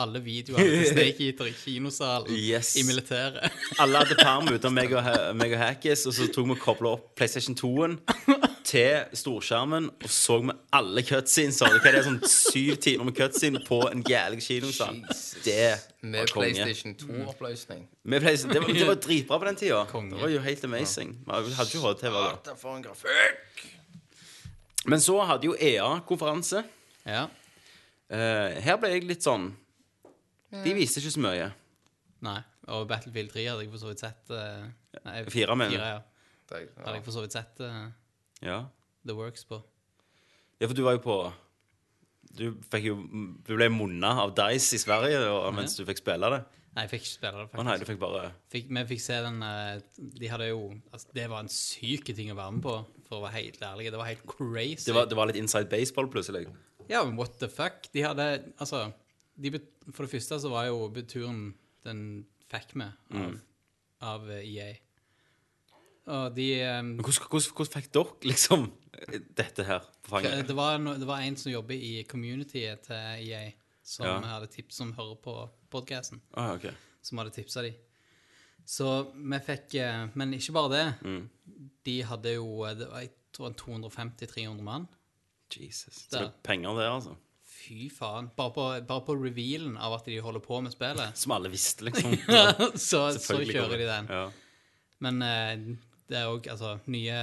alle 0.00 0.22
videoene 0.24 0.64
til 0.64 0.86
Snake 0.88 1.20
Eater 1.26 1.50
i 1.50 1.52
kinosalen 1.52 2.30
Yes. 2.32 2.70
i 2.80 2.82
militæret. 2.88 3.52
Alle 3.78 3.98
hadde 4.00 4.16
perm 4.16 4.46
ute 4.54 4.64
av 4.64 4.72
meg 4.72 4.94
og, 4.96 5.04
meg 5.36 5.52
og 5.52 5.60
Hackis, 5.60 6.06
og 6.08 6.14
så 6.16 6.30
tok 6.32 6.46
vi 6.48 6.54
og 6.56 6.62
kobla 6.62 6.94
opp 6.96 7.10
PlayStation 7.18 7.52
2-en 7.58 7.98
til 8.64 9.02
storskjermen, 9.20 9.90
og 10.00 10.08
så 10.08 10.38
med 10.48 10.56
alle 10.72 11.04
cutscenes. 11.04 11.60
Hva 11.60 11.68
er 11.90 11.98
det, 11.98 12.02
sånn 12.06 12.22
syv 12.24 12.78
timer 12.80 13.10
med 13.10 13.18
cutscene 13.20 13.60
på 13.68 13.82
en 13.90 14.00
gæren 14.06 14.40
kinosal? 14.40 15.02
Det 15.44 15.58
var 15.74 15.84
Med 16.14 16.32
konge. 16.32 16.54
PlayStation 16.54 16.96
2-oppløsning. 17.02 17.84
Med 18.08 18.24
PlayStation, 18.24 18.54
det, 18.56 18.64
var, 18.64 18.72
det 18.80 18.88
var 18.94 19.00
dritbra 19.10 19.42
på 19.44 19.50
den 19.50 19.60
tida. 19.60 19.82
Det 19.92 20.22
var 20.24 20.32
jo 20.38 20.40
helt 20.48 20.64
amazing. 20.70 21.12
Vi 21.28 21.52
hadde 21.60 21.76
jo 21.76 21.84
HTV. 21.84 22.08
da. 22.16 22.24
Satan, 22.38 22.56
for 22.64 22.80
en 22.80 22.88
grafikk! 22.88 23.68
Men 24.90 25.00
så 25.02 25.14
hadde 25.28 25.46
jo 25.46 25.54
EA 25.58 26.00
konferanse. 26.08 26.64
Ja. 27.06 27.26
Eh, 28.12 28.58
her 28.64 28.78
ble 28.80 28.90
jeg 28.92 29.06
litt 29.08 29.24
sånn 29.24 29.50
De 30.64 30.72
viste 30.76 31.00
ikke 31.00 31.14
så 31.14 31.22
mye. 31.24 31.46
Nei. 32.22 32.40
Og 32.70 32.84
Battlefield 32.90 33.32
3 33.32 33.44
hadde 33.48 33.64
jeg 33.64 33.70
for 33.72 33.82
så 33.82 33.88
vidt 33.90 34.02
sett. 34.04 34.30
eh, 34.30 34.66
nei, 35.06 35.22
Fire, 35.32 35.56
mener 35.58 35.72
du? 35.72 35.82
ja. 35.82 36.00
jeg. 36.52 36.68
Hadde 36.76 36.96
jeg 36.98 37.04
for 37.06 37.14
så 37.16 37.22
vidt 37.24 37.32
sett 37.38 37.62
eh, 37.64 37.86
Ja. 38.44 38.58
The 39.06 39.14
Works 39.18 39.44
på. 39.48 39.58
ja, 40.60 40.66
for 40.68 40.74
du 40.78 40.82
var 40.86 40.92
jo 40.98 41.02
på 41.02 41.16
Du 42.36 42.44
fikk 42.70 42.84
jo 42.86 42.96
Du 43.42 43.54
ble 43.56 43.66
munna 43.72 44.12
av 44.22 44.34
Dice 44.36 44.76
i 44.76 44.82
Sverige 44.82 45.22
og, 45.30 45.48
mens 45.56 45.74
du 45.78 45.82
fikk 45.88 45.98
spille 46.04 46.28
det. 46.36 46.42
Nei, 46.76 46.84
jeg 46.86 46.90
fikk 46.92 47.02
ikke 47.06 47.14
spille 47.16 47.40
det, 47.42 47.48
Å 47.58 47.64
nei, 47.66 47.74
du 47.76 47.82
faktisk. 47.82 47.90
fikk 47.90 48.00
bare 48.04 48.20
Fikk, 48.52 48.68
vi 48.76 48.84
fikk 48.92 49.02
se 49.04 49.18
den 49.26 49.42
eh, 49.42 49.80
De 50.20 50.30
hadde 50.30 50.46
jo 50.52 50.60
altså, 50.92 51.08
Det 51.16 51.26
var 51.32 51.42
en 51.44 51.50
syk 51.52 52.12
ting 52.14 52.30
å 52.32 52.38
være 52.38 52.54
med 52.58 52.62
på, 52.68 52.76
for 53.12 53.20
å 53.20 53.26
være 53.28 53.36
helt 53.42 53.62
ærlig. 53.68 53.90
Det 53.92 54.00
var 54.00 54.08
helt 54.08 54.26
crazy. 54.32 54.86
Det 54.88 54.96
var, 54.96 55.06
det 55.12 55.18
var 55.20 55.28
litt 55.30 55.38
inside 55.42 55.68
baseball 55.72 56.08
plutselig. 56.12 56.46
Ja, 56.88 57.04
men 57.04 57.14
what 57.20 57.36
the 57.38 57.48
fuck? 57.52 57.84
De 57.94 58.02
hadde 58.02 58.26
Altså, 58.58 58.86
de, 59.38 59.52
for 59.92 60.06
det 60.06 60.12
første 60.16 60.40
så 60.42 60.50
var 60.52 60.66
jo 60.70 60.88
turen 61.04 61.52
den 61.84 62.02
fikk 62.52 62.74
vi 62.76 62.84
av, 62.88 62.96
Mm. 63.12 63.36
av 64.02 64.26
eh, 64.30 64.42
EA. 64.48 64.72
Og 66.12 66.32
de 66.34 66.46
um, 66.66 66.88
hvordan, 66.98 67.28
hvordan, 67.30 67.52
hvordan 67.54 67.72
fikk 67.76 67.92
dere 67.94 68.30
liksom 68.32 68.64
dette 69.38 69.64
her 69.68 69.84
på 70.02 70.16
fanget? 70.16 70.46
det, 70.48 70.56
var 70.58 70.78
no, 70.82 70.96
det 70.98 71.06
var 71.06 71.22
en 71.22 71.36
som 71.38 71.52
jobber 71.52 71.78
i 71.78 72.02
communityet 72.10 72.82
til 72.88 73.28
EA, 73.28 73.44
som 73.86 74.06
Ja. 74.08 74.16
hadde 74.34 74.50
tips 74.50 74.80
som 74.82 74.90
hører 74.98 75.16
på 75.22 75.36
podcasten, 75.70 76.20
Ah, 76.34 76.54
okay. 76.56 76.72
som 77.02 77.18
hadde 77.22 77.30
tipsa 77.36 77.62
de. 77.62 77.72
Så 78.68 78.88
vi 79.14 79.38
fikk 79.42 79.74
eh, 79.82 80.06
Men 80.14 80.34
ikke 80.36 80.54
bare 80.56 80.72
det. 80.72 80.86
Mm. 81.02 81.22
De 81.86 81.96
hadde 82.06 82.34
jo 82.36 82.62
eh, 82.66 82.76
det 82.78 82.88
var, 82.90 83.04
Jeg 83.04 83.12
tror 83.34 83.54
250-300 83.58 84.62
mann. 84.62 84.88
Jesus. 85.52 86.06
Der. 86.08 86.18
Det 86.18 86.26
er 86.26 86.34
penger 86.46 86.78
der, 86.78 86.90
altså. 86.94 87.16
Fy 87.52 87.88
faen. 87.92 88.30
Bare 88.36 88.52
på, 88.54 88.66
bare 88.88 89.04
på 89.06 89.16
revealen 89.18 89.76
av 89.76 89.98
at 89.98 90.08
de 90.08 90.18
holder 90.24 90.40
på 90.44 90.60
med 90.64 90.72
spillet. 90.74 91.16
Som 91.22 91.34
alle 91.36 91.52
visste, 91.52 91.88
liksom. 91.88 92.16
så, 92.90 93.06
så 93.18 93.40
kjører 93.44 93.76
de 93.76 93.88
den. 93.88 94.12
Ja. 94.12 94.24
Men 95.02 95.26
eh, 95.26 95.66
det 96.12 96.20
er 96.20 96.30
òg 96.30 96.46
altså, 96.52 96.76
nye, 96.92 97.18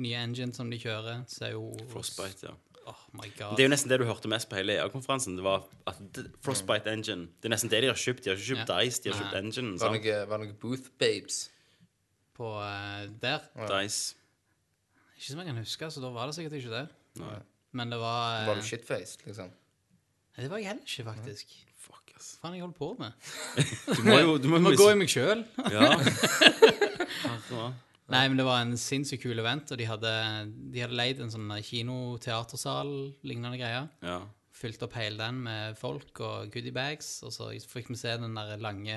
nye 0.00 0.20
engine 0.20 0.54
som 0.56 0.70
de 0.72 0.78
kjører, 0.80 1.24
så 1.30 1.48
er 1.48 1.56
jo 1.56 1.66
Frostbite, 1.92 2.50
ja. 2.50 2.54
Oh 2.86 2.98
my 3.14 3.28
god. 3.38 3.56
Det 3.56 3.62
er 3.62 3.68
jo 3.68 3.72
nesten 3.72 3.90
det 3.92 3.98
du 4.00 4.04
hørte 4.08 4.30
mest 4.30 4.48
på 4.50 4.58
hele 4.58 4.74
EA-konferansen. 4.74 5.36
Det 5.38 5.44
var 5.46 5.66
at 5.86 6.00
Frostbite 6.42 6.90
Engine 6.90 7.28
Det 7.38 7.48
er 7.48 7.54
nesten 7.54 7.70
det 7.70 7.82
de 7.84 7.90
har 7.92 7.98
kjøpt. 7.98 8.24
De 8.24 8.32
har 8.32 8.40
ikke 8.40 8.48
kjøpt. 8.56 8.72
Dice, 8.72 9.02
de 9.04 9.12
har 9.12 9.18
Nei. 9.18 9.22
kjøpt 9.22 9.38
Engine. 9.42 9.74
Var 9.78 9.96
det 9.98 10.16
noen 10.32 10.44
noe 10.48 10.58
Booth 10.64 10.90
Babes? 10.98 11.38
På 12.36 12.56
eh, 12.64 13.06
der. 13.22 13.46
Dice. 13.70 14.16
Ikke 15.16 15.28
som 15.30 15.42
jeg 15.42 15.50
kan 15.52 15.60
huske, 15.62 15.90
så 15.94 16.02
da 16.02 16.10
var 16.10 16.26
det 16.26 16.34
sikkert 16.38 16.58
ikke 16.58 16.72
det. 16.74 16.86
Nei. 17.22 17.36
Men 17.78 17.92
det 17.92 18.00
var 18.02 18.40
eh, 18.40 18.48
Var 18.50 18.58
du 18.58 18.66
shitfaced, 18.66 19.22
liksom? 19.28 19.52
Nei, 19.52 20.42
Det 20.42 20.50
var 20.50 20.58
jeg 20.58 20.72
heller 20.72 20.82
ikke, 20.88 21.04
faktisk. 21.12 21.54
Fuck, 21.78 22.10
ass. 22.16 22.34
Hva 22.40 22.48
faen 22.48 22.58
jeg 22.58 22.64
holder 22.66 22.78
på 22.78 22.96
med? 22.98 23.12
Du 23.96 24.02
må 24.08 24.18
jo 24.18 24.36
du 24.42 24.50
må, 24.50 24.58
Jeg 24.58 24.66
må 24.66 24.74
gå 24.80 24.90
i 24.90 24.98
meg 24.98 25.12
sjøl. 25.12 25.46
Ja. 25.70 25.94
Herre. 27.22 27.72
Nei, 28.12 28.26
men 28.28 28.36
det 28.36 28.44
var 28.44 28.60
en 28.62 28.76
sinnssykt 28.76 29.22
kul 29.24 29.38
event, 29.40 29.70
og 29.72 29.78
de 29.80 29.86
hadde, 29.88 30.12
de 30.74 30.82
hadde 30.84 30.96
leid 30.98 31.20
en 31.24 31.30
sånn 31.32 31.50
kinoteatersal-lignende 31.70 33.58
greie. 33.60 33.88
ja. 34.04 34.20
Fylt 34.62 34.82
opp 34.84 34.92
hele 34.94 35.16
den 35.18 35.38
med 35.42 35.74
folk 35.80 36.20
og 36.22 36.50
goodiebags, 36.54 37.08
og 37.26 37.32
så 37.34 37.48
fikk 37.66 37.88
vi 37.88 37.96
se 37.98 38.12
den 38.20 38.34
der 38.36 38.60
lange 38.62 38.94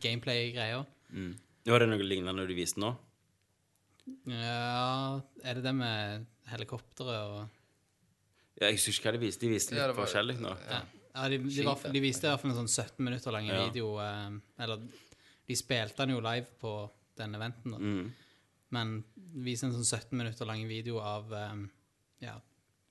gameplay-greia. 0.00 0.78
Mm. 1.12 1.34
Var 1.66 1.82
det 1.82 1.88
noe 1.90 2.06
lignende 2.06 2.46
du 2.48 2.54
viste 2.56 2.80
nå? 2.80 2.92
Ja, 4.30 5.20
er 5.42 5.58
det 5.58 5.64
det 5.66 5.74
med 5.76 6.24
helikopteret 6.48 7.18
og 7.18 7.48
Ja, 8.56 8.70
jeg 8.70 8.78
husker 8.78 8.94
ikke 8.94 9.10
hva 9.10 9.12
de 9.18 9.22
viste. 9.26 9.42
De 9.44 9.50
viste 9.52 9.74
litt 9.74 9.82
Ja, 9.82 9.88
var- 9.92 9.98
forskjellig 10.06 10.38
nå. 10.40 10.54
Ja, 10.70 10.80
ja 11.18 11.28
de, 11.28 11.38
de, 11.44 11.64
var, 11.66 11.82
de 11.92 12.00
viste 12.00 12.24
i 12.24 12.30
hvert 12.30 12.40
fall 12.40 12.50
en 12.54 12.60
sånn 12.62 12.70
17 12.86 13.04
minutter 13.04 13.32
lang 13.34 13.46
Ja. 13.50 13.66
video. 13.66 13.98
Eh, 14.00 14.30
eller 14.64 14.76
de 15.46 15.54
spilte 15.56 15.96
den 16.06 16.14
jo 16.14 16.20
live 16.24 16.46
på 16.62 16.88
den 17.18 17.34
eventen, 17.34 17.72
da. 17.72 17.78
Mm. 17.78 18.14
Men 18.74 18.98
viser 19.46 19.68
en 19.68 19.76
sånn 19.76 19.86
17 19.86 20.16
minutter 20.18 20.48
lang 20.48 20.64
video 20.68 20.98
av 20.98 21.30
um, 21.32 21.66
ja, 22.24 22.34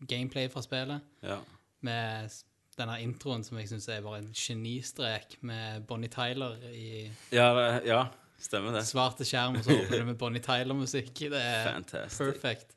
gameplay 0.08 0.48
fra 0.54 0.62
spillet. 0.64 1.04
Ja. 1.26 1.40
Med 1.86 2.32
denne 2.78 3.00
introen 3.04 3.44
som 3.44 3.58
jeg 3.60 3.70
syns 3.72 3.88
er 3.92 4.04
bare 4.06 4.22
en 4.24 4.32
genistrek, 4.36 5.38
med 5.48 5.86
Bonnie 5.88 6.12
Tyler 6.12 6.58
i 6.72 7.10
Ja, 7.36 7.50
ja, 7.86 8.02
stemmer 8.42 8.76
det. 8.76 8.86
svarte 8.88 9.28
skjerm, 9.28 9.60
og 9.60 9.68
så 9.68 9.76
åpner 9.80 10.02
det 10.02 10.08
med 10.14 10.18
Bonnie 10.22 10.44
Tyler-musikk. 10.44 11.14
Det 11.32 11.40
er 11.42 11.70
Fantastic. 11.74 12.34
perfect. 12.40 12.76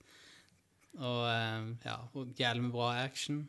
Og 0.98 1.22
um, 1.30 1.72
ja, 1.86 1.96
og 2.14 2.34
jævlig 2.38 2.62
med 2.66 2.74
bra 2.74 2.92
action. 3.04 3.44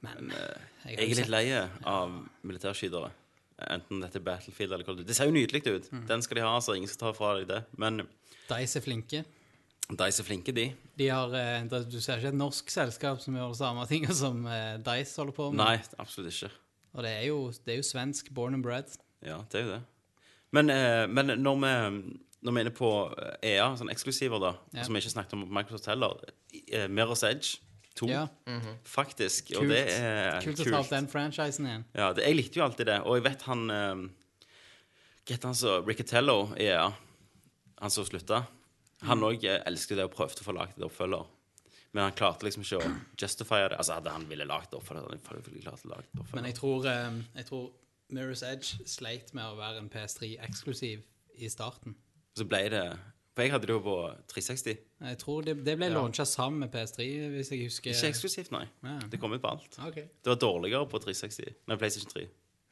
Men 0.00 0.30
eh, 0.32 0.60
jeg 0.86 0.94
Jeg 0.96 1.10
er 1.10 1.18
litt 1.18 1.28
lei 1.32 1.44
av 1.84 2.14
militærskytere. 2.48 3.10
Enten 3.68 4.00
dette 4.00 4.18
er 4.20 4.24
Battlefield 4.24 4.72
eller 4.72 4.84
Cold 4.86 4.98
Duty. 5.00 5.08
Det 5.08 5.16
ser 5.16 5.28
jo 5.28 5.34
nydelig 5.34 5.60
ut. 5.66 5.90
Mm. 5.92 6.06
Den 6.08 6.22
skal 6.24 6.36
de 6.40 6.44
ha, 6.46 6.54
så 6.64 6.76
ingen 6.76 6.88
skal 6.88 7.00
ta 7.06 7.12
fra 7.16 7.34
deg 7.38 7.48
det. 7.50 7.60
Men 7.80 8.02
Dice 8.50 8.80
er 8.80 8.84
flinke. 8.84 9.24
Dice 9.90 10.22
er 10.22 10.26
flinke, 10.26 10.54
de. 10.54 10.68
De 10.98 11.08
har, 11.10 11.34
eh, 11.34 11.64
du 11.66 11.98
ser 12.00 12.18
ikke 12.18 12.32
et 12.32 12.38
norsk 12.38 12.70
selskap 12.70 13.20
som 13.22 13.34
gjør 13.36 13.52
det 13.52 13.58
samme 13.60 13.86
ting 13.90 14.06
som 14.22 14.42
eh, 14.46 14.78
Dice 14.86 15.20
holder 15.20 15.36
på 15.36 15.50
med. 15.52 15.60
Nei, 15.64 15.76
absolutt 16.02 16.32
ikke. 16.32 16.50
Og 16.94 17.04
det 17.06 17.12
er, 17.20 17.24
jo, 17.28 17.38
det 17.66 17.74
er 17.74 17.78
jo 17.82 17.86
svensk, 17.86 18.32
born 18.34 18.54
and 18.58 18.64
bred. 18.66 18.90
Ja, 19.22 19.38
det 19.52 19.60
er 19.60 19.66
jo 19.66 19.72
det. 19.76 19.80
Men, 20.56 20.70
eh, 20.74 21.06
men 21.06 21.34
når, 21.38 21.58
vi, 21.62 21.74
når 22.42 22.52
vi 22.52 22.58
er 22.62 22.66
inne 22.66 22.74
på 22.74 22.90
EA, 23.46 23.68
sånn 23.78 23.90
eksklusiver, 23.92 24.40
da, 24.42 24.54
Ja. 24.74 24.82
som 24.86 24.94
vi 24.94 25.02
ikke 25.04 25.14
snakket 25.14 25.36
om 25.38 25.44
på 25.46 25.54
Microsoft 25.54 25.86
heller 25.86 26.16
Mirror's 26.90 27.22
Edge 27.28 27.60
2, 27.98 28.08
Ja, 28.10 28.22
faktisk. 28.86 29.50
Og 29.56 29.64
kult. 29.64 29.72
det 29.74 29.82
er 29.96 30.38
Kult 30.44 30.62
å 30.62 30.68
ta 30.68 30.78
opp 30.80 30.92
den 30.92 31.08
franchisen 31.10 31.66
igjen. 31.66 31.84
Ja, 31.96 32.12
det, 32.16 32.24
jeg 32.28 32.38
likte 32.38 32.60
jo 32.60 32.64
alltid 32.64 32.86
det. 32.86 33.00
Og 33.02 33.18
jeg 33.18 33.26
vet 33.26 33.42
han 33.48 33.66
um, 33.70 34.06
Hva 35.24 35.34
heter 35.34 35.50
han 35.50 35.58
så 35.58 35.74
Riccatello 35.86 36.38
i 36.56 36.68
EA? 36.70 36.86
Han 37.80 37.92
som 37.92 38.06
slutta. 38.06 38.44
Han 39.08 39.22
òg 39.24 39.44
elsket 39.48 39.96
det 39.98 40.06
og 40.06 40.14
prøvde 40.14 40.42
å 40.44 40.46
få 40.46 40.54
laget 40.56 40.78
en 40.78 40.86
oppfølger. 40.88 41.28
Men 41.92 42.06
han 42.06 42.14
klarte 42.14 42.46
liksom 42.46 42.62
ikke 42.62 42.78
å 42.78 42.90
justify 43.18 43.64
det. 43.64 43.78
Altså, 43.80 43.96
hadde 43.98 44.12
han 44.14 44.26
ville 44.30 44.46
lagd 44.46 44.74
oppfølger, 44.76 45.02
hadde 45.02 45.16
han 45.16 45.22
selvfølgelig 45.24 45.62
klart 45.64 45.86
å 45.86 45.92
lage 45.94 46.06
et 46.06 46.20
oppfølger. 46.20 46.36
Men 46.38 46.50
jeg 46.50 46.58
tror, 46.60 46.86
eh, 46.86 47.22
jeg 47.40 47.48
tror 47.48 47.64
Mirror's 48.14 48.44
Edge 48.46 48.86
sleit 48.90 49.32
med 49.34 49.48
å 49.48 49.56
være 49.58 49.82
en 49.82 49.88
PS3-eksklusiv 49.90 51.02
i 51.40 51.50
starten. 51.50 51.96
Så 52.38 52.46
ble 52.46 52.62
det 52.70 52.84
For 53.34 53.42
jeg 53.46 53.52
hadde 53.54 53.66
det 53.70 53.74
jo 53.76 53.80
på 53.84 53.94
360. 54.32 54.78
Jeg 55.06 55.18
tror 55.20 55.44
det, 55.46 55.54
det 55.64 55.76
ble 55.78 55.88
launcha 55.94 56.24
sammen 56.26 56.64
med 56.64 56.72
PS3, 56.74 57.04
hvis 57.36 57.50
jeg 57.54 57.60
husker 57.68 57.92
Ikke 57.94 58.08
eksklusivt, 58.10 58.50
nei. 58.52 58.64
Ja. 58.82 58.96
Det 59.12 59.20
kom 59.22 59.32
ut 59.36 59.40
på 59.44 59.52
alt. 59.52 59.78
Okay. 59.86 60.08
Det 60.18 60.32
var 60.32 60.40
dårligere 60.42 60.88
på 60.90 60.98
360. 61.04 61.54
Nei, 61.70 61.76
PlayStation 61.78 62.10
3. 62.10 62.24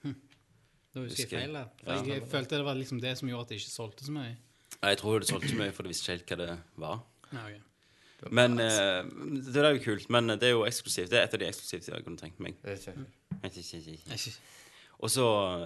da 0.02 1.04
husker 1.04 1.04
jeg 1.04 1.04
Husker 1.04 1.22
jeg. 1.22 1.46
feil 1.46 1.54
der. 1.54 1.70
For 1.84 1.92
jeg, 1.94 2.08
jeg 2.10 2.28
følte 2.32 2.56
det 2.58 2.64
var 2.66 2.74
liksom 2.80 3.00
det 3.00 3.14
som 3.20 3.28
gjorde 3.30 3.46
at 3.46 3.48
det 3.54 3.60
ikke 3.60 3.70
solgte 3.70 4.04
så 4.08 4.12
mye. 4.18 4.34
Jeg 4.82 4.98
tror 4.98 5.18
det 5.22 5.28
solgte 5.30 5.48
så 5.52 5.56
mye, 5.62 5.72
for 5.72 5.82
du 5.86 5.92
visste 5.92 6.04
ikke 6.12 6.16
helt 6.16 6.28
hva 6.34 6.36
det 6.42 6.58
var. 6.84 7.00
Ja, 7.32 7.46
ok. 7.46 7.64
Men 8.34 8.58
eh, 8.58 9.06
Det 9.46 9.62
er 9.62 9.76
jo 9.76 9.82
kult. 9.84 10.08
Men 10.10 10.26
det 10.34 10.42
er 10.48 10.56
jo 10.56 10.64
eksklusivt. 10.66 11.10
Det 11.12 11.20
er 11.20 11.28
et 11.28 11.34
av 11.38 11.42
de 11.42 11.46
eksklusivt 11.52 11.86
jeg 11.92 12.04
kunne 12.04 12.18
tenkt 12.18 12.40
meg. 12.42 12.56
Er 12.64 12.74
Jeg- 12.74 14.34
Og 14.98 15.10
så 15.10 15.24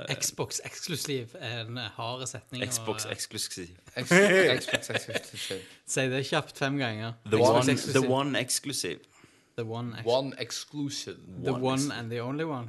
eh, 0.09 0.17
Xbox 0.21 0.61
eksklusiv 0.65 1.37
er 1.41 1.63
en 1.65 1.79
harde 1.97 2.27
setning. 2.29 2.65
Xbox 2.73 3.07
eksklusiv. 3.09 3.71
Xbox 3.97 4.91
Exclusive. 4.91 5.61
Si 5.87 6.01
det 6.13 6.27
kjapt 6.29 6.59
fem 6.59 6.77
ganger. 6.79 7.13
The 7.25 7.39
Xbox 7.39 7.49
one, 7.49 7.73
eksklusiv. 7.73 8.01
the 8.01 8.09
one 8.13 8.41
exclusive. 8.41 9.01
The 9.57 9.65
one, 9.65 9.95
ex- 9.99 10.07
One 10.07 10.33
exclusive. 10.39 11.17
the 11.45 11.53
one 11.53 11.63
one 11.63 11.93
and 11.93 12.11
the 12.11 12.21
only 12.21 12.45
one. 12.45 12.69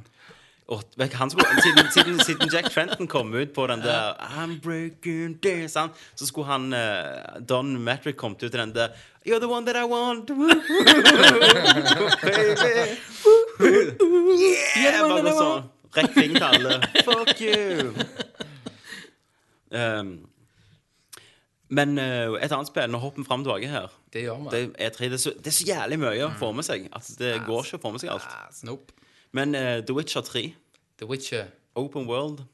Oh, 0.66 0.80
han 1.12 1.30
skulle, 1.30 1.46
siden, 1.62 1.90
siden, 1.92 2.20
siden 2.20 2.48
Jack 2.52 2.70
Trenton 2.72 3.06
kom 3.06 3.34
ut 3.34 3.52
på 3.54 3.66
den 3.66 3.80
der 3.80 4.14
I'm 4.14 4.60
breaking 4.60 5.42
this 5.42 5.72
sant? 5.72 5.92
Så 6.14 6.26
skulle 6.26 6.46
han 6.46 6.72
uh, 6.72 6.78
Don 7.48 7.82
Matrick 7.84 8.16
kommet 8.16 8.42
ut 8.42 8.50
til 8.50 8.60
den 8.60 8.74
der 8.74 8.88
You're 9.26 9.38
the 9.38 9.48
one 9.48 9.66
that 9.66 9.76
I 9.76 9.84
want. 9.84 10.26
Baby. 13.58 14.44
yeah! 14.76 15.00
Bare 15.08 15.32
sånn. 15.32 15.73
Rekk 15.96 16.14
fingeren 16.14 16.38
til 16.40 16.48
alle. 16.50 16.78
Fuck 17.06 17.42
you. 17.44 17.92
Um, 19.74 20.14
men 21.74 21.98
uh, 21.98 22.36
et 22.38 22.52
annet 22.52 22.68
spill 22.68 22.92
Nå 22.92 23.00
hopper 23.02 23.22
vi 23.22 23.26
fram 23.26 23.42
tilbake 23.42 23.70
her. 23.70 23.94
Det 24.14 24.22
gjør 24.26 24.42
vi. 24.44 24.50
Det 24.52 24.62
er, 24.78 24.92
tre, 24.94 25.08
det, 25.10 25.18
er 25.18 25.22
så, 25.24 25.32
det 25.38 25.50
er 25.50 25.56
så 25.56 25.66
jævlig 25.66 25.98
mye 26.04 26.28
å 26.28 26.32
få 26.38 26.52
med 26.54 26.66
seg. 26.66 26.86
At 26.94 27.08
det 27.18 27.36
går 27.48 27.66
ikke 27.66 27.80
å 27.80 27.84
få 27.86 27.94
med 27.94 28.04
seg 28.04 28.14
alt. 28.14 28.60
Nope. 28.68 28.94
Men 29.34 29.56
uh, 29.58 29.78
The 29.82 29.96
Witcher 29.96 30.22
3, 30.26 30.44
The 31.02 31.10
Witcher. 31.10 31.48
Open 31.74 32.06
World 32.06 32.44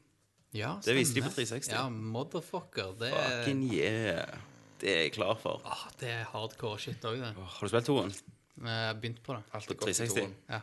Ja, 0.57 0.79
Det 0.81 0.95
viste 0.97 1.19
de 1.19 1.21
på 1.21 1.29
360. 1.29 1.75
Ja, 1.75 1.83
motherfucker. 1.89 2.95
Det 2.99 3.11
Fucking 3.13 3.67
yeah. 3.69 4.39
Det 4.81 4.89
er 4.89 5.03
jeg 5.05 5.11
klar 5.13 5.37
for. 5.37 5.61
Åh, 5.65 5.83
det 6.01 6.09
er 6.09 6.23
hardcore 6.31 6.79
shit 6.81 7.05
òg, 7.05 7.21
det. 7.21 7.35
Har 7.37 7.61
du 7.61 7.69
spilt 7.69 7.85
toen? 7.85 8.09
Jeg 8.09 8.17
begynte 8.57 9.01
begynt 9.01 9.23
på 9.27 9.35
det. 9.37 9.43
Alt 9.53 9.67
På 9.69 9.77
godt 9.77 9.93
i 9.93 9.93
360. 9.93 10.17
toen. 10.17 10.33
Ja. 10.49 10.61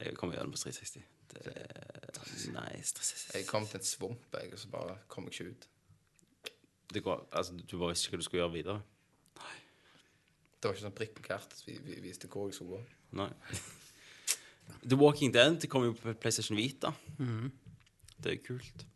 Jeg 0.00 0.16
kommer 0.16 0.38
gjennom 0.38 0.56
på 0.56 0.62
360. 0.62 1.04
Det 1.30 1.52
er 1.54 2.20
nice. 2.54 2.94
360. 2.96 3.34
Jeg 3.34 3.46
kom 3.46 3.66
til 3.66 3.80
en 3.80 3.86
svump, 3.86 4.36
jeg, 4.36 4.52
og 4.52 4.58
så 4.58 4.70
bare 4.72 4.96
kom 5.08 5.28
jeg 5.28 5.34
ikke 5.34 5.50
ut. 5.50 5.68
Det 6.94 7.02
går, 7.06 7.28
altså, 7.32 7.54
du 7.54 7.78
bare 7.78 7.92
visste 7.92 8.08
ikke 8.08 8.16
hva 8.16 8.22
du 8.22 8.26
skulle 8.26 8.42
gjøre 8.42 8.54
videre? 8.56 8.80
Nei. 9.38 9.58
Det 10.58 10.68
var 10.68 10.74
ikke 10.74 10.86
sånn 10.86 10.96
prikk 10.98 11.12
på 11.18 11.26
kartet 11.28 11.62
vi, 11.66 11.76
vi 11.86 12.00
viste 12.02 12.30
hvor 12.30 12.50
jeg 12.50 12.58
skulle 12.58 12.80
gå. 12.80 12.82
Nei. 13.20 13.30
The 14.82 14.96
Walking 14.98 15.34
Dead 15.34 15.58
det 15.62 15.70
kom 15.70 15.86
jo 15.86 15.94
på 15.96 16.14
PlayStation 16.18 16.58
Vita. 16.58 16.92
Mhm. 17.18 17.50
Det 18.20 18.28
er 18.28 18.36
jo 18.36 18.46
kult. 18.50 18.86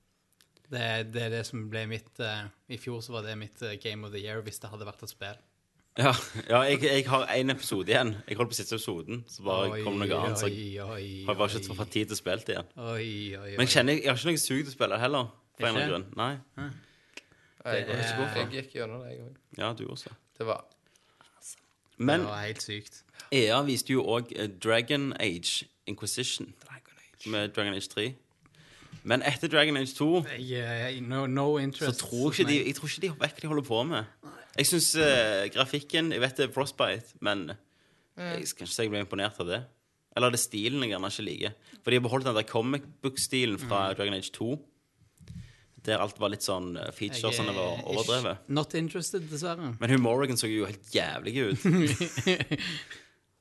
Det, 0.68 0.84
det 1.14 1.22
er 1.22 1.30
det 1.32 1.44
som 1.46 1.62
ble 1.70 1.84
mitt 1.88 2.18
uh, 2.20 2.48
I 2.72 2.76
fjor 2.80 3.00
så 3.04 3.14
var 3.14 3.24
det 3.24 3.36
mitt 3.40 3.60
uh, 3.62 3.76
Game 3.80 4.04
of 4.04 4.12
the 4.12 4.20
Year 4.20 4.42
hvis 4.44 4.58
det 4.60 4.70
hadde 4.72 4.88
vært 4.88 5.04
et 5.06 5.12
spill. 5.12 5.38
Ja, 5.98 6.10
ja 6.50 6.60
jeg, 6.66 6.82
jeg 6.82 7.04
har 7.06 7.26
én 7.30 7.50
episode 7.52 7.86
igjen. 7.92 8.14
Jeg 8.28 8.36
holder 8.36 8.50
på 8.50 8.56
siste 8.58 8.74
episoden. 8.74 9.20
Så 9.30 9.44
bare 9.46 9.82
kom 9.84 10.00
det 10.02 10.08
noe 10.10 10.20
annet. 10.24 10.40
Så 10.40 10.48
jeg 10.50 10.82
oi, 10.82 10.96
oi, 10.96 11.24
har 11.28 11.36
bare 11.38 11.60
ikke 11.60 11.76
fått 11.78 11.92
tid 11.94 12.10
til 12.10 12.16
å 12.16 12.18
spille 12.18 12.42
det 12.48 12.56
igjen. 12.56 12.72
Oi, 12.76 12.88
oi, 12.90 13.38
oi. 13.44 13.52
Men 13.54 13.66
jeg 13.68 13.74
kjenner 13.76 14.00
jeg 14.00 14.10
har 14.10 14.18
ikke 14.18 14.32
noe 14.34 14.42
sug 14.42 14.62
til 14.64 14.72
å 14.72 14.74
spille 14.74 14.98
heller. 15.04 15.30
For 15.54 15.68
en 15.68 15.76
eller 15.76 15.84
annen 15.84 15.92
grunn. 15.92 16.06
Nei. 16.18 16.32
Jeg, 17.64 17.86
Det 17.86 17.94
er- 17.94 18.34
jeg 18.36 18.50
gikk 18.52 18.74
gjennom 18.74 19.04
det, 19.04 19.12
jeg 19.14 19.20
òg. 19.24 19.36
Ja, 19.58 19.72
du 19.72 19.86
også. 19.88 20.10
Det 20.38 20.46
var 20.46 20.64
Men 21.96 22.20
det 22.20 22.28
var 22.28 22.42
helt 22.42 22.62
sykt. 22.62 23.02
EA 23.32 23.62
viste 23.62 23.92
jo 23.92 24.02
òg 24.02 24.34
Dragon 24.60 25.12
Age 25.20 25.64
Inquisition 25.86 26.52
med 27.26 27.54
Dragon 27.54 27.74
Age 27.74 27.88
3. 27.88 28.14
Men 29.04 29.22
etter 29.22 29.48
Dragon 29.48 29.76
Age 29.76 29.94
2 29.94 30.24
yeah, 30.38 31.00
no, 31.00 31.26
no, 31.26 31.58
interest, 31.58 32.00
så 32.00 32.06
tror 32.06 32.32
ikke 32.32 32.48
de, 32.48 32.66
jeg 32.66 32.74
tror 32.74 32.88
ikke 32.88 33.00
de 33.00 33.08
vet 33.20 33.34
hva 33.34 33.40
de 33.42 33.46
holder 33.46 33.62
på 33.62 33.82
med. 33.82 34.04
Jeg 34.54 34.66
syns 34.70 34.90
grafikken 35.54 36.12
Jeg 36.14 36.20
vet 36.22 36.36
det 36.38 36.44
er 36.48 36.52
Frostbite, 36.54 37.16
men 37.24 37.48
jeg 38.16 38.46
skal 38.46 38.66
ikke 38.68 38.74
si 38.74 38.84
jeg 38.86 38.92
ble 38.92 39.00
imponert 39.02 39.40
av 39.42 39.48
det. 39.48 39.62
Eller 40.14 40.30
er 40.30 40.36
det 40.36 40.42
stilen 40.44 40.84
jeg 40.84 40.92
gjerne 40.92 41.08
ikke 41.10 41.24
liker? 41.26 41.54
For 41.82 41.90
de 41.90 41.98
har 41.98 42.04
beholdt 42.04 42.28
den 42.28 42.36
der 42.38 42.46
comic 42.46 42.84
book-stilen 43.02 43.58
fra 43.58 43.88
Dragon 43.98 44.14
Age 44.14 44.30
2. 44.36 44.52
Der 45.84 45.98
alt 46.00 46.20
var 46.22 46.30
litt 46.32 46.46
sånn 46.46 46.76
eh, 46.80 46.92
feature 46.96 47.32
sånn 47.34 47.50
det 47.50 47.56
var 47.58 47.74
er 47.74 47.88
overdrevet. 47.90 48.44
Not 48.56 48.72
interested, 48.78 49.26
dessverre. 49.28 49.72
Men 49.82 49.90
hun 49.92 50.00
Morrigan 50.06 50.38
så 50.40 50.48
jo 50.48 50.68
helt 50.70 50.86
jævlig 50.94 51.34
ut. 51.50 51.66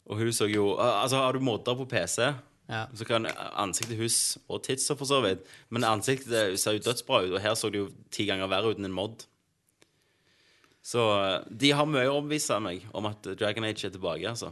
og 0.10 0.18
hun 0.20 0.34
så 0.36 0.50
jo 0.52 0.74
Altså, 0.82 1.22
har 1.22 1.38
du 1.38 1.40
modder 1.46 1.78
på 1.80 1.86
PC, 1.94 2.34
Ja. 2.72 2.88
så 2.96 3.06
kan 3.06 3.28
ansiktet 3.60 3.98
hennes 4.00 4.38
Og 4.50 4.64
titsa, 4.66 4.96
for 4.98 5.06
så 5.06 5.22
vidt. 5.24 5.46
Men 5.70 5.84
ansiktet 5.88 6.58
ser 6.60 6.80
jo 6.80 6.84
dødsbra 6.90 7.22
ut, 7.28 7.34
og 7.38 7.42
her 7.46 7.56
så 7.60 7.70
det 7.72 7.80
jo 7.84 7.90
ti 8.12 8.26
ganger 8.26 8.48
verre 8.52 8.72
ut 8.74 8.82
enn 8.82 8.90
en 8.90 8.98
mod. 8.98 9.26
Så 10.84 11.04
eh, 11.16 11.38
de 11.64 11.72
har 11.72 11.88
mye 11.88 12.10
å 12.10 12.18
overbevise 12.18 12.58
meg 12.64 12.84
om 12.92 13.08
at 13.08 13.30
Dragon 13.40 13.64
Age 13.70 13.88
er 13.88 13.94
tilbake, 13.96 14.28
altså. 14.30 14.52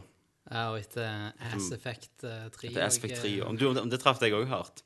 Ja, 0.52 0.70
og 0.72 0.78
etter 0.80 1.28
Ass 1.52 1.68
Effect 1.76 2.24
eh, 2.26 2.46
3 2.52 2.70
Etter 2.70 2.86
Ass 2.86 2.96
Effect 2.98 3.20
3. 3.22 3.34
og, 3.42 3.50
Om, 3.52 3.58
du, 3.60 3.66
om 3.84 3.90
det 3.92 4.00
traff 4.02 4.18
deg 4.22 4.34
òg 4.36 4.48
hardt. 4.50 4.82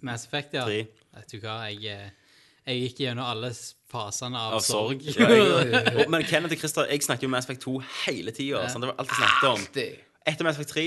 Med 0.00 0.12
Mass 0.12 0.26
Effect, 0.28 0.54
ja. 0.56 0.66
3. 0.68 0.82
Vet 1.18 1.32
du 1.32 1.38
hva, 1.42 1.56
jeg, 1.72 1.88
eh, 1.88 2.36
jeg 2.68 2.82
gikk 2.84 3.00
gjennom 3.06 3.26
alle 3.32 3.50
fasene 3.90 4.38
av, 4.40 4.58
Av 4.58 4.64
sorg. 4.64 5.00
sorg. 5.08 5.18
Ja, 5.18 5.62
jeg, 5.64 5.82
og, 6.04 6.04
men 6.12 6.24
Kenneth 6.28 6.56
og 6.56 6.60
Christer, 6.62 6.88
jeg 6.92 7.04
snakket 7.08 7.26
jo 7.28 7.32
Mass 7.32 7.48
Effect 7.48 7.64
2 7.66 7.74
hele 8.04 8.36
tida. 8.36 8.62
Det 8.68 8.84
var 8.90 8.94
alt 9.00 9.12
jeg 9.16 9.20
snakket 9.22 9.50
om. 9.50 9.66
det. 9.80 9.88
Etter 10.28 10.46
Mass 10.48 10.60
Effect 10.60 10.76
3 10.76 10.86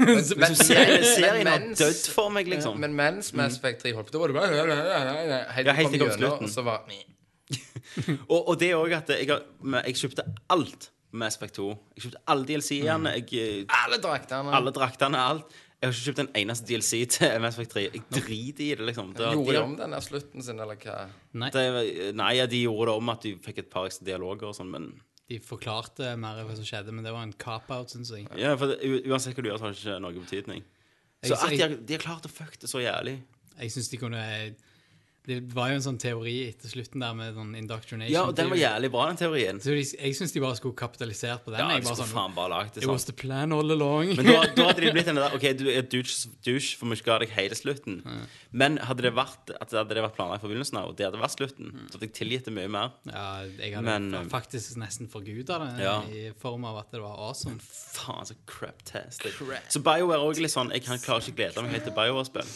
Men, 0.00 0.16
men, 0.40 0.54
serien 0.56 1.48
har 1.50 1.64
dødd 1.76 2.06
for 2.14 2.32
meg, 2.32 2.48
liksom. 2.48 2.78
Men 2.80 2.94
mens 2.96 3.34
Mass 3.36 3.58
Effect 3.60 3.84
3 3.84 3.92
holdt 3.98 4.08
på, 4.08 4.16
da 4.16 4.22
var 4.22 4.32
det 4.32 4.38
bare 4.40 5.42
Helt 5.52 5.68
Ja, 5.68 5.74
helt 5.76 5.92
til 5.92 5.98
til 6.00 6.06
kom 6.06 6.08
gjennom, 6.08 6.16
slutten. 6.22 6.48
og 6.48 6.54
så 6.54 6.64
var 6.64 6.86
Og, 8.32 8.40
og 8.48 8.58
det 8.60 8.72
òg 8.76 8.92
at 8.96 9.08
jeg, 9.14 9.28
jeg 9.28 9.94
kjøpte 10.00 10.24
alt 10.50 10.90
med 11.14 11.20
Mass 11.24 11.36
Effect 11.38 11.54
2. 11.60 11.68
Jeg 11.96 12.02
kjøpte 12.08 12.22
alle 12.32 12.46
DLC-ene. 12.48 13.12
Jeg, 13.20 13.28
eh, 13.38 13.76
Alle 13.84 13.98
draktene. 14.02 14.50
alle 14.58 14.72
draktene, 14.74 15.20
alt. 15.30 15.52
Jeg 15.80 15.90
har 15.90 15.92
ikke 15.94 16.06
kjøpt 16.08 16.20
en 16.24 16.30
eneste 16.40 16.66
DLC 16.70 17.00
til 17.12 17.34
Mass 17.44 17.58
Effect 17.58 17.74
3. 17.76 17.84
Jeg 17.92 18.02
driter 18.10 18.64
i 18.64 18.70
det, 18.74 18.86
liksom. 18.88 19.12
Det, 19.14 19.28
Gjorde 19.36 19.52
de, 19.54 19.62
om 19.62 19.74
den 19.78 19.94
der 19.94 20.00
slutten 20.02 20.42
sin, 20.42 20.58
eller 20.64 20.78
hva? 20.82 20.96
Nei, 21.38 21.50
det, 21.54 21.64
nei, 22.18 22.30
ja, 22.40 22.46
de 22.50 22.62
gjorde 22.64 22.88
det 22.90 22.96
om 23.02 23.12
at 23.14 23.26
de 23.28 23.34
fikk 23.44 23.60
et 23.62 23.70
par 23.70 23.86
ekstra 23.90 24.08
dialoger 24.08 24.48
og 24.50 24.56
sånn, 24.58 24.72
men 24.74 24.88
de 25.30 25.38
forklarte 25.40 26.10
mer 26.20 26.42
hva 26.44 26.52
som 26.58 26.66
skjedde, 26.68 26.92
men 26.92 27.04
det 27.06 27.12
var 27.14 27.22
en 27.24 27.36
cop-out, 27.40 27.92
syns 27.94 28.10
jeg. 28.12 28.26
ja, 28.40 28.56
for 28.60 28.72
det, 28.74 28.80
Uansett 29.08 29.36
hva 29.38 29.44
du 29.44 29.48
gjør, 29.52 29.60
så 29.62 29.68
har 29.68 29.72
det 29.76 29.80
ikke 29.84 30.00
noe 30.04 30.18
betydning. 30.24 30.64
Så 31.24 31.30
Jeg- 31.32 31.38
at 31.38 31.50
de 31.54 31.62
har, 31.62 31.76
de 31.88 31.94
har 31.96 32.02
klart 32.04 32.26
å 32.28 32.32
fucke 32.32 32.58
det 32.60 32.68
så 32.68 32.82
jævlig 32.84 33.14
Jeg 33.60 33.70
syns 33.72 33.88
de 33.88 33.96
kunne 34.02 34.24
Det 35.24 35.38
var 35.56 35.70
jo 35.72 35.78
en 35.78 35.84
sånn 35.86 35.96
teori 35.96 36.34
etter 36.50 36.68
slutten 36.68 37.00
der 37.00 37.14
med 37.16 37.32
sånn 37.32 37.54
indoctrination. 37.56 38.12
Ja, 38.12 38.26
og 38.28 38.34
den 38.36 38.50
var 38.52 38.58
jævlig 38.60 38.90
bra, 38.92 39.06
den 39.08 39.16
teorien. 39.22 39.60
Så 39.64 39.72
de, 39.72 39.80
jeg 39.80 40.16
syns 40.18 40.34
de 40.34 40.42
bare 40.44 40.58
skulle 40.58 40.76
kapitalisert 40.76 41.46
på 41.46 41.54
den. 41.54 41.62
Ja, 41.62 41.70
jeg 41.72 41.80
de 41.80 41.86
bare 41.88 41.96
skulle 41.96 42.08
sånn, 42.10 42.18
faen 42.18 42.34
bare 42.36 42.50
lagt 42.52 42.74
det 42.76 42.82
sånn. 42.82 42.90
It 42.90 42.92
was 42.92 43.06
the 43.08 43.14
plan 43.16 43.54
all 43.56 43.72
along. 43.72 44.10
Men 44.18 44.28
da, 44.28 44.42
da 44.52 44.66
hadde 44.68 44.84
de 44.84 44.90
blitt 44.98 45.08
en 45.08 45.16
der 45.22 45.32
OK, 45.38 45.46
du 45.56 45.64
er 45.72 45.86
douche, 45.88 46.28
douche 46.44 46.76
for 46.76 46.92
vi 46.92 46.98
skal 47.00 47.16
ha 47.16 47.22
deg 47.24 47.32
hele 47.38 47.56
slutten. 47.56 48.02
Men 48.52 48.76
hadde 48.84 49.06
det 49.06 49.14
vært 49.16 49.54
at 49.56 49.72
det 49.72 49.80
hadde 49.80 50.04
vært 50.04 50.18
planlagt 50.20 50.44
fra 50.44 50.52
begynnelsen 50.52 50.82
av, 50.82 50.90
og 50.92 50.98
det 51.00 51.08
hadde 51.08 51.22
vært 51.24 51.36
slutten, 51.38 51.72
så 51.88 51.96
hadde 51.96 52.10
jeg 52.10 52.14
tilgitt 52.20 52.44
det 52.50 52.54
mye 52.60 52.68
mer. 52.76 52.92
ja, 53.08 53.24
jeg 53.48 53.74
hadde 53.78 53.86
Men, 53.88 54.10
um, 54.26 54.28
faktisk 54.28 54.76
nesten 54.76 55.08
forguda 55.08 55.56
det, 55.64 55.72
Ja. 55.86 55.96
i 56.04 56.26
form 56.36 56.68
av 56.68 56.82
at 56.84 56.92
det 56.92 57.00
var 57.00 57.16
awesome. 57.30 57.56
Faen, 57.64 58.28
så 58.28 58.36
crap-tastic. 58.46 59.40
Så 59.72 59.80
BioWare 59.80 60.20
er 60.20 60.28
også 60.28 60.44
litt 60.44 60.52
sånn 60.52 60.70
Jeg 60.76 60.84
kan 60.84 60.98
klarer 61.00 61.24
ikke 61.24 61.40
glede 61.40 61.62
meg 61.64 61.78
helt 61.78 61.88
til 61.88 61.96
BioWare-spill. 61.96 62.54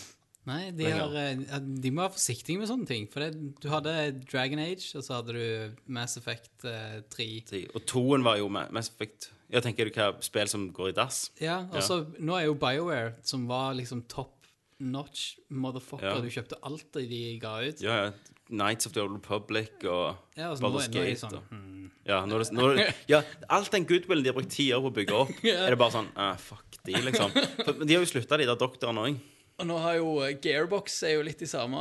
Nei, 0.49 0.70
de, 0.72 0.86
har, 0.88 1.12
eh, 1.20 1.59
de 1.61 1.90
må 1.92 2.07
være 2.07 2.14
forsiktige 2.16 2.61
med 2.61 2.70
sånne 2.70 2.88
ting. 2.88 3.09
For 3.12 3.24
det, 3.24 3.59
du 3.61 3.68
hadde 3.72 3.94
Dragon 4.24 4.62
Age, 4.62 4.86
og 4.96 5.05
så 5.05 5.18
hadde 5.18 5.34
du 5.36 5.76
Mass 5.92 6.16
Effect 6.20 6.64
eh, 6.68 7.03
3. 7.12 7.66
Og 7.74 7.84
toen 7.88 8.24
var 8.26 8.40
jo 8.40 8.49
Mass 8.53 8.88
Effect 8.94 9.30
Ja, 9.53 9.61
tenker 9.64 9.88
du 9.88 9.92
hva 9.96 10.11
spill 10.24 10.49
som 10.51 10.66
går 10.76 10.90
i 10.90 10.96
dass? 10.96 11.20
Ja, 11.40 11.62
og 11.72 11.84
så 11.84 12.03
nå 12.18 12.36
er 12.36 12.49
jo 12.49 12.57
BioWare, 12.61 13.14
som 13.24 13.46
var 13.49 13.76
liksom 13.78 14.03
top 14.09 14.34
notch 14.78 15.38
motherfucker. 15.51 16.07
Ja. 16.07 16.18
Du 16.22 16.28
kjøpte 16.30 16.59
alt 16.62 16.86
det 16.94 17.09
de 17.11 17.22
ga 17.42 17.57
ut. 17.66 17.80
Ja, 17.82 18.03
ja. 18.07 18.11
Nights 18.49 18.86
of 18.88 18.94
the 18.94 19.03
Old 19.03 19.12
Republic 19.12 19.82
og 19.84 20.16
Ja, 20.38 20.55
Baldur's 20.57 20.88
Gate. 20.88 21.18
sånn 21.20 21.34
og- 21.36 21.49
hmm. 21.51 21.90
Ja, 22.09 22.22
nå 22.24 22.38
det, 22.40 22.53
nå 22.57 22.68
ja, 23.12 23.22
alt 23.53 23.70
den 23.74 23.84
goodwillen 23.84 24.24
de 24.24 24.30
har 24.30 24.36
brukt 24.38 24.55
ti 24.55 24.70
år 24.72 24.80
på 24.80 24.88
å 24.88 24.94
bygge 24.96 25.12
opp, 25.18 25.32
er 25.44 25.68
det 25.68 25.78
bare 25.80 25.92
sånn 25.92 26.09
ah, 26.16 26.36
Fuck 26.40 26.78
de, 26.86 26.94
liksom. 27.05 27.34
For, 27.64 27.74
men 27.74 27.86
de 27.90 27.99
har 27.99 28.07
jo 28.07 28.09
slutta, 28.09 28.38
de 28.40 28.46
der 28.49 28.57
doktorene 28.57 29.05
òg. 29.05 29.18
Og 29.59 29.66
nå 29.66 29.76
har 29.82 29.96
jo 29.98 30.11
eh, 30.22 30.36
Gearbox 30.38 31.00
er 31.09 31.16
jo 31.16 31.22
litt 31.26 31.40
i 31.42 31.48
samme 31.50 31.80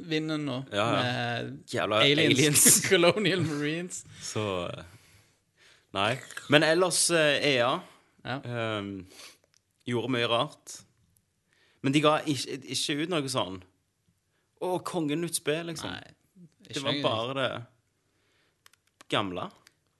vinden 0.00 0.46
nå. 0.48 0.62
Ja, 0.72 0.84
ja. 0.86 1.00
Med 1.02 1.50
Jævla 1.68 1.98
aliens. 2.06 2.38
aliens. 2.38 2.66
Colonial 2.88 3.42
Marines. 3.44 3.98
Så 4.24 4.44
eh, 4.70 4.84
Nei. 5.96 6.14
Men 6.52 6.64
ellers, 6.68 7.02
eh, 7.10 7.36
EA 7.54 7.74
Ja. 8.28 8.38
um, 8.44 9.06
gjorde 9.88 10.10
mye 10.12 10.26
rart. 10.28 10.78
Men 11.84 11.94
de 11.94 12.00
ga 12.04 12.18
ikke, 12.28 12.58
ikke 12.74 12.96
ut 13.04 13.12
noe 13.12 13.30
sånn 13.30 13.60
Å, 14.60 14.72
kongen 14.84 15.20
nytt 15.22 15.38
spill, 15.38 15.68
liksom. 15.70 15.92
Nei. 15.94 16.48
det 16.66 16.82
var 16.82 16.96
bare 17.04 17.34
det 17.38 17.50
gamle. 19.12 19.46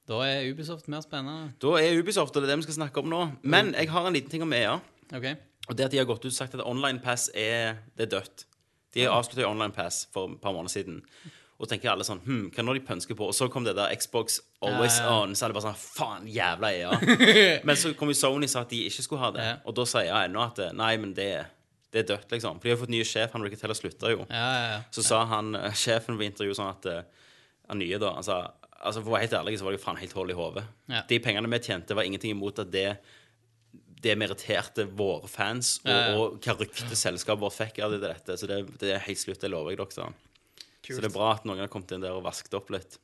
Da 0.09 0.19
er 0.27 0.49
Ubisoft 0.51 0.89
mer 0.91 1.05
spennende. 1.05 1.53
Da 1.63 1.77
er 1.79 1.95
Ubisoft, 2.01 2.35
og 2.37 2.43
det 2.43 2.49
er 2.49 2.55
det 2.57 2.63
vi 2.65 2.67
skal 2.67 2.79
snakke 2.81 3.01
om 3.05 3.09
nå. 3.13 3.21
Men 3.45 3.71
jeg 3.77 3.89
har 3.93 4.09
en 4.09 4.17
liten 4.17 4.33
ting 4.33 4.43
om 4.45 4.53
EA. 4.57 4.75
OK. 5.15 5.29
Og 5.69 5.77
det 5.77 5.89
at 5.89 5.95
de 5.95 6.01
har 6.01 6.09
gått 6.09 6.25
ut 6.25 6.33
og 6.33 6.37
sagt 6.37 6.57
at 6.57 6.65
Online 6.65 7.01
Pass 7.05 7.29
er, 7.37 7.83
det 7.97 8.09
er 8.09 8.15
dødt. 8.19 8.47
De 8.97 9.05
avslutta 9.09 9.49
Online 9.49 9.75
Pass 9.75 10.07
for 10.13 10.33
et 10.33 10.41
par 10.41 10.55
måneder 10.57 10.73
siden. 10.73 11.03
Og 11.59 11.67
tenker 11.67 11.91
alle 11.91 12.07
sånn 12.07 12.21
hm, 12.23 12.43
Hva 12.55 12.63
når 12.63 12.79
de 12.79 12.85
pønsker 12.87 13.17
på? 13.19 13.27
Og 13.27 13.35
så 13.35 13.49
kom 13.51 13.65
det 13.67 13.75
der 13.75 13.91
Xbox 13.99 14.39
Always 14.63 15.01
Ja, 15.01 15.09
ja. 15.09 15.15
On. 15.25 15.35
Så 15.35 15.45
er 15.45 15.51
det 15.51 15.57
bare 15.59 15.73
sånn 15.73 15.81
Faen, 15.81 16.29
jævla 16.31 16.71
EA. 16.71 16.99
men 17.67 17.79
så 17.79 17.91
kom 17.99 18.13
jo 18.13 18.19
Sony 18.19 18.47
og 18.47 18.53
sa 18.53 18.63
at 18.63 18.71
de 18.73 18.85
ikke 18.87 19.05
skulle 19.05 19.25
ha 19.25 19.33
det. 19.35 19.47
Ja. 19.47 19.57
Og 19.67 19.75
da 19.75 19.87
sier 19.91 20.07
jeg 20.07 20.31
ennå 20.31 20.45
at 20.45 20.61
nei, 20.79 20.93
men 21.03 21.17
det, 21.19 21.33
det 21.95 22.05
er 22.05 22.09
dødt, 22.13 22.31
liksom. 22.37 22.61
For 22.61 22.71
de 22.71 22.75
har 22.77 22.81
fått 22.85 22.95
ny 22.95 23.03
sjef. 23.07 23.35
Han 23.35 23.45
Ricky 23.45 23.59
Teller 23.59 23.79
slutta 23.79 24.15
jo. 24.15 24.23
Ja, 24.31 24.47
ja, 24.47 24.65
ja. 24.77 24.79
Så 24.95 25.05
sa 25.07 25.25
han, 25.33 25.51
eh, 25.59 25.75
sjefen 25.77 26.21
ved 26.21 26.31
intervjuet 26.31 26.61
sånn 26.61 26.71
at 26.71 26.89
eh, 26.93 27.29
Han 27.69 27.83
nye, 27.83 27.99
da 28.01 28.15
altså, 28.17 28.39
altså 28.79 29.03
For 29.03 29.11
å 29.11 29.17
være 29.17 29.27
helt 29.27 29.39
ærlig, 29.43 29.59
så 29.59 29.67
var 29.67 29.75
det 29.75 29.81
jo 29.81 29.85
faen 29.85 29.99
helt 30.01 30.15
hold 30.17 30.31
i 30.33 30.39
hodet. 30.39 30.63
De 31.11 31.19
pengene 31.25 31.51
vi 31.51 31.65
tjente, 31.67 31.99
var 31.99 32.07
ingenting 32.07 32.37
imot 32.39 32.63
at 32.63 32.71
det 32.73 32.89
det 34.03 34.15
meritterte 34.19 34.87
våre 34.99 35.29
fans, 35.31 35.79
og, 35.83 35.91
Ja, 35.91 35.99
ja. 35.99 36.15
og 36.19 36.39
hva 36.45 36.55
rykte 36.61 36.97
selskapet 36.99 37.43
vårt 37.43 37.57
fikk 37.57 37.83
av 37.85 37.97
dette. 37.99 38.37
Så 38.39 38.47
det, 38.51 38.63
det 38.79 38.95
er 38.95 39.05
helt 39.09 39.21
slutt, 39.21 39.41
det 39.43 39.51
lover 39.51 39.75
jeg 39.75 39.83
dere. 39.83 40.13
Så 40.89 41.03
det 41.03 41.11
er 41.11 41.15
bra 41.15 41.35
at 41.35 41.45
noen 41.49 41.61
har 41.61 41.71
kommet 41.73 41.93
inn 41.93 42.05
der 42.05 42.17
og 42.17 42.25
vasket 42.25 42.55
opp 42.57 42.71
litt. 42.73 42.97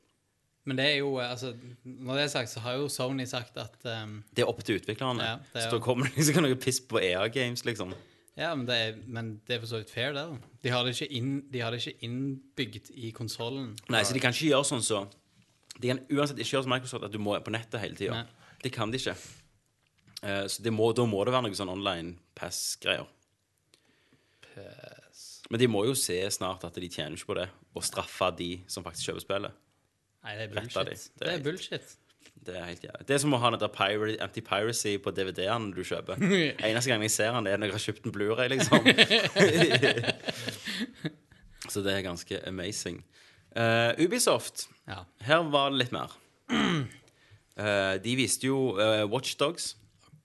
Men 0.65 0.79
det 0.79 0.85
er 0.89 0.95
jo 0.97 1.11
eh, 1.21 1.29
altså, 1.29 1.51
Når 1.85 2.17
det 2.17 2.23
er 2.23 2.31
sagt, 2.33 2.49
så 2.49 2.63
har 2.63 2.79
jo 2.79 2.87
Sony 2.89 3.27
sagt 3.29 3.57
at 3.61 3.75
um, 3.85 4.15
Det 4.33 4.41
er 4.41 4.49
opp 4.49 4.63
til 4.65 4.79
utviklerne. 4.79 5.21
Ja, 5.21 5.35
er 5.53 5.67
så 5.67 5.75
da 5.75 5.81
kommer 5.83 6.09
det 6.09 6.15
liksom 6.19 6.41
noe 6.41 6.57
piss 6.57 6.81
på 6.81 6.97
EA 7.03 7.27
Games, 7.33 7.65
liksom. 7.67 7.93
Ja, 8.35 8.49
men 8.57 8.65
det 8.67 8.75
er, 8.75 8.97
men 9.07 9.35
det 9.47 9.55
er 9.55 9.61
for 9.61 9.69
så 9.71 9.79
vidt 9.79 9.93
fair, 9.93 10.15
det. 10.15 10.25
da. 10.25 10.55
De 10.65 10.73
har 10.73 10.83
det 10.83 10.95
ikke, 10.97 11.07
inn, 11.15 11.37
de 11.53 11.61
har 11.63 11.71
det 11.71 11.83
ikke 11.85 12.03
innbygd 12.07 12.89
i 12.97 13.13
konsollen. 13.15 13.75
Nei, 13.93 14.01
så 14.03 14.17
de 14.17 14.23
kan 14.23 14.35
ikke 14.35 14.49
gjøre 14.49 14.67
sånn 14.67 14.83
så 14.83 15.05
De 15.77 15.91
kan 15.91 16.01
uansett 16.09 16.41
ikke 16.41 16.57
gjøre 16.57 16.65
som 16.65 16.73
Microsoft, 16.73 17.05
at 17.07 17.13
du 17.13 17.21
må 17.21 17.37
på 17.45 17.53
nettet 17.53 17.79
hele 17.83 17.95
tida. 17.99 18.25
Det 18.63 18.73
kan 18.75 18.91
de 18.91 18.99
ikke. 18.99 19.15
Eh, 20.25 20.45
så 20.51 20.57
det 20.65 20.71
må, 20.73 20.85
da 20.97 21.03
må 21.09 21.19
det 21.27 21.33
være 21.35 21.45
noe 21.47 21.57
sånn 21.57 21.73
online 21.73 22.09
pass-greier. 22.37 23.07
Men 25.51 25.59
de 25.61 25.67
må 25.69 25.81
jo 25.85 25.93
se 25.99 26.15
snart 26.33 26.63
at 26.65 26.75
de 26.79 26.87
tjener 26.89 27.13
ikke 27.17 27.29
på 27.33 27.37
det, 27.37 27.49
og 27.75 27.83
straffe 27.85 28.27
de 28.39 28.51
som 28.71 28.83
faktisk 28.85 29.05
kjøper 29.11 29.23
spillet. 29.25 29.53
Nei, 30.25 30.33
det 30.39 30.43
er 30.47 30.51
bullshit. 30.55 30.87
de. 30.87 30.95
Det 30.95 31.21
er 31.21 31.25
Det 31.25 31.33
er 31.35 31.43
bullshit. 31.45 31.87
Det 32.45 32.53
er 32.57 32.65
helt 32.67 32.83
jævlig. 32.83 33.05
Det 33.07 33.13
er 33.15 33.19
som 33.21 33.33
å 33.33 33.39
ha 33.41 33.47
anti-piracy 33.55 34.91
på 35.01 35.09
DVD-ene 35.15 35.71
du 35.73 35.81
kjøper. 35.85 36.15
Eneste 36.67 36.89
gang 36.91 37.01
jeg 37.05 37.11
ser 37.13 37.31
den, 37.33 37.47
er 37.49 37.57
når 37.61 37.67
jeg 37.71 37.75
har 37.77 37.85
kjøpt 37.85 38.03
en 38.05 38.13
Blu-ray, 38.15 38.47
liksom. 38.53 38.79
Så 41.73 41.81
det 41.81 41.93
er 41.95 42.01
ganske 42.05 42.35
amazing. 42.47 42.99
Uh, 43.55 43.91
Ubisoft, 44.01 44.67
Ja. 44.87 44.99
her 45.25 45.41
var 45.49 45.69
det 45.71 45.79
litt 45.85 45.93
mer. 45.95 46.09
Uh, 46.51 47.95
de 48.05 48.15
viste 48.19 48.47
jo 48.49 48.57
uh, 48.77 49.05
Watchdogs. 49.09 49.73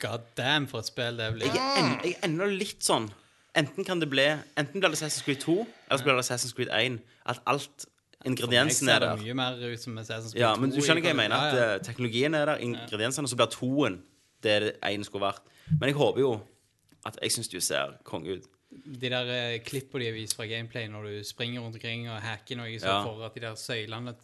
God 0.00 0.22
damn, 0.36 0.66
for 0.70 0.80
et 0.80 0.86
spill 0.88 1.16
det 1.20 1.32
blir. 1.34 1.46
Jeg 1.52 1.58
er, 1.60 2.14
ennå 2.26 2.46
litt 2.50 2.80
sånn 2.86 3.10
Enten 3.58 3.84
kan 3.84 3.98
det 4.00 4.06
bli 4.08 4.24
Enten 4.56 4.78
blir 4.78 4.88
det 4.92 4.96
Assassin's 4.96 5.24
Creed 5.26 5.40
2, 5.42 5.54
eller 5.88 5.98
så 5.98 6.04
blir 6.06 6.14
det 6.16 6.22
Assassin's 6.24 6.54
Creed 6.54 6.70
1. 6.70 7.00
At 7.26 7.40
alt 7.50 7.86
ingrediensene 8.24 8.92
er 8.92 9.00
ser 9.00 9.00
det 9.00 9.08
der. 9.08 9.24
mye 9.24 9.34
mer 9.34 9.58
ut 9.72 9.80
som 9.82 9.98
Assassin's 9.98 10.32
Creed 10.36 10.44
Ja, 10.44 10.52
men 10.60 10.70
du 10.70 10.78
skjønner 10.80 11.02
hva 11.02 11.10
jeg 11.12 11.18
mener? 11.18 11.36
At 11.50 11.58
eh, 11.64 11.82
teknologien 11.88 12.34
er 12.38 12.46
der, 12.52 12.62
ingrediensene, 12.64 13.26
og 13.26 13.32
så 13.32 13.36
blir 13.40 13.50
toen 13.52 13.98
det 14.44 14.54
det 14.62 14.70
ene 14.86 15.04
skulle 15.04 15.26
vært. 15.26 15.42
Men 15.80 15.90
jeg 15.90 15.96
håper 15.98 16.20
jo 16.24 16.32
at 17.06 17.18
Jeg 17.22 17.32
syns 17.32 17.48
du 17.48 17.58
ser 17.64 17.94
konge 18.04 18.38
ut. 18.38 18.46
De 18.70 19.08
der 19.10 19.26
eh, 19.34 19.58
klippene 19.66 20.04
de 20.04 20.10
har 20.12 20.14
vist 20.14 20.36
fra 20.36 20.46
gameplay 20.46 20.86
når 20.92 21.08
du 21.08 21.24
springer 21.26 21.60
rundt 21.64 21.74
omkring 21.80 22.06
og 22.12 22.20
hacker 22.22 22.56
noe 22.60 22.78
så 22.78 22.86
Ja. 22.86 23.02
for 23.04 23.24
at 23.26 23.34
de 23.34 23.40
der 23.40 23.54
søylene 23.58 24.14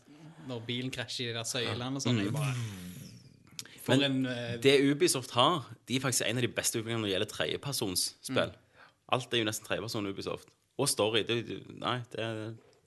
Når 0.46 0.60
bilen 0.66 0.90
krasjer 0.94 1.26
i 1.26 1.32
de 1.32 1.34
der 1.40 1.44
søylene 1.48 1.96
og 1.96 2.02
sånn. 2.04 2.20
jeg 2.22 2.32
bare- 2.32 2.54
For 3.86 3.94
Men 3.94 4.02
en 4.02 4.26
eh, 4.26 4.56
Det 4.62 4.74
Ubisoft 4.82 5.30
har, 5.36 5.66
de 5.86 5.96
er 5.96 6.02
faktisk 6.02 6.26
en 6.26 6.40
av 6.40 6.42
de 6.42 6.50
beste 6.50 6.80
utviklerne 6.80 7.04
når 7.04 7.06
det 7.06 7.12
gjelder 7.14 7.32
tredjepersonsspill. 7.32 8.54
Alt 9.14 9.34
er 9.34 9.42
jo 9.42 9.46
nesten 9.46 9.68
tredjeperson 9.68 10.08
Ubisoft. 10.10 10.50
Og 10.76 10.88
story. 10.90 11.22
Det, 11.28 11.36
det, 11.46 11.60
nei, 11.78 12.00
det, 12.12 12.26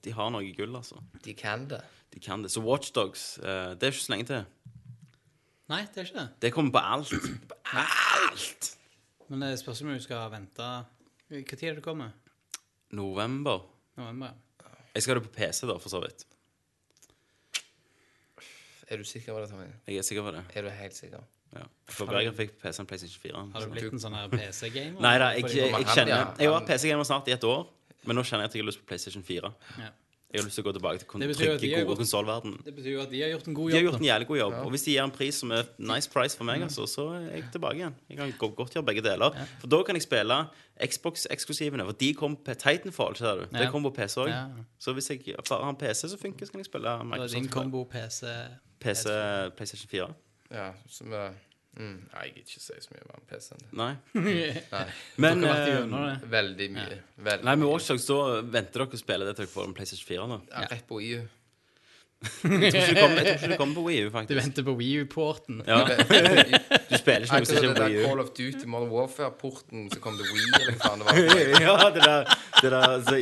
de 0.04 0.12
har 0.14 0.28
noe 0.34 0.52
gull, 0.56 0.76
altså. 0.76 1.00
De 1.24 1.32
kan 1.34 1.64
det. 1.70 1.80
De 2.12 2.20
kan 2.22 2.44
det. 2.44 2.52
Så 2.52 2.62
Watchdogs, 2.64 3.38
uh, 3.42 3.72
det 3.78 3.88
er 3.88 3.94
ikke 3.94 4.04
så 4.04 4.12
lenge 4.12 4.28
til. 4.28 4.44
Nei, 5.70 5.80
det 5.88 6.02
er 6.02 6.10
ikke 6.10 6.18
det. 6.18 6.28
Det 6.42 6.52
kommer 6.52 6.74
på 6.76 6.84
alt. 6.92 7.16
På 7.48 7.58
alt! 7.80 8.70
Men 9.30 9.46
det 9.46 9.54
spørs 9.60 9.80
om 9.84 9.92
du 9.94 10.02
skal 10.02 10.30
vente 10.32 10.68
Når 11.30 11.36
er 11.38 11.74
det 11.78 11.82
kommer? 11.84 12.10
November. 12.90 13.62
November? 13.96 14.34
Jeg 14.94 15.02
skal 15.02 15.14
ha 15.14 15.20
det 15.20 15.28
på 15.28 15.36
PC, 15.36 15.66
da, 15.70 15.76
for 15.78 15.92
så 15.92 16.00
vidt. 16.02 16.26
Er 18.90 18.98
du 18.98 19.04
sikker 19.06 19.34
på 19.36 19.40
det, 19.42 19.50
Tommy? 19.52 19.66
Jeg 19.86 20.02
er 20.02 20.06
sikker 20.06 20.24
på 20.26 20.32
det. 20.34 20.42
Er 20.58 20.66
du 20.66 20.70
helt 20.74 20.96
sikker? 20.96 21.22
Ja. 21.54 21.64
For 21.90 22.06
Berger 22.10 22.34
fikk 22.34 22.56
PC-en 22.62 22.86
PlayStation 22.90 23.22
4. 23.22 23.42
Har 23.54 23.64
du 23.64 23.72
blitt 23.74 23.92
en 23.94 24.02
sånn 24.02 24.16
PC-gamer? 24.34 25.00
Nei 25.02 25.14
da, 25.18 25.30
jeg, 25.34 25.46
jeg, 25.50 25.70
jeg 25.74 25.88
kjenner 25.94 26.12
Jeg 26.38 26.50
har 26.50 26.56
vært 26.56 26.68
PC-gamer 26.70 27.06
snart 27.08 27.30
i 27.30 27.34
et 27.34 27.46
år, 27.46 27.64
men 28.06 28.18
nå 28.18 28.24
kjenner 28.26 28.46
jeg 28.46 28.50
at 28.52 28.56
jeg 28.58 28.64
har 28.64 28.68
lyst 28.70 28.82
på 28.82 28.88
PlayStation 28.90 29.26
4. 29.26 29.50
Ja. 29.82 29.90
Jeg 30.32 30.40
har 30.40 30.46
lyst 30.46 30.54
til 30.54 30.62
å 30.64 30.66
gå 30.70 30.72
tilbake 30.78 30.98
til 31.00 31.06
kon- 31.10 31.20
Det 31.20 31.36
trygge, 31.36 31.84
gode 31.84 31.96
konsollverden. 31.98 32.52
Det 32.64 32.74
betyr 32.76 32.92
jo 32.92 33.00
at 33.02 33.10
de 33.10 33.20
har 33.20 33.30
gjort 33.32 33.48
en 33.48 33.54
god 33.54 33.70
jobb. 33.70 33.72
De 33.72 33.76
har 33.78 33.86
gjort 33.90 34.00
en 34.00 34.06
jævlig 34.06 34.26
god 34.28 34.38
jobb. 34.38 34.52
Og 34.64 34.70
hvis 34.70 34.84
de 34.84 34.90
gir 34.92 35.02
en 35.02 35.10
pris 35.10 35.34
som 35.34 35.50
er 35.50 35.62
nice 35.78 36.08
price 36.08 36.36
for 36.36 36.44
meg, 36.44 36.62
altså, 36.62 36.86
så 36.86 37.06
er 37.16 37.34
jeg 37.34 37.44
tilbake 37.52 37.76
igjen. 37.80 37.94
Jeg 38.08 38.16
kan 38.18 38.34
go- 38.38 38.54
godt 38.54 38.70
gjøre 38.76 38.86
begge 38.86 39.02
deler. 39.02 39.34
For 39.60 39.66
da 39.66 39.82
kan 39.82 39.94
jeg 39.98 40.02
spille 40.06 40.38
Xbox-eksklusivene. 40.80 41.84
For 41.84 41.92
de 41.92 42.14
kom 42.14 42.36
på 42.36 42.54
Titanfall, 42.54 43.16
ser 43.16 43.34
du. 43.34 43.46
Det 43.50 43.60
Ja. 43.66 43.70
kom 43.70 43.82
på 43.82 43.90
PC 43.94 44.16
òg. 44.22 44.28
Ja. 44.28 44.46
Så 44.78 44.92
hvis 44.94 45.08
jeg 45.10 45.34
bare 45.48 45.62
har 45.64 45.70
en 45.70 45.76
PC 45.76 46.08
som 46.08 46.18
funker, 46.18 46.46
så 46.46 46.52
kan 46.52 46.60
jeg 46.60 46.66
spille 46.66 46.84
Det 46.84 47.20
er 47.20 47.26
din 47.40 47.48
kombo 47.48 47.84
PC 47.84 48.24
PC, 48.80 49.04
PlayStation 49.56 49.88
4. 49.90 50.14
Ja, 50.52 50.72
som 50.88 51.10
vi 51.10 51.16
mm, 51.80 51.96
Nei, 52.12 52.22
jeg 52.26 52.34
gidder 52.36 52.52
ikke 52.52 52.62
si 52.66 52.78
så 52.84 52.94
mye 52.94 53.08
om 53.16 53.26
PC-en. 53.30 53.66
Nei. 53.80 53.90
Nei. 54.76 54.84
Men 55.24 55.44
eh. 55.48 56.24
Veldig 56.36 56.70
mye. 56.76 57.02
Veldig 57.30 57.48
Nei, 57.48 57.58
med 57.64 57.68
årsak 57.70 58.00
så 58.02 58.22
venter 58.44 58.84
dere 58.84 59.00
å 59.00 59.02
spille 59.02 59.28
det 59.28 59.36
til 59.38 59.46
dere 59.46 59.54
får 59.56 59.68
en 59.70 59.76
PlayStation 59.76 60.08
4. 60.14 60.30
nå. 60.30 60.40
Ja, 60.52 60.66
Rett 60.70 60.88
på 60.88 61.02
EU. 61.08 61.20
Jeg 62.20 62.72
tror 62.72 63.14
ikke 63.16 63.48
du 63.48 63.56
kommer, 63.56 63.74
på 63.74 63.82
Wii 63.86 64.00
U, 64.04 64.10
Du 64.28 64.34
venter 64.36 64.64
på 64.64 64.74
Wii 64.76 64.96
U-porten. 65.00 65.62
Ja, 65.66 65.78
Du 65.88 66.96
spiller 67.00 67.24
ikke 67.24 67.38
noe 67.40 67.48
som 67.48 67.56
Akkurat 67.56 67.56
ikke 67.56 67.60
det 67.60 67.70
er 67.70 67.76
på 67.76 67.80
der 67.80 68.04
Call 68.04 68.20
of 68.20 68.32
Duty 68.36 68.66
Modern 68.68 68.90
Warfare-porten 68.92 69.86
som 69.92 70.02
kom 70.04 70.18
til 70.18 70.28
Wii, 70.28 70.50
eller 70.58 70.76
hva 70.76 70.82
faen 70.84 71.00
det 71.00 71.06
var. 71.08 71.62
ja, 71.64 71.76
det 71.94 72.04
der, 72.04 72.34
det 72.60 72.72
der 72.74 72.98
så, 73.08 73.16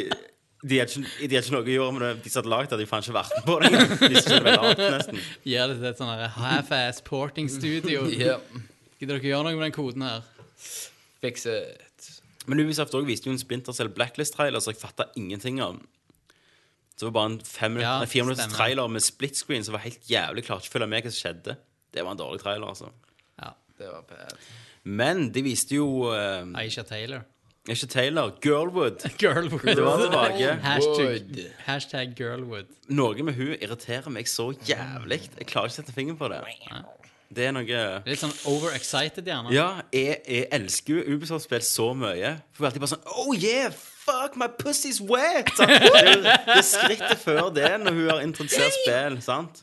de, 0.63 0.79
har 0.81 0.89
ikke, 0.91 1.29
de 1.31 1.39
ikke 1.39 1.55
noe 1.55 1.63
å 1.63 1.75
gjøre 1.75 1.95
med 1.95 2.03
det. 2.03 2.13
De 2.25 2.33
som 2.33 2.41
hadde 2.41 2.51
lagd 2.51 2.73
det, 2.73 2.79
de 2.81 2.87
faen 2.91 3.05
ikke 3.05 3.15
vært 3.15 3.37
med 3.37 3.45
på 3.47 3.59
det. 3.63 3.69
De 3.75 4.23
som 4.25 4.33
ikke 4.35 4.55
er 4.55 4.65
vel 4.81 4.97
nesten. 4.97 5.21
Gir 5.47 5.71
det 5.71 5.77
til 5.79 5.91
et 5.93 6.01
sånn 6.01 6.25
half-ass 6.39 7.05
porting-studio. 7.07 8.09
yeah. 8.11 8.43
Gidder 8.99 9.21
dere 9.21 9.31
gjøre 9.31 9.47
noe 9.47 9.55
med 9.55 9.69
den 9.69 9.77
koden 9.77 10.03
her? 10.03 10.25
Fix 11.23 11.47
it. 11.47 12.09
Men 12.49 12.65
Ubisoft 12.65 12.97
også 12.97 13.07
viste 13.07 13.29
jo 13.29 13.37
en 13.37 13.39
Splinter 13.39 13.77
Cell 13.77 13.93
Blacklist-trailer 13.95 14.63
som 14.65 14.73
jeg 14.73 14.81
fatta 14.81 15.07
ingenting 15.21 15.61
av. 15.63 15.79
Så 16.99 17.05
det 17.05 17.13
var 17.13 17.15
bare 17.21 17.31
en 17.37 17.41
fem 17.47 17.77
Ja, 17.79 17.93
fire 18.11 18.27
minutters 18.27 18.51
trailer 18.51 18.91
med 18.91 19.05
split 19.07 19.39
screen 19.39 19.63
som 19.63 19.77
var 19.77 19.85
helt 19.85 20.11
jævlig 20.11 20.43
klart. 20.49 20.67
Ikke 20.67 20.81
følge 20.81 20.91
med 20.91 21.07
hva 21.07 21.13
som 21.13 21.21
skjedde. 21.21 21.55
Det 21.95 22.03
var 22.03 22.17
en 22.17 22.19
dårlig 22.19 22.43
trailer, 22.43 22.67
altså. 22.67 22.91
Ja. 23.39 23.53
Det 23.79 23.93
var 23.93 24.03
bad. 24.09 24.49
Men 24.83 25.29
de 25.31 25.45
viste 25.47 25.79
jo 25.79 26.09
uh, 26.11 26.49
Aisha 26.59 26.83
Taylor. 26.83 27.23
Ikke 27.69 27.87
Taylor, 27.93 28.31
Girlwood. 28.43 29.05
Girlwood. 29.21 29.67
Det 29.77 29.85
var 29.85 29.99
tilbake. 30.03 30.53
Hashtag, 30.65 31.43
hashtag 31.67 32.15
girlwood. 32.17 32.71
Noe 32.89 33.23
med 33.27 33.37
hun 33.37 33.55
irriterer 33.59 34.09
meg 34.15 34.29
så 34.31 34.51
jævlig. 34.69 35.21
Jeg 35.39 35.47
klarer 35.51 35.69
ikke 35.69 35.75
å 35.75 35.77
sette 35.83 35.93
fingeren 35.97 36.19
på 36.21 36.31
det. 36.33 36.41
Det 37.29 37.45
er 37.45 37.53
noe 37.53 37.81
Litt 38.09 38.23
sånn 38.23 38.33
overexcited, 38.49 39.27
gjerne. 39.29 39.53
Ja, 39.53 39.83
jeg, 39.93 40.23
jeg 40.25 40.47
elsker 40.57 40.97
jo 41.03 41.17
Ubisoft-spill 41.19 41.61
så 41.67 41.91
mye. 41.93 42.31
For 42.57 42.65
er 42.65 42.71
alltid 42.71 42.85
bare 42.87 42.93
sånn 42.95 43.11
Oh 43.21 43.35
yeah, 43.37 43.69
fuck, 43.77 44.39
my 44.41 44.49
pussy's 44.49 45.03
wet! 45.05 45.51
Så, 45.59 45.67
Det, 45.69 45.83
er 46.01 46.09
jo- 46.15 46.23
det 46.25 46.57
er 46.57 46.65
skrittet 46.65 47.21
før 47.21 47.51
det, 47.53 47.69
når 47.85 47.99
hun 47.99 48.09
har 48.15 48.23
introdusert 48.25 48.73
spill. 48.81 49.21
sant? 49.25 49.61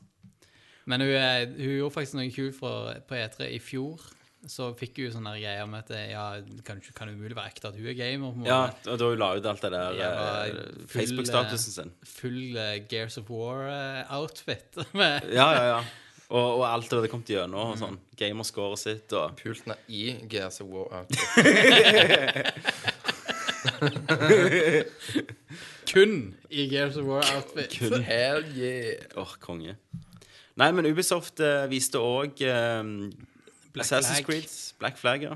Men 0.86 1.02
hun, 1.02 1.16
er, 1.18 1.48
hun 1.58 1.74
gjorde 1.80 1.96
faktisk 1.96 2.20
noe 2.20 2.30
kult 2.36 2.62
på 3.10 3.18
E3 3.18 3.50
i 3.56 3.58
fjor. 3.58 4.06
Så 4.52 4.70
fikk 4.78 5.00
hun 5.02 5.12
sånne 5.16 5.32
greier 5.40 5.66
med 5.70 5.84
at 5.86 5.92
ja, 6.12 6.26
kan, 6.68 6.80
kan 6.96 7.10
det 7.10 7.16
umulig 7.18 7.36
være 7.38 7.50
ekte 7.54 7.70
at 7.72 7.78
hun 7.80 7.88
er 7.90 7.98
gamer. 7.98 8.32
på. 8.36 8.46
Ja, 8.48 8.62
og 8.92 9.00
da 9.02 9.10
hun 9.10 9.20
la 9.22 9.30
ut 9.38 9.46
alt 9.52 9.62
det 9.66 9.72
der 9.74 10.00
Ja, 10.00 10.10
eh, 10.46 10.54
Facebook-statusen 10.92 11.72
sin. 11.80 11.94
Full 12.06 12.58
eh, 12.62 12.80
Gears 12.90 13.18
of 13.22 13.30
War-outfit. 13.34 14.82
Ja, 14.96 15.48
ja, 15.56 15.64
ja. 15.76 15.80
Og, 16.30 16.60
og 16.60 16.64
alt 16.66 16.90
det 16.90 16.98
hadde 16.98 17.10
kom 17.12 17.22
til 17.26 17.36
gjennom. 17.38 17.74
Og 17.74 17.78
sånn. 17.78 18.00
Gamerscoret 18.18 18.82
sitt 18.82 19.14
og 19.18 19.36
Pultene 19.38 19.76
i 19.94 20.16
Gears 20.30 20.62
of 20.64 20.70
War-outfit. 20.74 21.22
kun 25.92 26.36
i 26.50 26.66
Gears 26.70 26.98
of 26.98 27.06
War-outfit. 27.06 27.78
kun 27.78 28.02
Hell 28.10 28.44
yeah. 28.58 29.06
Åh, 29.22 29.36
konge. 29.42 29.76
Nei, 30.56 30.70
men 30.72 30.88
Ubisoft 30.88 31.42
eh, 31.44 31.66
viste 31.72 32.00
òg 32.00 32.40
Assassin's 33.84 34.22
Flag. 34.22 34.26
Creed. 34.26 34.50
Black 34.80 34.98
Flag, 34.98 35.24
ja. 35.24 35.36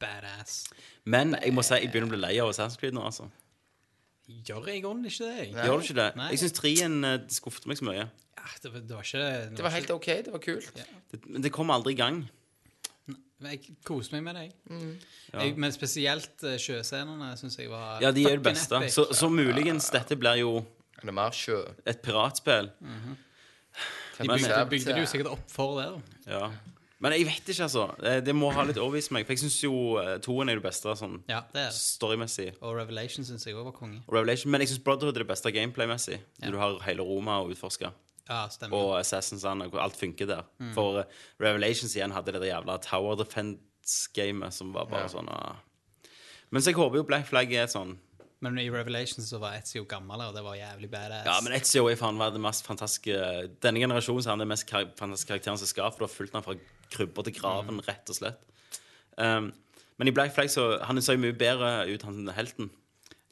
Badass. 0.00 0.64
Men 1.08 1.36
jeg 1.42 1.52
må 1.56 1.62
si 1.64 1.74
jeg 1.78 1.90
begynner 1.92 2.10
å 2.10 2.14
bli 2.16 2.20
lei 2.20 2.34
av 2.42 2.50
Assassin's 2.52 2.76
Creed 2.80 2.92
nå, 2.96 3.04
altså. 3.08 3.28
Gjør 4.28 4.66
jeg 4.68 4.82
grunnen 4.84 5.06
ikke 5.08 5.24
det? 5.24 5.36
jeg? 5.38 5.52
Gjør 5.64 5.78
du 5.78 5.86
ikke 5.86 5.94
det? 6.02 6.08
Nei. 6.20 6.26
Jeg 6.34 6.40
syns 6.42 6.52
trien 6.58 6.98
uh, 7.04 7.14
skuffet 7.32 7.64
meg 7.70 7.78
så 7.80 7.86
mye. 7.88 8.02
Ja, 8.38 8.48
det, 8.62 8.72
var, 8.74 8.80
det 8.80 8.96
var 8.98 9.06
ikke 9.08 9.28
Det 9.56 9.64
var 9.64 9.72
helt 9.72 9.90
OK. 9.94 10.06
Det 10.26 10.32
var 10.34 10.42
kult. 10.44 10.82
Det, 11.12 11.20
men 11.26 11.42
det 11.46 11.52
kom 11.54 11.70
aldri 11.72 11.94
i 11.96 11.98
gang. 11.98 12.18
Men 13.38 13.52
Jeg 13.54 13.76
koste 13.86 14.16
meg 14.18 14.24
med 14.26 14.34
det. 14.36 14.42
jeg. 14.48 14.52
Mm. 14.68 14.92
Jeg, 15.32 15.54
men 15.62 15.72
spesielt 15.72 16.42
eh, 16.44 16.56
sjøscenene 16.60 17.30
syns 17.40 17.56
jeg 17.60 17.70
var 17.70 18.02
Ja, 18.02 18.10
de 18.12 18.24
er 18.26 18.34
jo 18.34 18.42
det 18.42 18.44
fucking 18.44 18.58
beste. 18.58 18.76
epic. 18.82 18.94
Så, 18.98 19.06
så 19.14 19.28
muligens 19.32 19.88
dette 19.94 20.16
blir 20.18 20.40
jo 20.42 20.52
Det 21.00 21.08
er 21.08 21.14
mer 21.14 21.30
sjø. 21.32 21.60
et 21.86 22.00
piratspill. 22.04 22.68
de 24.18 24.26
bygde, 24.28 24.64
bygde 24.70 24.92
det 24.92 25.04
jo 25.04 25.06
sikkert 25.06 25.30
opp 25.36 25.46
for 25.54 25.78
det. 25.80 25.86
da. 26.26 26.34
Ja. 26.34 26.50
Men 26.98 27.14
jeg 27.14 27.28
vet 27.28 27.50
ikke, 27.52 27.62
altså. 27.68 27.84
Det, 28.26 28.34
må 28.34 28.48
ha 28.50 28.64
litt 28.66 28.78
overbevist 28.80 29.12
meg. 29.14 29.26
For 29.26 29.36
jeg 29.36 29.44
syns 29.44 29.58
jo 29.62 29.74
uh, 30.00 30.16
toen 30.22 30.50
er 30.50 30.58
det 30.58 30.64
beste 30.64 30.94
sånn 30.98 31.20
Ja, 31.30 31.44
det 31.52 31.68
er 31.68 31.76
storymessig. 31.76 32.48
Og 32.58 32.74
Revelation 32.74 33.26
syns 33.26 33.46
jeg 33.46 33.54
òg 33.54 33.68
var 33.68 33.76
konge. 33.76 34.00
Revelation. 34.10 34.50
Men 34.50 34.64
jeg 34.64 34.72
syns 34.72 34.82
Brotherhood 34.86 35.14
er 35.14 35.22
det 35.22 35.30
beste 35.30 35.52
gameplay-messig. 35.54 36.18
Ja. 36.42 36.50
du 36.50 36.58
har 36.58 36.80
hele 36.88 37.06
Roma 37.06 37.38
å 37.44 37.46
utforske. 37.52 37.92
Ja, 38.28 38.42
stemmer. 38.52 38.76
Og 38.76 38.98
Assassins 38.98 39.46
hvor 39.46 39.80
alt 39.80 39.96
funker 39.96 40.28
der. 40.28 40.50
For 40.74 41.04
uh, 41.04 41.22
Revelations 41.40 41.94
igjen 41.96 42.12
hadde 42.16 42.34
det 42.34 42.42
der 42.42 42.50
jævla 42.50 42.80
Tower 42.84 43.16
Defense-gamet 43.22 44.58
som 44.58 44.74
var 44.74 44.90
bare 44.90 45.06
Ja. 45.06 45.14
sånn 45.14 45.30
uh. 45.30 45.62
Men 46.50 46.64
så 46.64 46.72
jeg 46.72 46.80
håper 46.80 46.98
jo 46.98 47.06
Black 47.08 47.28
Flag 47.28 47.52
er 47.52 47.68
sånn 47.68 47.98
Men 48.40 48.58
i 48.58 48.68
Revelation 48.70 49.24
så 49.24 49.40
var 49.42 49.56
Ezio 49.58 49.84
gammel, 49.84 50.20
og 50.28 50.34
det 50.34 50.42
var 50.46 50.54
jævlig 50.54 50.90
badass. 50.90 51.26
Ja, 51.26 51.38
men 51.42 51.54
Ezio 51.56 51.88
er 51.90 51.96
faen 51.98 52.18
meg 52.18 52.34
det 52.34 52.42
mest 52.42 52.66
fantastiske 52.66 53.14
Denne 53.62 53.82
generasjonen 53.82 54.22
så 54.22 54.30
er 54.30 54.36
han 54.36 54.44
den 54.44 54.52
mest 54.52 54.66
kar 54.68 54.90
fantastiske 54.98 55.32
karakteren 55.32 55.58
som 55.58 55.70
skal, 55.70 55.90
for 55.94 56.04
du 56.04 56.06
har 56.06 56.12
fulgt 56.14 56.36
han 56.36 56.46
fra 56.46 56.58
krybber 56.92 57.26
til 57.26 57.38
graven, 57.40 57.80
rett 57.86 58.10
og 58.10 58.18
slett. 58.18 58.44
Um, 59.18 59.52
men 59.98 60.10
i 60.10 60.14
Black 60.14 60.30
Flag 60.30 60.46
så 60.52 60.76
Han 60.86 61.00
ser 61.02 61.16
jo 61.16 61.24
mye 61.24 61.34
bedre 61.34 61.88
ut, 61.90 62.04
han 62.06 62.28
helten. 62.36 62.70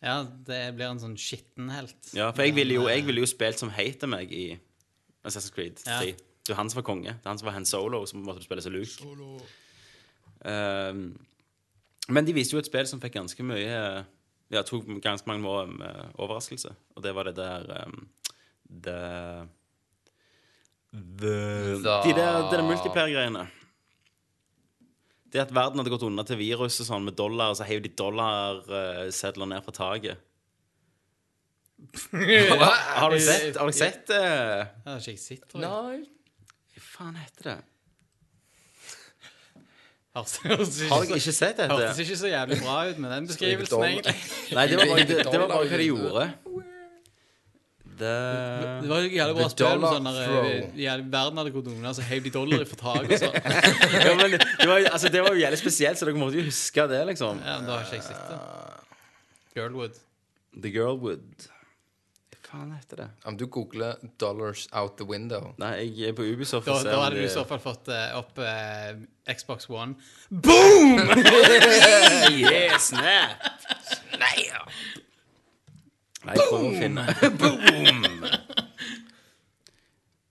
Ja, 0.02 0.22
det 0.46 0.74
blir 0.76 0.90
en 0.90 1.00
sånn 1.00 1.16
skitten 1.18 1.70
helt. 1.72 1.96
Ja, 2.14 2.30
for 2.34 2.44
jeg 2.44 2.56
ville 2.58 2.76
jo, 2.76 2.86
jeg 2.90 3.06
ville 3.06 3.22
jo 3.22 3.28
spilt 3.30 3.60
som 3.62 3.70
hater 3.72 4.10
meg 4.10 4.32
i 4.34 4.48
Assassin's 5.26 5.54
Creed 5.54 5.78
3. 5.82 6.10
Ja. 6.10 6.16
Det 6.46 6.54
er 6.54 6.58
han 6.60 6.70
som 6.70 6.78
var 6.78 6.86
konge. 6.86 7.14
Det 7.14 7.26
er 7.26 7.32
han 7.32 7.40
som 7.40 7.48
var 7.48 7.56
Han 7.56 7.66
Solo, 7.66 8.04
som 8.06 8.22
måtte 8.22 8.44
spille 8.44 8.62
som 8.62 8.74
Luke. 8.74 9.08
Um, 10.46 11.16
men 12.08 12.26
de 12.26 12.34
viste 12.36 12.54
jo 12.54 12.60
et 12.62 12.68
spill 12.68 12.86
som 12.86 13.00
fikk 13.02 13.16
ganske 13.16 13.42
mye 13.42 13.78
Ja, 14.52 14.60
tok 14.62 14.86
ganske 15.02 15.26
mange 15.26 15.48
år 15.50 15.72
med 15.72 16.12
overraskelse. 16.22 16.70
Og 16.94 17.02
det 17.02 17.14
var 17.16 17.26
det 17.26 17.34
der 17.40 17.86
um, 17.86 18.04
The 18.84 19.00
The 20.96 21.36
De 22.06 22.12
der, 22.16 22.46
det 22.48 22.56
der 22.56 22.64
multiplayer-greiene. 22.64 23.44
Det 25.32 25.42
at 25.42 25.52
verden 25.52 25.82
hadde 25.82 25.92
gått 25.92 26.06
unna 26.06 26.24
til 26.24 26.38
virus 26.40 26.78
sånn 26.86 27.04
med 27.04 27.16
dollar, 27.18 27.52
og 27.52 27.58
så 27.58 27.66
heiv 27.68 27.82
de 27.84 27.90
dollarsedler 27.92 29.50
ned 29.50 29.64
fra 29.66 29.74
taket. 29.76 30.22
Har 32.96 33.12
du 33.12 33.20
sett, 33.20 33.56
har 33.60 33.68
du 33.68 33.72
sett 33.76 34.06
det? 34.08 34.20
Det 34.20 34.88
har 34.88 35.00
ikke 35.02 35.12
jeg 35.12 35.20
sett, 35.20 35.42
tror 35.50 35.60
jeg. 35.60 35.68
Nei. 35.68 35.98
Hva 36.72 36.84
faen 36.86 37.18
heter 37.20 37.50
det? 37.50 37.56
Har 40.16 40.24
du 40.24 41.10
jeg 41.12 41.20
ikke 41.20 41.34
sett 41.36 41.58
dette? 41.60 41.68
hørtes 41.74 41.98
ikke 42.06 42.16
så 42.16 42.30
jævlig 42.32 42.56
bra 42.62 42.76
ut 42.88 43.00
med 43.04 43.12
den 43.12 43.26
beskrivelsen, 43.28 43.84
egentlig. 43.84 44.14
Nei, 44.56 44.64
det 44.70 44.78
var 44.80 44.88
bare, 44.88 45.04
det, 45.10 45.18
det 45.28 45.40
var 45.42 45.50
bare 45.52 45.68
hva 45.68 45.80
de 45.82 45.88
gjorde. 45.90 46.24
Det 47.96 48.12
Det 48.82 48.90
var 48.90 49.06
jævlig 49.06 49.36
bra 49.38 49.48
spørsmål 49.48 49.50
spill. 49.50 49.66
dollar 49.72 49.94
Sånn 49.96 50.08
der, 50.76 50.92
eh, 50.92 51.04
verden 51.16 51.40
hadde 51.40 51.54
gått 51.54 51.70
under, 51.72 51.96
så 51.96 52.04
heiv 52.10 52.22
de 52.26 52.32
dollar 52.34 52.62
i 52.64 52.68
for 52.68 52.82
tak 52.82 53.08
og 53.08 53.18
sånn. 53.22 53.36
ja, 54.06 54.14
men 54.20 54.36
det, 54.36 54.68
var, 54.68 54.86
altså, 54.92 55.12
det 55.12 55.24
var 55.24 55.34
jo 55.34 55.42
jævlig 55.42 55.60
spesielt, 55.62 55.98
så 55.98 56.08
dere 56.08 56.20
måtte 56.20 56.40
jo 56.40 56.46
huske 56.50 56.88
det, 56.92 57.02
liksom. 57.12 57.40
Ja, 57.40 57.58
men 57.60 57.68
da 57.70 57.78
har 57.78 57.88
ikke 57.88 58.00
jeg 58.02 58.08
sett 58.10 58.32
det. 58.32 58.40
Girlwood. 59.56 60.00
The 60.56 60.72
Girlwood. 60.72 61.48
Hva 62.46 62.60
faen 62.60 62.74
heter 62.76 62.96
det? 63.02 63.06
Om 63.24 63.36
du 63.36 63.46
googler 63.46 63.96
'dollars 64.18 64.68
out 64.72 64.96
the 64.96 65.04
window' 65.04 65.54
Nei, 65.58 65.90
jeg 65.98 66.08
er 66.08 66.12
på 66.16 66.22
Ubisoft 66.22 66.66
Da, 66.66 66.78
da 66.84 67.00
hadde 67.02 67.18
du 67.18 67.24
i 67.24 67.32
så 67.32 67.42
fall 67.44 67.60
fått 67.60 67.90
uh, 67.90 68.16
opp 68.20 68.38
uh, 68.38 68.94
Xbox 69.26 69.68
One. 69.68 69.96
Boom! 70.30 70.96
yeah, 72.38 72.78
snap! 72.78 73.42
snap! 73.82 75.02
Nei, 76.26 76.34
jeg 76.34 76.48
prøver 76.50 76.66
å 76.66 76.78
finne 76.80 77.02
Boom! 77.40 78.06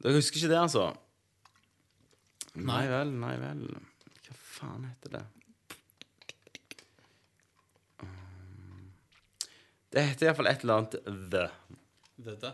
Dere 0.04 0.20
husker 0.20 0.42
ikke 0.42 0.52
det, 0.52 0.60
altså? 0.60 0.90
Nei 2.56 2.84
vel, 2.92 3.14
nei 3.20 3.34
vel. 3.42 3.64
Hva 4.28 4.36
faen 4.38 4.84
heter 4.90 5.16
det? 5.16 5.24
Det 9.96 10.04
heter 10.04 10.28
iallfall 10.28 10.52
et 10.52 10.64
eller 10.66 10.82
annet 10.82 10.98
The. 11.32 11.46
Dette. 12.26 12.52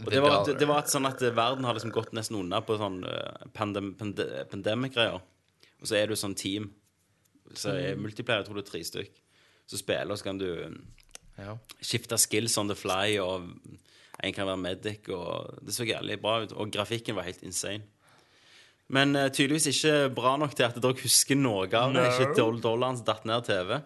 Og 0.00 0.08
det 0.08 0.22
var, 0.24 0.38
det, 0.46 0.54
det 0.60 0.68
var 0.68 0.80
et 0.80 0.92
sånn 0.92 1.06
at 1.06 1.20
verden 1.36 1.66
har 1.68 1.76
liksom 1.76 1.92
gått 1.92 2.14
nesten 2.16 2.38
unna 2.40 2.62
på 2.64 2.78
sånn 2.80 3.02
eh, 3.04 3.44
pandem, 3.56 3.92
pande, 3.98 4.26
pandemic-greier. 4.50 5.20
Og 5.82 5.88
så 5.88 5.98
er 6.00 6.08
du 6.08 6.16
sånn 6.16 6.36
team. 6.38 6.70
Så 7.52 7.74
er 7.76 8.00
multiplayer, 8.00 8.40
jeg 8.40 8.48
tror 8.48 8.58
det 8.58 8.64
er 8.64 8.70
tre 8.70 8.82
stykk. 8.88 9.20
Så 9.68 9.80
spiller, 9.80 10.14
og 10.14 10.20
så 10.20 10.30
kan 10.30 10.40
du 10.40 10.48
Ja. 11.42 11.56
skifte 11.82 12.18
skills 12.22 12.54
on 12.60 12.70
the 12.70 12.76
fly, 12.78 13.16
og 13.22 13.48
en 14.22 14.34
kan 14.36 14.46
være 14.46 14.60
medic, 14.62 15.08
og 15.10 15.58
det 15.66 15.74
så 15.74 15.84
jævlig 15.88 16.20
bra 16.22 16.36
ut. 16.44 16.52
Og 16.54 16.70
grafikken 16.72 17.16
var 17.18 17.26
helt 17.26 17.42
insane. 17.42 17.82
Men 18.92 19.16
uh, 19.16 19.28
tydeligvis 19.32 19.66
ikke 19.72 20.10
bra 20.14 20.36
nok 20.38 20.54
til 20.54 20.66
at 20.68 20.76
dere 20.82 20.98
husker 21.02 21.38
noe 21.38 21.66
av 21.66 21.94
det. 21.96 22.04
Ikke 22.12 22.34
doll- 22.38 22.60
dollaren 22.62 22.98
som 23.00 23.06
datt 23.08 23.24
ned 23.26 23.46
TV. 23.48 23.78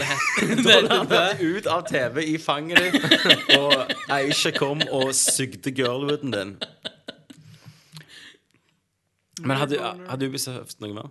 Dollaren 0.64 1.10
datt 1.12 1.42
ut 1.44 1.68
av 1.68 1.82
TV 1.88 2.22
i 2.24 2.38
fanget 2.40 2.80
ditt, 2.80 3.58
og 3.58 3.92
Aisha 4.16 4.52
kom 4.56 4.80
og 4.88 5.10
sugde 5.18 5.74
girlwooden 5.76 6.32
din. 6.32 6.54
Men 9.40 9.56
hadde, 9.58 9.78
hadde 10.08 10.28
Ubisoft 10.30 10.80
noe 10.80 10.94
mer? 10.94 11.10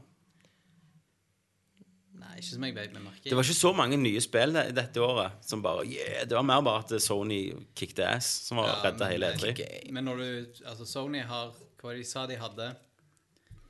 Nei, 2.14 2.38
ikke 2.40 2.50
som 2.54 2.64
jeg 2.68 2.76
vet 2.78 2.94
med 2.96 3.04
merke. 3.04 3.24
Det 3.28 3.36
var 3.36 3.44
ikke 3.44 3.58
så 3.58 3.72
mange 3.76 3.98
nye 4.00 4.22
spill 4.24 4.54
det- 4.56 4.76
dette 4.76 5.02
året. 5.04 5.44
Som 5.46 5.62
bare, 5.62 5.84
yeah, 5.86 6.24
Det 6.26 6.32
var 6.38 6.44
mer 6.44 6.62
bare 6.62 6.84
at 6.86 7.02
Sony 7.02 7.54
kicked 7.76 8.00
ass, 8.00 8.26
som 8.48 8.58
var 8.58 8.68
Ja, 8.68 8.92
redda 8.92 9.10
hele 9.12 9.30
men- 9.30 9.40
E3. 9.40 9.92
Men 9.92 10.06
når 10.06 10.18
du 10.18 10.46
Altså, 10.66 10.86
Sony 10.86 11.22
har 11.22 11.52
Hva 11.52 11.84
var 11.90 11.94
det 11.94 12.04
de 12.04 12.10
sa 12.10 12.26
de 12.28 12.36
hadde? 12.38 12.76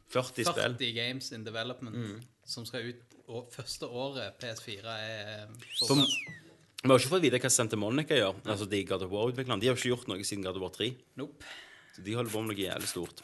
40 0.10 0.46
spill. 0.46 0.76
40 0.78 0.94
games 0.94 1.32
in 1.32 1.44
development 1.44 2.24
som 2.46 2.66
skal 2.66 2.82
ut 2.90 3.02
og 3.28 3.52
første 3.52 3.88
året 3.88 4.38
PS4 4.40 4.86
er 4.86 5.48
på 5.80 5.96
Vi 6.84 6.90
har 6.90 7.00
ikke 7.00 7.10
fått 7.10 7.22
vite 7.22 7.40
hva 7.40 7.50
Santa 7.50 7.76
Monica 7.78 8.14
gjør. 8.14 8.36
Altså 8.46 8.70
de 8.70 8.84
God 8.84 9.02
of 9.02 9.10
War-utviklerne. 9.12 9.62
De 9.62 9.68
har 9.68 9.76
ikke 9.76 9.96
gjort 9.96 10.08
noe 10.08 10.18
siden 10.20 10.44
God 10.44 10.56
of 10.58 10.62
War 10.62 10.70
3. 10.70 10.96
Nope. 11.16 11.44
Så 11.96 12.04
de 12.04 12.14
holder 12.14 12.30
på 12.32 12.42
med 12.46 12.56
noe 12.56 12.66
jævlig 12.66 12.88
stort. 12.88 13.22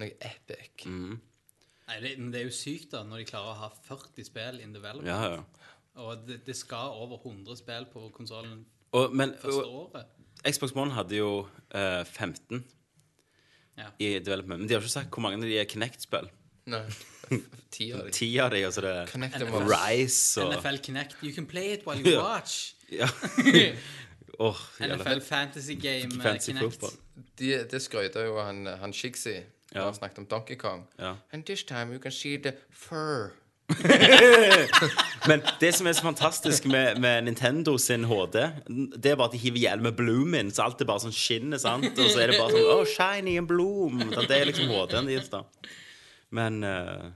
Noe 0.00 0.14
epic. 0.24 0.86
Nei, 0.86 1.96
det, 2.00 2.12
men 2.18 2.30
det 2.32 2.40
er 2.40 2.46
jo 2.48 2.54
sykt, 2.56 2.92
da, 2.94 3.02
når 3.04 3.22
de 3.22 3.28
klarer 3.28 3.52
å 3.52 3.58
ha 3.64 3.70
40 3.88 4.24
spill 4.28 4.60
in 4.64 4.72
development. 4.72 5.08
Ja, 5.10 5.36
ja. 5.36 5.72
Og 6.02 6.22
det, 6.28 6.38
det 6.46 6.56
skal 6.56 6.94
over 6.96 7.18
100 7.20 7.58
spill 7.60 7.84
på 7.92 8.06
konsollen 8.16 8.62
første 8.92 9.58
og, 9.58 9.74
året. 9.82 10.14
Xbox 10.48 10.72
One 10.74 10.94
hadde 10.96 11.18
jo 11.18 11.32
eh, 11.74 12.04
15 12.04 12.64
Ja. 13.78 13.90
i 13.98 14.18
development. 14.18 14.60
Men 14.60 14.68
de 14.68 14.74
har 14.74 14.82
ikke 14.82 14.92
sagt 14.92 15.12
hvor 15.12 15.24
mange 15.24 15.40
av 15.40 15.44
de 15.48 15.58
er 15.60 15.68
Kinect-spill. 15.68 16.30
Nei. 16.72 16.82
Ti 17.74 17.88
av. 17.96 18.10
Ti 18.12 18.28
de, 18.52 18.60
og 18.66 18.74
så 18.74 18.82
er 18.82 18.86
det 18.86 19.12
Connect. 19.12 19.44
Rise 19.68 20.42
og 20.42 20.52
NFL 20.52 20.80
Connect. 20.84 21.16
You 21.22 21.32
can 21.34 21.46
play 21.46 21.72
it 21.76 21.86
while 21.86 22.00
you 22.00 22.20
watch. 22.24 22.74
Ja. 22.92 23.08
oh, 24.44 24.58
NFL 24.80 25.22
Fantasy 25.24 25.74
Game 25.80 26.10
Fantasy 26.10 26.22
fancy 26.22 26.52
Connect. 26.52 26.80
football. 26.80 26.98
De, 27.38 27.52
det 27.70 27.82
skrøyta 27.82 28.24
jo 28.26 28.36
han, 28.40 28.66
han 28.66 28.92
Shigsy. 28.92 29.38
Ja. 29.74 29.84
Han 29.84 29.94
snakket 29.94 30.18
om 30.18 30.26
Donkey 30.26 30.56
Kong. 30.56 30.86
Ja. 30.98 31.16
And 31.32 31.46
this 31.46 31.64
time 31.64 31.92
you 31.92 32.02
can 32.02 32.12
see 32.12 32.36
the 32.42 32.52
fur. 32.70 33.30
Men 35.28 35.40
det 35.60 35.72
som 35.74 35.86
er 35.86 35.92
så 35.92 36.02
fantastisk 36.02 36.64
med, 36.64 37.00
med 37.00 37.22
Nintendo 37.24 37.78
sin 37.78 38.04
HD, 38.04 38.34
det 38.96 39.12
er 39.12 39.16
bare 39.16 39.30
at 39.30 39.32
de 39.32 39.38
hiver 39.38 39.58
hjelm 39.58 39.82
med 39.86 39.96
bloom 39.96 40.34
in, 40.34 40.50
så 40.52 40.66
alt 40.66 40.82
er 40.82 40.88
bare 40.90 41.00
sånn 41.06 41.14
skinner, 41.16 41.60
sant? 41.62 41.88
Og 41.88 42.10
så 42.10 42.20
er 42.20 42.32
det 42.32 42.40
bare 42.40 42.52
sånn 42.52 42.68
Oh, 42.74 42.84
shiny 42.88 43.38
and 43.40 43.48
bloom. 43.48 44.02
Det 44.12 44.36
er 44.36 44.50
liksom 44.50 44.68
HD-en 44.68 45.08
deres, 45.08 45.30
da. 45.32 45.44
Men 46.32 46.60
uh, 46.66 47.08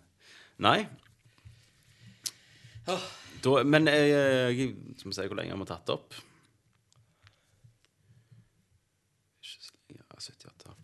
Nei. 0.62 0.86
Da, 2.86 3.62
men 3.64 3.88
eh, 3.90 4.06
jeg 4.56 4.72
Skal 4.96 5.10
vi 5.10 5.14
se 5.16 5.26
hvor 5.28 5.38
lenge 5.38 5.52
jeg 5.52 5.60
har 5.60 5.68
tatt 5.68 5.92
opp. 5.92 6.16
Ikke 9.42 9.66
så 9.66 9.74
lenge, 9.76 10.00
ja, 10.00 10.20
78. 10.22 10.76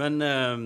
Men 0.00 0.16
um, 0.24 0.62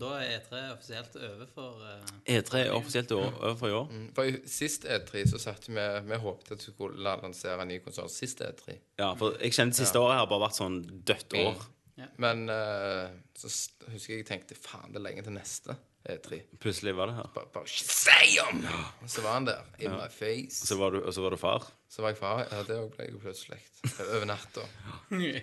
Da 0.00 0.12
er 0.22 0.38
E3 0.38 0.60
offisielt 0.72 1.16
over 1.20 1.48
for 1.54 1.82
uh, 1.84 2.12
E3 2.24 2.62
er 2.62 2.70
offisielt 2.78 3.12
over 3.16 3.56
for 3.60 3.68
i 3.68 3.74
år. 3.76 3.90
For 4.16 4.30
i 4.30 4.38
sist 4.48 4.86
E3 4.88 5.26
så 5.34 5.40
satt 5.42 5.68
vi 5.68 5.74
Vi 6.08 6.20
håpet 6.22 6.54
at 6.56 6.64
du 6.64 6.70
skulle 6.72 7.02
la- 7.04 7.18
lansere 7.20 7.60
en 7.66 7.68
ny 7.74 7.80
konsoll. 7.84 8.08
Sist 8.12 8.40
E3. 8.46 8.78
Ja, 9.02 9.12
for 9.20 9.36
jeg 9.40 9.52
kjenner 9.56 9.76
siste 9.76 9.90
siste 9.90 10.00
året 10.02 10.20
har 10.22 10.30
bare 10.30 10.46
vært 10.48 10.58
sånn 10.62 10.80
dødt 11.10 11.36
år. 11.44 11.68
Men 12.16 12.46
uh, 12.48 13.10
så 13.36 13.50
husker 13.92 14.14
jeg 14.14 14.22
jeg 14.22 14.28
tenkte 14.30 14.56
faen, 14.56 14.88
det 14.94 15.02
er 15.02 15.08
lenge 15.10 15.26
til 15.26 15.34
neste 15.36 15.76
E3. 16.08 16.40
Plutselig 16.60 16.94
var 16.96 17.10
det 17.10 17.14
her. 17.18 17.26
Bare, 17.34 17.46
bare 17.52 17.68
Shazam! 17.68 18.62
Og 19.02 19.10
så 19.10 19.20
var 19.22 19.32
han 19.36 19.46
der. 19.46 19.60
In 19.78 19.92
my 19.92 20.08
face. 20.08 20.66
Så 20.66 20.78
var 20.80 20.90
du, 20.90 21.02
og 21.04 21.14
så 21.14 21.20
var 21.20 21.30
du 21.30 21.36
far. 21.36 21.66
Så 21.90 22.02
var 22.02 22.14
jeg 22.14 22.18
far. 22.18 22.40
Ja, 22.48 22.62
det 22.64 22.78
ble 22.94 23.04
jeg 23.04 23.12
jo 23.12 23.20
plutselig. 23.20 23.58
Over 24.00 24.24
natta. 24.30 24.64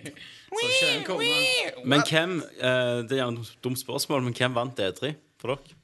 Så 0.58 0.90
ikke. 0.98 1.18
Men 1.84 2.02
hvem 2.06 2.38
eh, 2.40 3.02
Det 3.04 3.14
er 3.14 3.22
gjerne 3.22 3.42
et 3.44 3.58
dumt 3.64 3.78
spørsmål, 3.78 4.22
men 4.26 4.34
hvem 4.34 4.54
vant 4.56 4.80
E3 4.80 5.12
for 5.38 5.54
dere? 5.54 5.76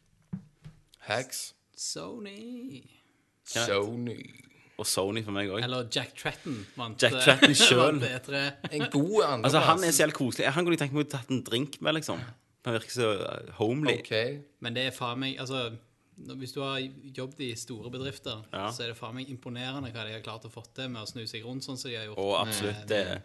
Hags. 1.07 1.53
Sony. 1.77 2.83
Sony. 3.47 4.19
Og 4.79 4.87
Sony 4.91 5.23
for 5.23 5.37
meg 5.37 5.53
òg. 5.53 5.61
Eller 5.63 5.87
Jack 5.95 6.17
Tretton 6.19 6.65
vant 6.75 7.03
Jack 7.03 7.15
eh, 7.15 7.27
Tretton 7.29 7.55
vant 7.83 8.07
E3. 8.09 8.41
En 8.73 8.89
god 8.91 9.21
andreplass. 9.23 9.45
Altså, 9.45 9.61
han 9.69 9.85
er 9.85 9.95
så 9.95 10.03
jævlig 10.03 10.17
koselig. 10.19 10.49
Han 10.57 10.67
kunne 10.67 10.75
jeg 10.75 10.83
tenke 10.83 10.99
meg 10.99 11.07
å 11.07 11.13
tatt 11.15 11.31
en 11.31 11.45
drink 11.47 11.79
med, 11.85 12.01
liksom. 12.01 12.25
Han 12.65 12.75
virker 12.79 12.95
så 12.95 13.09
eh, 13.21 13.51
homely. 13.59 13.99
OK. 14.01 14.15
Men 14.65 14.75
det 14.77 14.87
er 14.89 14.95
faen 14.97 15.19
meg 15.21 15.39
Altså, 15.43 15.67
hvis 16.39 16.53
du 16.55 16.61
har 16.63 16.79
jobbet 17.17 17.41
i 17.41 17.55
store 17.59 17.91
bedrifter, 17.91 18.45
Ja. 18.53 18.69
så 18.73 18.85
er 18.85 18.93
det 18.93 18.97
faen 18.97 19.17
meg 19.19 19.29
imponerende 19.33 19.91
hva 19.93 20.05
de 20.07 20.13
har 20.15 20.21
klart 20.25 20.45
å 20.47 20.51
få 20.53 20.63
til 20.75 20.89
med 20.89 21.03
å 21.03 21.07
snu 21.11 21.25
seg 21.27 21.43
rundt 21.45 21.65
sånn 21.67 21.77
som 21.77 21.91
de 21.91 21.97
har 21.99 22.07
gjort. 22.07 22.19
Oh, 22.23 22.37
absolutt, 22.41 22.85
det, 22.89 23.21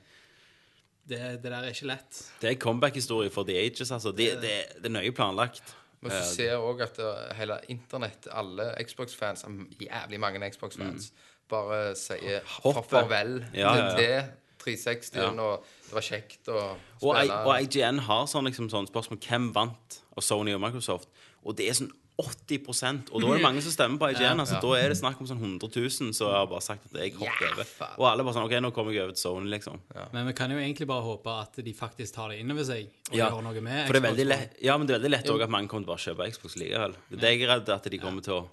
Det, 1.10 1.20
det 1.42 1.50
der 1.52 1.64
er 1.64 1.72
ikke 1.74 1.88
lett. 1.90 2.18
det 2.42 2.50
er 2.52 2.56
comeback-historie 2.62 3.30
for 3.34 3.44
The 3.48 3.56
Ages, 3.58 3.92
altså. 3.92 4.12
Det, 4.12 4.28
det, 4.42 4.56
det 4.82 4.86
er 4.92 4.94
nøye 4.94 5.12
planlagt. 5.16 5.64
Men 6.02 6.12
så 6.12 6.22
ser 6.36 6.52
jeg 6.54 6.60
òg 6.64 6.82
at 6.86 7.00
hele 7.36 7.58
internett, 7.74 8.28
alle 8.32 8.70
Xbox-fans, 8.88 9.42
um, 9.48 9.64
jævlig 9.82 10.20
mange 10.22 10.50
Xbox-fans, 10.52 11.10
bare 11.50 11.96
sier 11.98 12.40
Mm. 12.64 12.84
Farvel 12.86 13.34
Ja, 13.54 13.74
ja, 13.76 13.88
ja. 13.88 13.96
til 13.98 14.30
360-en, 14.64 15.40
og 15.40 15.66
det 15.90 15.98
var 15.98 16.06
kjekt 16.06 16.50
å 16.54 16.58
Og, 17.02 17.16
I, 17.16 17.26
spille. 17.26 17.40
og 17.46 17.54
IGN 17.64 18.04
har 18.10 18.28
sånn, 18.30 18.46
liksom, 18.50 18.70
sånn 18.72 18.88
spørsmål 18.90 19.20
hvem 19.26 19.50
vant 19.56 20.02
av 20.16 20.24
Sony 20.26 20.54
og 20.56 20.62
Microsoft. 20.62 21.10
Og 21.44 21.56
det 21.58 21.70
er 21.72 21.78
sånn 21.80 21.92
80 22.20 23.14
Og 23.16 23.22
da 23.24 23.28
er 23.30 23.38
det 23.38 23.44
mange 23.46 23.62
som 23.64 23.72
stemmer 23.72 23.96
på 24.02 24.10
IGN. 24.12 24.42
altså, 24.44 24.58
Da 24.60 24.74
er 24.76 24.90
det 24.92 24.98
snakk 25.00 25.22
om 25.24 25.28
sånn 25.30 25.40
100 25.40 25.70
000 25.72 26.12
som 26.14 26.28
har 26.28 26.50
bare 26.52 26.60
sagt 26.66 26.90
at 26.90 26.98
jeg 27.00 27.14
hopper 27.16 27.46
Ja, 27.48 27.54
over. 27.54 27.70
Og 27.96 28.08
alle 28.10 28.26
bare 28.28 28.36
sånn 28.36 28.44
OK, 28.44 28.56
nå 28.60 28.72
kommer 28.76 28.92
jeg 28.92 29.06
over 29.06 29.16
til 29.16 29.22
Sony, 29.24 29.48
liksom. 29.54 29.80
Men 30.12 30.28
vi 30.28 30.34
kan 30.36 30.52
jo 30.52 30.58
egentlig 30.60 30.86
bare 30.90 31.06
håpe 31.06 31.32
at 31.32 31.56
de 31.64 31.74
faktisk 31.74 32.14
tar 32.18 32.34
det 32.34 32.42
inn 32.42 32.52
over 32.52 32.68
seg 32.68 32.90
og 33.12 33.16
Ja, 33.16 33.30
gjør 33.32 33.42
noe 33.48 33.62
med 33.64 33.88
For 33.88 33.94
det 33.96 34.04
er 34.04 34.08
veldig 34.10 34.28
lett, 34.28 34.60
ja, 34.62 34.76
men 34.78 34.86
det 34.88 34.96
er 34.98 35.00
veldig 35.00 35.12
lett 35.16 35.32
også 35.32 35.48
at 35.48 35.50
mange 35.56 35.72
kommer 35.72 35.88
til 35.88 35.94
å 35.94 35.96
bare 35.96 36.06
kjøpe 36.10 36.32
Xbox 36.36 36.58
likevel. 36.60 36.96
Det 37.08 37.18
er 37.18 37.22
det 37.24 37.32
jeg 37.32 37.42
er 37.48 37.54
redd 37.56 37.70
at 37.80 37.84
de 37.96 37.98
kommer 38.04 38.22
til 38.28 38.34
å 38.34 38.50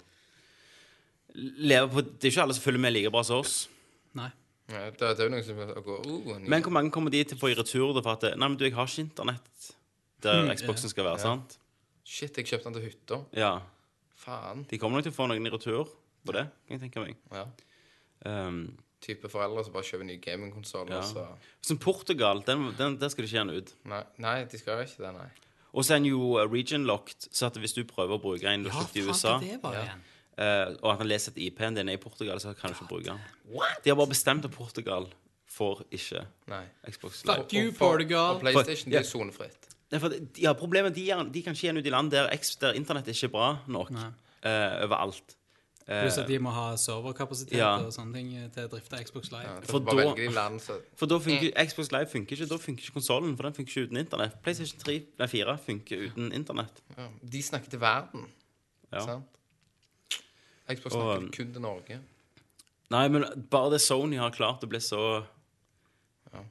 leve 1.35 1.89
på 1.91 2.01
Det 2.07 2.23
er 2.23 2.31
ikke 2.31 2.43
alle 2.47 2.55
som 2.57 2.63
følger 2.63 2.79
med 2.87 2.93
like 2.95 3.11
bra 3.13 3.23
som 3.27 3.41
oss. 3.43 3.67
Nei. 4.17 4.31
Ja, 4.67 4.81
det, 4.91 4.99
det 4.99 5.23
er 5.23 5.29
jo 5.29 5.31
noen 5.31 5.45
som 5.47 5.59
går 5.85 6.01
uh, 6.03 6.41
Men 6.43 6.63
hvor 6.65 6.73
mange 6.75 6.91
kommer 6.91 7.13
de 7.13 7.21
til 7.23 7.37
å 7.37 7.39
få 7.39 7.53
i 7.53 7.55
retur 7.55 7.93
da, 7.95 8.01
for 8.03 8.17
at 8.17 8.25
Nei, 8.35 8.49
men 8.49 8.57
du, 8.59 8.65
jeg 8.67 8.75
har 8.75 8.89
ikke 8.89 9.05
internett 9.05 9.69
der 10.23 10.41
Mm, 10.43 10.51
Xboxen 10.57 10.91
skal 10.91 11.05
være, 11.05 11.21
sant? 11.21 11.59
Shit, 12.07 12.37
jeg 12.39 12.47
kjøpte 12.49 12.69
den 12.69 12.77
til 12.79 12.85
hytta. 12.87 13.19
Ja. 13.37 13.51
Faen. 14.17 14.65
De 14.69 14.79
kommer 14.81 14.97
nok 14.97 15.05
til 15.07 15.13
å 15.13 15.17
få 15.17 15.27
noen 15.29 15.45
i 15.45 15.51
retur 15.53 15.91
på 16.25 16.35
det, 16.35 16.47
kan 16.67 16.77
jeg 16.77 16.83
tenke 16.87 17.03
meg. 17.03 17.19
Ja. 17.31 17.45
Um, 18.25 18.61
type 19.03 19.29
foreldre 19.29 19.63
som 19.67 19.75
bare 19.75 19.85
kjøper 19.87 20.07
ny 20.07 20.17
gamingkonsoll. 20.23 20.89
Ja. 20.89 21.03
og 21.03 21.11
så 21.11 21.25
Som 21.61 21.77
Portugal, 21.77 22.41
den, 22.47 22.71
den, 22.79 22.97
der 22.99 23.13
skal 23.13 23.23
det 23.23 23.29
ikke 23.29 23.39
gjerne 23.39 23.59
ut. 23.61 23.73
nei, 23.91 24.03
nei, 24.23 24.37
de 24.49 24.59
skal 24.59 24.81
ikke 24.83 25.03
det, 25.05 25.13
nei. 25.19 25.29
Og 25.77 25.85
så 25.85 25.93
er 25.93 26.01
den 26.01 26.09
jo 26.09 26.33
uh, 26.39 26.47
region-locked, 26.49 27.29
så 27.31 27.51
at 27.51 27.59
hvis 27.61 27.75
du 27.77 27.83
prøver 27.85 28.17
å 28.17 28.21
bruke 28.23 28.49
en 28.49 28.65
du 28.65 28.71
Ja, 28.71 28.87
i 28.95 29.03
USA, 29.05 29.37
det 29.43 29.59
var 29.61 29.77
igjen? 29.77 30.05
Eh, 30.37 30.75
og 30.81 30.91
at 30.91 30.97
han 31.01 31.07
leser 31.07 31.31
at 31.31 31.37
IP-en 31.37 31.75
din 31.75 31.89
er 31.89 31.93
i 31.93 32.01
Portugal, 32.01 32.39
så 32.39 32.53
kan 32.53 32.69
du 32.69 32.75
ikke 32.75 32.87
bruke 32.89 33.09
den. 33.09 33.19
De 33.83 33.89
har 33.89 33.95
bare 33.95 34.07
bestemt 34.07 34.45
at 34.45 34.51
Portugal 34.51 35.07
får 35.57 35.83
ikke 35.91 36.25
nei. 36.47 36.63
Xbox 36.89 37.23
Live. 37.25 37.35
Fuck 37.35 37.53
you, 37.53 37.71
Portugal. 37.77 38.35
Og 38.35 38.39
PlayStation 38.41 38.91
Ja. 38.91 38.99
det 38.99 39.05
er 39.05 39.09
sonefritt. 39.09 39.67
For 39.99 40.11
ja, 40.41 40.51
problemet 40.53 40.95
de, 40.95 41.09
er, 41.11 41.23
de 41.23 41.41
kan 41.43 41.55
ikke 41.55 41.67
den 41.67 41.77
ut 41.77 41.85
i 41.85 41.89
land 41.89 42.11
der, 42.11 42.27
der 42.61 42.73
internett 42.75 43.07
ikke 43.07 43.25
er 43.29 43.31
bra 43.31 43.57
nok 43.67 43.91
uh, 43.91 44.03
eh, 44.43 44.83
overalt. 44.83 45.37
Eh, 45.87 46.01
Pluss 46.03 46.17
at 46.19 46.27
de 46.27 46.39
må 46.43 46.51
ha 46.51 46.65
serverkapasitet 46.75 47.57
Ja. 47.57 47.77
og 47.79 47.93
sånne 47.95 48.13
ting 48.13 48.33
til 48.51 48.65
å 48.67 48.71
drifte 48.73 48.99
Xbox 49.07 49.31
Live. 49.31 49.45
Ja, 49.47 49.59
For 49.61 49.79
for 49.79 49.79
da- 49.79 50.31
land, 50.35 50.59
så 50.59 50.81
for 50.99 51.05
da 51.07 51.19
funker 51.23 51.53
Xbox 51.69 51.91
Live 51.91 52.09
funker 52.11 52.35
ikke, 52.35 52.49
da 52.49 52.57
funker 52.57 52.83
ikke 52.83 52.93
konsollen, 52.99 53.37
for 53.37 53.43
den 53.47 53.53
funker 53.55 53.71
ikke 53.71 53.87
uten 53.87 53.97
internett. 53.97 54.35
PlayStation 54.43 54.79
3, 54.83 54.97
nei, 55.19 55.27
4 55.27 55.57
funker 55.65 55.97
uten 56.09 56.33
internett. 56.33 56.81
ja. 56.97 57.07
De 57.31 57.43
snakker 57.43 57.69
til 57.69 57.79
verden, 57.79 58.27
Ja. 58.91 58.99
sant? 58.99 59.36
Xbox 60.67 60.91
spør, 60.93 61.01
snakker 61.01 61.27
og, 61.27 61.33
kun 61.37 61.53
til 61.53 61.61
Norge. 61.61 61.99
Nei, 62.93 63.07
men 63.11 63.25
bare 63.51 63.73
det 63.75 63.81
Sony 63.83 64.19
har 64.19 64.31
klart 64.35 64.63
å 64.63 64.69
bli 64.71 64.79
så 64.83 65.01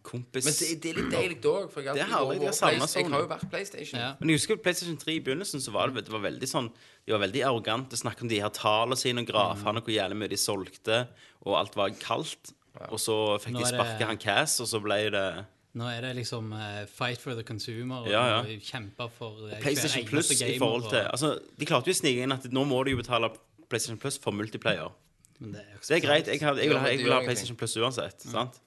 kompis 0.07 0.47
Men 0.47 0.57
det, 0.57 0.69
det 0.83 0.91
er 0.91 0.99
litt 1.01 1.11
deilig 1.13 1.39
òg, 1.51 1.67
for 1.73 1.85
jeg, 1.85 1.97
Det 1.99 2.07
har 2.11 2.55
savnet 2.57 2.95
jeg 2.97 3.09
har 3.13 3.25
jo 3.25 3.31
vært 3.31 3.49
PlayStation. 3.53 4.01
Ja. 4.01 4.13
Men 4.21 4.33
jeg 4.33 4.41
husker 4.41 4.61
PlayStation 4.63 4.99
3 5.01 5.17
i 5.19 5.25
begynnelsen 5.25 5.63
så 5.63 5.75
var 5.75 5.93
det, 5.93 6.07
det 6.09 6.15
var 6.15 6.25
veldig 6.27 6.49
sånn 6.51 6.71
De 7.07 7.15
var 7.15 7.23
veldig 7.23 7.43
arrogante, 7.47 7.99
snakket 8.01 8.27
om 8.27 8.33
de 8.33 8.41
her 8.43 8.53
tallene 8.57 8.99
sine 8.99 9.23
og 9.23 9.29
grafene, 9.31 9.83
hvor 9.85 9.95
jævlig 9.95 10.21
mye 10.23 10.33
de 10.33 10.39
solgte, 10.41 11.03
og 11.45 11.59
alt 11.61 11.77
var 11.79 11.93
kaldt. 12.01 12.55
Og 12.91 12.99
så 13.01 13.15
fikk 13.41 13.57
de 13.57 13.63
det- 13.65 13.75
sparke 13.75 14.09
han 14.11 14.19
Cass, 14.21 14.59
og 14.61 14.69
så 14.73 14.83
ble 14.83 15.05
det 15.15 15.29
Nå 15.77 15.85
er 15.93 16.01
det 16.01 16.15
liksom 16.17 16.55
uh, 16.57 16.87
fight 16.89 17.21
for 17.21 17.37
the 17.37 17.43
consumer, 17.45 18.07
og 18.07 18.09
Ja, 18.09 18.23
ja. 18.27 18.37
og 18.41 18.63
kjempe 18.65 19.11
for 19.13 19.43
uh, 19.45 19.59
PlayStation 19.61 20.07
Plus 20.09 20.31
i 20.41 20.57
forhold 20.59 20.89
til 20.89 21.03
og- 21.05 21.11
Altså, 21.13 21.39
De 21.59 21.67
klarte 21.69 21.91
jo 21.91 21.93
å 21.93 22.01
snike 22.01 22.23
inn 22.25 22.33
at 22.33 22.49
nå 22.49 22.65
må 22.65 22.83
de 22.85 22.95
jo 22.95 22.97
betale 22.97 23.29
PlayStation 23.69 23.99
Plus 23.99 24.19
for 24.23 24.33
multiplayer. 24.33 24.93
Men 25.41 25.53
det 25.53 25.61
er, 25.61 25.79
Det 25.89 25.97
er 25.97 26.01
greit. 26.07 26.27
Jeg, 26.33 26.41
har, 26.41 26.55
jeg, 26.57 26.69
vil, 26.71 26.79
ha- 26.79 26.89
jeg 26.93 26.99
vil 27.05 27.13
ha 27.13 27.21
PlayStation 27.25 27.57
Plus 27.61 27.77
uansett. 27.77 28.23
sant? 28.23 28.61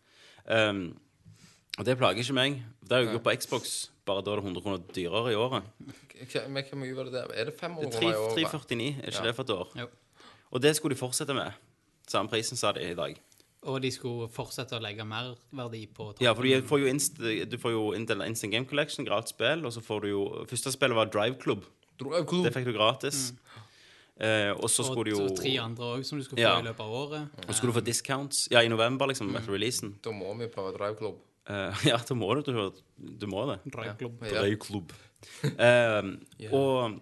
Um, 0.50 1.00
og 1.80 1.86
det 1.86 1.98
plager 1.98 2.20
ikke 2.24 2.34
meg. 2.36 2.60
Det 2.84 2.98
er 2.98 3.12
jo 3.14 3.20
på 3.24 3.32
Xbox, 3.40 3.90
bare 4.06 4.22
da 4.26 4.32
er 4.34 4.42
det 4.42 4.46
100 4.50 4.62
kroner 4.66 4.80
dyrere 4.96 5.32
i 5.32 5.38
året. 5.40 5.64
Men 6.50 6.64
hvor 6.68 6.80
mye 6.82 6.96
var 6.98 7.08
det 7.08 7.14
der? 7.14 7.32
Er 7.34 7.46
det 7.50 7.56
500 7.60 7.86
Det 7.86 7.96
er 7.96 8.00
kroner 8.00 8.14
i 8.14 8.20
året? 8.20 8.36
349, 8.36 8.88
er 9.04 9.08
ikke 9.14 9.18
Ja. 9.22 9.28
det 9.28 9.36
for 9.36 9.44
et 9.44 9.50
år? 9.56 9.68
Jo. 9.80 9.88
Og 10.52 10.62
det 10.62 10.76
skulle 10.76 10.96
de 10.96 11.00
fortsette 11.00 11.34
med. 11.34 11.52
Samme 12.10 12.30
prisen, 12.30 12.58
sa 12.58 12.72
de 12.72 12.82
i 12.92 12.96
dag. 12.98 13.16
Og 13.70 13.82
de 13.82 13.92
skulle 13.92 14.30
fortsette 14.32 14.72
å 14.78 14.82
legge 14.82 15.06
mer 15.06 15.36
verdi 15.54 15.86
på 15.88 16.14
Ja, 16.22 16.34
for 16.34 16.44
du 16.44 16.62
får 16.62 16.80
jo, 16.80 16.86
inst, 16.88 17.18
du 17.20 17.58
får 17.60 17.72
jo 17.72 17.92
Intel 17.94 18.22
Instant 18.26 18.52
Game 18.54 18.66
Collection, 18.66 19.06
gratis 19.06 19.30
spill, 19.36 19.66
og 19.66 19.72
så 19.76 19.82
får 19.84 20.02
du 20.02 20.08
jo 20.10 20.46
Første 20.48 20.72
spillet 20.72 20.96
var 20.96 21.06
Drive 21.12 21.36
Club. 21.42 21.66
Det 22.00 22.54
fikk 22.56 22.66
du 22.66 22.74
gratis. 22.74 23.34
Eh, 24.20 24.52
og 24.52 24.68
så 24.70 24.84
skulle 24.84 25.06
du 25.08 25.18
jo 25.18 25.26
og 25.30 25.36
tre 25.40 25.54
andre 25.64 25.94
òg 25.96 26.04
som 26.04 26.18
du 26.20 26.24
skulle 26.26 26.42
få 26.42 26.44
Ja. 26.44 26.60
i 26.60 26.66
løpet 26.68 26.80
av 26.84 26.92
året. 26.92 27.30
Og 27.46 27.50
så 27.54 27.56
skulle 27.58 27.74
du 27.74 27.80
få 27.80 27.86
discounts. 27.86 28.48
Ja, 28.52 28.60
i 28.62 28.68
november, 28.68 29.08
liksom, 29.08 29.30
etter 29.36 29.54
releasen. 29.56 29.94
Da 30.04 30.12
må 30.12 30.34
vi 30.38 30.48
prøve 30.52 30.74
Drive 30.78 30.98
Club. 31.00 31.22
Eh, 31.50 31.74
ja, 31.94 31.98
da 31.98 32.16
må 32.16 32.28
du, 32.36 32.52
du, 32.52 32.74
du 32.98 33.28
må 33.32 33.46
det. 33.48 33.60
Dragklubb. 33.72 34.22
Ja. 34.28 34.42
Drive 34.42 34.60
Club. 34.60 34.92
Eh, 35.58 36.50
Og 36.52 37.00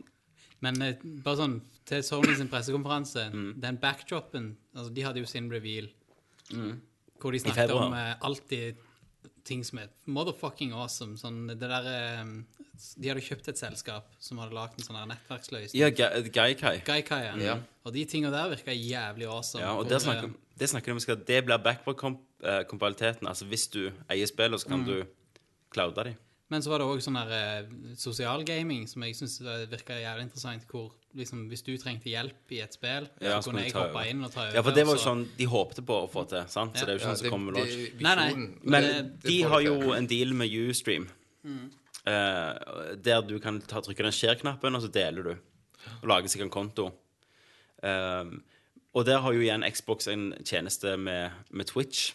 Men 0.62 0.82
eh, 0.82 0.96
bare 1.24 1.38
sånn 1.38 1.58
til 1.86 2.02
Sony 2.04 2.36
sin 2.36 2.50
pressekonferanse, 2.50 3.28
Mm. 3.34 3.54
den 3.62 3.78
backdropen 3.78 4.56
altså 4.76 4.94
De 4.94 5.02
hadde 5.06 5.20
jo 5.22 5.26
sin 5.30 5.50
reveal 5.52 5.90
hvor 7.20 7.32
de 7.34 7.40
snakket 7.42 7.72
om 7.74 7.94
eh, 7.98 8.14
alltid 8.22 8.78
ting 9.48 9.64
som 9.66 9.80
er 9.80 9.90
motherfucking 10.12 10.74
awesome. 10.76 11.16
Sånn 11.20 11.46
det 11.50 11.58
der 11.64 11.88
eh, 11.90 12.32
De 13.00 13.10
hadde 13.10 13.24
kjøpt 13.26 13.48
et 13.50 13.58
selskap 13.58 14.12
som 14.22 14.38
hadde 14.44 14.54
lagd 14.54 14.78
en 14.78 14.86
sånn 14.86 15.00
nettverksløsning. 15.10 15.80
ja, 15.80 15.90
Ga- 15.90 16.12
Gaikai. 16.30 16.76
Gaikai, 16.86 17.22
ja. 17.26 17.36
Ja. 17.42 17.56
Og 17.88 17.94
de 17.96 18.04
tinga 18.06 18.30
der 18.34 18.52
virka 18.54 18.76
jævlig 18.76 19.26
awesome. 19.32 19.64
Ja, 19.64 19.72
og 19.80 19.88
der 19.90 20.04
snakker, 20.04 20.30
eh, 20.30 20.58
det 20.60 20.70
snakker 20.70 20.92
de 20.92 20.98
om 21.00 21.00
skal, 21.00 21.16
Det 21.26 21.40
blir 21.48 21.58
backward-kompabiliteten. 21.64 23.28
Altså 23.28 23.46
hvis 23.50 23.68
du 23.74 23.88
eier 24.10 24.28
spillet, 24.30 24.62
så 24.62 24.68
kan 24.70 24.86
du 24.86 25.04
cloude 25.74 26.04
dem. 26.04 26.16
Men 26.50 26.62
så 26.64 26.70
var 26.72 26.80
det 26.80 26.88
òg 26.88 27.02
sånn 27.04 27.18
her 27.20 27.32
eh, 27.36 27.72
sosialgaming 28.00 28.86
som 28.88 29.04
jeg 29.04 29.16
syns 29.20 29.40
virka 29.72 29.98
jævlig 30.00 30.30
interessant. 30.30 30.64
Hvor 30.70 30.94
liksom, 31.18 31.48
hvis 31.52 31.64
du 31.66 31.72
trengte 31.82 32.10
hjelp 32.12 32.54
i 32.56 32.60
et 32.64 32.74
spill, 32.78 33.08
Ja, 33.22 33.40
så 33.42 33.50
kunne 33.52 33.64
jeg 33.66 33.74
hoppe 33.76 34.04
inn 34.10 34.24
og 34.24 34.32
ta 34.34 34.44
over. 34.46 34.56
Ja, 34.56 34.62
for 34.66 34.72
det 34.78 34.86
var 34.88 34.96
jo 35.00 35.04
sånn 35.04 35.24
de 35.38 35.46
håpte 35.52 35.84
på 35.86 35.98
å 36.06 36.10
få 36.12 36.24
til. 36.30 36.44
sant? 36.48 36.78
Så 36.78 36.86
det 36.86 36.94
er 36.96 36.98
jo 36.98 37.02
ikke 37.02 37.10
Ja, 37.10 37.16
sånn 37.16 37.24
som 37.24 37.30
kommer 37.34 37.52
med 37.52 37.60
launch. 37.62 38.02
Nei, 38.02 38.16
nei. 38.16 38.48
Men 38.64 38.84
det- 38.84 39.22
det 39.24 39.30
de 39.30 39.42
har 39.44 39.62
jo 39.62 39.94
en 39.94 40.08
deal 40.08 40.34
med 40.34 40.50
Ustream. 40.52 41.10
Eh, 42.08 42.96
der 43.04 43.22
du 43.28 43.40
kan 43.40 43.60
ta, 43.62 43.82
trykke 43.82 44.04
den 44.06 44.12
share-knappen, 44.16 44.76
og 44.76 44.82
så 44.82 44.92
deler 44.92 45.24
du. 45.24 45.36
Og 46.02 46.08
lager 46.08 46.28
sikkert 46.32 46.48
en 46.48 46.50
konto. 46.50 46.92
Um, 47.84 48.44
og 48.96 49.06
der 49.06 49.20
har 49.20 49.34
jo 49.34 49.40
igjen 49.44 49.64
Xbox 49.72 50.08
en 50.08 50.32
tjeneste 50.44 50.98
med, 50.98 51.32
med 51.52 51.68
Twitch. 51.68 52.14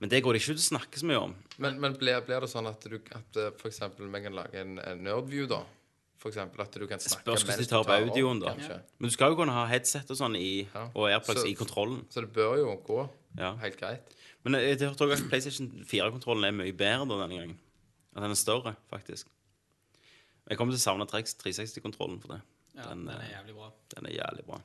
Men 0.00 0.08
det 0.08 0.22
går 0.22 0.32
det 0.36 0.42
ikke 0.42 0.54
ut 0.54 0.60
å 0.62 0.78
snakke 0.78 1.00
så 1.00 1.06
mye 1.10 1.18
om. 1.20 1.34
Men, 1.58 1.80
men 1.82 1.94
blir, 1.98 2.20
blir 2.24 2.40
det 2.40 2.48
sånn 2.52 2.68
at 2.70 2.84
du 2.86 3.00
at 3.10 3.34
f.eks. 3.34 3.60
for 3.60 3.68
eksempel 3.68 4.06
vi 4.12 4.20
kan 4.22 4.32
lage 4.36 4.54
en, 4.60 4.78
en 4.78 5.02
nerdview, 5.02 5.48
da? 5.50 5.64
Eksempel 6.30 6.60
at 6.64 6.72
du 6.72 6.86
kan 6.86 6.98
snakke 7.02 7.22
Spørs 7.24 7.44
hvordan 7.44 7.58
de 7.62 7.68
tar 7.70 7.80
opp 7.84 7.92
audioen, 7.94 8.40
da. 8.40 8.54
kanskje. 8.54 8.80
Men 8.98 9.08
du 9.08 9.14
skal 9.14 9.30
jo 9.32 9.36
kunne 9.36 9.52
ha 9.52 9.66
headset 9.70 10.10
og 10.10 10.16
sånn 10.16 10.36
i, 10.36 10.68
Ja. 10.74 10.84
og 10.94 11.08
AirPlugs 11.10 11.42
Så- 11.42 11.48
i 11.48 11.54
kontrollen. 11.54 12.04
Så 12.10 12.20
det 12.20 12.32
bør 12.32 12.56
jo 12.58 12.76
gå 12.86 13.08
Ja. 13.38 13.54
helt 13.56 13.76
greit. 13.80 14.02
Men 14.44 14.54
jeg, 14.60 14.78
jeg 14.78 14.88
hørte 14.88 15.04
også 15.08 15.24
at 15.24 15.28
PlayStation 15.30 15.84
4-kontrollen 15.84 16.44
er 16.44 16.52
mye 16.52 16.72
bedre 16.72 17.06
da 17.08 17.26
denne 17.26 17.38
gangen. 17.40 17.58
At 18.14 18.22
den 18.22 18.30
er 18.30 18.34
større, 18.34 18.76
faktisk. 18.90 19.26
Jeg 20.48 20.56
kommer 20.58 20.72
til 20.72 20.78
å 20.78 20.86
savne 20.86 21.06
360-kontrollen 21.10 22.20
for 22.22 22.28
det. 22.36 22.40
Ja, 22.76 22.82
den, 22.90 23.06
den 23.06 23.16
er 23.16 23.20
eh, 23.24 23.32
jævlig 23.34 23.54
bra. 23.56 23.70
Den 23.94 24.06
er 24.06 24.12
jævlig 24.20 24.44
bra. 24.46 24.60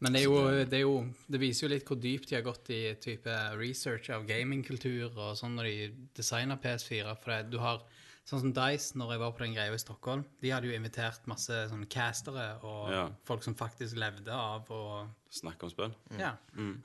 Men 0.00 0.12
det, 0.12 0.20
er 0.20 0.24
jo, 0.28 0.64
det, 0.64 0.72
er 0.74 0.84
jo, 0.84 0.92
det 1.28 1.40
viser 1.40 1.66
jo 1.66 1.72
litt 1.74 1.84
hvor 1.88 1.98
dypt 1.98 2.28
de 2.30 2.36
har 2.36 2.42
gått 2.46 2.68
i 2.70 2.94
type 3.02 3.32
research 3.58 4.10
av 4.14 4.26
gamingkultur 4.28 5.10
og 5.18 5.32
sånn 5.40 5.56
når 5.58 5.64
de 5.64 5.88
designer 6.14 6.56
PS4. 6.62 7.16
For 7.18 7.32
det, 7.32 7.50
du 7.50 7.58
har 7.58 7.80
sånn 8.28 8.42
som 8.42 8.50
Dice, 8.52 8.92
når 8.98 9.12
jeg 9.14 9.20
var 9.22 9.30
på 9.32 9.38
den 9.44 9.54
greia 9.56 9.72
i 9.72 9.80
Stockholm, 9.80 10.24
de 10.42 10.50
hadde 10.52 10.68
jo 10.68 10.76
invitert 10.76 11.24
masse 11.30 11.54
sånne 11.70 11.88
castere 11.88 12.58
og 12.62 12.90
Ja. 12.92 13.08
folk 13.24 13.42
som 13.42 13.54
faktisk 13.56 13.96
levde 13.96 14.28
av 14.34 14.68
å 14.68 15.08
Snakke 15.30 15.64
om 15.64 15.70
spill. 15.70 15.94
Ja. 16.18 16.34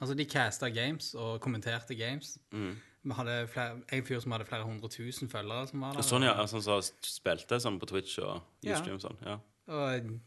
Altså, 0.01 0.15
de 0.15 0.25
casta 0.25 0.69
games 0.69 1.13
og 1.15 1.39
kommenterte 1.41 1.95
games. 1.95 2.37
Vi 2.51 3.11
hadde 3.11 3.47
flere, 3.51 3.81
en 3.91 4.03
fyr 4.03 4.19
som 4.21 4.31
hadde 4.31 4.45
flere 4.47 4.63
hundre 4.63 4.87
tusen 4.89 5.27
følgere 5.29 5.67
som 5.67 5.79
var 5.81 5.93
der. 5.93 5.99
Og 5.99 6.03
sånn, 6.05 6.23
ja. 6.23 6.33
Sånn 6.47 6.61
som 6.63 6.81
spilte 7.01 7.59
sånn 7.59 7.79
på 7.79 7.87
Twitch 7.87 8.17
og 8.19 8.41
Ja. 8.63 8.75
Ustream 8.79 8.95
og 8.95 9.01
sånn. 9.01 9.17
Ja. 9.25 9.39
Og 9.67 10.19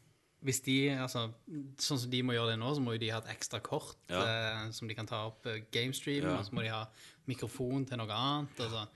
hvis 0.44 0.60
de, 0.64 0.90
altså, 0.90 1.32
sånn 1.76 1.98
som 1.98 2.10
de 2.10 2.22
må 2.22 2.32
gjøre 2.36 2.50
det 2.52 2.58
nå, 2.60 2.74
så 2.76 2.80
må 2.84 2.92
jo 2.92 2.98
de 2.98 3.08
ha 3.10 3.18
et 3.18 3.36
ekstra 3.38 3.60
kort 3.62 3.96
Ja. 4.08 4.20
eh, 4.22 4.70
som 4.70 4.86
de 4.88 4.94
kan 4.94 5.06
ta 5.06 5.26
opp 5.26 5.46
eh, 5.46 5.60
gamestream, 5.72 6.22
Ja. 6.24 6.36
og 6.38 6.44
så 6.44 6.52
må 6.52 6.62
de 6.62 6.68
ha 6.68 6.86
mikrofon 7.26 7.86
til 7.86 7.96
noe 7.98 8.08
annet. 8.08 8.48
Altså. 8.60 8.86
Så 8.86 8.88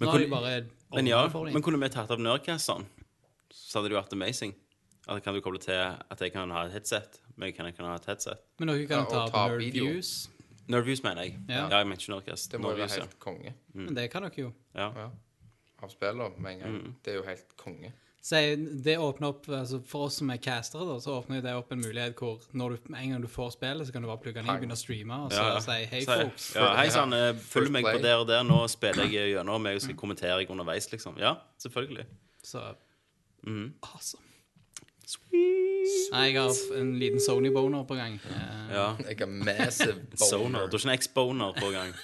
Men 0.00 0.08
nå 0.08 0.28
bare 0.32 0.52
Men 0.94 1.08
ja, 1.08 1.22
men 1.32 1.62
kunne 1.64 1.80
vi 1.80 1.88
tatt 1.92 2.10
av 2.12 2.20
Nerdcast 2.20 2.68
sånn, 2.68 2.84
så 3.52 3.78
hadde 3.78 3.90
det 3.90 3.96
jo 3.96 4.00
vært 4.00 4.14
amazing. 4.16 4.54
At 5.10 5.22
kan 5.24 5.34
du 5.34 5.40
koble 5.42 5.58
til 5.60 5.74
at 5.74 6.20
jeg 6.20 6.32
kan 6.34 6.50
ha 6.54 6.66
et 6.68 6.76
headset? 6.76 7.18
Men 7.36 7.52
kan 7.56 7.66
jeg 7.66 7.76
kan 7.76 7.88
ha 7.90 7.96
et 7.98 8.06
headset? 8.06 8.44
Men 8.60 8.70
dere 8.70 8.86
kan 8.86 9.02
Ja, 9.02 9.08
ta, 9.10 9.24
ta 9.32 9.48
Nerd 9.50 9.64
video. 9.64 9.88
Nerdviews, 10.70 11.02
mener 11.02 11.26
jeg. 11.26 11.40
Ja. 11.48 11.66
Ja, 11.66 11.80
jeg 11.82 11.88
ikke 11.98 12.12
Nerdcast. 12.14 12.52
Det 12.52 12.60
må 12.62 12.70
jo 12.70 12.78
være 12.78 13.00
helt 13.00 13.18
konge 13.18 13.54
Men 13.74 13.96
det 13.98 14.06
kan 14.12 14.28
dere 14.28 14.44
jo. 14.44 14.52
Ja. 14.76 14.92
ja. 14.96 15.08
av 15.82 15.90
spiller 15.90 16.36
med 16.38 16.52
en 16.52 16.62
gang. 16.62 16.76
Mm. 16.78 16.94
Det 17.02 17.12
er 17.12 17.18
jo 17.18 17.24
helt 17.26 17.56
konge. 17.58 17.92
Så 18.22 18.38
det 18.84 18.94
åpner 19.02 19.32
opp, 19.32 19.48
altså 19.50 19.80
For 19.82 20.06
oss 20.06 20.20
som 20.20 20.28
er 20.30 20.38
castere, 20.38 20.84
da, 20.86 20.94
så 21.02 21.16
åpner 21.18 21.40
det 21.42 21.56
opp 21.58 21.72
en 21.74 21.80
mulighet 21.82 22.14
hvor 22.14 22.44
når 22.54 22.76
du, 22.76 22.92
en 22.94 23.14
gang 23.14 23.22
du 23.24 23.26
får 23.26 23.56
spillet, 23.56 23.88
så 23.88 23.94
kan 23.94 24.04
du 24.04 24.06
bare 24.06 24.22
plugge 24.22 24.38
den 24.38 24.46
inn, 24.46 24.60
begynne 24.60 24.78
å 24.78 24.78
streame 24.78 25.18
og 25.24 25.34
så 25.34 25.42
Ja, 25.42 25.48
ja. 25.56 25.62
si 25.66 25.78
hei, 25.90 26.02
Så- 26.06 26.18
folks. 26.20 26.48
Ja, 26.54 26.68
hei 26.78 26.88
sann, 26.94 27.16
følg 27.50 27.74
meg 27.74 27.88
på 27.88 27.98
der 28.02 28.22
og 28.22 28.28
der. 28.30 28.46
Nå 28.46 28.62
spiller 28.70 29.10
jeg 29.10 29.34
gjennom, 29.34 29.66
og 29.66 29.74
jeg 29.74 29.82
skal 29.88 29.98
kommentere 29.98 30.38
jeg 30.38 30.50
underveis, 30.54 30.86
liksom. 30.92 31.18
Ja, 31.18 31.34
selvfølgelig. 31.58 32.06
Så 32.46 32.62
mm. 33.42 33.72
awesome. 33.82 34.31
Nei, 36.12 36.26
jeg 36.30 36.36
har 36.38 36.56
en 36.78 36.90
liten 37.00 37.20
Sony-boner 37.20 37.84
på 37.88 37.96
gang. 37.98 38.18
Eh, 38.28 38.58
Ja. 38.72 38.84
Jeg 39.08 39.18
har 39.20 39.26
massive 39.26 39.96
Soner. 40.16 40.42
boner. 40.44 40.68
Du 40.70 40.76
har 40.76 40.80
ikke 40.80 40.88
en 40.88 40.94
X-boner 40.98 41.52
på 41.58 41.70
gang. 41.74 41.94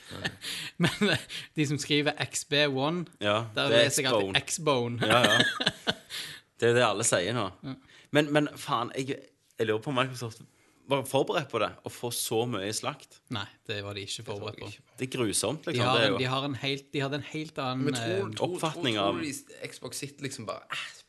Men 0.82 1.10
eh, 1.14 1.24
de 1.56 1.66
som 1.70 1.78
skriver 1.80 2.12
XB1, 2.26 3.04
Ja, 3.20 3.36
der 3.54 3.68
det 3.70 3.78
er 3.80 3.84
leser 3.84 4.02
jeg 4.02 4.12
alltid 4.12 4.40
X-bone. 4.42 5.00
X-bone. 5.00 5.06
Ja, 5.06 5.20
ja. 5.24 5.94
Det 6.60 6.68
er 6.68 6.74
det 6.76 6.82
alle 6.84 7.04
sier 7.08 7.32
nå. 7.32 7.46
Men, 8.12 8.26
men 8.36 8.48
faen, 8.60 8.90
jeg, 8.98 9.14
jeg 9.56 9.66
lurer 9.70 9.80
på 9.80 9.88
om 9.94 9.96
Microsoft 9.96 10.42
var 10.90 11.04
forberedt 11.08 11.46
på 11.48 11.60
det, 11.62 11.68
å 11.86 11.90
få 11.94 12.10
så 12.12 12.42
mye 12.50 12.68
slakt. 12.74 13.20
Nei, 13.32 13.46
det 13.70 13.78
var 13.86 13.94
de 13.96 14.02
ikke 14.04 14.24
forberedt 14.26 14.58
på. 14.60 14.68
Det 14.98 15.06
er 15.06 15.10
grusomt, 15.14 15.62
De, 15.64 15.70
liksom. 15.72 15.86
har 15.86 15.96
det 15.96 16.02
er 16.02 16.08
en, 16.10 16.12
jo, 16.12 16.18
de, 16.20 16.26
har 16.34 16.44
en 16.50 16.56
helt, 16.60 16.88
de 16.92 17.00
hadde 17.04 17.20
en 17.22 17.26
helt 17.30 17.60
annen 17.62 17.86
Men 17.86 17.96
tror, 17.96 18.10
eh, 18.10 18.18
tror, 18.18 18.34
tror, 18.34 18.56
oppfatning 18.58 18.98
tror, 18.98 19.08
av- 19.08 19.22
du 19.22 19.70
Xbox 19.72 20.02
sitter 20.04 20.26
liksom 20.26 20.48
bare 20.50 20.66
pff, 20.68 20.99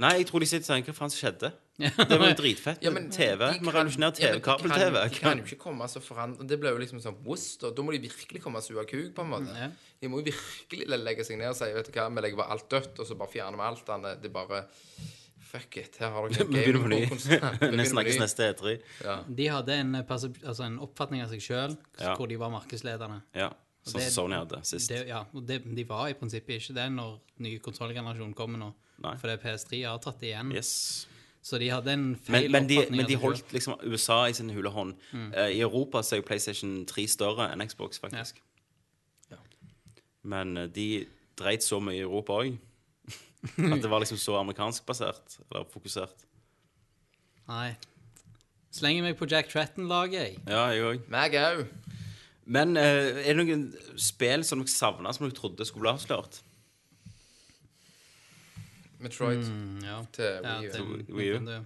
Nei, 0.00 0.14
jeg 0.22 0.26
tror 0.30 0.40
de 0.40 0.46
sitter 0.48 0.64
og 0.64 0.76
tenker 0.78 0.94
hva 0.94 0.96
faen 1.02 1.12
som 1.12 1.20
skjedde. 1.20 1.50
Det 1.82 2.16
var 2.16 2.30
jo 2.30 2.36
dritfett. 2.38 2.80
Ja, 2.84 2.90
men 2.94 3.10
TV. 3.12 3.42
Vi 3.60 3.68
revolusjonerer 3.72 4.14
TV, 4.16 4.38
kabel-TV. 4.44 4.98
De 5.08 5.18
kan 5.18 5.40
jo 5.40 5.44
ikke 5.44 5.58
komme 5.60 5.88
så 5.90 6.00
forandre 6.04 6.46
Det 6.48 6.58
blir 6.60 6.72
jo 6.76 6.80
liksom 6.80 7.00
sånn 7.02 7.18
Wost, 7.26 7.64
og 7.66 7.74
da 7.76 7.84
må 7.84 7.92
de 7.92 8.00
virkelig 8.04 8.40
komme 8.44 8.60
og 8.60 8.64
suge 8.64 8.84
kuk, 8.88 9.10
på 9.16 9.24
en 9.24 9.32
måte. 9.34 9.56
Ja. 9.56 9.68
De 10.00 10.10
må 10.10 10.22
jo 10.22 10.30
virkelig 10.30 10.88
legge 11.02 11.26
seg 11.28 11.40
ned 11.40 11.50
og 11.52 11.58
si 11.58 11.68
Vet 11.74 11.90
du 11.90 11.96
hva, 11.96 12.06
vi 12.12 12.24
legger 12.24 12.40
bare 12.40 12.56
alt 12.56 12.68
dødt, 12.72 13.02
og 13.02 13.08
så 13.08 13.18
bare 13.20 13.32
fjerner 13.34 13.60
vi 13.60 13.68
alt. 13.68 13.92
Det 14.22 14.30
er 14.30 14.34
bare 14.36 14.62
Fuck 15.52 15.76
it. 15.76 15.98
Her 16.00 16.14
har 16.14 16.30
dere 16.32 16.46
Vi 16.48 16.54
begynner 16.54 16.80
på 16.80 16.88
ny. 16.88 17.82
Snakkes 17.92 18.20
neste 18.22 18.46
E3. 18.54 18.78
Ja. 19.04 19.18
De 19.28 19.48
hadde 19.52 19.74
en, 19.82 19.94
eh, 19.98 20.14
altså 20.16 20.64
en 20.64 20.78
oppfatning 20.80 21.24
av 21.24 21.28
seg 21.34 21.44
sjøl 21.44 21.76
Ja. 22.00 22.14
hvor 22.16 22.30
de 22.30 22.38
var 22.40 22.52
markedslederne. 22.54 23.20
Ja. 23.36 23.50
Sånn 23.84 24.00
som 24.06 24.14
Sony 24.14 24.38
hadde 24.38 24.60
sist. 24.64 24.88
Det, 24.92 25.02
ja, 25.10 25.24
og 25.34 25.44
det, 25.44 25.58
de 25.66 25.84
var 25.88 26.06
i 26.08 26.14
prinsippet 26.16 26.60
ikke 26.60 26.76
det 26.78 26.86
når 26.94 27.16
ny 27.42 27.56
konsollgenerasjon 27.64 28.32
kommer 28.38 28.60
nå. 28.62 28.70
Nei. 29.02 29.16
Fordi 29.20 29.38
PS3 29.42 29.82
har 29.88 30.02
tatt 30.02 30.20
det 30.22 30.30
igjen. 30.30 30.52
Yes. 30.54 30.72
Så 31.42 31.58
de 31.58 31.68
hadde 31.72 31.90
en 31.90 32.04
feil 32.22 32.50
men, 32.54 32.68
de, 32.70 32.78
oppfatning 32.78 33.00
men 33.00 33.08
de 33.10 33.18
holdt 33.18 33.54
liksom 33.54 33.74
USA 33.82 34.20
i 34.30 34.34
sin 34.36 34.50
hule 34.54 34.70
hånd. 34.70 34.94
Mm. 35.10 35.30
Uh, 35.34 35.48
I 35.50 35.60
Europa 35.64 36.02
så 36.06 36.16
er 36.16 36.22
jo 36.22 36.26
PlayStation 36.28 36.82
3 36.86 37.06
større 37.10 37.48
enn 37.50 37.64
Xbox, 37.66 37.98
faktisk. 38.02 38.38
Ja. 39.30 39.40
Men 40.22 40.54
uh, 40.56 40.68
de 40.70 41.06
dreit 41.38 41.66
så 41.66 41.80
mye 41.82 41.98
i 41.98 42.04
Europa 42.04 42.38
òg. 42.44 42.54
At 43.72 43.82
det 43.82 43.90
var 43.90 44.04
liksom 44.04 44.20
så 44.22 44.38
amerikanskbasert. 44.38 45.40
Eller 45.48 45.66
fokusert. 45.72 46.28
Nei. 47.50 47.72
Slenger 48.72 49.08
meg 49.08 49.18
på 49.18 49.26
Jack 49.28 49.50
Tretton-laget, 49.50 50.20
jeg. 50.22 50.38
Ja, 50.46 50.68
jeg 50.70 50.86
òg. 50.86 51.10
Meg 51.10 51.34
òg. 51.42 51.66
Men 52.46 52.78
uh, 52.78 53.18
er 53.18 53.34
det 53.34 53.38
noen 53.42 53.66
spill 53.98 54.46
som 54.46 54.62
dere 54.62 54.70
savna, 54.70 55.10
som 55.10 55.26
dere 55.26 55.36
trodde 55.36 55.66
skulle 55.66 55.88
bli 55.88 55.94
avslørt? 55.96 56.38
Metroid 59.02 59.42
Mm, 59.44 59.82
ja. 59.84 59.98
til 60.12 60.24
Ja, 60.44 60.58
Wii 60.60 60.68
U. 60.68 60.72
til 60.72 61.14
Wii 61.16 61.30
U. 61.36 61.64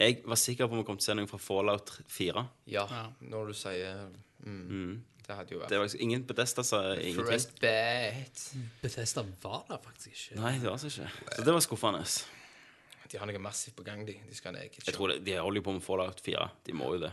Jeg 0.00 0.22
var 0.24 0.36
sikker 0.40 0.66
på 0.66 0.72
om 0.72 0.78
vi 0.80 0.84
kom 0.88 0.96
til 0.96 1.04
å 1.04 1.10
se 1.10 1.14
noe 1.18 1.26
fra 1.28 1.38
Fallout 1.38 1.90
4. 2.08 2.44
Ja, 2.72 2.86
Ja. 2.88 3.02
når 3.20 3.46
du 3.50 3.52
sier 3.52 4.08
mm, 4.46 5.02
Det 5.26 5.36
hadde 5.36 5.52
jo 5.54 5.58
vært 5.60 5.68
Det 5.68 5.78
var 5.78 5.84
liksom 5.86 6.00
ingen 6.00 6.22
Bethesda 6.26 6.62
sa 6.64 6.80
ingenting. 6.94 7.26
First 7.28 7.60
bet. 7.60 8.44
Bethesda 8.82 9.22
var 9.42 9.64
der 9.68 9.78
faktisk 9.78 10.14
ikke. 10.32 10.40
Nei, 10.40 10.52
det 10.58 10.64
var 10.64 10.78
altså 10.78 10.88
ikke. 10.88 11.10
Så 11.36 11.44
det 11.44 11.52
var 11.54 11.60
skuffende. 11.60 12.04
De 13.10 13.18
har 13.18 13.26
noe 13.26 13.38
massivt 13.42 13.74
på 13.76 13.82
gang, 13.84 14.06
de. 14.06 14.14
De 14.28 14.34
skal 14.34 14.54
ha 14.54 14.62
Jeg 14.62 14.94
tror 14.94 15.08
det, 15.08 15.24
De 15.26 15.36
holder 15.36 15.60
jo 15.60 15.62
på 15.68 15.72
med 15.74 15.82
Fallout 15.82 16.20
4. 16.20 16.48
De 16.64 16.72
må 16.72 16.92
jo 16.94 17.00
det. 17.04 17.12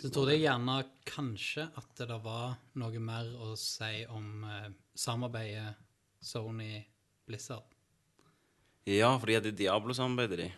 Så 0.00 0.08
trodde 0.10 0.32
jeg 0.32 0.40
gjerne 0.48 0.78
kanskje 1.04 1.66
at 1.76 1.94
det 2.08 2.22
var 2.24 2.56
noe 2.80 2.98
mer 2.98 3.26
å 3.36 3.50
si 3.60 4.06
om 4.08 4.44
eh, 4.48 4.70
samarbeidet 4.96 5.74
Sony-Blizzard. 6.24 7.62
Ja, 8.90 9.12
for 9.20 9.30
de 9.30 9.36
hadde 9.38 9.52
Diablo-samarbeidet, 9.56 10.38
de. 10.40 10.50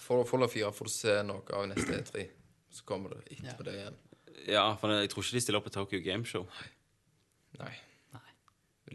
For 0.00 0.24
Fallout 0.28 0.52
4 0.54 0.70
får 0.72 0.88
du 0.88 0.92
se 0.94 1.16
noe 1.26 1.42
av 1.56 1.66
neste 1.70 1.98
E3. 1.98 2.26
Så 2.70 2.84
kommer 2.86 3.10
det 3.16 3.38
etterpå 3.40 3.64
det 3.66 3.74
igjen. 3.80 3.96
Ja, 4.48 4.64
for 4.80 4.92
jeg 4.94 5.10
tror 5.12 5.24
ikke 5.26 5.36
de 5.36 5.42
stiller 5.44 5.58
opp 5.60 5.66
på 5.68 5.72
Tokyo 5.74 6.00
Gameshow. 6.04 6.46
Nei. 7.58 7.74
Nei. 8.14 8.28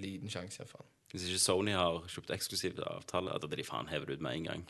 Liten 0.01 0.31
sjanse, 0.31 0.63
iallfall. 0.63 0.85
Hvis 1.11 1.27
ikke 1.29 1.39
Sony 1.43 1.75
har 1.75 2.01
kjøpt 2.11 2.31
eksklusiv 2.35 2.79
avtale, 2.87 3.35
at 3.35 3.45
de 3.51 3.63
faen 3.67 3.87
hever 3.91 4.09
det 4.09 4.17
ut 4.17 4.23
med 4.25 4.39
en 4.39 4.47
gang. 4.49 4.63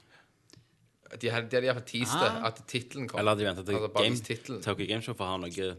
De 1.22 1.30
hadde 1.32 1.48
de 1.50 1.56
hadde 1.56 1.70
iallfall 1.70 1.86
teast 1.88 2.18
det, 2.20 2.32
Ah. 2.34 2.48
at 2.50 2.60
tittelen 2.68 3.08
kom. 3.08 3.20
Eller 3.20 3.32
hadde 3.36 3.44
de 3.46 3.48
venta 3.48 3.64
til 3.64 3.76
Altså, 3.76 4.50
Game. 4.50 4.62
Tokyo 4.66 4.86
Gameshow 4.90 5.14
for 5.16 5.26
å 5.26 5.28
ha 5.30 5.38
noe 5.38 5.76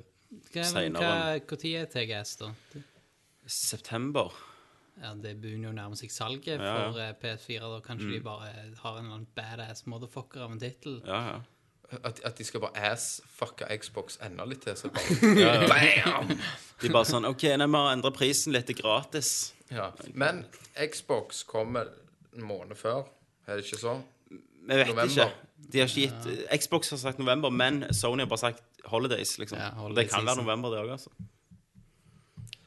seinere. 0.64 1.40
Tid 1.58 1.74
er 1.82 1.86
TGS, 1.92 2.36
da? 2.40 2.52
september. 3.46 4.32
Ja, 5.02 5.10
Det 5.14 5.34
begynner 5.42 5.68
jo 5.68 5.74
å 5.74 5.76
nærme 5.76 5.96
seg 5.98 6.10
salget 6.14 6.56
Ja, 6.60 6.70
ja. 6.72 6.86
for 6.90 7.00
eh, 7.02 7.12
PS4. 7.22 7.60
da 7.74 7.80
Kanskje 7.84 8.14
de 8.14 8.20
bare 8.24 8.48
har 8.48 8.96
en 8.98 9.04
eller 9.04 9.14
annen 9.18 9.26
badass 9.36 9.84
motherfucker 9.86 10.40
av 10.46 10.52
en 10.54 10.60
tittel. 10.62 11.02
Ja, 11.06 11.20
ja. 11.34 11.36
At, 12.02 12.18
at 12.26 12.34
de 12.40 12.42
skal 12.44 12.60
bare 12.64 12.80
ass-fucke 12.90 13.68
Xbox 13.78 14.16
enda 14.26 14.42
litt 14.48 14.64
til. 14.64 14.74
Så 14.74 14.88
bare 14.90 15.68
Bam! 15.70 16.32
De 16.82 16.88
bare 16.90 17.06
sånn 17.06 17.28
OK, 17.28 17.44
nei, 17.60 17.68
vi 17.70 17.78
har 17.78 17.92
endra 17.94 18.10
prisen 18.16 18.56
litt, 18.56 18.66
det 18.66 18.74
er 18.78 18.80
gratis. 18.82 19.30
Ja. 19.70 19.92
Men 20.14 20.44
Xbox 20.74 21.44
kommer 21.46 21.92
en 22.34 22.42
måned 22.48 22.74
før. 22.80 23.04
Er 23.46 23.60
det 23.60 23.68
ikke 23.68 23.78
så? 23.84 23.94
Vi 24.32 24.74
vet 24.80 24.88
November. 24.90 25.12
ikke. 25.12 25.28
De 25.70 25.80
har 25.84 25.88
ikke 25.92 26.08
gitt 26.08 26.50
Xbox 26.64 26.90
har 26.90 26.98
sagt 27.04 27.18
november, 27.22 27.50
men 27.54 27.84
Sony 27.94 28.24
har 28.24 28.28
bare 28.32 28.42
sagt 28.48 28.64
holidays, 28.90 29.36
liksom. 29.38 29.58
Ja, 29.62 29.70
det 29.94 30.08
kan 30.10 30.26
være 30.26 30.42
november, 30.42 30.74
det 30.74 30.82
òg, 30.82 30.90
altså. 30.98 31.10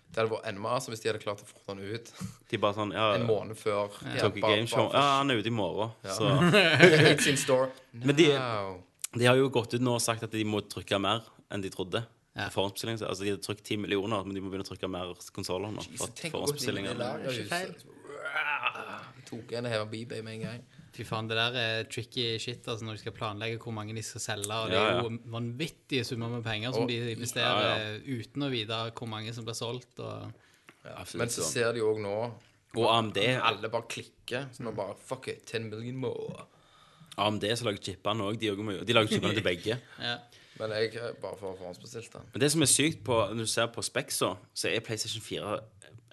Det 0.09 0.17
hadde 0.23 0.31
vært 0.33 0.47
enda 0.49 0.61
mer 0.63 0.79
hvis 0.89 1.01
de 1.03 1.09
hadde 1.11 1.21
klart 1.21 1.41
å 1.43 1.47
få 1.47 1.75
den 1.75 1.83
ut 1.93 2.07
De 2.49 2.57
bare 2.57 2.73
sånn 2.73 2.91
Ja, 2.95 3.11
en 3.15 3.27
måned 3.29 3.55
før. 3.59 3.91
Ja, 4.07 4.23
Tokyo 4.23 4.41
bare- 4.41 4.55
Gameshow. 4.57 4.87
Ja, 4.93 5.03
han 5.19 5.29
er 5.31 5.35
ute 5.43 5.51
i 5.51 5.53
morgen, 5.53 5.91
så 6.03 6.31
It's 7.13 7.27
in 7.29 7.37
store. 7.37 7.69
Men 7.93 8.15
de-. 8.17 8.33
De 9.17 9.25
har 9.25 9.35
jo 9.37 9.49
gått 9.49 9.73
ut 9.73 9.81
nå 9.81 9.93
og 9.97 10.01
sagt 10.01 10.23
at 10.23 10.31
de 10.31 10.43
må 10.45 10.61
trykke 10.69 10.99
mer 11.01 11.21
enn 11.51 11.61
de 11.61 11.69
trodde. 11.73 12.01
Ja. 12.37 12.47
Forhåndsbestilling. 12.53 12.99
Altså, 13.05 13.23
de 13.25 13.31
har 13.33 13.37
trykt 13.41 13.63
10 13.65 13.77
millioner, 13.85 14.23
men 14.25 14.33
de 14.37 14.41
må 14.41 14.49
begynne 14.51 14.65
å 14.65 14.69
trykke 14.69 14.89
mer 14.89 15.13
konsoller 15.33 15.71
nå. 15.73 15.81
For 15.97 16.07
tenk 16.13 16.33
å 16.37 16.43
gå 16.45 16.53
inn 16.53 16.85
i 16.85 16.85
det 16.85 16.93
forhåndsbestillinger. 16.93 16.93
lagerhuset. 16.99 17.85
Tok 19.29 19.51
en 19.57 19.65
og 19.67 19.71
heva 19.73 19.85
B-Bay 19.89 20.21
med 20.25 20.33
en 20.39 20.43
gang. 20.45 20.61
Fy 20.95 21.05
faen, 21.05 21.27
det 21.29 21.37
der 21.37 21.55
er 21.59 21.83
tricky 21.91 22.25
shit 22.41 22.65
altså 22.67 22.85
når 22.85 22.97
de 22.97 23.01
skal 23.03 23.13
planlegge 23.15 23.59
hvor 23.61 23.75
mange 23.75 23.93
de 23.95 24.03
skal 24.03 24.21
selge. 24.23 24.53
Og 24.53 24.71
det 24.71 24.77
er 24.79 25.01
jo 25.03 25.11
vanvittige 25.31 26.03
summer 26.07 26.31
med 26.33 26.43
penger 26.43 26.73
som 26.73 26.83
Og- 26.83 26.89
de 26.89 27.11
investerer 27.13 27.67
ja, 27.69 27.97
uten 28.19 28.45
å 28.47 28.49
vite 28.49 28.79
hvor 28.97 29.07
mange 29.11 29.33
som 29.33 29.45
blir 29.45 29.57
solgt. 29.57 29.99
Og 29.99 30.31
Ja, 30.85 31.03
Men 31.19 31.27
så 31.27 31.43
ser 31.43 31.73
de 31.73 31.81
òg 31.83 31.99
nå 31.99 32.31
Og 32.77 32.85
AMD, 32.87 33.17
Alle 33.17 33.69
bare 33.69 33.83
klikker. 33.89 34.47
Så 34.53 34.63
nå 34.63 34.71
bare 34.71 34.95
Fuck 34.95 35.27
it, 35.27 35.45
10 35.45 35.69
million 35.69 35.97
more. 35.97 36.45
AMD 37.17 37.43
som 37.57 37.67
lager 37.67 37.81
chipene 37.83 38.23
òg, 38.23 38.39
de 38.39 38.93
lager 38.93 39.07
chipene 39.07 39.33
til 39.33 39.43
begge. 39.43 39.77
ja. 39.99 40.17
Men 40.59 40.71
jeg 40.75 40.95
eh, 40.95 41.13
bare 41.21 41.37
får 41.39 41.55
forhåndsbestilt 41.57 42.13
den. 42.13 42.27
Men 42.33 42.41
det 42.43 42.51
som 42.51 42.61
er 42.61 42.69
sykt 42.71 43.03
på, 43.07 43.15
når 43.31 43.47
du 43.47 43.51
ser 43.51 43.67
på 43.71 43.83
Spexa, 43.85 44.33
så 44.53 44.69
er 44.71 44.83
PlayStation 44.83 45.23
4 45.23 45.59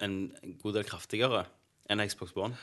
en 0.05 0.17
god 0.63 0.77
del 0.77 0.87
kraftigere 0.87 1.45
enn 1.91 2.03
Xbox 2.07 2.35
One. 2.35 2.55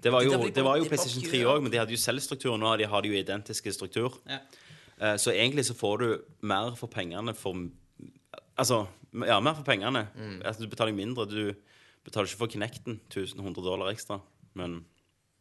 Det 0.00 0.12
var 0.12 0.22
jo, 0.22 0.30
det 0.50 0.64
var 0.64 0.76
jo 0.78 0.84
PlayStation 0.84 1.22
3 1.22 1.44
bare- 1.44 1.54
òg, 1.56 1.62
men 1.62 1.70
de 1.72 1.78
hadde 1.78 1.90
jo 1.94 1.96
selvstruktur. 1.96 2.56
Nå 2.58 2.66
har 2.68 2.76
de, 2.78 2.84
har 2.84 3.02
de 3.02 3.08
jo 3.08 3.14
identiske 3.22 3.72
struktur. 3.72 4.18
ja. 4.28 4.38
Eh, 5.00 5.16
Så 5.16 5.32
egentlig 5.32 5.64
så 5.66 5.74
får 5.74 5.98
du 5.98 6.24
mer 6.42 6.74
for 6.76 6.86
pengene 6.88 7.34
for 7.34 7.54
Altså, 8.56 8.86
ja, 9.26 9.40
mer 9.40 9.54
for 9.54 9.64
pengene. 9.64 10.06
Mm. 10.14 10.42
Altså, 10.44 10.62
du 10.62 10.68
betaler 10.68 10.92
mindre. 10.94 11.24
Du 11.26 11.54
betaler 12.04 12.26
ikke 12.28 12.38
for 12.38 12.46
Kinecten 12.46 13.00
1100 13.10 13.54
dollar 13.64 13.90
ekstra, 13.90 14.20
men 14.54 14.84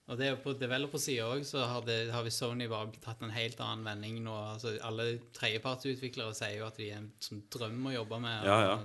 Og 0.10 0.18
det 0.18 0.26
er 0.26 0.30
jo 0.32 0.42
på 0.44 0.54
developer-sida 0.60 1.24
òg, 1.24 1.46
så 1.46 1.64
har, 1.66 1.82
det, 1.82 2.12
har 2.12 2.24
vi 2.24 2.30
Sony 2.30 2.68
bare 2.68 2.92
tatt 3.02 3.22
en 3.22 3.30
helt 3.32 3.60
annen 3.64 3.86
vending 3.86 4.18
nå. 4.24 4.34
Altså, 4.54 4.74
alle 4.84 5.20
tredjepartsutviklere 5.34 6.34
sier 6.36 6.58
jo 6.60 6.66
at 6.68 6.76
de 6.78 6.90
er 6.90 6.98
en 6.98 7.12
som 7.24 7.42
drøm 7.54 7.86
å 7.88 7.94
jobbe 7.94 8.20
med. 8.20 8.44
Ja, 8.44 8.58
ja. 8.66 8.80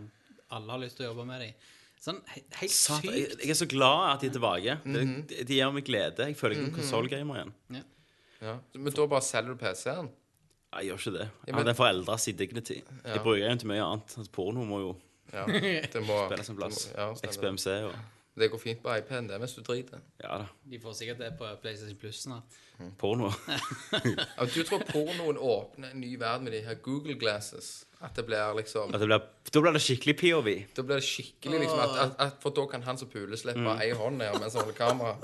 Alle 0.51 0.71
har 0.71 0.79
lyst 0.79 0.97
til 0.97 1.07
å 1.07 1.11
jobbe 1.15 1.27
med 1.27 1.41
dem. 1.41 1.55
Sånn 2.01 2.21
he 2.31 2.43
helt 2.61 2.71
Satan, 2.73 3.13
jeg, 3.13 3.25
sykt. 3.31 3.41
jeg 3.43 3.51
er 3.51 3.59
så 3.59 3.67
glad 3.69 4.05
at 4.15 4.21
de 4.23 4.27
er 4.29 4.35
tilbake. 4.37 4.75
Det, 4.85 5.47
de 5.49 5.55
gir 5.59 5.73
meg 5.75 5.85
glede. 5.89 6.27
Jeg 6.31 6.37
føler 6.39 6.55
ikke 6.57 6.65
noen 6.67 6.75
en 6.75 6.79
konsollgamer 6.81 7.41
igjen. 7.41 7.53
Ja. 7.79 7.83
Ja. 8.41 8.53
Men 8.79 8.93
da 8.95 9.07
bare 9.11 9.25
selger 9.27 9.55
du 9.57 9.59
PC-en? 9.59 10.11
Jeg 10.79 10.87
gjør 10.91 10.99
ikke 11.01 11.13
det. 11.19 11.27
Ja, 11.27 11.49
Ja, 11.49 11.57
men- 11.57 11.67
Den 11.67 11.75
foreldra 11.75 12.19
sin 12.19 12.37
dignity. 12.37 12.77
Ja. 13.05 13.13
Jeg 13.17 13.23
bruker 13.25 13.49
den 13.49 13.59
til 13.59 13.69
mye 13.69 13.83
annet. 13.83 14.15
Altså, 14.19 14.31
porno 14.33 14.65
må 14.65 14.79
jo 14.85 14.97
Ja. 15.33 15.45
Det 15.93 16.03
må 16.07 16.27
spille 16.29 16.45
sin 16.45 16.57
plass. 16.57 16.87
må- 16.87 16.99
Ja. 17.01 17.15
XBMC 17.33 17.67
og 17.89 17.95
Det 18.39 18.51
går 18.53 18.59
fint 18.59 18.83
på 18.83 18.95
iPaden, 18.97 19.27
det, 19.29 19.41
mens 19.41 19.55
du 19.55 19.63
driter. 19.63 19.99
Ja 20.23 20.39
da. 20.39 20.45
De 20.71 20.79
får 20.79 20.93
sikkert 20.95 21.19
det 21.19 21.33
på 21.39 21.45
PlayStation 21.61 21.97
Plus 21.99 22.21
snart. 22.23 22.45
Porno. 22.99 23.31
Ja, 24.39 24.45
du 24.47 24.63
tror 24.63 24.79
pornoen 24.93 25.37
åpner 25.37 25.91
en 25.91 26.01
ny 26.01 26.17
verden 26.19 26.45
med 26.45 26.53
de 26.53 26.61
her 26.63 26.75
Google 26.75 27.15
glasses? 27.19 27.85
At 28.01 28.15
det 28.15 28.23
blir 28.29 28.55
liksom 28.55 28.93
At 28.95 29.01
det 29.01 29.07
blir, 29.11 29.23
da 29.53 29.61
blir 29.65 29.73
det 29.75 29.81
skikkelig 29.83 30.15
POV. 30.21 30.49
Da 30.77 30.83
blir 30.87 31.01
det 31.01 31.05
skikkelig 31.09 31.61
liksom 31.65 31.81
at, 31.83 31.97
at, 32.05 32.13
at 32.29 32.37
For 32.45 32.51
da 32.55 32.67
kan 32.71 32.83
han 32.87 32.99
som 33.01 33.09
puler, 33.11 33.35
slippe 33.37 33.59
Mm. 33.59 33.81
ei 33.83 33.91
hånd 33.91 34.19
ned 34.19 34.39
mens 34.39 34.55
han 34.55 34.63
holder 34.63 34.79
kamera. 34.79 35.17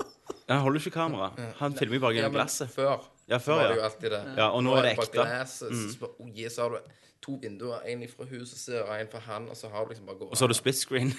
Han 0.49 0.59
holder 0.65 0.79
ikke 0.83 0.91
kamera. 0.97 1.29
Han 1.61 1.73
filmer 1.73 1.95
jo 1.95 2.01
bare 2.03 2.13
gjennom 2.17 2.33
glasset. 2.35 2.69
før, 2.75 2.99
Ja, 3.29 3.37
før, 3.37 3.55
var 3.55 3.67
det 3.71 3.77
jo 3.77 3.81
alltid 3.81 4.11
det. 4.13 4.21
Ja, 4.37 4.51
og 4.53 4.63
nå 4.63 4.75
er 4.77 4.81
det 4.85 4.91
ekte. 4.99 5.23
Mm. 5.25 5.89
Så 5.89 6.11
oh, 6.19 6.29
yes, 6.29 6.57
har 6.61 6.69
du 6.69 6.77
to 7.25 7.39
vinduer, 7.41 7.79
en 7.89 8.03
fra 8.17 8.25
huset 8.29 8.59
ser, 8.59 8.81
og 8.81 9.01
en 9.01 9.07
fra 9.11 9.19
han, 9.25 9.49
og 9.49 9.57
så 9.57 9.67
har 9.73 9.83
du 9.83 9.89
liksom 9.89 10.05
bare 10.05 10.17
gått 10.19 10.29
Og 10.29 10.37
så 10.37 10.43
har 10.43 10.47
du 10.47 10.53
split 10.53 10.77
screen. 10.77 11.13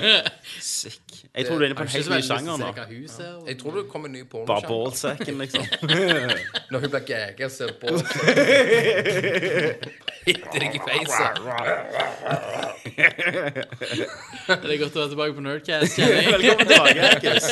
Sick. 0.60 1.26
Jeg 1.34 1.46
tror 1.46 1.58
du 1.58 1.64
er 1.64 1.68
inne 1.68 1.76
på 1.76 1.82
en 1.82 1.88
helt 1.88 2.10
ny 2.10 2.20
sjanger 2.24 2.56
nå. 2.56 2.66
Jeg 3.48 3.58
tror 3.60 3.70
du 3.76 3.82
kommer 3.90 4.08
ny 4.08 4.22
Bare 4.32 4.62
ballsacken, 4.68 5.38
liksom. 5.38 5.62
Når 6.70 6.78
hun 6.80 6.90
blir 6.90 7.04
gagget, 7.10 7.52
så 7.52 7.66
du 7.66 7.72
ballsacken. 7.82 8.34
balls. 9.44 10.02
Hitter 10.26 10.58
deg 10.58 10.74
i 10.74 10.78
facet. 10.86 11.36
Det 14.46 14.72
er 14.72 14.78
godt 14.80 14.96
å 14.96 15.04
være 15.04 15.10
tilbake 15.12 15.36
på 15.36 15.44
Nerdcast, 15.44 16.00
kjenner 16.00 16.16
jeg. 16.16 16.26
Velkommen 16.32 16.66
tilbake, 16.72 17.00
Hackis. 17.12 17.46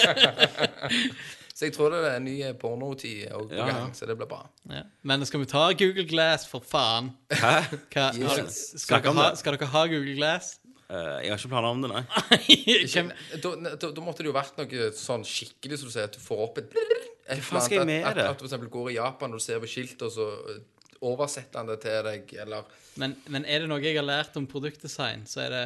Så 1.55 1.69
jeg 1.69 1.75
tror 1.77 1.93
det 1.95 2.01
er 2.03 2.17
en 2.19 2.25
ny 2.27 2.35
pornotid 2.59 3.29
på 3.31 3.45
Ja, 3.55 3.61
ja. 3.61 3.67
gang, 3.71 3.93
så 3.95 4.09
det 4.11 4.17
blir 4.19 4.27
bra. 4.27 4.41
Ja. 4.71 4.81
Men 5.07 5.23
skal 5.27 5.45
vi 5.45 5.47
ta 5.47 5.69
Google 5.79 6.05
Glass, 6.11 6.49
for 6.51 6.65
faen? 6.67 7.13
Hæ? 7.31 7.53
Hva, 7.95 8.09
Yes. 8.19 8.57
skal, 8.83 9.05
dere 9.05 9.15
ha, 9.21 9.29
skal 9.39 9.55
dere 9.55 9.69
ha 9.71 9.85
Google 9.87 10.17
Glass? 10.19 10.57
Uh, 10.91 11.23
jeg 11.25 11.31
har 11.33 11.39
ikke 11.39 11.49
planer 11.55 11.71
om 11.71 11.81
det, 11.85 11.91
nei. 11.95 12.03
Ikke, 12.83 13.05
da, 13.41 13.53
da, 13.71 13.89
da 13.97 14.03
måtte 14.05 14.21
det 14.27 14.29
jo 14.29 14.35
vært 14.37 14.59
noe 14.61 14.91
sånn 14.99 15.23
skikkelig, 15.25 15.79
som 15.81 15.89
du 15.89 15.95
sier, 15.95 16.11
at 16.11 16.19
du 16.19 16.21
får 16.21 16.43
opp 16.45 16.59
et 16.61 16.75
Hva 16.75 17.39
faen 17.41 17.65
skal 17.65 17.79
jeg 17.79 17.89
med 17.89 18.03
at, 18.11 18.19
det? 18.19 18.27
At, 18.27 18.35
at 18.35 18.43
du 18.43 18.49
eksempel 18.51 18.69
går 18.75 18.91
i 18.93 18.99
Japan 18.99 19.33
og 19.33 19.41
du 19.41 19.45
ser 19.47 19.63
på 19.63 19.71
skiltet, 19.71 20.03
og 20.05 20.13
så 20.13 20.27
eh, 20.53 20.59
oversetter 21.07 21.63
han 21.63 21.71
det 21.71 21.79
til 21.87 22.03
deg, 22.11 22.35
eller 22.45 22.69
Men, 23.01 23.15
men 23.33 23.47
er 23.49 23.65
det 23.65 23.71
noe 23.71 23.81
jeg 23.83 23.97
har 23.97 24.05
lært 24.07 24.37
om 24.37 24.47
produktdesign, 24.51 25.25
så 25.31 25.47
er 25.47 25.55
det 25.55 25.65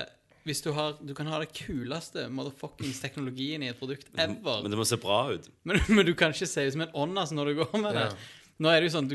hvis 0.49 0.63
du, 0.65 0.71
har, 0.77 0.97
du 1.05 1.13
kan 1.17 1.29
ha 1.31 1.39
det 1.43 1.51
kuleste 1.55 2.25
motherfuckings 2.33 2.99
teknologien 3.05 3.63
i 3.63 3.69
et 3.71 3.79
produkt 3.79 4.09
ever, 4.17 4.63
Men 4.65 4.73
det 4.73 4.81
må 4.81 4.87
se 4.89 4.97
bra 5.01 5.21
ut. 5.35 5.47
men, 5.69 5.81
men 5.93 6.07
du 6.09 6.15
kan 6.19 6.33
ikke 6.35 6.49
se 6.49 6.65
ut 6.69 6.75
som 6.77 6.85
en 6.89 6.95
ånd 6.97 7.15
når 7.37 7.53
du 7.53 7.59
går 7.63 7.79
med 7.85 7.95
det. 7.99 8.09
Ja. 8.09 8.35
Nå 8.59 8.67
er 8.73 8.81
det 8.83 8.89
jo 8.89 8.93
sånn, 8.97 9.07
du, 9.07 9.15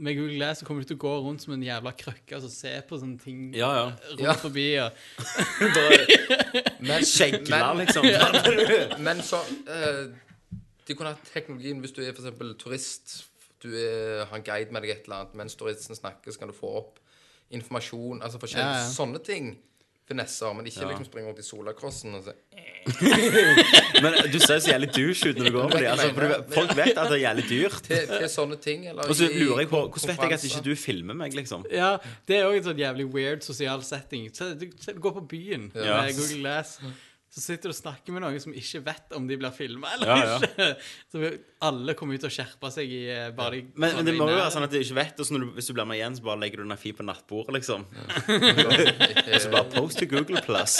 Med 0.00 0.16
Google 0.16 0.38
Glass 0.38 0.62
så 0.62 0.64
kommer 0.64 0.80
du 0.80 0.88
til 0.88 0.96
å 0.96 1.00
gå 1.02 1.10
rundt 1.26 1.42
som 1.44 1.52
en 1.52 1.64
jævla 1.66 1.90
krøkke 1.92 2.32
og 2.32 2.38
altså, 2.38 2.48
se 2.54 2.70
på 2.88 2.96
sånne 3.02 3.18
ting 3.20 3.42
Ja, 3.52 3.68
ja. 3.76 3.82
rundt 4.14 4.22
Ja. 4.24 4.32
forbi. 4.40 4.64
Og, 4.80 4.96
Men, 6.88 7.04
Skjegler, 7.04 7.66
liksom. 7.82 8.06
men 9.06 9.20
så 9.26 9.42
uh, 9.42 10.06
De 10.88 10.96
kunne 10.96 11.12
hatt 11.12 11.28
teknologien 11.34 11.82
hvis 11.84 11.92
du 11.92 12.00
er 12.04 12.14
eksempel 12.14 12.54
turist. 12.60 13.18
Du 13.60 13.68
er, 13.74 14.24
har 14.30 14.38
en 14.38 14.46
guide 14.46 14.72
med 14.72 14.86
deg 14.86 14.94
et 14.94 15.04
eller 15.08 15.20
annet. 15.24 15.36
Mens 15.42 15.58
turisten 15.58 15.98
snakker, 15.98 16.32
så 16.32 16.40
kan 16.40 16.48
du 16.52 16.56
få 16.56 16.70
opp 16.80 16.96
informasjon. 17.52 18.22
Altså 18.24 18.40
forskjellige 18.40 18.72
Ja, 18.72 18.86
ja. 18.86 18.92
sånne 18.94 19.20
ting. 19.24 19.52
Finesser. 20.08 20.54
Men 20.56 20.66
ikke 20.70 20.86
liksom 20.88 21.04
springe 21.04 21.28
rundt 21.28 21.42
i 21.42 21.46
solakrossen 21.46 22.14
og 22.18 22.24
så 22.24 22.32
Men 24.02 24.14
du 24.32 24.38
ser 24.40 24.58
så 24.62 24.70
jævlig 24.72 24.88
douche 24.96 25.28
ut 25.30 25.38
når 25.40 25.48
du 25.50 25.52
går 25.58 25.66
med 25.68 25.76
dem. 25.82 25.90
Altså, 25.92 26.08
for 26.14 26.24
du, 26.24 26.54
folk 26.54 26.72
vet 26.78 26.92
at 26.94 27.10
det 27.10 27.16
er 27.18 27.22
jævlig 27.24 27.44
dyrt. 27.50 27.76
til, 27.84 28.06
til 28.14 28.28
sånne 28.32 28.56
ting. 28.64 28.86
Eller 28.88 29.08
Og 29.08 29.18
så 29.18 29.28
i 29.28 29.42
lurer 29.42 29.64
jeg 29.64 29.70
på 29.72 29.82
Hvordan 29.88 30.08
vet 30.14 30.24
jeg 30.24 30.38
at 30.38 30.46
ikke 30.48 30.64
du 30.64 30.72
filmer 30.80 31.18
meg, 31.18 31.36
liksom? 31.36 31.66
ja, 31.72 31.90
Det 32.28 32.38
er 32.38 32.48
òg 32.48 32.56
en 32.60 32.66
sånn 32.70 32.80
jævlig 32.80 33.08
weird 33.14 33.44
sosial 33.46 33.84
setting. 33.84 34.28
Du 34.32 34.66
går 35.04 35.18
på 35.20 35.24
byen 35.34 35.68
Ja. 35.74 36.00
med 36.06 36.16
Google 36.16 36.40
Glass. 36.42 36.78
Så 37.28 37.42
sitter 37.44 37.68
du 37.68 37.74
og 37.74 37.76
snakker 37.76 38.14
med 38.16 38.22
noen 38.24 38.40
som 38.40 38.54
ikke 38.56 38.80
vet 38.86 39.12
om 39.18 39.26
de 39.28 39.36
blir 39.36 39.52
filma 39.52 39.90
eller 39.94 40.08
Ja, 40.08 40.16
ja. 40.24 40.38
ikke. 40.48 40.68
Så 41.12 41.20
vi- 41.20 41.32
alle 41.68 41.94
kommer 41.98 42.16
ut 42.16 42.24
og 42.24 42.32
skjerper 42.32 42.72
seg 42.72 42.88
i 42.94 43.00
eh, 43.12 43.28
bare 43.36 43.58
de 43.58 43.60
Men, 43.74 43.96
men 43.98 44.08
det 44.08 44.14
må 44.16 44.28
jo 44.30 44.38
være 44.38 44.50
sånn 44.54 44.64
at 44.64 44.72
de 44.72 44.80
ikke 44.80 44.96
vet, 44.96 45.20
og 45.20 45.28
så 45.28 45.34
når 45.36 45.44
du, 45.44 45.48
hvis 45.58 45.68
du 45.68 45.74
blir 45.76 45.88
med 45.90 45.98
igjen, 46.00 46.16
så 46.16 46.24
bare 46.24 46.40
legger 46.40 46.62
du 46.62 46.68
den 46.68 46.80
fi 46.80 46.92
på 46.96 47.04
nattbordet, 47.04 47.52
liksom. 47.58 47.84
og 49.34 49.40
så 49.44 49.52
bare 49.52 49.68
post 49.74 50.00
til 50.00 50.08
Google 50.14 50.40
Plus. 50.46 50.78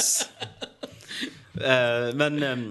Uh, 1.58 2.14
men 2.16 2.38
um, 2.46 2.66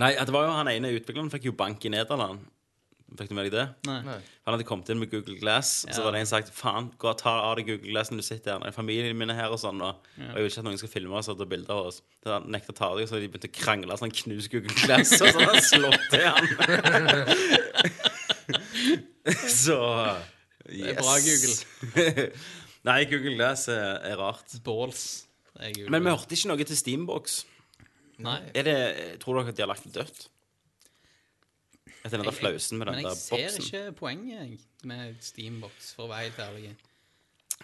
Nei, 0.00 0.14
at 0.16 0.24
det 0.24 0.32
var 0.32 0.46
jo 0.48 0.52
han 0.56 0.70
ene 0.72 0.88
utvikleren 0.96 1.28
fikk 1.32 1.50
jo 1.50 1.52
bank 1.58 1.82
i 1.84 1.90
Nederland. 1.92 2.46
Fikk 3.18 3.28
du 3.28 3.34
med 3.36 3.44
deg 3.48 3.54
det? 3.54 3.64
Nei. 3.88 4.16
Han 4.46 4.54
hadde 4.54 4.66
kommet 4.66 4.88
inn 4.92 5.00
med 5.00 5.10
Google 5.12 5.36
Glass, 5.40 5.68
og 5.86 5.94
så 5.94 6.02
var 6.04 6.10
det 6.14 6.20
en 6.22 6.30
sagt 6.30 6.48
Faen, 6.54 6.86
gå 7.00 7.06
og 7.10 7.18
ta 7.20 7.32
av 7.48 7.54
deg 7.58 7.64
Google 7.68 7.90
Glass 7.92 8.08
når 8.12 8.18
du 8.22 8.26
sitter 8.26 8.50
her. 8.56 8.74
Familien 8.74 9.18
min 9.18 9.32
er 9.32 9.38
her 9.38 9.50
og 9.54 9.60
sånn, 9.60 9.80
og, 9.84 9.92
og 10.16 10.22
jeg 10.30 10.38
vil 10.38 10.50
ikke 10.50 10.62
at 10.62 10.68
noen 10.68 10.80
skal 10.80 10.92
filme 10.92 11.14
oss 11.20 11.30
og 11.32 11.36
ta 11.40 11.46
bilder 11.50 11.72
av 11.76 11.80
oss. 11.90 11.98
Så 12.24 12.28
han 12.34 12.44
nekta 12.54 12.70
å 12.74 12.76
ta 12.78 12.86
av 12.92 12.96
deg, 13.00 13.06
så 13.10 13.14
de 13.20 13.28
begynte 13.28 13.50
å 13.50 13.58
krangle, 13.58 13.92
så 13.98 14.04
han 14.06 14.18
knuste 14.22 14.50
Google 14.54 14.76
Glass, 14.80 15.10
og 15.18 15.26
så 15.28 15.36
hadde 15.38 15.52
han 15.52 15.68
slått 15.68 16.04
til 16.12 16.26
han. 16.28 16.44
så 19.62 19.78
yes. 20.72 20.88
er 20.88 20.94
bra, 21.02 21.14
Google. 21.28 21.56
Nei, 22.88 23.00
Google 23.12 23.34
Glass 23.38 23.62
er, 23.70 23.88
er 24.10 24.16
rart. 24.18 24.48
Balls. 24.66 25.02
Er 25.58 25.70
Google. 25.76 25.90
Men 25.94 26.00
vi 26.06 26.10
hørte 26.16 26.32
ikke 26.38 26.50
noe 26.50 26.64
til 26.66 26.78
Steambox. 26.78 27.24
Nei. 28.22 28.38
Er 28.54 28.62
det, 28.66 28.76
tror 29.22 29.38
dere 29.38 29.50
at 29.52 29.58
de 29.58 29.62
har 29.64 29.70
lagt 29.70 29.86
det 29.86 29.94
dødt? 29.96 30.18
Etter 32.02 32.18
den 32.18 32.26
der 32.26 32.34
flausen 32.34 32.78
med 32.78 32.90
Men 32.90 33.04
jeg 33.04 33.18
ser 33.18 33.58
ikke 33.60 33.92
poenget 33.98 34.34
jeg, 34.38 34.58
med 34.88 35.14
Steambox, 35.22 35.92
for 35.96 36.06
å 36.06 36.12
være 36.12 36.28
helt 36.28 36.40
ærlig. 36.42 36.72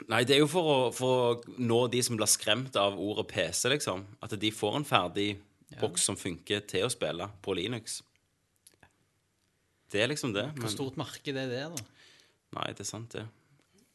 Nei, 0.07 0.23
det 0.27 0.37
er 0.37 0.43
jo 0.45 0.51
for 0.51 0.71
å, 0.71 0.77
for 0.95 1.15
å 1.19 1.57
nå 1.59 1.79
de 1.91 2.03
som 2.07 2.19
blir 2.19 2.31
skremt 2.31 2.77
av 2.79 2.99
ordet 3.03 3.27
PC, 3.33 3.67
liksom. 3.73 4.05
At 4.23 4.35
de 4.39 4.51
får 4.55 4.79
en 4.79 4.87
ferdig 4.87 5.29
boks 5.81 6.07
som 6.09 6.19
funker 6.19 6.63
til 6.71 6.87
å 6.87 6.93
spille 6.93 7.27
på 7.43 7.57
Linux. 7.59 8.01
Det 9.91 10.03
er 10.05 10.11
liksom 10.13 10.35
det. 10.37 10.47
Hvor 10.55 10.69
Men, 10.69 10.75
stort 10.75 11.01
marked 11.01 11.35
er 11.35 11.51
det, 11.51 11.65
da? 11.75 11.85
nei, 12.59 12.71
det 12.77 12.85
er 12.85 12.89
sant, 12.89 13.13
det. 13.17 13.27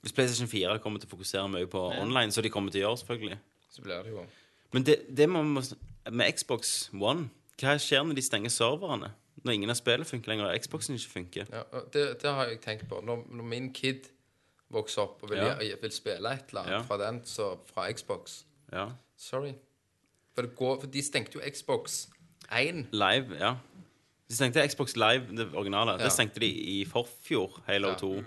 Hvis 0.03 0.13
PlayStation 0.15 0.49
4 0.51 0.79
kommer 0.83 0.99
til 0.99 1.07
å 1.07 1.13
fokusere 1.13 1.47
mye 1.47 1.69
på 1.71 1.79
online, 1.95 2.33
så 2.35 2.43
de 2.43 2.51
kommer 2.51 2.73
til 2.73 2.83
å 2.83 2.87
gjøre, 2.89 2.99
selvfølgelig. 3.03 3.39
Så 3.71 3.85
blir 3.85 4.03
det 4.03 4.11
jo 4.13 4.25
Men 4.73 4.85
det, 4.85 4.97
det 5.09 5.25
må 5.29 5.41
Med 6.11 6.35
Xbox 6.35 6.91
One 6.93 7.29
Hva 7.57 7.73
skjer 7.81 8.03
når 8.05 8.19
de 8.19 8.25
stenger 8.25 8.51
serverne? 8.53 9.09
Når 9.43 9.51
ingen 9.53 9.69
av 9.69 9.75
spillene 9.75 10.05
funker 10.05 10.29
lenger, 10.31 10.45
og 10.45 10.59
Xboxen 10.63 10.95
ikke 10.95 11.09
funker? 11.11 11.45
ja, 11.51 11.63
det, 11.93 12.21
det 12.21 12.29
har 12.31 12.45
jeg 12.47 12.61
tenkt 12.61 12.87
på. 12.89 13.01
Når, 13.03 13.25
når 13.29 13.43
min 13.43 13.73
kid 13.73 14.07
vokser 14.71 15.01
opp 15.01 15.23
og 15.23 15.29
vil, 15.29 15.37
Ja. 15.37 15.75
vil 15.81 15.91
spille 15.91 16.31
et 16.33 16.49
eller 16.49 16.61
annet 16.61 16.71
Ja. 16.71 16.81
fra 16.81 16.97
den, 16.97 17.21
så 17.25 17.57
fra 17.73 17.91
Xbox 17.91 18.43
Ja. 18.71 18.87
Sorry. 19.17 19.53
For, 20.35 20.41
det 20.41 20.55
går, 20.55 20.79
for 20.79 20.87
de 20.87 21.01
stengte 21.03 21.35
jo 21.35 21.41
Xbox 21.51 22.07
1. 22.51 22.87
Live, 22.91 23.35
ja. 23.39 23.55
De 24.29 24.35
stengte 24.35 24.67
Xbox 24.67 24.95
Live, 24.95 25.27
det 25.37 25.49
originale. 25.53 25.91
Ja. 25.91 25.97
Det 26.03 26.11
stengte 26.11 26.39
de 26.39 26.47
i 26.47 26.85
forfjor, 26.85 27.61
Halo 27.67 27.87
Ja. 27.89 27.95
2. 27.95 28.23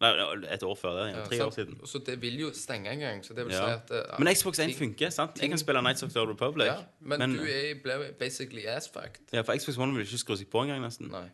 Nei, 0.00 0.10
et 0.52 0.62
år 0.62 0.74
før 0.76 0.92
det. 0.98 1.04
Ja, 1.14 1.22
tre 1.24 1.38
år 1.46 1.50
siden. 1.54 1.78
Så 1.88 1.98
det 2.04 2.18
vil 2.20 2.34
jo 2.40 2.50
stenge 2.52 2.90
en 2.92 2.98
gang. 3.00 3.22
Så 3.24 3.34
det 3.34 3.46
vil 3.46 3.54
Ja. 3.54 3.64
si 3.64 3.94
at 3.94 4.12
uh, 4.12 4.18
Men 4.20 4.34
Xbox 4.34 4.58
1 4.58 4.74
funker, 4.76 5.10
sant? 5.10 5.40
Jeg 5.40 5.48
kan 5.48 5.58
spille 5.58 5.82
Nights 5.82 6.02
of 6.02 6.10
the 6.10 6.20
Old 6.20 6.30
Republic. 6.30 6.66
Ja, 6.66 6.74
men, 7.00 7.32
du 7.38 7.44
er, 7.48 7.74
ble 7.82 8.12
basically 8.18 8.66
ass-fucked. 8.66 9.32
ja, 9.32 9.40
for 9.40 9.56
Xbox 9.56 9.78
One 9.78 9.94
vil 9.96 10.04
ikke 10.04 10.18
skru 10.18 10.36
seg 10.36 10.50
på 10.52 10.62
engang, 10.66 10.82
nesten. 10.84 11.08
Nei. 11.08 11.28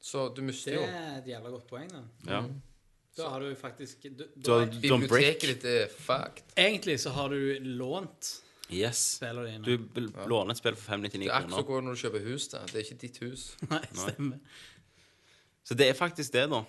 Så 0.00 0.28
du 0.36 0.42
mister 0.46 0.70
Det 0.78 0.84
er 0.88 1.18
et 1.18 1.26
jævla 1.26 1.50
godt 1.50 1.66
poeng, 1.66 1.90
da. 1.90 2.02
Ja. 2.30 2.42
Da 3.16 3.28
har 3.32 3.40
du 3.40 3.54
faktisk 3.58 4.02
du, 4.02 4.24
Du 4.46 4.52
har. 4.52 4.66
Biblioteket 4.66 5.48
ditt 5.48 5.64
er 5.64 5.86
fucked. 5.98 6.44
Egentlig 6.56 7.00
så 7.00 7.10
har 7.10 7.28
du 7.28 7.58
lånt 7.60 8.42
Yes. 8.70 8.98
spillene 9.16 9.46
dine. 9.50 9.64
Du 9.64 9.76
vil 9.94 10.08
låne 10.26 10.50
et 10.50 10.58
spill 10.58 10.74
for 10.76 10.92
599 10.92 11.28
kroner. 11.30 11.46
Det 11.46 11.54
er 11.54 11.58
akkurat 11.58 11.78
som 11.78 11.84
når 11.84 11.94
du 11.94 12.00
kjøper 12.02 12.24
hus. 12.32 12.48
da. 12.48 12.58
Det 12.66 12.74
er 12.74 12.84
ikke 12.84 13.00
ditt 13.00 13.18
hus. 13.22 13.56
Nei, 13.70 13.82
stemmer. 13.94 14.38
Så 15.64 15.74
det 15.74 15.88
er 15.88 15.94
faktisk 15.98 16.32
det, 16.32 16.50
da. 16.50 16.62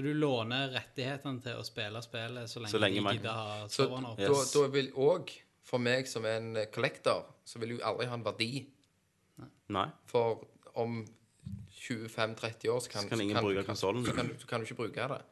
Så 0.00 0.04
du 0.06 0.14
låner 0.16 0.70
rettighetene 0.72 1.42
til 1.44 1.58
å 1.60 1.64
spille 1.66 2.00
spillet 2.00 2.48
så 2.48 2.60
lenge, 2.62 2.70
Så 2.72 2.78
lenge 2.80 2.94
de 2.96 3.00
man- 3.04 3.16
gidder 3.18 3.32
ha 3.36 3.66
Så 3.68 3.84
serveren 3.84 4.06
oppe. 4.08 4.16
da, 4.24 4.32
Yes. 4.38 4.52
da 4.54 4.66
vil 4.68 4.86
òg, 4.92 5.30
for 5.62 5.78
meg 5.78 6.06
som 6.08 6.24
er 6.24 6.36
en 6.38 6.54
kollektor, 6.72 7.26
så 7.44 7.58
vil 7.60 7.68
jo 7.76 7.78
aldri 7.84 8.06
ha 8.06 8.14
en 8.14 8.24
verdi. 8.24 8.66
Nei. 9.68 9.90
For 10.06 10.46
om 10.74 11.04
25-30 11.70 12.68
år 12.70 12.80
så 12.80 12.88
kan, 12.90 13.02
Så 13.02 13.08
kan 13.10 13.20
ingen 13.20 13.36
bruke 13.36 13.62
konsollen. 13.66 14.06
Så 14.06 14.14
kan, 14.14 14.26
du- 14.28 14.34
så 14.38 14.46
kan 14.46 14.60
du 14.60 14.66
ikke 14.66 14.76
bruke 14.76 15.08
det. 15.08 15.22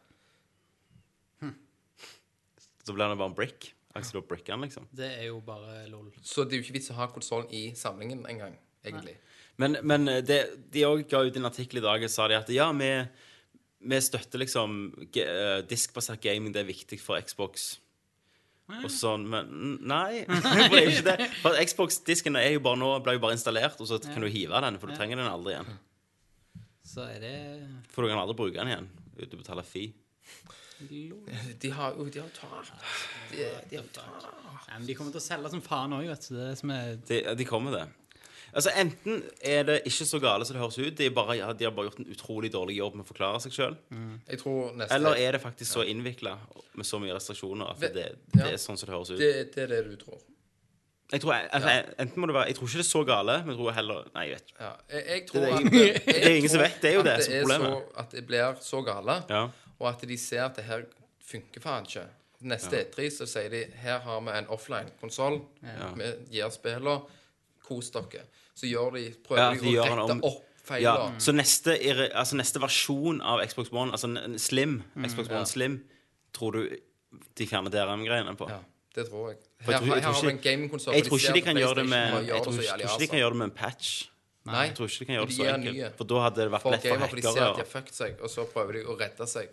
Så 2.85 2.93
blir 2.93 3.09
det 3.09 3.17
bare 3.19 3.29
en 3.29 3.35
brick. 3.35 3.75
Akkurat 3.95 4.17
opp 4.17 4.29
brickene, 4.29 4.63
liksom. 4.67 4.87
Det 4.95 5.19
er 5.19 5.25
jo 5.27 5.41
bare 5.41 5.89
lol. 5.89 6.13
Så 6.23 6.45
det 6.45 6.53
er 6.53 6.57
jo 6.59 6.63
ikke 6.63 6.73
vits 6.75 6.91
å 6.91 6.95
ha 6.95 7.07
konsollen 7.07 7.49
i 7.51 7.73
samlingen 7.75 8.27
engang, 8.29 8.55
egentlig. 8.85 9.17
Men, 9.57 9.79
men 9.83 10.05
det, 10.25 10.71
de 10.71 10.83
òg 10.83 11.09
ga 11.09 11.19
ut 11.25 11.37
en 11.37 11.45
artikkel 11.49 11.79
i 11.79 11.81
dag 11.81 12.03
og 12.05 12.11
sa 12.11 12.29
de 12.29 12.35
at 12.35 12.49
ja, 12.49 12.71
vi, 12.73 13.09
vi 13.79 13.99
støtter 14.03 14.43
liksom 14.43 14.79
eh, 15.15 15.61
diskbasert 15.69 16.23
gaming, 16.25 16.55
det 16.55 16.65
er 16.65 16.71
viktig 16.71 16.99
for 17.03 17.21
Xbox. 17.23 17.77
Og 18.69 18.91
sånn, 18.93 19.25
men 19.33 19.79
nei. 19.89 20.25
For 20.29 20.59
det 20.75 20.81
er 20.81 20.91
ikke 20.91 21.05
det. 21.07 21.29
For 21.41 21.57
Xbox-disken 21.71 22.37
er 22.37 22.51
jo 22.57 22.65
bare 22.65 22.81
nå, 22.81 22.91
ble 23.05 23.17
jo 23.17 23.23
bare 23.23 23.37
installert, 23.39 23.79
og 23.81 23.89
så 23.89 24.01
kan 24.03 24.21
du 24.25 24.29
hive 24.29 24.61
den, 24.65 24.77
for 24.83 24.91
du 24.91 24.99
trenger 24.99 25.21
den 25.23 25.31
aldri 25.31 25.55
igjen. 25.55 25.71
Så 26.89 27.05
er 27.05 27.23
det 27.23 27.39
For 27.93 28.05
du 28.05 28.13
kan 28.13 28.21
aldri 28.21 28.37
bruke 28.37 28.59
den 28.59 28.73
igjen 28.73 28.91
uten 29.19 29.39
å 29.39 29.43
betale 29.43 29.65
fee. 29.67 29.95
De 30.79 31.71
har 31.75 31.97
jo 31.99 32.05
de 32.07 32.21
har 32.23 32.29
tapt. 32.31 32.69
De, 33.33 33.41
de 33.67 33.79
har 33.81 33.87
tapt. 33.91 34.29
Ja, 34.69 34.77
men 34.77 34.85
de 34.87 34.95
kommer 34.95 35.11
til 35.11 35.19
å 35.19 35.25
selge 35.25 35.51
som 35.51 35.63
faen 35.65 35.97
òg, 35.97 36.05
vet 36.07 36.29
du. 36.29 36.37
Det 36.37 36.45
er 36.45 36.53
det 36.53 36.59
som 36.61 36.71
er 36.71 36.93
De, 37.09 37.19
de 37.41 37.47
kommer 37.49 37.75
det. 37.75 37.81
Altså 38.53 38.73
Enten 38.81 39.23
er 39.45 39.67
det 39.69 39.77
ikke 39.87 40.07
så 40.09 40.19
gale 40.23 40.47
som 40.47 40.57
det 40.57 40.63
høres 40.63 40.79
ut, 40.79 40.95
de, 40.99 41.11
bare, 41.15 41.37
ja, 41.37 41.53
de 41.53 41.67
har 41.69 41.75
bare 41.77 41.91
gjort 41.91 42.01
en 42.01 42.09
utrolig 42.15 42.53
dårlig 42.53 42.79
jobb 42.79 42.97
med 42.99 43.05
å 43.05 43.09
forklare 43.11 43.43
seg 43.45 43.55
sjøl. 43.55 43.77
Mm. 43.93 44.15
Eller 44.89 45.21
er 45.21 45.37
det 45.37 45.43
faktisk 45.43 45.73
så 45.77 45.85
innvikla 45.85 46.35
med 46.79 46.87
så 46.87 47.01
mye 47.03 47.15
restriksjoner 47.17 47.75
at 47.75 47.83
det, 47.83 47.93
det, 47.99 48.09
ja. 48.41 48.49
er 48.53 48.59
sånn 48.63 48.79
som 48.81 48.89
det 48.89 48.97
høres 48.97 49.13
ut? 49.13 49.21
det, 49.21 49.33
det 49.55 49.65
er 49.67 49.73
det 49.77 49.85
du 49.91 49.97
tror. 50.01 50.21
Jeg 51.09 51.23
tror, 51.25 51.33
altså, 51.33 51.71
enten 51.99 52.21
må 52.21 52.27
det 52.29 52.35
være 52.37 52.51
Jeg 52.51 52.57
tror 52.59 52.69
ikke 52.69 52.79
det 52.79 52.85
er 52.85 52.89
så 52.89 53.03
gale, 53.09 53.35
men 53.41 53.55
jeg 53.55 53.57
tror 53.57 53.73
heller 53.79 54.09
Nei, 54.13 54.25
jeg 54.29 54.35
vet 54.35 54.51
ikke. 54.51 54.65
Ja, 54.65 54.73
jeg, 54.93 55.05
jeg 55.09 55.23
tror 55.31 55.41
Det 55.41 55.49
at 55.49 55.61
jeg 55.63 56.03
det 56.05 56.19
er 56.19 56.35
ingen 56.37 56.53
som 56.53 56.61
vet, 56.61 56.77
det 56.83 56.91
er 56.91 56.97
jo 56.99 57.05
det 57.07 57.15
som 57.25 57.33
er 57.33 57.39
så, 57.39 57.49
problemet. 57.49 57.95
at 58.03 58.17
det 58.17 58.25
blir 58.29 58.59
så 58.67 58.83
gale, 58.85 59.17
Ja. 59.31 59.43
og 59.79 59.89
at 59.89 60.05
de 60.11 60.19
ser 60.21 60.43
at 60.45 60.59
det 60.61 60.65
her 60.69 60.85
funker 61.31 61.65
faen 61.65 61.89
ikke. 61.89 62.05
Neste 62.53 62.83
E3 62.85 63.09
så 63.11 63.27
sier 63.27 63.49
de 63.51 63.63
her 63.83 63.99
har 64.05 64.21
vi 64.21 64.35
en 64.37 64.51
offline-konsoll. 64.55 65.41
Vi 65.99 66.11
gir 66.37 66.53
spillene. 66.55 67.01
Kos 67.69 67.91
dere. 67.95 68.25
Så 68.59 68.67
gjør 68.71 68.95
de, 68.97 69.05
prøver 69.27 69.43
Ja, 69.45 69.51
de 69.55 69.61
de 69.61 69.77
å 69.77 69.85
rette 69.85 70.11
om- 70.17 70.25
opp 70.25 70.45
ja. 70.81 70.95
Så 71.19 71.33
neste, 71.33 71.77
altså 72.15 72.37
neste 72.37 72.61
versjon 72.61 73.23
av 73.25 73.41
Xbox 73.49 73.71
One, 73.73 73.93
altså 73.93 74.11
Slim, 74.39 74.83
Xbox 74.97 75.29
One 75.31 75.39
Ja. 75.39 75.45
Slim, 75.49 75.79
tror 76.37 76.53
du 76.53 76.77
de 77.37 77.47
fjerner 77.47 77.71
DRM-greiene 77.73 78.37
på? 78.37 78.49
Ja, 78.51 78.59
det 78.95 79.07
tror 79.09 79.31
jeg. 79.31 79.39
Her, 79.61 79.73
jeg 79.73 79.81
tror- 79.81 79.95
jeg 79.95 79.95
her 79.95 80.01
tror 80.03 80.13
har 80.13 80.23
vi 80.23 80.29
en 80.29 80.39
ikke-. 80.39 80.93
Jeg 80.95 81.05
tror 81.05 81.19
ikke 81.19 81.35
de 81.35 81.41
kan 81.43 81.57
gjøre 81.57 81.75
det 81.77 81.87
med 81.89 82.27
Jeg 82.27 82.43
tror 82.43 82.53
ikke 82.53 82.99
de 82.99 83.07
kan 83.07 83.19
gjøre 83.19 83.31
det 83.31 83.37
med 83.39 83.45
en 83.45 83.57
patch. 83.57 84.09
Nei, 84.47 84.67
Jeg 84.69 84.75
tror 84.77 84.87
ikke 84.89 84.99
de 84.99 85.05
kan 85.05 85.15
gjøre 85.17 85.27
det 85.29 85.37
så 85.37 85.55
enkelt. 85.55 85.97
For 85.97 86.05
da 86.05 86.15
hadde 86.25 86.37
det 86.37 86.51
vært 86.53 86.63
For 86.63 86.71
lett 86.71 86.83
for 86.83 86.89
gamer, 86.89 87.09
for 87.09 87.17
de 87.17 87.23
ser 87.23 87.43
at 87.43 87.57
de 87.57 87.63
har 87.65 87.73
fucket 87.73 87.95
seg, 87.95 88.21
og 88.23 88.29
så 88.31 88.45
prøver 88.53 88.73
de 88.73 88.85
å 88.85 88.99
redde 88.99 89.27
seg. 89.29 89.49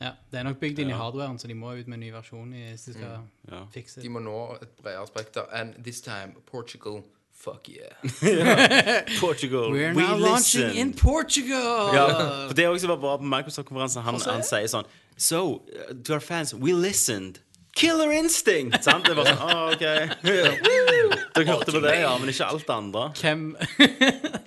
Ja, 0.00 0.12
Det 0.30 0.38
er 0.40 0.42
nok 0.44 0.58
bygd 0.60 0.78
inn 0.78 0.90
i 0.90 0.92
hardwaren, 0.94 1.38
så 1.38 1.46
de 1.48 1.54
må 1.54 1.78
ut 1.78 1.86
med 1.86 1.94
en 1.94 2.00
ny 2.00 2.10
versjon 2.10 2.50
hvis 2.52 2.84
de 2.86 2.92
skal 2.94 3.24
Ja. 3.50 3.66
fikse 3.74 4.00
De 4.02 4.08
må 4.08 4.20
nå 4.22 4.60
et 4.62 4.76
bredere 4.82 5.06
spekter. 5.06 5.46
And 5.52 5.74
this 5.84 6.00
time, 6.00 6.34
Portugal, 6.46 7.04
fuck 7.36 7.68
yeah. 7.68 9.02
Portugal, 9.20 9.70
We're 9.70 9.94
we 9.94 10.02
now 10.02 10.16
launching 10.16 10.76
in 10.76 10.92
Portugal! 10.92 11.94
Ja, 11.94 12.46
for 12.48 12.54
det 12.54 12.68
også 12.68 12.88
var 12.88 12.96
bra 12.96 13.16
på 13.16 13.24
Microsoft-konferansen. 13.24 14.02
Han, 14.02 14.20
han 14.20 14.46
sier 14.46 14.70
sånn 14.72 14.88
So, 15.16 15.62
uh, 15.72 15.94
to 16.04 16.12
our 16.12 16.20
fans, 16.20 16.52
we 16.54 16.72
listened. 16.72 17.40
Killer 17.76 18.10
instinct! 18.12 18.84
Sant? 18.84 19.04
Det 19.04 19.14
var 19.16 19.28
sånn, 19.28 19.40
ah, 19.44 19.70
OK. 19.72 19.80
Dere 21.36 21.44
hørte 21.48 21.72
på 21.74 21.80
det, 21.84 21.94
ja, 22.00 22.12
men 22.16 22.32
ikke 22.32 22.48
alt 22.48 22.64
det 22.64 22.76
andre. 22.76 23.02
Hvem 23.20 23.42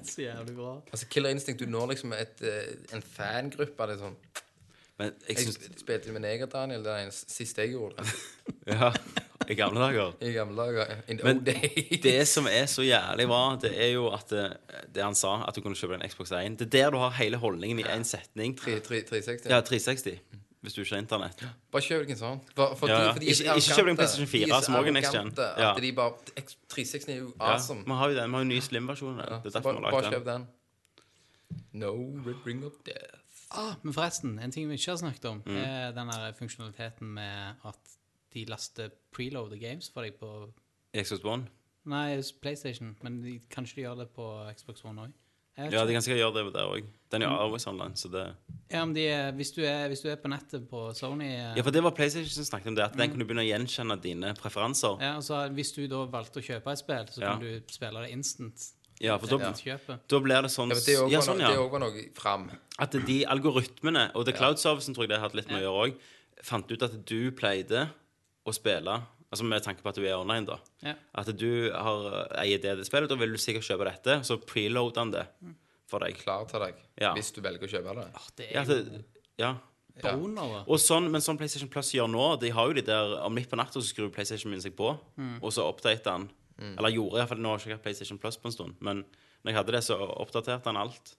Så 0.09 0.23
jævlig 0.23 0.55
bra. 0.57 0.71
Altså, 0.89 1.05
Killer 1.13 1.33
Instinct, 1.33 1.61
du 1.61 1.69
når 1.69 1.91
liksom 1.93 2.13
et, 2.17 2.41
eh, 2.41 2.71
en 2.97 3.05
fangruppe. 3.05 3.85
Det 3.85 3.97
er 3.97 4.01
sånn. 4.01 4.15
Men 4.99 5.13
jeg 5.27 5.37
Jeg 5.37 5.45
syns 5.47 5.69
spilte 5.79 6.11
med 6.11 6.21
Neger 6.25 6.45
Daniel, 6.51 6.83
det 6.83 6.91
er 6.91 7.05
det 7.05 7.13
siste 7.15 7.61
jeg 7.65 7.71
gjorde. 7.77 8.03
Ja, 8.69 8.91
i 9.49 9.55
gamle 9.57 9.79
dager. 9.81 10.11
I 10.21 10.31
gamle 10.35 10.61
dager. 10.61 10.89
In 11.07 11.17
the 11.17 11.25
Men 11.25 11.37
old 11.37 11.45
days. 11.45 12.01
Det 12.03 12.27
som 12.27 12.45
er 12.51 12.65
så 12.69 12.83
jævlig 12.85 13.25
bra, 13.27 13.55
det 13.61 13.71
er 13.81 13.87
jo 13.95 14.09
at 14.13 14.29
det, 14.29 14.43
det 14.93 15.01
han 15.03 15.15
sa, 15.15 15.31
at 15.47 15.55
du 15.55 15.61
kunne 15.65 15.75
kjøpe 15.79 15.95
en 15.97 16.03
Xbox 16.09 16.31
1 16.37 16.59
Det 16.59 16.67
er 16.67 16.69
der 16.75 16.91
du 16.93 16.97
har 17.01 17.09
hele 17.17 17.37
holdningen 17.41 17.79
i 17.79 17.83
én 17.83 18.03
setning. 18.05 18.53
3, 18.59 18.79
3, 18.85 19.01
360. 19.09 19.49
Ja, 19.49 19.61
360. 19.61 20.19
Hvis 20.61 20.73
du 20.75 20.81
ikke 20.81 20.93
har 20.95 21.01
internett. 21.01 21.41
Bare 21.71 21.81
kjøp 21.81 22.03
deg 22.03 22.09
en 22.11 22.19
sånn. 22.19 22.39
For, 22.55 22.75
for 22.75 22.91
Ja, 22.91 22.99
ja. 23.07 23.13
de 23.15 23.25
Ikke- 23.31 23.55
ikke 23.55 23.73
kjøp 23.73 23.85
deg 23.85 23.93
en. 23.93 23.99
PlayStation 24.01 24.27
4 24.27 24.45
De 24.45 24.51
er 24.51 24.59
så 24.59 24.65
som 24.65 24.75
òg 24.75 24.87
er 24.87 24.91
next 24.99 25.13
gen. 25.15 25.31
Ja. 25.39 25.71
De 25.79 25.91
bare 25.93 26.13
360 26.75 27.07
er 27.09 27.15
jo 27.23 27.29
Ja, 27.39 27.53
awesome. 27.55 27.83
Vi 27.87 27.91
har 28.01 28.09
jo 28.09 28.15
den, 28.19 28.29
vi 28.29 28.35
har 28.35 28.43
jo 28.43 28.49
ny 28.51 28.59
slim-versjon. 28.59 29.17
Det 29.17 29.29
er 29.31 29.49
derfor 29.55 29.79
vi 29.79 29.85
bare, 29.87 30.11
kjøp 30.11 30.25
den. 30.25 30.43
den. 30.43 30.47
No 31.73 31.93
red 32.27 32.45
ring 32.45 32.65
of 32.65 32.73
death. 32.85 33.28
Ah, 33.51 33.75
men 33.83 33.93
forresten, 33.93 34.37
en 34.39 34.51
ting 34.51 34.67
vi 34.69 34.75
ikke 34.77 34.91
har 34.91 34.97
snakket 35.01 35.25
om, 35.25 35.41
Mm. 35.45 35.57
er 35.57 35.91
den 35.91 36.11
funksjonaliteten 36.37 37.07
med 37.15 37.55
at 37.65 37.95
de 38.33 38.45
laster 38.45 38.89
preloader 39.11 39.57
games 39.59 39.89
for 39.89 40.01
deg 40.03 40.19
på 40.19 40.51
Xbox 40.95 41.23
One. 41.25 41.47
Nei, 41.85 42.21
PlayStation, 42.41 42.95
men 43.01 43.21
de, 43.23 43.39
kanskje 43.49 43.75
de 43.75 43.81
gjør 43.87 43.97
det 44.03 44.09
på 44.13 44.53
Xbox 44.55 44.83
One 44.85 45.01
òg? 45.07 45.11
Ja, 45.71 45.83
de 45.85 45.91
kan 45.91 46.01
sikkert 46.01 46.21
gjøre 46.21 46.45
det 46.45 46.53
der 46.53 46.67
òg. 46.71 46.85
Den 47.11 47.21
er 47.23 47.27
jo 47.27 47.35
always 47.41 47.65
online, 47.67 47.95
så 47.95 48.07
det 48.11 48.35
Ja, 48.71 48.85
men 48.85 48.93
de 48.95 49.07
hvis, 49.35 49.51
du 49.51 49.61
er, 49.65 49.87
hvis 49.87 50.01
du 50.01 50.09
er 50.09 50.15
på 50.15 50.29
nettet 50.29 50.69
på 50.69 50.93
Sony 50.95 51.25
eh, 51.25 51.55
Ja, 51.57 51.61
for 51.63 51.71
det 51.71 51.81
var 51.83 51.91
PlayStation 51.91 52.29
som 52.29 52.45
snakket 52.45 52.67
om 52.67 52.75
det, 52.75 52.83
at 52.85 52.95
den 52.95 53.09
kunne 53.09 53.25
begynne 53.25 53.41
å 53.43 53.49
gjenkjenne 53.49 53.97
dine 54.01 54.33
preferanser. 54.35 55.01
ja, 55.01 55.15
altså, 55.15 55.49
Hvis 55.51 55.73
du 55.73 55.87
da 55.87 56.05
valgte 56.05 56.39
å 56.39 56.45
kjøpe 56.45 56.71
et 56.71 56.77
spill, 56.79 57.05
så 57.09 57.21
Ja. 57.21 57.31
kan 57.33 57.41
du 57.41 57.61
spille 57.67 58.01
det 58.05 58.11
instant. 58.11 58.71
Ja, 58.99 59.15
for 59.17 59.31
da, 59.31 59.51
da 60.11 60.19
blir 60.19 60.41
det 60.43 60.49
sånn 60.51 60.73
Ja, 60.73 60.79
det 60.83 60.95
òg 60.99 61.11
Ja, 61.13 61.21
sånn, 61.23 61.39
ja. 61.39 61.53
var 61.71 61.79
noe 61.79 62.01
fram. 62.17 62.49
At 62.79 62.91
de 62.91 63.19
algoritmene, 63.25 64.09
og 64.15 64.25
The 64.27 64.33
Cloud-servicen 64.35 64.95
tror 64.95 65.05
jeg 65.07 65.13
det 65.13 65.21
hadde 65.23 65.39
litt 65.39 65.47
med 65.51 65.61
å 65.61 65.63
gjøre 65.67 65.85
òg, 65.85 66.01
fant 66.43 66.71
ut 66.71 66.83
at 66.83 66.97
du 67.07 67.31
pleide 67.35 67.87
å 68.47 68.53
spille 68.55 68.99
Altså 69.29 69.45
med 69.45 69.61
tanke 69.61 69.83
på 69.85 69.91
at 69.91 69.97
du 69.99 70.01
er 70.07 70.15
online, 70.17 70.47
da. 70.47 70.55
Ja. 70.81 70.95
At 71.21 71.27
du 71.37 71.69
har, 71.69 72.05
eier 72.41 72.57
det, 72.57 72.71
det 72.79 72.85
spillet, 72.87 73.05
da 73.11 73.17
vil 73.19 73.35
du 73.35 73.37
sikkert 73.37 73.67
kjøpe 73.67 73.85
dette, 73.85 74.15
så 74.25 74.39
preloader 74.41 75.03
han 75.03 75.11
det 75.13 75.21
for 75.89 76.01
deg. 76.01 76.17
Klar 76.23 76.47
til 76.49 76.63
deg. 76.63 76.79
Ja. 76.97 77.11
Hvis 77.13 77.29
du 77.35 77.37
velger 77.45 77.67
å 77.67 77.69
kjøpe 77.69 77.93
det. 77.99 78.07
Ah, 78.17 78.25
det 78.39 78.47
Ja, 78.49 78.63
er 78.65 78.73
jo 78.73 79.03
ja. 79.37 79.51
boner. 80.17 80.55
Og 80.65 80.81
sånn, 80.81 81.11
men 81.13 81.21
sånn 81.21 81.37
PlayStation 81.37 81.69
Plus 81.69 81.91
gjør 81.93 82.09
nå, 82.09 82.25
de 82.41 82.49
har 82.55 82.71
jo 82.71 82.73
de 82.79 82.81
der 82.89 83.13
Om 83.21 83.37
midt 83.37 83.51
på 83.51 83.59
natta 83.59 83.77
så 83.77 83.85
skrur 83.85 84.09
PlayStation 84.15 84.49
min 84.49 84.65
seg 84.65 84.73
på, 84.79 84.95
og 84.97 85.53
så 85.53 85.67
oppdater 85.69 86.09
han. 86.15 86.25
Eller 86.59 86.89
gjorde 86.91 87.17
iallfall 87.21 87.39
Nå 87.39 87.49
har 87.53 87.57
jeg 87.59 87.67
ikke 87.69 87.77
hatt 87.77 87.83
PlayStation 87.87 88.17
Plus 88.19 88.37
på 88.37 88.47
en 88.49 88.51
stund, 88.55 88.75
men 88.81 89.05
når 89.43 89.51
jeg 89.51 89.55
hadde 89.59 89.71
det, 89.77 89.83
så 89.87 89.95
oppdaterte 90.19 90.65
han 90.69 90.77
alt. 90.77 91.15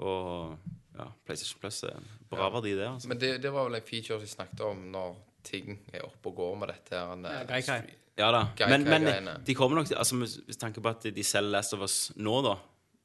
Og 0.00 0.56
ja, 0.96 1.06
PlayStation 1.28 1.60
Plus 1.60 1.82
er 1.84 1.96
en 1.98 2.06
bra 2.30 2.48
verdi, 2.54 2.72
det. 2.78 2.86
altså. 2.88 3.08
Men 3.10 3.18
det, 3.20 3.34
det 3.44 3.52
var 3.52 3.68
vel 3.68 3.76
en 3.80 3.86
feature 3.86 4.18
vi 4.22 4.26
snakket 4.30 4.62
om 4.64 4.86
når 4.94 5.16
ting 5.44 5.74
er 5.92 6.04
oppe 6.04 6.28
og 6.32 6.36
går 6.40 6.56
med 6.62 6.72
dette 6.72 6.96
her. 6.96 7.12
en, 7.12 7.24
eh, 7.28 7.44
Gaikai. 7.48 7.62
street- 7.80 7.96
Ja 8.20 8.30
da. 8.34 8.40
Gei- 8.56 8.68
Men, 8.68 8.84
men 8.84 9.38
de 9.44 9.54
kommer 9.54 9.76
nok 9.80 9.86
til 9.88 9.96
altså, 9.96 10.16
hvis 10.44 10.56
tanke 10.60 10.80
på 10.82 10.88
at 10.90 11.02
de 11.14 11.22
selger 11.24 11.50
Last 11.50 11.72
of 11.74 11.80
Us 11.80 12.12
nå, 12.16 12.42
da, 12.44 12.56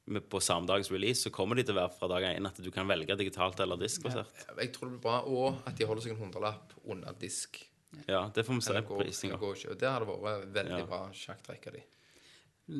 med, 0.06 0.26
på 0.28 0.40
samme 0.40 0.66
dags 0.68 0.90
release, 0.92 1.22
så 1.24 1.30
kommer 1.32 1.56
de 1.56 1.62
til 1.62 1.74
å 1.74 1.78
være 1.80 1.92
fra 1.98 2.08
dag 2.08 2.22
én 2.36 2.46
at 2.46 2.56
du 2.62 2.70
kan 2.70 2.86
velge 2.88 3.16
digitalt 3.16 3.58
eller 3.60 3.76
diskbasert. 3.80 4.28
Jeg 4.58 4.72
tror 4.74 4.90
det 4.90 4.98
blir 4.98 5.02
bra, 5.02 5.20
og 5.24 5.62
at 5.66 5.76
de 5.76 5.84
holder 5.86 6.02
seg 6.02 6.12
en 6.12 6.18
hundrelapp 6.24 6.72
under 6.84 7.12
disk. 7.18 7.62
Ja, 8.08 8.30
det 8.34 8.44
får 8.46 8.54
vi 8.54 8.60
se 8.60 8.82
på 8.82 8.98
prisninga. 9.00 9.38
Det 9.78 9.88
hadde 9.88 10.06
vært 10.06 10.52
veldig 10.52 10.78
Ja. 10.78 10.86
bra 10.86 11.10
sjakktrekk 11.12 11.66
av 11.68 11.72
de. 11.72 11.82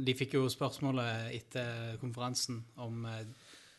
De 0.05 0.15
fikk 0.15 0.33
jo 0.35 0.49
spørsmålet 0.49 1.33
etter 1.35 1.97
konferansen 2.03 2.65
om, 2.77 3.05
eh, 3.07 3.25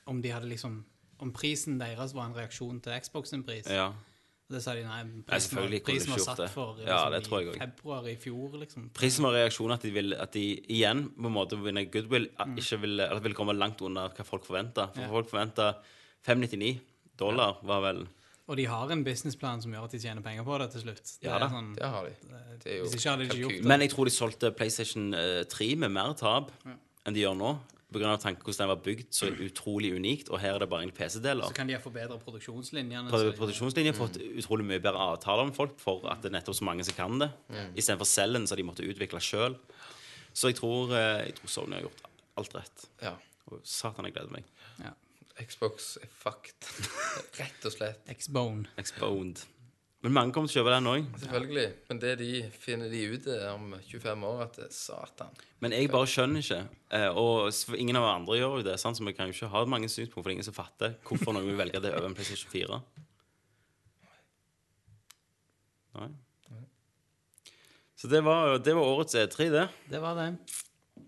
om 0.07 0.21
de 0.21 0.29
hadde 0.29 0.47
liksom 0.49 0.83
Om 1.19 1.31
prisen 1.33 1.79
deres 1.79 2.13
var 2.13 2.25
en 2.25 2.33
reaksjon 2.35 2.79
til 2.79 2.93
Xbox 3.01 3.29
sin 3.29 3.41
pris. 3.43 3.65
Ja. 3.67 3.87
Og 3.87 4.51
det 4.53 4.61
sa 4.61 4.75
de 4.75 4.83
nei. 4.83 5.03
Nei, 5.03 5.21
Prisen, 5.25 5.57
var, 5.57 5.79
prisen 5.83 6.11
var 6.11 6.19
satt 6.19 6.49
for 6.53 6.75
liksom, 6.75 6.87
Ja, 6.87 7.09
det 7.09 7.23
tror 7.25 7.41
jeg 7.41 7.55
i 7.55 7.57
februar 7.57 8.05
i 8.07 8.15
fjor, 8.15 8.51
liksom. 8.59 8.89
Prisen 8.93 9.23
var 9.25 9.33
reaksjonen 9.33 9.73
at 9.73 9.81
de, 9.81 9.89
vil, 9.91 10.13
at 10.13 10.31
de 10.31 10.43
igjen 10.69 11.09
på 11.17 11.25
en 11.25 11.33
måte 11.33 11.57
vinne 11.57 11.89
goodwill 11.89 12.29
at 12.37 12.47
ikke 12.55 12.79
ville, 12.81 13.01
eller 13.09 13.19
ville 13.19 13.33
komme 13.35 13.57
langt 13.57 13.81
under 13.81 14.09
hva 14.09 14.23
folk 14.23 14.45
forventa. 14.45 14.93
For 14.93 15.01
Ja. 15.01 15.07
folk 15.09 15.27
forventa 15.27 15.73
599 16.23 16.79
dollar, 17.17 17.57
var 17.63 17.81
vel 17.81 18.07
Og 18.47 18.55
de 18.55 18.65
har 18.71 18.91
en 18.95 19.03
businessplan 19.03 19.61
som 19.63 19.73
gjør 19.75 19.87
at 19.89 19.91
de 19.91 19.99
tjener 19.99 20.23
penger 20.23 20.45
på 20.47 20.57
det 20.61 20.69
til 20.71 20.85
slutt. 20.85 21.03
Det 21.19 21.27
Ja 21.27 21.39
da. 21.41 21.49
sånn, 21.51 21.73
Det 21.75 21.87
har 21.93 22.05
de. 22.07 22.13
Det 22.63 22.71
er 22.71 22.77
jo 22.77 22.83
Hvis 22.85 22.93
ikke 22.95 23.09
hadde 23.09 23.23
de 23.23 23.27
ikke 23.27 23.41
gjort 23.41 23.57
det. 23.57 23.65
Men 23.67 23.81
jeg 23.83 23.91
tror 23.91 24.05
de 24.05 24.13
solgte 24.15 24.51
PlayStation 24.55 25.09
eh, 25.13 25.41
3 25.43 25.75
med 25.83 25.91
mer 25.91 26.13
tap 26.15 26.53
enn 26.67 27.13
de 27.15 27.25
gjør 27.25 27.35
nå. 27.35 27.57
Tanken 27.87 28.43
hvordan 28.43 28.57
den 28.59 28.67
var 28.67 28.79
bygd 28.83 29.13
så 29.15 29.29
utrolig 29.31 29.93
unikt, 29.95 30.27
og 30.27 30.41
her 30.43 30.55
er 30.57 30.59
det 30.59 30.69
bare 30.69 30.83
en 30.83 30.91
PC-deler. 30.91 31.47
så 31.47 31.55
kan 31.55 31.67
de 31.67 31.73
ha 31.73 31.79
forbedra 31.79 32.17
produksjonslinjene. 32.19 33.07
Pro 33.09 33.31
produksjonslinjene 33.31 33.95
har 33.95 33.99
fått 33.99 34.19
utrolig 34.19 34.65
mye 34.67 34.81
bedre 34.83 34.99
avtaler 34.99 35.47
med 35.47 35.55
folk 35.55 35.79
for 35.79 36.03
at 36.11 36.21
det 36.21 36.31
er 36.33 36.35
nettopp 36.35 36.55
så 36.59 36.67
mange 36.67 36.83
som 36.83 36.93
kan 36.97 37.19
det. 37.23 37.29
Istedenfor 37.79 38.05
cellen 38.05 38.47
som 38.47 38.59
de 38.59 38.63
måtte 38.67 38.83
utvikle 38.83 39.21
sjøl. 39.23 39.55
Så 40.35 40.51
jeg 40.51 40.59
tror, 40.59 40.91
eh, 40.93 41.25
jeg 41.27 41.35
tror 41.39 41.49
Sony 41.49 41.79
har 41.79 41.87
gjort 41.87 42.03
alt 42.37 42.55
rett. 42.59 42.87
Ja. 43.01 43.15
Og 43.47 43.61
satan, 43.63 44.05
jeg 44.05 44.13
gleder 44.13 44.31
meg. 44.35 44.43
Ja. 44.83 44.91
Xbox 45.43 45.95
er 46.01 46.09
fucked. 46.09 46.71
Rett 47.39 47.67
og 47.67 47.75
slett. 47.75 48.01
X-Bone. 48.09 48.65
Exponed. 48.81 49.43
Men 50.05 50.13
mange 50.13 50.33
kommer 50.33 50.49
til 50.49 50.59
å 50.59 50.61
kjøpe 50.61 50.73
den 50.75 50.89
òg. 50.91 51.07
Selvfølgelig. 51.23 51.67
Men 51.89 51.99
det 52.03 52.11
de 52.19 52.31
finner 52.53 52.91
de 52.91 52.99
ut 53.11 53.25
er 53.33 53.47
om 53.49 53.71
25 53.81 54.25
år, 54.29 54.43
at 54.45 54.59
det 54.59 54.67
er 54.67 54.75
satan. 54.77 55.39
Men 55.63 55.73
jeg 55.73 55.89
bare 55.91 56.09
skjønner 56.09 56.43
ikke. 56.45 56.59
Eh, 56.93 57.17
og 57.17 57.75
ingen 57.75 57.97
av 57.97 58.05
andre 58.11 58.37
gjør 58.37 58.59
jo 58.59 58.67
det. 58.69 58.77
Sant? 58.81 58.99
Så 58.99 59.05
vi 59.07 59.15
kan 59.17 59.29
jo 59.29 59.35
ikke 59.35 59.49
ha 59.55 59.63
mange 59.65 59.89
synspunkter, 59.89 60.21
for 60.21 60.29
det 60.29 60.35
er 60.35 60.37
ingen 60.37 60.47
som 60.47 60.57
fatter 60.57 60.95
hvorfor 61.07 61.35
noen 61.35 61.49
vil 61.49 61.59
velge 61.59 61.81
det 61.83 61.95
over 61.97 62.11
en 62.11 62.17
PlayStation 62.17 62.53
4. 62.53 62.79
Nei. 65.97 66.11
Så 67.97 68.05
det 68.11 68.21
var, 68.21 68.59
det 68.61 68.77
var 68.77 68.85
årets 68.85 69.17
E3, 69.17 69.49
det. 69.49 69.65
Det 69.89 69.99
var 70.03 70.13
det. 70.19 70.29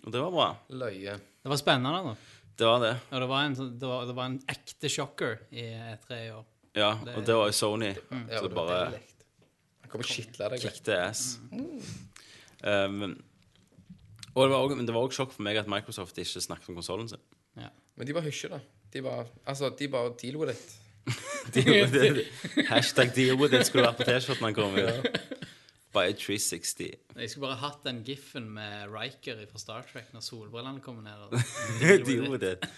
Og 0.02 0.12
det 0.12 0.22
var 0.24 0.34
bra. 0.34 0.48
Løye. 0.74 1.14
Det 1.44 1.52
var 1.54 1.60
spennende, 1.62 2.02
da. 2.10 2.29
Det 2.60 2.68
var 2.68 2.82
det. 2.84 2.94
Og 3.16 3.22
det 3.24 3.28
var 3.32 3.46
en, 3.48 3.54
sånn- 3.56 3.76
det 3.80 3.88
var, 3.88 4.06
det 4.10 4.16
var 4.18 4.26
en 4.30 4.40
ekte 4.52 4.90
shocker 4.92 5.38
i 5.56 5.64
E3 5.96 6.18
i 6.26 6.32
år. 6.36 6.44
Ja, 6.78 6.90
og 7.16 7.24
det 7.26 7.36
var 7.40 7.48
jo 7.50 7.56
Sony. 7.56 7.94
Ja, 7.96 8.40
Så 8.42 8.48
det 8.50 8.56
bare. 8.58 8.80
Han 9.86 9.90
kommer 9.94 10.06
skitla 10.06 10.50
deg. 10.52 10.62
kicked 10.62 10.92
ass. 10.94 11.40
Um, 12.62 13.16
og 14.36 14.44
det 14.46 14.52
var 14.52 14.60
også, 14.60 14.76
men 14.78 14.86
det 14.86 14.94
var 14.94 15.08
òg 15.08 15.16
sjokk 15.16 15.32
for 15.34 15.44
meg 15.48 15.58
at 15.58 15.70
Microsoft 15.72 16.20
ikke 16.22 16.44
snakket 16.44 16.70
om 16.70 16.78
konsollen 16.78 17.08
sin. 17.10 17.24
Ja. 17.58 17.72
Men 17.98 18.08
de 18.08 18.14
bare 18.16 18.28
hysjer 18.28 18.52
da. 18.54 18.60
De 18.94 19.02
bare 19.06 19.26
Altså, 19.48 19.72
de 19.80 19.88
bare 19.92 20.12
deal 20.22 20.38
with 20.38 20.54
it. 20.54 20.76
Hashtag 22.70 23.16
deal 23.16 23.36
with 23.40 23.54
it 23.56 23.66
skulle 23.68 23.88
vært 23.88 23.98
på 24.04 24.06
T-skjorten 24.08 24.46
han 24.50 24.56
kom 24.58 24.76
ut. 24.78 25.08
By 25.96 26.12
360. 26.14 26.90
Jeg 27.18 27.30
skulle 27.32 27.48
bare 27.48 27.58
hatt 27.64 27.80
den 27.88 28.04
giffen 28.06 28.46
med 28.54 28.92
Riker 28.94 29.40
fra 29.50 29.58
Star 29.62 29.86
Trek 29.90 30.12
når 30.14 30.22
solbrillene 30.22 30.84
kommer 30.86 31.02
ned. 31.02 31.24
Og 31.26 31.32
de 32.06 32.18
gjorde 32.20 32.40
det. 32.44 32.70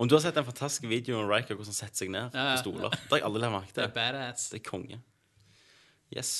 Om 0.00 0.08
du 0.08 0.14
har 0.16 0.22
sett 0.24 0.38
den 0.38 0.46
fantastiske 0.48 0.88
videoen 0.88 1.26
om 1.26 1.28
Riker 1.28 1.58
hvordan 1.58 1.68
han 1.74 1.76
setter 1.76 2.00
seg 2.06 2.12
ned 2.14 2.32
Ja, 2.32 2.46
ja. 2.46 2.54
på 2.56 2.62
stoler 2.64 2.94
Det 2.94 3.10
har 3.12 3.20
jeg 3.20 3.26
aldri 3.28 3.42
lagt 3.44 3.56
merke 3.58 3.74
Det 3.76 3.84
er 3.84 3.92
badass. 3.98 4.46
Det 4.54 4.62
er 4.62 4.64
konge. 4.70 5.00
Yes. 6.14 6.30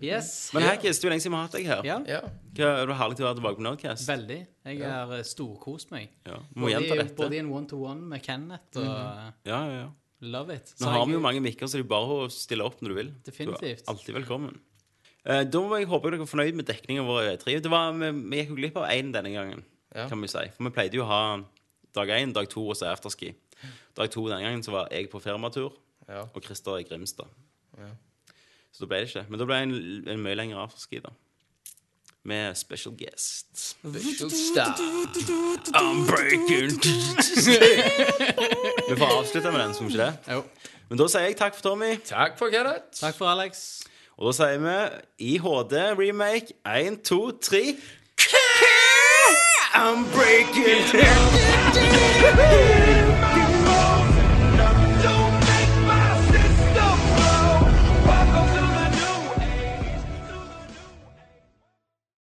Yes. 0.00 0.30
Men 0.52 0.62
Hackis, 0.66 0.98
det 1.00 1.08
er 1.08 1.12
lenge 1.14 1.24
siden 1.24 1.32
vi 1.32 1.38
har 1.40 1.46
hatt 1.48 1.54
deg 1.56 1.68
her. 1.70 1.84
Ja, 1.88 1.98
Ja. 2.08 2.22
Er 2.66 2.88
det 2.88 2.96
herlig 2.98 3.16
til 3.18 3.24
å 3.24 3.28
være 3.30 3.38
tilbake 3.40 3.58
på 3.60 3.64
Nerdcast? 3.64 4.08
veldig. 4.08 4.38
Jeg 4.68 4.80
har 4.84 5.12
eh, 5.16 5.22
storkost 5.24 5.92
meg. 5.92 6.10
Ja. 6.28 6.36
Må 6.54 6.66
Både, 6.66 6.72
gjenta 6.74 6.98
dette. 7.02 7.16
både 7.20 7.36
i 7.36 7.40
en 7.40 7.48
one-to-one 7.52 8.08
med 8.12 8.24
Kenneth 8.24 8.80
og 8.80 8.84
eh, 8.84 9.30
Ja, 9.48 9.60
ja, 9.60 9.76
ja. 9.82 9.86
love 10.28 10.56
it. 10.56 10.72
Nå 10.80 10.92
har 10.92 11.04
vi 11.08 11.16
jo 11.16 11.22
mange 11.24 11.40
mikker, 11.44 11.68
så 11.68 11.80
det 11.80 11.84
er 11.86 11.90
bare 11.92 12.18
å 12.24 12.28
stille 12.32 12.64
opp 12.68 12.80
når 12.84 12.92
du 12.92 12.98
vil. 13.00 13.12
Definitivt. 13.28 13.84
Du 13.84 13.88
er 13.88 13.92
alltid 13.94 14.18
velkommen. 14.20 14.56
Da 15.26 15.60
må 15.62 15.80
jeg 15.80 15.88
håpe 15.90 16.12
dere 16.12 16.22
er 16.22 16.30
fornøyd 16.30 16.54
med 16.54 16.68
dekningen 16.68 17.06
vår 17.08 17.32
i 17.34 17.56
Det 17.58 17.70
var, 17.72 17.90
vi, 17.98 18.12
vi 18.30 18.38
gikk 18.42 18.52
jo 18.52 18.58
glipp 18.60 18.76
av 18.78 18.86
én 18.92 19.10
denne 19.14 19.32
gangen, 19.34 19.64
ja. 19.90 20.06
kan 20.06 20.22
vi 20.22 20.30
si. 20.30 20.44
For 20.54 20.68
vi 20.68 20.74
pleide 20.76 21.00
jo 21.00 21.02
å 21.02 21.10
ha 21.10 21.20
dag 21.98 22.12
én, 22.14 22.34
dag 22.36 22.46
to 22.52 22.62
og 22.62 22.78
så 22.78 22.92
afterski. 22.92 23.32
Dag 23.98 24.12
to 24.12 24.22
denne 24.28 24.44
gangen 24.44 24.62
så 24.62 24.74
var 24.76 24.92
jeg 24.94 25.10
på 25.10 25.18
firmatur, 25.24 25.74
ja. 26.06 26.22
og 26.28 26.46
Christer 26.46 26.78
i 26.78 26.86
Grimstad. 26.86 27.26
Ja. 27.80 27.90
Så 28.70 28.84
da 28.84 28.92
ble 28.92 29.02
det 29.02 29.10
ikke. 29.10 29.26
Men 29.26 29.40
da 29.42 29.48
ble 29.48 29.58
det 29.58 29.66
en, 29.66 30.10
en 30.14 30.26
mye 30.28 30.38
lengre 30.38 30.62
afterski, 30.62 31.02
da 31.02 31.14
med 32.26 32.54
special 32.54 32.94
guest. 32.98 33.46
Special 33.58 34.30
star. 34.30 34.74
I'm 35.74 36.06
breaking 36.06 36.80
Vi 38.88 38.96
får 38.96 39.18
avslutte 39.18 39.50
med 39.50 39.60
den, 39.60 39.74
skal 39.74 39.86
vi 39.86 39.92
ikke 39.92 40.04
det? 40.04 40.34
Jo. 40.34 40.42
Men 40.88 40.98
da 40.98 41.08
sier 41.10 41.26
jeg 41.26 41.36
takk 41.38 41.54
for 41.54 41.68
Tommy. 41.70 41.96
Takk 42.06 42.38
for 42.38 42.50
Kenneth. 42.50 43.00
Takk 43.00 43.14
for 43.18 43.30
Alex. 43.30 43.82
Og 44.16 44.30
da 44.30 44.32
sier 44.32 44.60
vi 44.64 44.76
i 45.18 45.38
HD 45.38 45.72
remake 45.98 46.46
1, 46.64 47.04
2, 47.04 47.30
3 47.42 47.76
I'm 49.76 50.04
breaking 50.14 50.92
down. 50.92 53.05